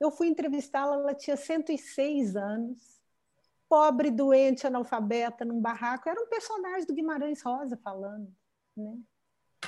Eu 0.00 0.10
fui 0.10 0.26
entrevistá-la, 0.26 0.94
ela 0.94 1.14
tinha 1.14 1.36
106 1.36 2.34
anos, 2.34 3.00
pobre, 3.68 4.10
doente, 4.10 4.66
analfabeta, 4.66 5.44
num 5.44 5.60
barraco. 5.60 6.08
Era 6.08 6.20
um 6.20 6.28
personagem 6.28 6.86
do 6.86 6.94
Guimarães 6.94 7.42
Rosa 7.42 7.76
falando, 7.76 8.32
né? 8.76 8.98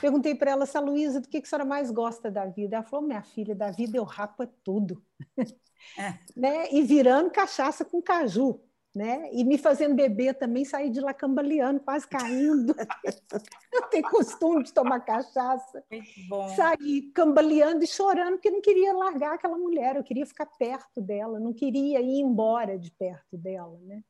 Perguntei 0.01 0.35
para 0.35 0.52
ela, 0.52 0.62
essa 0.64 0.81
Luísa, 0.81 1.20
do 1.20 1.28
que, 1.28 1.40
que 1.40 1.47
a 1.47 1.51
senhora 1.51 1.64
mais 1.64 1.90
gosta 1.90 2.31
da 2.31 2.47
vida? 2.47 2.77
Ela 2.77 2.85
falou, 2.85 3.06
minha 3.06 3.22
filha, 3.22 3.55
da 3.55 3.70
vida 3.70 3.97
eu 3.97 4.05
rapo 4.05 4.43
é 4.43 4.48
tudo. 4.64 5.02
É. 5.36 6.14
né? 6.35 6.72
E 6.72 6.82
virando 6.82 7.31
cachaça 7.31 7.85
com 7.85 8.01
caju. 8.01 8.60
Né? 8.93 9.31
E 9.32 9.44
me 9.44 9.56
fazendo 9.56 9.94
beber 9.94 10.35
também, 10.35 10.64
sair 10.64 10.90
de 10.90 11.01
lá 11.01 11.14
cambaleando, 11.14 11.78
quase 11.78 12.09
caindo. 12.09 12.74
eu 13.72 13.82
tenho 13.82 14.10
costume 14.10 14.64
de 14.64 14.72
tomar 14.72 14.98
cachaça. 15.01 15.85
Sair 16.56 17.02
cambaleando 17.14 17.85
e 17.85 17.86
chorando, 17.86 18.32
porque 18.32 18.51
não 18.51 18.60
queria 18.60 18.93
largar 18.93 19.35
aquela 19.35 19.56
mulher, 19.56 19.94
eu 19.94 20.02
queria 20.02 20.27
ficar 20.27 20.47
perto 20.47 21.01
dela, 21.01 21.39
não 21.39 21.52
queria 21.52 22.01
ir 22.01 22.18
embora 22.18 22.77
de 22.77 22.90
perto 22.90 23.39
dela. 23.39 23.78
Né? 23.82 24.02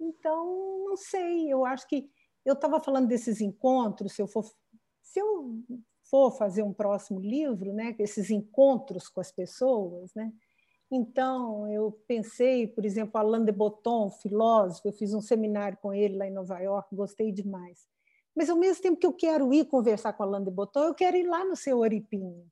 Então, 0.00 0.86
não 0.88 0.96
sei, 0.96 1.52
eu 1.52 1.66
acho 1.66 1.86
que 1.86 2.10
eu 2.46 2.54
estava 2.54 2.80
falando 2.80 3.08
desses 3.08 3.42
encontros, 3.42 4.14
se 4.14 4.22
eu 4.22 4.26
for 4.26 4.44
se 5.08 5.20
eu 5.20 5.62
for 6.10 6.30
fazer 6.32 6.62
um 6.62 6.72
próximo 6.72 7.20
livro, 7.20 7.72
né, 7.72 7.94
esses 7.98 8.30
encontros 8.30 9.08
com 9.08 9.20
as 9.20 9.32
pessoas, 9.32 10.12
né, 10.14 10.32
então 10.90 11.70
eu 11.70 11.92
pensei, 12.06 12.66
por 12.66 12.84
exemplo, 12.84 13.18
Alain 13.18 13.44
de 13.44 13.52
Botton, 13.52 14.10
filósofo, 14.10 14.88
eu 14.88 14.92
fiz 14.92 15.12
um 15.12 15.20
seminário 15.20 15.78
com 15.80 15.92
ele 15.92 16.16
lá 16.16 16.26
em 16.26 16.32
Nova 16.32 16.58
York, 16.60 16.94
gostei 16.94 17.30
demais. 17.30 17.86
Mas 18.34 18.48
ao 18.48 18.56
mesmo 18.56 18.82
tempo 18.82 18.96
que 18.98 19.06
eu 19.06 19.12
quero 19.12 19.52
ir 19.52 19.66
conversar 19.66 20.12
com 20.12 20.22
Alain 20.22 20.44
de 20.44 20.50
Botton, 20.50 20.84
eu 20.84 20.94
quero 20.94 21.16
ir 21.16 21.26
lá 21.26 21.44
no 21.44 21.56
seu 21.56 21.78
Oripinho, 21.78 22.46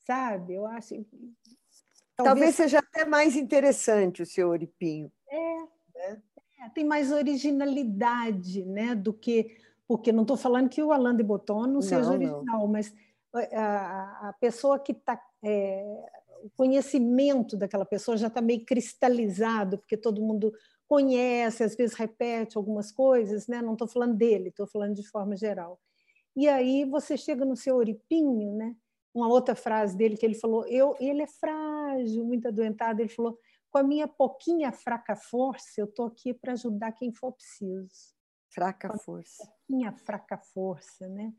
sabe? 0.00 0.54
Eu 0.54 0.66
acho 0.66 0.94
talvez, 2.16 2.16
talvez 2.16 2.54
seja 2.54 2.78
até 2.78 3.04
mais 3.04 3.36
interessante 3.36 4.22
o 4.22 4.26
seu 4.26 4.48
Oripinho. 4.48 5.12
É, 5.28 5.56
né? 5.94 6.22
é, 6.60 6.68
tem 6.70 6.84
mais 6.84 7.12
originalidade, 7.12 8.64
né, 8.64 8.94
do 8.94 9.12
que 9.12 9.56
porque 9.86 10.12
não 10.12 10.22
estou 10.22 10.36
falando 10.36 10.68
que 10.68 10.82
o 10.82 10.92
Alain 10.92 11.16
de 11.16 11.22
Botton 11.22 11.66
não 11.66 11.80
seja 11.80 12.10
original, 12.10 12.44
não. 12.44 12.66
mas 12.66 12.92
eh, 13.36 13.56
a, 13.56 14.28
a, 14.28 14.32
pessoa 14.40 14.78
que 14.78 14.92
está. 14.92 15.20
É, 15.44 15.84
o 16.42 16.50
conhecimento 16.50 17.56
daquela 17.56 17.84
pessoa 17.84 18.16
já 18.16 18.26
está 18.26 18.40
meio 18.40 18.64
cristalizado, 18.64 19.78
porque 19.78 19.96
todo 19.96 20.22
mundo 20.22 20.52
conhece, 20.86 21.64
às 21.64 21.74
vezes 21.74 21.96
repete 21.96 22.56
algumas 22.56 22.92
coisas, 22.92 23.46
né? 23.48 23.60
não 23.60 23.72
estou 23.72 23.88
falando 23.88 24.14
dele, 24.14 24.50
estou 24.50 24.66
falando 24.66 24.94
de 24.94 25.02
forma 25.02 25.36
geral. 25.36 25.80
E 26.36 26.48
aí 26.48 26.84
você 26.84 27.16
chega 27.16 27.44
no 27.44 27.56
seu 27.56 27.76
oripinho, 27.76 28.54
né? 28.54 28.76
uma 29.14 29.28
outra 29.28 29.54
frase 29.54 29.96
dele 29.96 30.16
que 30.16 30.26
ele 30.26 30.34
falou, 30.34 30.66
eu, 30.66 30.94
ele 31.00 31.22
é 31.22 31.26
frágil, 31.26 32.24
muito 32.24 32.48
adoentado, 32.48 33.00
ele 33.00 33.08
falou, 33.08 33.38
com 33.70 33.78
a 33.78 33.82
minha 33.82 34.06
pouquinha 34.06 34.70
fraca 34.70 35.16
força, 35.16 35.80
eu 35.80 35.86
estou 35.86 36.06
aqui 36.06 36.34
para 36.34 36.52
ajudar 36.52 36.92
quem 36.92 37.12
for 37.12 37.32
preciso. 37.32 38.14
Fraca 38.50 38.96
força. 38.98 39.55
Tinha 39.66 39.92
fraca 39.92 40.36
força, 40.38 41.08
né? 41.08 41.32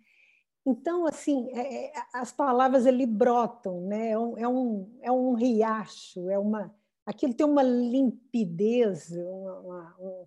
Então, 0.65 1.07
assim, 1.07 1.49
é, 1.51 1.85
é, 1.85 1.93
as 2.13 2.33
palavras 2.33 2.85
ali 2.85 3.05
brotam, 3.05 3.87
né? 3.87 4.09
É 4.09 4.19
um, 4.19 4.37
é 4.37 4.47
um, 4.47 4.99
é 5.01 5.11
um 5.11 5.33
riacho, 5.33 6.29
é 6.29 6.37
uma, 6.37 6.75
aquilo 7.05 7.33
tem 7.33 7.45
uma 7.45 7.63
limpidez, 7.63 9.11
uma, 9.11 9.59
uma, 9.61 9.95
um, 9.97 10.25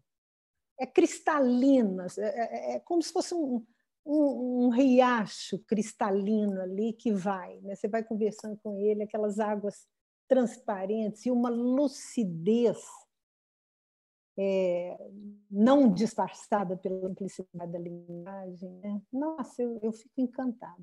é 0.79 0.87
cristalina, 0.87 2.07
é, 2.17 2.23
é, 2.23 2.77
é, 2.77 2.81
como 2.81 3.03
se 3.03 3.13
fosse 3.13 3.35
um, 3.35 3.63
um, 4.05 4.65
um, 4.65 4.69
riacho 4.71 5.59
cristalino 5.59 6.59
ali 6.63 6.95
que 6.95 7.13
vai, 7.13 7.61
né? 7.61 7.75
Você 7.75 7.87
vai 7.87 8.03
conversando 8.03 8.59
com 8.63 8.79
ele, 8.79 9.03
aquelas 9.03 9.39
águas 9.39 9.87
transparentes 10.27 11.27
e 11.27 11.31
uma 11.31 11.51
lucidez 11.51 12.79
é, 14.43 14.97
não 15.51 15.93
disfarçada 15.93 16.75
pela 16.75 17.09
simplicidade 17.09 17.73
da 17.73 17.79
linguagem. 17.79 18.71
Né? 18.83 19.03
Nossa, 19.13 19.63
eu, 19.63 19.79
eu 19.83 19.93
fico 19.93 20.15
encantada. 20.19 20.83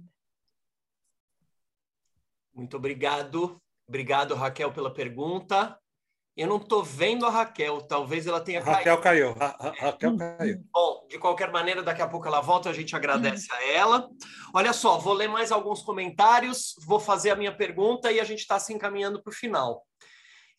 Muito 2.53 2.77
obrigado. 2.77 3.59
Obrigado, 3.87 4.35
Raquel, 4.35 4.71
pela 4.71 4.93
pergunta. 4.93 5.79
Eu 6.35 6.47
não 6.47 6.57
estou 6.57 6.83
vendo 6.83 7.25
a 7.25 7.31
Raquel, 7.31 7.81
talvez 7.81 8.27
ela 8.27 8.39
tenha 8.39 8.61
Raquel 8.61 9.01
caído. 9.01 9.33
Caiu. 9.33 9.33
Ra 9.33 9.73
Raquel 9.79 10.17
caiu. 10.17 10.63
Bom, 10.71 11.07
de 11.09 11.17
qualquer 11.17 11.51
maneira, 11.51 11.81
daqui 11.81 12.01
a 12.03 12.07
pouco 12.07 12.27
ela 12.27 12.41
volta, 12.41 12.69
a 12.69 12.73
gente 12.73 12.95
agradece 12.95 13.51
a 13.51 13.65
ela. 13.71 14.07
Olha 14.53 14.71
só, 14.71 14.99
vou 14.99 15.13
ler 15.13 15.27
mais 15.27 15.51
alguns 15.51 15.81
comentários, 15.81 16.75
vou 16.85 16.99
fazer 16.99 17.31
a 17.31 17.35
minha 17.35 17.55
pergunta 17.55 18.11
e 18.11 18.19
a 18.19 18.23
gente 18.23 18.41
está 18.41 18.59
se 18.59 18.71
encaminhando 18.71 19.19
para 19.23 19.31
o 19.31 19.35
final. 19.35 19.83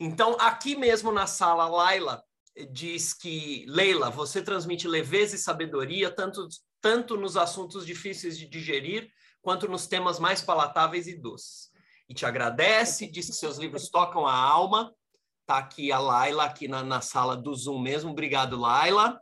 Então, 0.00 0.36
aqui 0.40 0.74
mesmo 0.74 1.12
na 1.12 1.28
sala, 1.28 1.68
Laila 1.68 2.24
diz 2.66 3.14
que, 3.14 3.64
Leila, 3.68 4.10
você 4.10 4.42
transmite 4.42 4.88
leveza 4.88 5.36
e 5.36 5.38
sabedoria 5.38 6.10
tanto, 6.10 6.48
tanto 6.80 7.16
nos 7.16 7.36
assuntos 7.36 7.84
difíceis 7.86 8.38
de 8.38 8.48
digerir, 8.48 9.10
quanto 9.40 9.68
nos 9.68 9.86
temas 9.86 10.18
mais 10.18 10.42
palatáveis 10.42 11.06
e 11.06 11.16
doces. 11.16 11.70
E 12.08 12.14
te 12.14 12.24
agradece, 12.26 13.10
diz 13.10 13.26
que 13.26 13.32
seus 13.32 13.58
livros 13.58 13.88
tocam 13.88 14.26
a 14.26 14.34
alma. 14.34 14.92
Está 15.40 15.58
aqui 15.58 15.92
a 15.92 15.98
Laila, 15.98 16.44
aqui 16.44 16.68
na, 16.68 16.82
na 16.82 17.00
sala 17.00 17.36
do 17.36 17.54
Zoom 17.54 17.80
mesmo. 17.80 18.10
Obrigado, 18.10 18.58
Laila. 18.58 19.20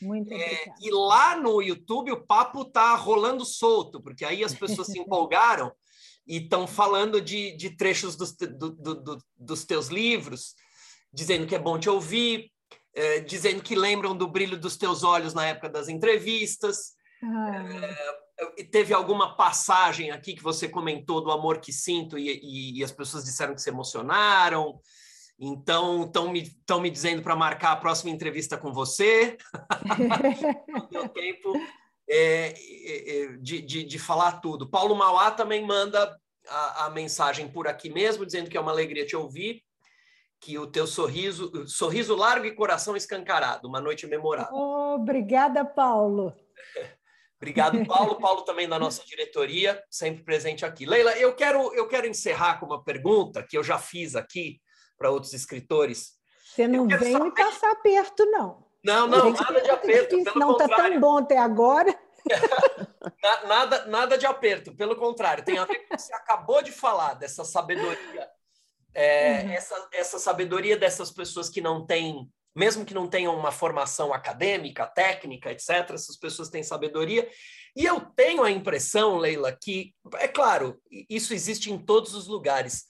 Muito 0.00 0.32
é, 0.34 0.64
e 0.80 0.90
lá 0.90 1.36
no 1.36 1.62
YouTube 1.62 2.10
o 2.10 2.26
papo 2.26 2.64
tá 2.64 2.94
rolando 2.96 3.44
solto, 3.44 4.02
porque 4.02 4.24
aí 4.24 4.42
as 4.42 4.54
pessoas 4.54 4.88
se 4.88 4.98
empolgaram 5.00 5.72
e 6.26 6.38
estão 6.38 6.66
falando 6.66 7.20
de, 7.20 7.56
de 7.56 7.76
trechos 7.76 8.16
dos, 8.16 8.32
do, 8.32 8.70
do, 8.70 8.94
do, 8.94 9.18
dos 9.36 9.64
teus 9.64 9.88
livros, 9.88 10.54
dizendo 11.12 11.46
que 11.46 11.54
é 11.54 11.58
bom 11.58 11.78
te 11.78 11.88
ouvir, 11.88 12.51
é, 12.94 13.20
dizendo 13.20 13.62
que 13.62 13.74
lembram 13.74 14.16
do 14.16 14.28
brilho 14.28 14.58
dos 14.58 14.76
teus 14.76 15.02
olhos 15.02 15.34
na 15.34 15.46
época 15.46 15.68
das 15.68 15.88
entrevistas. 15.88 16.92
Ah. 17.22 17.64
É, 18.58 18.64
teve 18.64 18.92
alguma 18.92 19.36
passagem 19.36 20.10
aqui 20.10 20.34
que 20.34 20.42
você 20.42 20.68
comentou 20.68 21.22
do 21.22 21.30
amor 21.30 21.58
que 21.58 21.72
sinto 21.72 22.18
e, 22.18 22.28
e, 22.42 22.78
e 22.78 22.84
as 22.84 22.92
pessoas 22.92 23.24
disseram 23.24 23.54
que 23.54 23.62
se 23.62 23.70
emocionaram. 23.70 24.80
Então, 25.38 26.04
estão 26.04 26.30
me, 26.30 26.48
tão 26.66 26.80
me 26.80 26.90
dizendo 26.90 27.22
para 27.22 27.34
marcar 27.34 27.72
a 27.72 27.76
próxima 27.76 28.10
entrevista 28.10 28.56
com 28.56 28.72
você. 28.72 29.36
Não 30.68 30.86
deu 30.90 31.08
tempo 31.08 31.52
é, 32.08 32.54
é, 32.54 33.16
é, 33.16 33.36
de, 33.38 33.62
de, 33.62 33.84
de, 33.84 33.98
falar 33.98 34.40
tudo. 34.40 34.68
Paulo 34.68 34.94
Mauá 34.94 35.30
também 35.30 35.64
manda 35.64 36.16
a, 36.46 36.86
a, 36.86 36.90
mensagem 36.90 37.48
por 37.48 37.66
aqui 37.66 37.88
mesmo, 37.90 38.26
dizendo 38.26 38.50
que 38.50 38.56
é 38.56 38.60
uma 38.60 38.70
alegria 38.70 39.06
te 39.06 39.16
ouvir 39.16 39.62
que 40.42 40.58
o 40.58 40.66
teu 40.66 40.88
sorriso, 40.88 41.52
sorriso 41.68 42.16
largo 42.16 42.44
e 42.44 42.52
coração 42.52 42.96
escancarado, 42.96 43.68
uma 43.68 43.80
noite 43.80 44.08
memorável. 44.08 44.52
Oh, 44.52 44.96
obrigada, 44.96 45.64
Paulo. 45.64 46.34
Obrigado, 47.40 47.84
Paulo. 47.86 48.18
Paulo 48.22 48.42
também 48.42 48.68
da 48.68 48.78
nossa 48.78 49.04
diretoria, 49.04 49.82
sempre 49.90 50.22
presente 50.22 50.64
aqui. 50.64 50.86
Leila, 50.86 51.10
eu 51.18 51.34
quero, 51.34 51.74
eu 51.74 51.88
quero 51.88 52.06
encerrar 52.06 52.60
com 52.60 52.66
uma 52.66 52.84
pergunta 52.84 53.42
que 53.42 53.58
eu 53.58 53.64
já 53.64 53.78
fiz 53.78 54.14
aqui 54.14 54.60
para 54.96 55.10
outros 55.10 55.32
escritores. 55.32 56.12
Você 56.44 56.68
não 56.68 56.86
vem 56.86 57.12
saber... 57.12 57.24
me 57.24 57.34
passar 57.34 57.72
aperto, 57.72 58.24
não. 58.26 58.64
Não, 58.84 59.08
não, 59.08 59.32
nada 59.32 59.60
de 59.60 59.70
aperto. 59.70 60.16
Não 60.36 60.52
está 60.52 60.68
tão 60.68 61.00
bom 61.00 61.18
até 61.18 61.36
agora. 61.36 61.98
nada, 63.48 63.86
nada 63.86 64.16
de 64.16 64.26
aperto, 64.26 64.72
pelo 64.76 64.94
contrário, 64.94 65.44
tem 65.44 65.58
a 65.58 65.64
ver 65.64 65.78
com 65.78 65.94
o 65.94 65.96
que 65.96 66.02
você 66.02 66.14
acabou 66.14 66.62
de 66.62 66.70
falar, 66.70 67.14
dessa 67.14 67.44
sabedoria. 67.44 68.28
É, 68.94 69.42
uhum. 69.42 69.50
essa, 69.52 69.88
essa 69.92 70.18
sabedoria 70.18 70.76
dessas 70.76 71.10
pessoas 71.10 71.48
que 71.48 71.60
não 71.60 71.86
têm, 71.86 72.28
mesmo 72.54 72.84
que 72.84 72.94
não 72.94 73.08
tenham 73.08 73.34
uma 73.36 73.50
formação 73.50 74.12
acadêmica, 74.12 74.86
técnica, 74.86 75.50
etc., 75.50 75.90
essas 75.90 76.16
pessoas 76.16 76.48
têm 76.48 76.62
sabedoria. 76.62 77.28
E 77.74 77.84
eu 77.84 78.00
tenho 78.00 78.42
a 78.42 78.50
impressão, 78.50 79.16
Leila, 79.16 79.56
que, 79.58 79.94
é 80.16 80.28
claro, 80.28 80.78
isso 81.08 81.32
existe 81.32 81.72
em 81.72 81.78
todos 81.78 82.14
os 82.14 82.26
lugares, 82.26 82.84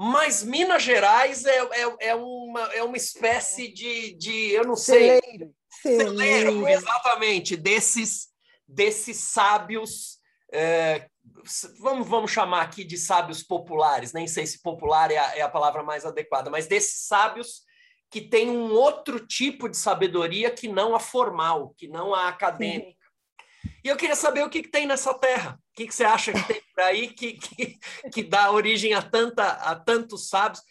mas 0.00 0.44
Minas 0.44 0.84
Gerais 0.84 1.44
é, 1.44 1.58
é, 1.58 2.08
é, 2.10 2.14
uma, 2.14 2.60
é 2.72 2.84
uma 2.84 2.96
espécie 2.96 3.66
de, 3.72 4.14
de 4.16 4.52
eu 4.52 4.64
não 4.64 4.76
sei. 4.76 5.20
Celeiro. 5.20 5.54
Celeiro, 5.82 6.68
exatamente, 6.68 7.56
desses, 7.56 8.28
desses 8.66 9.16
sábios. 9.16 10.18
É, 10.52 11.08
vamos, 11.80 12.08
vamos 12.08 12.30
chamar 12.30 12.62
aqui 12.62 12.84
de 12.84 12.96
sábios 12.96 13.42
populares, 13.42 14.12
nem 14.12 14.26
sei 14.26 14.46
se 14.46 14.62
popular 14.62 15.10
é 15.10 15.18
a, 15.18 15.36
é 15.36 15.40
a 15.42 15.48
palavra 15.48 15.82
mais 15.82 16.04
adequada, 16.04 16.50
mas 16.50 16.66
desses 16.66 17.06
sábios 17.06 17.62
que 18.10 18.20
têm 18.20 18.50
um 18.50 18.72
outro 18.72 19.26
tipo 19.26 19.68
de 19.68 19.76
sabedoria 19.76 20.50
que 20.50 20.68
não 20.68 20.94
a 20.94 21.00
formal, 21.00 21.74
que 21.76 21.86
não 21.88 22.14
a 22.14 22.28
acadêmica. 22.28 22.96
E 23.84 23.88
eu 23.88 23.96
queria 23.96 24.16
saber 24.16 24.42
o 24.42 24.48
que, 24.48 24.62
que 24.62 24.70
tem 24.70 24.86
nessa 24.86 25.12
terra. 25.14 25.58
O 25.70 25.74
que, 25.74 25.86
que 25.86 25.94
você 25.94 26.04
acha 26.04 26.32
que 26.32 26.42
tem 26.46 26.62
por 26.74 26.82
aí 26.82 27.08
que, 27.08 27.34
que, 27.34 27.78
que 28.12 28.22
dá 28.22 28.50
origem 28.50 28.94
a, 28.94 29.02
tanta, 29.02 29.44
a 29.44 29.76
tantos 29.76 30.28
sábios? 30.28 30.62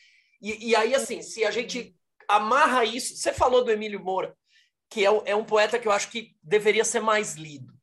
E, 0.41 0.69
e 0.69 0.75
aí, 0.75 0.95
assim, 0.95 1.21
se 1.21 1.45
a 1.45 1.51
gente 1.51 1.95
amarra 2.27 2.83
isso. 2.83 3.15
Você 3.15 3.31
falou 3.31 3.63
do 3.63 3.71
Emílio 3.71 4.03
Moura, 4.03 4.35
que 4.89 5.05
é, 5.05 5.09
é 5.25 5.35
um 5.35 5.45
poeta 5.45 5.79
que 5.79 5.87
eu 5.87 5.91
acho 5.91 6.09
que 6.09 6.35
deveria 6.43 6.83
ser 6.83 6.99
mais 6.99 7.35
lido. 7.35 7.73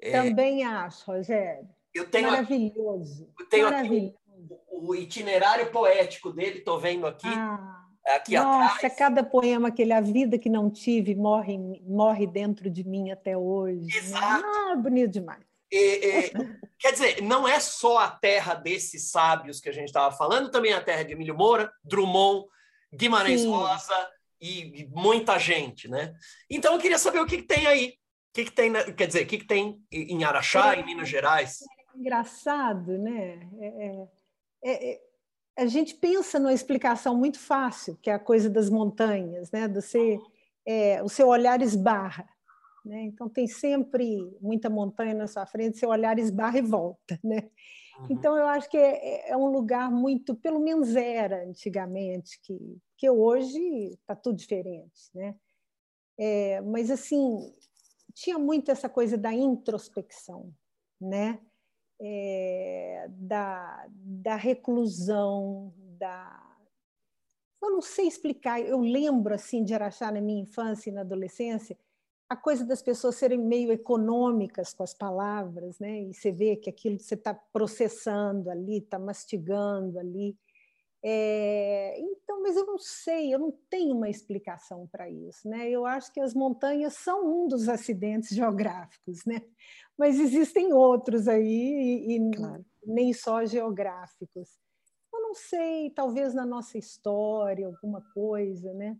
É, 0.00 0.12
Também 0.12 0.64
acho, 0.64 1.10
Rogério. 1.10 1.68
Eu 1.94 2.10
tenho 2.10 2.30
Maravilhoso. 2.30 3.32
eu 3.38 3.46
tenho 3.46 3.64
Maravilhoso. 3.64 4.06
aqui 4.08 4.24
o, 4.68 4.90
o, 4.90 4.94
itinerário 4.94 5.70
poético 5.70 6.32
dele, 6.32 6.58
estou 6.58 6.78
vendo 6.78 7.06
aqui. 7.06 7.28
Ah. 7.28 7.80
Aqui 8.06 8.36
Nossa, 8.36 8.74
atrás. 8.74 8.96
cada 8.96 9.22
poema 9.24 9.70
que 9.70 9.80
ele 9.80 9.92
A 9.92 10.00
vida 10.00 10.38
que 10.38 10.50
não 10.50 10.70
tive 10.70 11.14
morre, 11.14 11.56
morre 11.86 12.26
dentro 12.26 12.68
de 12.68 12.84
mim 12.84 13.10
até 13.10 13.34
hoje. 13.34 13.86
Né? 13.86 13.96
Exato. 13.96 14.44
Ah, 14.44 14.76
bonito 14.76 15.10
demais. 15.10 15.42
E, 15.72 15.76
e, 15.76 16.30
quer 16.78 16.92
dizer, 16.92 17.22
não 17.22 17.48
é 17.48 17.58
só 17.58 17.98
a 17.98 18.10
terra 18.10 18.54
desses 18.54 19.10
sábios 19.10 19.58
que 19.58 19.70
a 19.70 19.72
gente 19.72 19.86
estava 19.86 20.14
falando, 20.14 20.50
também 20.50 20.74
a 20.74 20.82
terra 20.82 21.02
de 21.02 21.14
Emílio 21.14 21.34
Moura, 21.34 21.72
Drummond, 21.82 22.46
Guimarães 22.92 23.40
Sim. 23.40 23.50
Rosa 23.50 24.08
e 24.38 24.86
muita 24.92 25.38
gente, 25.38 25.88
né? 25.88 26.14
Então 26.50 26.74
eu 26.74 26.78
queria 26.78 26.98
saber 26.98 27.20
o 27.20 27.26
que, 27.26 27.38
que 27.38 27.46
tem 27.46 27.66
aí. 27.66 27.88
O 27.88 28.34
que, 28.34 28.44
que 28.44 28.52
tem, 28.52 28.72
quer 28.94 29.06
dizer, 29.06 29.22
o 29.22 29.26
que, 29.26 29.38
que 29.38 29.46
tem 29.46 29.80
em 29.90 30.24
Araxá, 30.24 30.76
em 30.76 30.84
Minas 30.84 31.08
Gerais? 31.08 31.60
É 31.94 31.98
engraçado, 31.98 32.98
né? 32.98 33.48
É, 33.60 34.08
é, 34.62 34.92
é 34.92 35.00
a 35.56 35.66
gente 35.66 35.94
pensa 35.94 36.38
numa 36.38 36.52
explicação 36.52 37.16
muito 37.16 37.38
fácil, 37.38 37.96
que 38.02 38.10
é 38.10 38.14
a 38.14 38.18
coisa 38.18 38.50
das 38.50 38.68
montanhas, 38.68 39.50
né? 39.52 39.68
Do 39.68 39.80
ser, 39.80 40.18
é, 40.66 41.02
o 41.02 41.08
seu 41.08 41.28
olhar 41.28 41.62
esbarra. 41.62 42.28
Né? 42.84 43.04
Então, 43.04 43.28
tem 43.28 43.46
sempre 43.46 44.36
muita 44.40 44.68
montanha 44.68 45.14
na 45.14 45.26
sua 45.26 45.46
frente, 45.46 45.78
seu 45.78 45.88
olhar 45.88 46.18
esbarra 46.18 46.58
e 46.58 46.62
volta. 46.62 47.18
Né? 47.24 47.50
Uhum. 47.98 48.06
Então, 48.10 48.36
eu 48.36 48.46
acho 48.46 48.68
que 48.68 48.76
é, 48.76 49.30
é, 49.30 49.36
um 49.36 49.46
lugar 49.46 49.90
muito, 49.90 50.34
pelo 50.34 50.60
menos 50.60 50.94
era 50.94 51.44
antigamente, 51.44 52.38
que, 52.42 52.78
que 52.98 53.08
hoje 53.08 53.58
está 53.94 54.14
tudo 54.14 54.36
diferente. 54.36 55.08
Né? 55.14 55.34
É, 56.18 56.60
mas, 56.60 56.90
assim, 56.90 57.54
tinha 58.12 58.38
muito 58.38 58.70
essa 58.70 58.88
coisa 58.88 59.16
da 59.16 59.32
introspecção, 59.32 60.52
né? 61.00 61.40
É, 62.00 63.06
da, 63.10 63.86
da 63.88 64.36
reclusão, 64.36 65.72
da. 65.98 66.40
Eu 67.62 67.70
não 67.70 67.80
sei 67.80 68.06
explicar, 68.06 68.60
eu 68.60 68.80
lembro 68.80 69.34
assim 69.34 69.64
de 69.64 69.72
Araxá 69.72 70.12
na 70.12 70.20
minha 70.20 70.42
infância 70.42 70.90
e 70.90 70.92
na 70.92 71.00
adolescência, 71.00 71.78
a 72.28 72.36
coisa 72.36 72.64
das 72.64 72.82
pessoas 72.82 73.16
serem 73.16 73.38
meio 73.38 73.72
econômicas 73.72 74.74
com 74.74 74.82
as 74.82 74.92
palavras, 74.92 75.78
né? 75.78 76.02
E 76.02 76.12
você 76.12 76.32
vê 76.32 76.56
que 76.56 76.68
aquilo 76.68 76.98
você 76.98 77.14
está 77.14 77.32
processando 77.34 78.50
ali, 78.50 78.78
está 78.78 78.98
mastigando 78.98 79.98
ali. 79.98 80.36
É, 81.06 82.00
então, 82.00 82.42
mas 82.42 82.56
eu 82.56 82.64
não 82.64 82.78
sei, 82.78 83.32
eu 83.32 83.38
não 83.38 83.52
tenho 83.68 83.94
uma 83.94 84.08
explicação 84.08 84.86
para 84.86 85.08
isso, 85.08 85.46
né? 85.46 85.68
Eu 85.68 85.84
acho 85.84 86.10
que 86.10 86.18
as 86.18 86.32
montanhas 86.32 86.94
são 86.94 87.44
um 87.44 87.46
dos 87.46 87.68
acidentes 87.68 88.30
geográficos, 88.34 89.24
né? 89.26 89.42
Mas 89.98 90.18
existem 90.18 90.72
outros 90.72 91.28
aí 91.28 92.06
e, 92.08 92.30
claro. 92.36 92.64
nem 92.84 93.12
só 93.12 93.44
geográficos. 93.44 94.58
Eu 95.12 95.20
não 95.22 95.34
sei, 95.34 95.90
talvez 95.90 96.34
na 96.34 96.44
nossa 96.44 96.76
história 96.76 97.66
alguma 97.66 98.02
coisa, 98.12 98.72
né? 98.74 98.96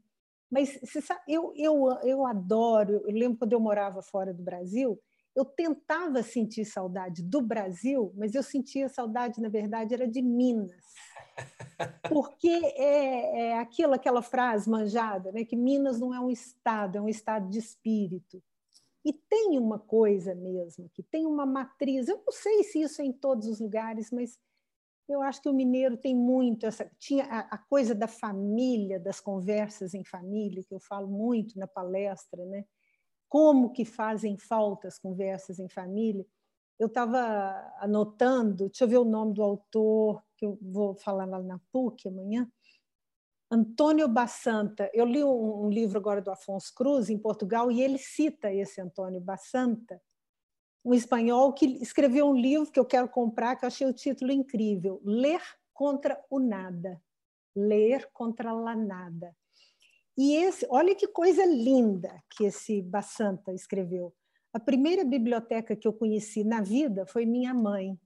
Mas 0.51 0.79
sabe, 1.03 1.21
eu, 1.27 1.53
eu, 1.57 1.89
eu 2.03 2.25
adoro. 2.25 3.03
Eu 3.07 3.13
lembro 3.13 3.39
quando 3.39 3.53
eu 3.53 3.61
morava 3.61 4.03
fora 4.03 4.33
do 4.33 4.43
Brasil, 4.43 5.01
eu 5.35 5.45
tentava 5.45 6.23
sentir 6.23 6.65
saudade 6.65 7.23
do 7.23 7.41
Brasil, 7.41 8.13
mas 8.17 8.35
eu 8.37 8.43
sentia 8.43 8.89
saudade, 8.89 9.41
na 9.41 9.49
verdade, 9.49 9.93
era 9.93 10.07
de 10.07 10.23
Minas 10.23 10.85
porque 12.09 12.49
é, 12.49 13.49
é 13.49 13.59
aquilo, 13.59 13.95
aquela 13.95 14.23
frase 14.23 14.69
manjada, 14.71 15.33
né? 15.33 15.45
que 15.45 15.57
Minas 15.57 15.99
não 15.99 16.15
é 16.15 16.21
um 16.21 16.31
estado, 16.31 16.99
é 16.99 17.01
um 17.01 17.09
estado 17.09 17.49
de 17.49 17.59
espírito. 17.59 18.43
E 19.05 19.13
tem 19.13 19.59
uma 19.59 19.79
coisa 19.79 20.35
mesmo, 20.35 20.89
que 20.91 21.03
tem 21.03 21.27
uma 21.27 21.45
matriz. 21.45 22.09
Eu 22.09 22.23
não 22.25 22.33
sei 22.33 22.65
se 22.65 22.81
isso 22.81 23.03
é 23.03 23.05
em 23.05 23.13
todos 23.13 23.47
os 23.47 23.61
lugares, 23.61 24.11
mas 24.11 24.39
eu 25.09 25.21
acho 25.23 25.43
que 25.43 25.49
o 25.49 25.55
mineiro 25.55 25.97
tem 25.97 26.15
muito 26.15 26.67
essa. 26.67 26.91
Tinha 26.99 27.25
a, 27.25 27.41
a 27.55 27.59
coisa 27.59 27.95
da 27.95 28.09
família, 28.09 28.99
das 28.99 29.21
conversas 29.21 29.95
em 29.95 30.05
família, 30.05 30.65
que 30.65 30.75
eu 30.75 30.81
falo 30.81 31.09
muito 31.09 31.59
na 31.59 31.67
palestra, 31.67 32.45
né? 32.47 32.65
Como 33.29 33.73
que 33.73 33.85
fazem 33.85 34.39
falta 34.39 34.89
as 34.89 34.99
conversas 34.99 35.59
em 35.59 35.69
família 35.69 36.27
eu 36.79 36.89
estava 36.89 37.73
anotando, 37.79 38.69
deixa 38.69 38.85
eu 38.85 38.89
ver 38.89 38.99
o 38.99 39.05
nome 39.05 39.35
do 39.35 39.43
autor, 39.43 40.23
que 40.37 40.45
eu 40.45 40.59
vou 40.61 40.95
falar 40.97 41.25
lá 41.25 41.41
na 41.41 41.61
PUC 41.73 42.09
amanhã. 42.09 42.51
Antônio 43.51 44.09
Bassanta. 44.09 44.91
Eu 44.93 45.05
li 45.05 45.23
um, 45.23 45.67
um, 45.67 45.71
livro 45.71 45.99
agora 45.99 46.21
do 46.21 46.31
Afonso 46.31 46.73
Cruz, 46.75 47.09
em 47.09 47.19
Portugal, 47.19 47.71
e 47.71 47.81
ele 47.81 47.99
cita 47.99 48.53
esse 48.53 48.81
Antônio 48.81 49.21
Bassanta, 49.21 50.01
um 50.85 50.93
espanhol 50.93 51.53
que 51.53 51.67
escreveu 51.83 52.27
um 52.27 52.37
livro 52.37 52.71
que 52.71 52.79
eu 52.79 52.85
quero 52.85 53.09
comprar, 53.09 53.57
que 53.57 53.65
eu 53.65 53.69
achei 53.69 53.87
o 53.87 53.93
título 53.93 54.33
incrível: 54.33 55.01
Ler 55.05 55.41
contra 55.73 56.23
o 56.31 56.39
Nada. 56.39 57.01
Ler 57.57 58.11
contra 58.13 58.51
a 58.51 58.77
Nada. 58.77 59.35
E 60.17 60.35
esse, 60.37 60.67
olha 60.71 60.95
que 60.95 61.09
coisa 61.09 61.45
linda 61.45 62.23
que 62.31 62.45
esse 62.45 62.81
Bassanta 62.83 63.53
escreveu. 63.53 64.15
A 64.53 64.61
primeira 64.61 65.05
biblioteca 65.05 65.75
que 65.75 65.89
eu 65.89 65.93
conheci 65.93 66.45
na 66.45 66.61
vida 66.61 67.05
foi 67.07 67.27
minha 67.27 67.53
mãe. 67.53 67.99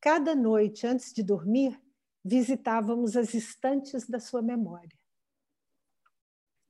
Cada 0.00 0.34
noite, 0.34 0.86
antes 0.86 1.12
de 1.12 1.22
dormir, 1.22 1.80
visitávamos 2.28 3.16
as 3.16 3.32
estantes 3.32 4.08
da 4.08 4.20
sua 4.20 4.42
memória. 4.42 4.96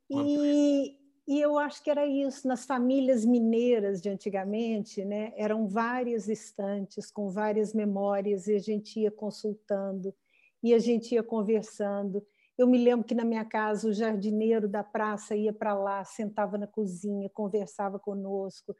E, 0.09 0.97
e, 1.26 1.40
eu 1.40 1.59
acho 1.59 1.82
que 1.82 1.90
era 1.90 2.06
isso. 2.06 2.47
Nas 2.47 2.64
famílias 2.64 3.24
mineiras 3.24 4.01
de 4.01 4.09
antigamente, 4.09 5.05
né, 5.05 5.32
eram 5.36 5.68
várias 5.68 6.28
estantes 6.28 7.10
com 7.10 7.28
várias 7.28 7.74
memórias 7.74 8.47
e 8.47 8.55
a 8.55 8.59
gente 8.59 9.01
ia 9.01 9.10
consultando 9.10 10.14
e 10.62 10.72
a 10.72 10.78
gente 10.78 11.14
ia 11.14 11.22
conversando. 11.22 12.24
Eu 12.56 12.66
me 12.66 12.78
lembro 12.78 13.06
que 13.06 13.14
na 13.14 13.24
minha 13.24 13.44
casa 13.44 13.89
o 13.89 13.93
jardineiro 13.93 14.68
da 14.68 14.82
praça 14.82 15.36
ia 15.36 15.52
para 15.52 15.74
lá, 15.74 16.05
sentava 16.05 16.56
na 16.56 16.66
cozinha, 16.66 17.28
conversava 17.28 17.98
conosco 17.98 18.74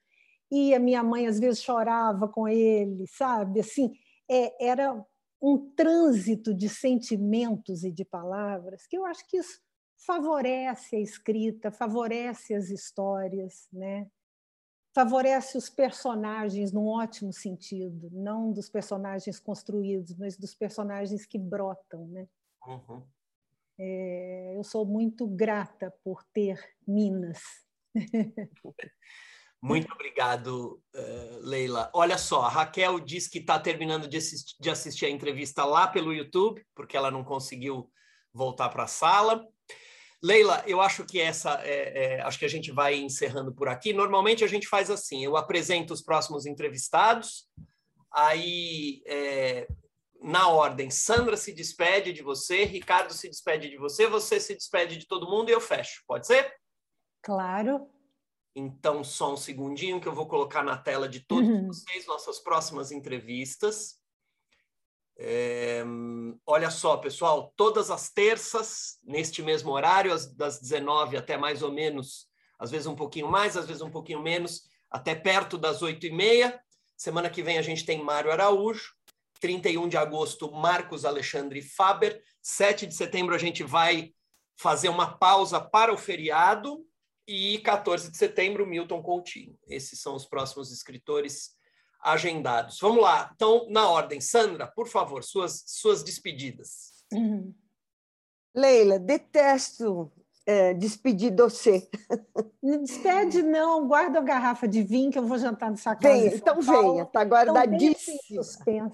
e 0.51 0.75
a 0.75 0.79
minha 0.79 1.03
mãe 1.03 1.27
às 1.27 1.39
vezes 1.39 1.63
chorava 1.63 2.27
com 2.27 2.49
ele, 2.49 3.07
sabe? 3.07 3.61
Assim, 3.61 3.93
é, 4.29 4.67
era 4.71 5.05
um 5.41 5.71
trânsito 5.71 6.55
de 6.55 6.69
sentimentos 6.69 7.85
e 7.85 7.93
de 7.93 8.05
palavras 8.05 8.87
que 8.87 8.97
eu 8.97 9.05
acho 9.05 9.27
que 9.29 9.37
isso 9.37 9.61
favorece 9.97 10.97
a 10.97 11.01
escrita, 11.01 11.71
favorece 11.71 12.55
as 12.55 12.71
histórias, 12.71 13.69
né? 13.73 14.09
favorece 14.99 15.57
os 15.57 15.71
personagens 15.71 16.73
num 16.73 16.89
ótimo 16.89 17.33
sentido, 17.33 18.11
não 18.13 18.53
dos 18.53 18.69
personagens 18.69 19.39
construídos, 19.39 20.17
mas 20.17 20.37
dos 20.37 20.57
personagens 20.57 21.25
que 21.25 21.39
brotam. 21.39 22.09
Né? 22.09 22.27
Uhum. 22.67 23.03
É, 23.79 24.57
eu 24.57 24.65
sou 24.65 24.85
muito 24.85 25.25
grata 25.25 25.95
por 26.03 26.25
ter 26.33 26.61
Minas. 26.85 27.41
Muito 29.61 29.93
obrigado, 29.93 30.81
uh, 30.95 31.39
Leila. 31.41 31.91
Olha 31.93 32.17
só, 32.17 32.43
a 32.43 32.49
Raquel 32.49 33.01
diz 33.01 33.27
que 33.27 33.39
está 33.39 33.59
terminando 33.59 34.07
de 34.07 34.17
assistir, 34.17 34.57
de 34.61 34.71
assistir, 34.71 35.07
a 35.07 35.11
entrevista 35.11 35.65
lá 35.65 35.89
pelo 35.89 36.15
YouTube, 36.15 36.65
porque 36.75 36.97
ela 36.97 37.11
não 37.11 37.25
conseguiu 37.25 37.91
voltar 38.33 38.69
para 38.69 38.85
a 38.85 38.89
sala. 38.89 39.45
Leila, 40.23 40.63
eu 40.67 40.81
acho 40.81 41.05
que 41.05 41.21
essa, 41.21 41.61
é, 41.65 42.19
é, 42.19 42.21
acho 42.23 42.39
que 42.39 42.45
a 42.45 42.49
gente 42.49 42.71
vai 42.71 42.97
encerrando 42.97 43.53
por 43.53 43.69
aqui. 43.69 43.93
Normalmente 43.93 44.45
a 44.45 44.49
gente 44.49 44.69
faz 44.69 44.91
assim: 44.91 45.25
eu 45.25 45.37
apresento 45.37 45.93
os 45.93 46.03
próximos 46.03 46.47
entrevistados, 46.47 47.49
aí 48.13 49.03
é, 49.07 49.67
na 50.23 50.49
ordem, 50.49 50.91
Sandra 50.91 51.37
se 51.37 51.53
despede 51.53 52.13
de 52.13 52.23
você, 52.23 52.65
Ricardo 52.65 53.13
se 53.13 53.29
despede 53.29 53.69
de 53.69 53.77
você, 53.77 54.07
você 54.07 54.39
se 54.39 54.55
despede 54.55 54.97
de 54.97 55.07
todo 55.07 55.29
mundo 55.29 55.49
e 55.49 55.53
eu 55.53 55.61
fecho. 55.61 56.03
Pode 56.07 56.27
ser? 56.27 56.53
Claro. 57.23 57.89
Então, 58.59 59.05
só 59.05 59.33
um 59.33 59.37
segundinho 59.37 60.01
que 60.01 60.09
eu 60.09 60.15
vou 60.15 60.27
colocar 60.27 60.63
na 60.63 60.77
tela 60.77 61.09
de 61.09 61.21
todos 61.21 61.49
uhum. 61.49 61.69
vocês 61.69 62.07
nossas 62.07 62.39
próximas 62.39 62.91
entrevistas. 62.91 63.99
É, 65.17 65.85
olha 66.47 66.71
só, 66.71 66.97
pessoal, 66.97 67.53
todas 67.57 67.91
as 67.91 68.11
terças, 68.11 68.99
neste 69.05 69.43
mesmo 69.43 69.71
horário, 69.73 70.13
das 70.37 70.61
19 70.61 71.17
até 71.17 71.37
mais 71.37 71.63
ou 71.63 71.73
menos, 71.73 72.29
às 72.59 72.71
vezes 72.71 72.87
um 72.87 72.95
pouquinho 72.95 73.29
mais, 73.29 73.57
às 73.57 73.67
vezes 73.67 73.83
um 73.83 73.91
pouquinho 73.91 74.23
menos, 74.23 74.63
até 74.91 75.15
perto 75.15 75.57
das 75.57 75.83
8 75.83 76.07
e 76.07 76.11
meia. 76.13 76.61
Semana 76.97 77.31
que 77.31 77.43
vem 77.43 77.59
a 77.59 77.63
gente 77.63 77.85
tem 77.85 78.03
Mário 78.03 78.33
Araújo. 78.33 78.97
31 79.41 79.89
de 79.89 79.97
agosto, 79.97 80.51
Marcos 80.51 81.05
Alexandre 81.05 81.63
Faber. 81.63 82.21
7 82.43 82.87
de 82.87 82.95
setembro 82.95 83.37
a 83.37 83.39
gente 83.39 83.63
vai 83.63 84.13
fazer 84.57 84.89
uma 84.89 85.17
pausa 85.17 85.61
para 85.61 85.93
o 85.93 85.97
feriado. 85.97 86.85
E 87.29 87.59
14 87.59 88.11
de 88.11 88.17
setembro, 88.17 88.67
Milton 88.67 89.03
Coutinho. 89.03 89.55
Esses 89.69 90.01
são 90.01 90.17
os 90.17 90.25
próximos 90.25 90.73
escritores 90.73 91.51
agendados. 92.01 92.79
Vamos 92.81 93.03
lá. 93.03 93.31
Então, 93.35 93.67
na 93.69 93.87
ordem. 93.91 94.19
Sandra, 94.19 94.67
por 94.67 94.89
favor, 94.89 95.23
suas, 95.23 95.63
suas 95.67 96.03
despedidas. 96.03 97.05
Uhum. 97.13 97.55
Leila, 98.55 98.99
detesto 98.99 100.11
é, 100.49 100.73
despedir 100.73 101.37
você. 101.37 101.87
Não 102.63 102.83
despede, 102.83 103.43
não. 103.43 103.87
Guarda 103.87 104.19
a 104.19 104.23
garrafa 104.23 104.67
de 104.67 104.83
vinho 104.83 105.11
que 105.11 105.19
eu 105.19 105.27
vou 105.27 105.39
jantar 105.39 105.71
no 105.71 105.77
sua 105.77 105.95
casa. 105.95 106.15
Venha, 106.15 106.35
então 106.35 106.59
Paulo. 106.65 106.93
venha. 106.93 107.03
Está 107.03 107.23
guardadíssima. 107.23 108.19
Então, 108.31 108.93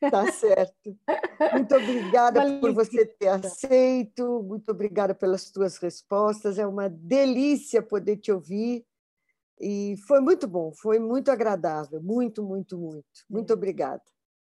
Tá 0.00 0.30
certo. 0.32 0.96
Muito 1.52 1.74
obrigada 1.74 2.40
Valeu, 2.40 2.60
por 2.60 2.72
você 2.72 3.04
ter 3.04 3.28
aceito, 3.28 4.42
muito 4.42 4.70
obrigada 4.70 5.14
pelas 5.14 5.50
tuas 5.50 5.76
respostas. 5.78 6.58
É 6.58 6.66
uma 6.66 6.88
delícia 6.88 7.82
poder 7.82 8.16
te 8.16 8.30
ouvir. 8.30 8.84
E 9.60 9.96
foi 10.06 10.20
muito 10.20 10.46
bom, 10.46 10.72
foi 10.72 11.00
muito 11.00 11.30
agradável, 11.30 12.00
muito, 12.00 12.44
muito, 12.44 12.78
muito. 12.78 13.24
Muito 13.28 13.52
obrigada. 13.52 14.02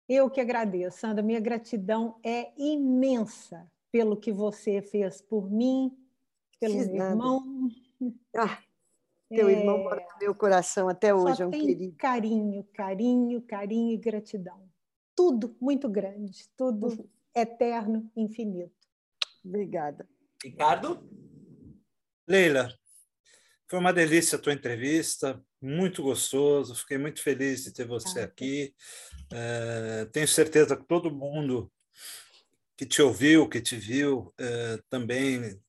Eu 0.07 0.29
que 0.29 0.41
agradeço, 0.41 0.99
Sandra. 0.99 1.23
Minha 1.23 1.39
gratidão 1.39 2.19
é 2.23 2.51
imensa 2.57 3.65
pelo 3.91 4.17
que 4.17 4.31
você 4.31 4.81
fez 4.81 5.21
por 5.21 5.49
mim, 5.49 5.91
pelo 6.59 6.73
Fiz 6.73 6.87
meu 6.87 6.97
nada. 6.97 7.11
irmão. 7.11 7.69
Ah, 8.35 8.59
teu 9.29 9.49
é... 9.49 9.53
irmão 9.53 9.79
mora 9.79 10.01
no 10.01 10.19
meu 10.19 10.35
coração 10.35 10.87
até 10.87 11.13
hoje, 11.13 11.37
Só 11.37 11.43
é 11.43 11.47
um 11.47 11.51
tem 11.51 11.65
querido. 11.65 11.95
Carinho, 11.97 12.63
carinho, 12.73 13.41
carinho 13.41 13.93
e 13.93 13.97
gratidão. 13.97 14.66
Tudo 15.18 15.57
muito 15.60 15.89
grande, 15.89 16.48
tudo 16.56 16.89
uhum. 16.89 17.10
eterno, 17.35 18.11
infinito. 18.15 18.72
Obrigada. 19.44 20.07
Ricardo? 20.44 21.10
Leila, 22.27 22.72
foi 23.68 23.80
uma 23.80 23.91
delícia 23.91 24.38
a 24.38 24.41
tua 24.41 24.53
entrevista, 24.53 25.44
muito 25.60 26.03
gostoso, 26.03 26.76
fiquei 26.76 26.99
muito 26.99 27.19
feliz 27.22 27.64
de 27.64 27.73
ter 27.73 27.88
você 27.88 28.19
aqui. 28.19 28.76
É, 29.34 30.06
tenho 30.11 30.27
certeza 30.27 30.77
que 30.77 30.85
todo 30.85 31.10
mundo 31.10 31.72
que 32.77 32.85
te 32.85 33.02
ouviu, 33.02 33.49
que 33.49 33.60
te 33.60 33.76
viu, 33.76 34.31
é, 34.38 34.80
também 34.88 35.60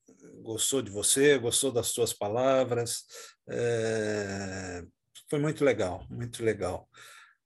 gostou 0.43 0.81
de 0.81 0.91
você, 0.91 1.39
gostou 1.39 1.71
das 1.71 1.91
tuas 1.91 2.13
palavras. 2.13 3.03
É, 3.49 4.83
foi 5.27 5.39
muito 5.39 5.65
legal, 5.65 6.05
muito 6.07 6.43
legal. 6.43 6.87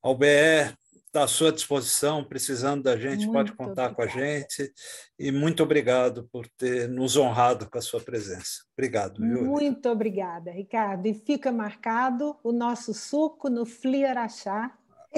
Albert, 0.01 0.77
está 1.13 1.25
à 1.25 1.27
sua 1.27 1.51
disposição, 1.51 2.23
precisando 2.23 2.81
da 2.81 2.97
gente, 2.97 3.27
muito 3.27 3.33
pode 3.33 3.53
contar 3.53 3.91
obrigada. 3.91 3.95
com 3.95 4.01
a 4.01 4.07
gente. 4.07 4.73
E 5.19 5.31
muito 5.31 5.61
obrigado 5.61 6.27
por 6.31 6.47
ter 6.57 6.89
nos 6.89 7.15
honrado 7.15 7.69
com 7.69 7.77
a 7.77 7.81
sua 7.81 8.01
presença. 8.01 8.63
Obrigado. 8.75 9.21
Viu? 9.21 9.45
Muito 9.45 9.87
obrigada, 9.89 10.49
Ricardo. 10.49 11.05
E 11.05 11.13
fica 11.13 11.51
marcado 11.51 12.35
o 12.43 12.51
nosso 12.51 12.95
suco 12.95 13.47
no 13.47 13.63
Fliarachá. 13.63 14.75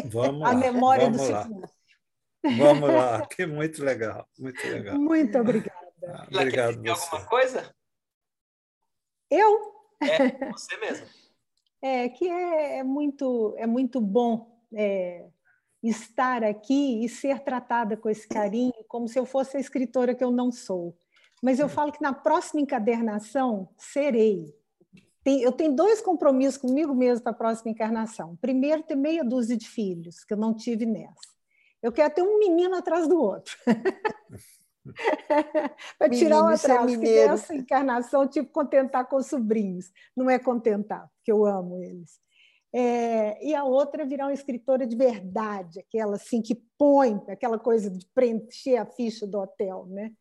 Vamos 0.08 0.42
a 0.42 0.52
lá, 0.52 0.56
memória 0.56 1.06
vamos 1.06 1.26
do 1.26 1.32
lá. 1.32 1.50
Vamos 2.58 2.90
lá, 2.90 3.26
que 3.28 3.46
muito 3.46 3.84
legal, 3.84 4.28
muito 4.38 4.68
legal. 4.68 5.00
Muito 5.00 5.38
obrigada. 5.38 5.92
Ah, 6.04 6.28
obrigado. 6.30 6.82
Quer 6.82 6.90
alguma 6.90 7.26
coisa? 7.26 7.74
Eu? 9.32 9.74
É, 10.02 10.52
você 10.52 10.78
mesmo. 10.78 11.08
É 11.82 12.10
que 12.10 12.28
é, 12.28 12.80
é 12.80 12.84
muito, 12.84 13.56
é 13.58 13.66
muito 13.66 14.02
bom 14.02 14.56
é, 14.74 15.26
estar 15.90 16.44
aqui 16.44 17.04
e 17.04 17.10
ser 17.10 17.40
tratada 17.40 17.96
com 17.96 18.10
esse 18.10 18.28
carinho, 18.28 18.74
como 18.88 19.08
se 19.08 19.20
eu 19.20 19.26
fosse 19.26 19.58
a 19.58 19.60
escritora 19.60 20.16
que 20.16 20.24
eu 20.24 20.32
não 20.32 20.52
sou. 20.52 20.98
Mas 21.44 21.60
eu 21.60 21.70
falo 21.70 21.92
que 21.92 22.02
na 22.02 22.14
próxima 22.14 22.62
encadernação 22.62 23.70
serei. 23.78 24.54
eu 25.26 25.52
tenho 25.52 25.76
dois 25.76 26.02
compromissos 26.02 26.58
comigo 26.58 26.94
mesmo 26.94 27.24
para 27.24 27.32
a 27.32 27.36
próxima 27.36 27.72
encarnação. 27.72 28.36
Primeiro, 28.38 28.84
ter 28.84 28.96
meia 28.96 29.24
dúzia 29.24 29.58
de 29.58 29.68
filhos, 29.68 30.24
que 30.24 30.34
eu 30.34 30.38
não 30.38 30.54
tive 30.54 30.86
nessa. 30.86 31.36
Eu 31.82 31.92
quero 31.92 32.14
ter 32.14 32.24
um 32.24 32.40
menino 32.40 32.76
atrás 32.76 33.08
do 33.08 33.22
outro. 33.22 33.56
para 35.98 36.10
tirar 36.10 36.44
o 36.44 36.50
é 36.50 36.56
atraso, 36.56 37.04
é 37.04 37.18
essa 37.18 37.56
encarnação 37.56 38.24
eu 38.24 38.30
tive 38.30 38.48
que 38.48 38.54
contentar 38.54 39.08
com 39.08 39.18
os 39.18 39.28
sobrinhos. 39.28 39.92
Não 40.16 40.30
é 40.30 40.40
contentar, 40.40 41.10
porque 41.18 41.32
eu 41.32 41.46
amo 41.46 41.84
eles. 41.84 42.20
É, 42.74 43.46
e 43.46 43.56
a 43.56 43.64
outra 43.64 44.04
é 44.04 44.06
virar 44.06 44.26
uma 44.26 44.34
escritora 44.34 44.86
de 44.86 44.96
verdade, 44.96 45.80
aquela 45.80 46.16
assim 46.16 46.42
que 46.42 46.56
põe 46.78 47.22
aquela 47.30 47.58
coisa 47.58 47.90
de 47.90 48.06
preencher 48.14 48.78
a 48.78 48.86
ficha 48.86 49.26
do 49.26 49.40
hotel, 49.40 49.86
né? 49.88 50.12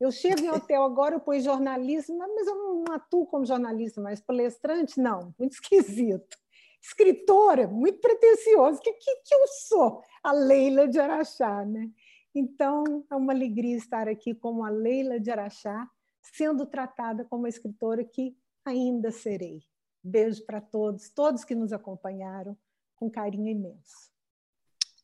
Eu 0.00 0.10
chego 0.10 0.40
em 0.40 0.48
hotel 0.50 0.82
agora, 0.82 1.14
eu 1.14 1.20
ponho 1.20 1.42
jornalista, 1.42 2.12
mas 2.14 2.46
eu 2.46 2.54
não 2.54 2.84
atuo 2.94 3.26
como 3.26 3.44
jornalista, 3.44 4.00
mas 4.00 4.20
palestrante, 4.20 4.98
não, 4.98 5.34
muito 5.38 5.52
esquisito. 5.60 6.38
Escritora, 6.82 7.68
muito 7.68 8.00
pretensioso. 8.00 8.78
O 8.78 8.82
que, 8.82 8.92
que, 8.94 9.16
que 9.16 9.34
eu 9.34 9.46
sou? 9.48 10.02
A 10.24 10.32
Leila 10.32 10.88
de 10.88 10.98
Araxá, 10.98 11.64
né? 11.66 11.90
Então, 12.34 13.04
é 13.10 13.14
uma 13.14 13.34
alegria 13.34 13.76
estar 13.76 14.08
aqui 14.08 14.34
como 14.34 14.64
a 14.64 14.70
Leila 14.70 15.20
de 15.20 15.30
Araxá, 15.30 15.86
sendo 16.22 16.64
tratada 16.64 17.24
como 17.24 17.42
uma 17.42 17.48
escritora 17.48 18.02
que 18.02 18.34
ainda 18.64 19.10
serei. 19.10 19.62
Beijo 20.02 20.44
para 20.44 20.60
todos, 20.60 21.10
todos 21.10 21.44
que 21.44 21.54
nos 21.54 21.72
acompanharam, 21.72 22.56
com 22.96 23.10
carinho 23.10 23.48
imenso. 23.48 24.10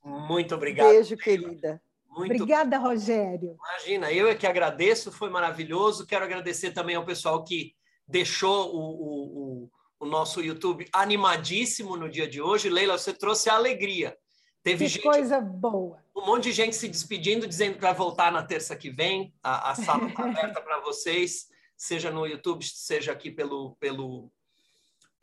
Muito 0.05 0.55
obrigado. 0.55 0.89
Beijo, 0.89 1.17
querida. 1.17 1.83
Muito... 2.09 2.35
Obrigada, 2.35 2.79
Rogério. 2.79 3.57
Imagina, 3.59 4.11
eu 4.13 4.29
é 4.29 4.35
que 4.35 4.47
agradeço, 4.47 5.13
foi 5.13 5.29
maravilhoso. 5.29 6.07
Quero 6.07 6.25
agradecer 6.25 6.71
também 6.71 6.97
ao 6.97 7.05
pessoal 7.05 7.45
que 7.45 7.75
deixou 8.09 8.75
o, 8.75 8.81
o, 8.81 9.65
o, 9.65 9.71
o 10.01 10.07
nosso 10.07 10.41
YouTube 10.41 10.89
animadíssimo 10.93 11.97
no 11.97 12.09
dia 12.09 12.27
de 12.27 12.41
hoje. 12.41 12.71
Leila, 12.71 12.97
você 12.97 13.13
trouxe 13.13 13.51
a 13.51 13.55
alegria. 13.55 14.17
Teve 14.63 14.87
que 14.87 14.91
gente, 14.91 15.03
coisa 15.03 15.41
boa. 15.41 16.03
Um 16.15 16.25
monte 16.25 16.45
de 16.45 16.53
gente 16.53 16.75
se 16.75 16.89
despedindo, 16.89 17.47
dizendo 17.47 17.75
que 17.75 17.83
vai 17.83 17.95
voltar 17.95 18.33
na 18.33 18.43
terça 18.43 18.75
que 18.75 18.91
vem. 18.91 19.35
A, 19.43 19.71
a 19.71 19.75
sala 19.75 20.09
está 20.09 20.25
aberta 20.27 20.61
para 20.61 20.81
vocês, 20.81 21.49
seja 21.77 22.11
no 22.11 22.27
YouTube, 22.27 22.65
seja 22.65 23.13
aqui 23.13 23.31
pelo, 23.31 23.77
pelo, 23.77 24.33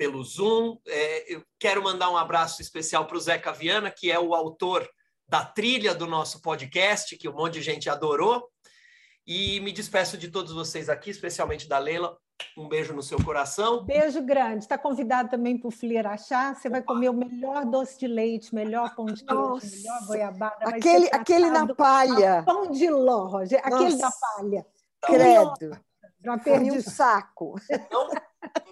pelo 0.03 0.21
Zoom. 0.21 0.77
É, 0.85 1.33
eu 1.33 1.41
quero 1.57 1.81
mandar 1.81 2.09
um 2.09 2.17
abraço 2.17 2.61
especial 2.61 3.05
para 3.05 3.15
o 3.15 3.19
Zeca 3.21 3.53
Viana, 3.53 3.89
que 3.89 4.11
é 4.11 4.19
o 4.19 4.35
autor 4.35 4.85
da 5.29 5.45
trilha 5.45 5.95
do 5.95 6.05
nosso 6.05 6.41
podcast, 6.41 7.15
que 7.15 7.29
um 7.29 7.33
monte 7.33 7.53
de 7.53 7.61
gente 7.61 7.89
adorou. 7.89 8.45
E 9.25 9.61
me 9.61 9.71
despeço 9.71 10.17
de 10.17 10.27
todos 10.27 10.51
vocês 10.51 10.89
aqui, 10.89 11.09
especialmente 11.09 11.69
da 11.69 11.77
Leila. 11.77 12.17
Um 12.57 12.67
beijo 12.67 12.93
no 12.93 13.01
seu 13.01 13.23
coração. 13.23 13.85
Beijo 13.85 14.21
grande. 14.21 14.65
Está 14.65 14.77
convidado 14.77 15.29
também 15.29 15.57
para 15.57 15.69
o 15.69 15.71
Flier 15.71 16.05
Você 16.53 16.67
vai 16.67 16.81
comer 16.81 17.07
o 17.07 17.13
melhor 17.13 17.63
doce 17.63 17.97
de 17.97 18.07
leite, 18.07 18.53
melhor 18.53 18.93
pão 18.95 19.05
de 19.05 19.23
queijo, 19.23 19.59
melhor 19.63 20.05
goiabada. 20.05 20.67
Aquele, 20.67 21.07
aquele 21.13 21.49
na 21.49 21.73
palha. 21.73 22.43
Pão 22.45 22.69
de 22.69 22.89
ló, 22.89 23.27
Rogério. 23.27 23.65
Aquele 23.65 23.95
da 23.95 24.11
palha. 24.11 24.65
Tá 24.99 25.07
Credo. 25.07 25.79
Uma 26.23 26.37
perdi 26.37 26.71
o 26.71 26.81
saco. 26.81 27.55
Não, 27.91 28.09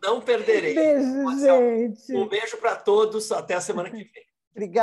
não 0.02 0.22
perderei. 0.22 0.74
Beijo, 0.74 1.40
gente. 1.40 2.16
Um 2.16 2.28
beijo 2.28 2.58
para 2.58 2.76
todos. 2.76 3.32
Até 3.32 3.56
a 3.56 3.62
semana 3.62 3.90
que 3.90 3.98
vem. 3.98 4.32
Obrigada. 4.52 4.80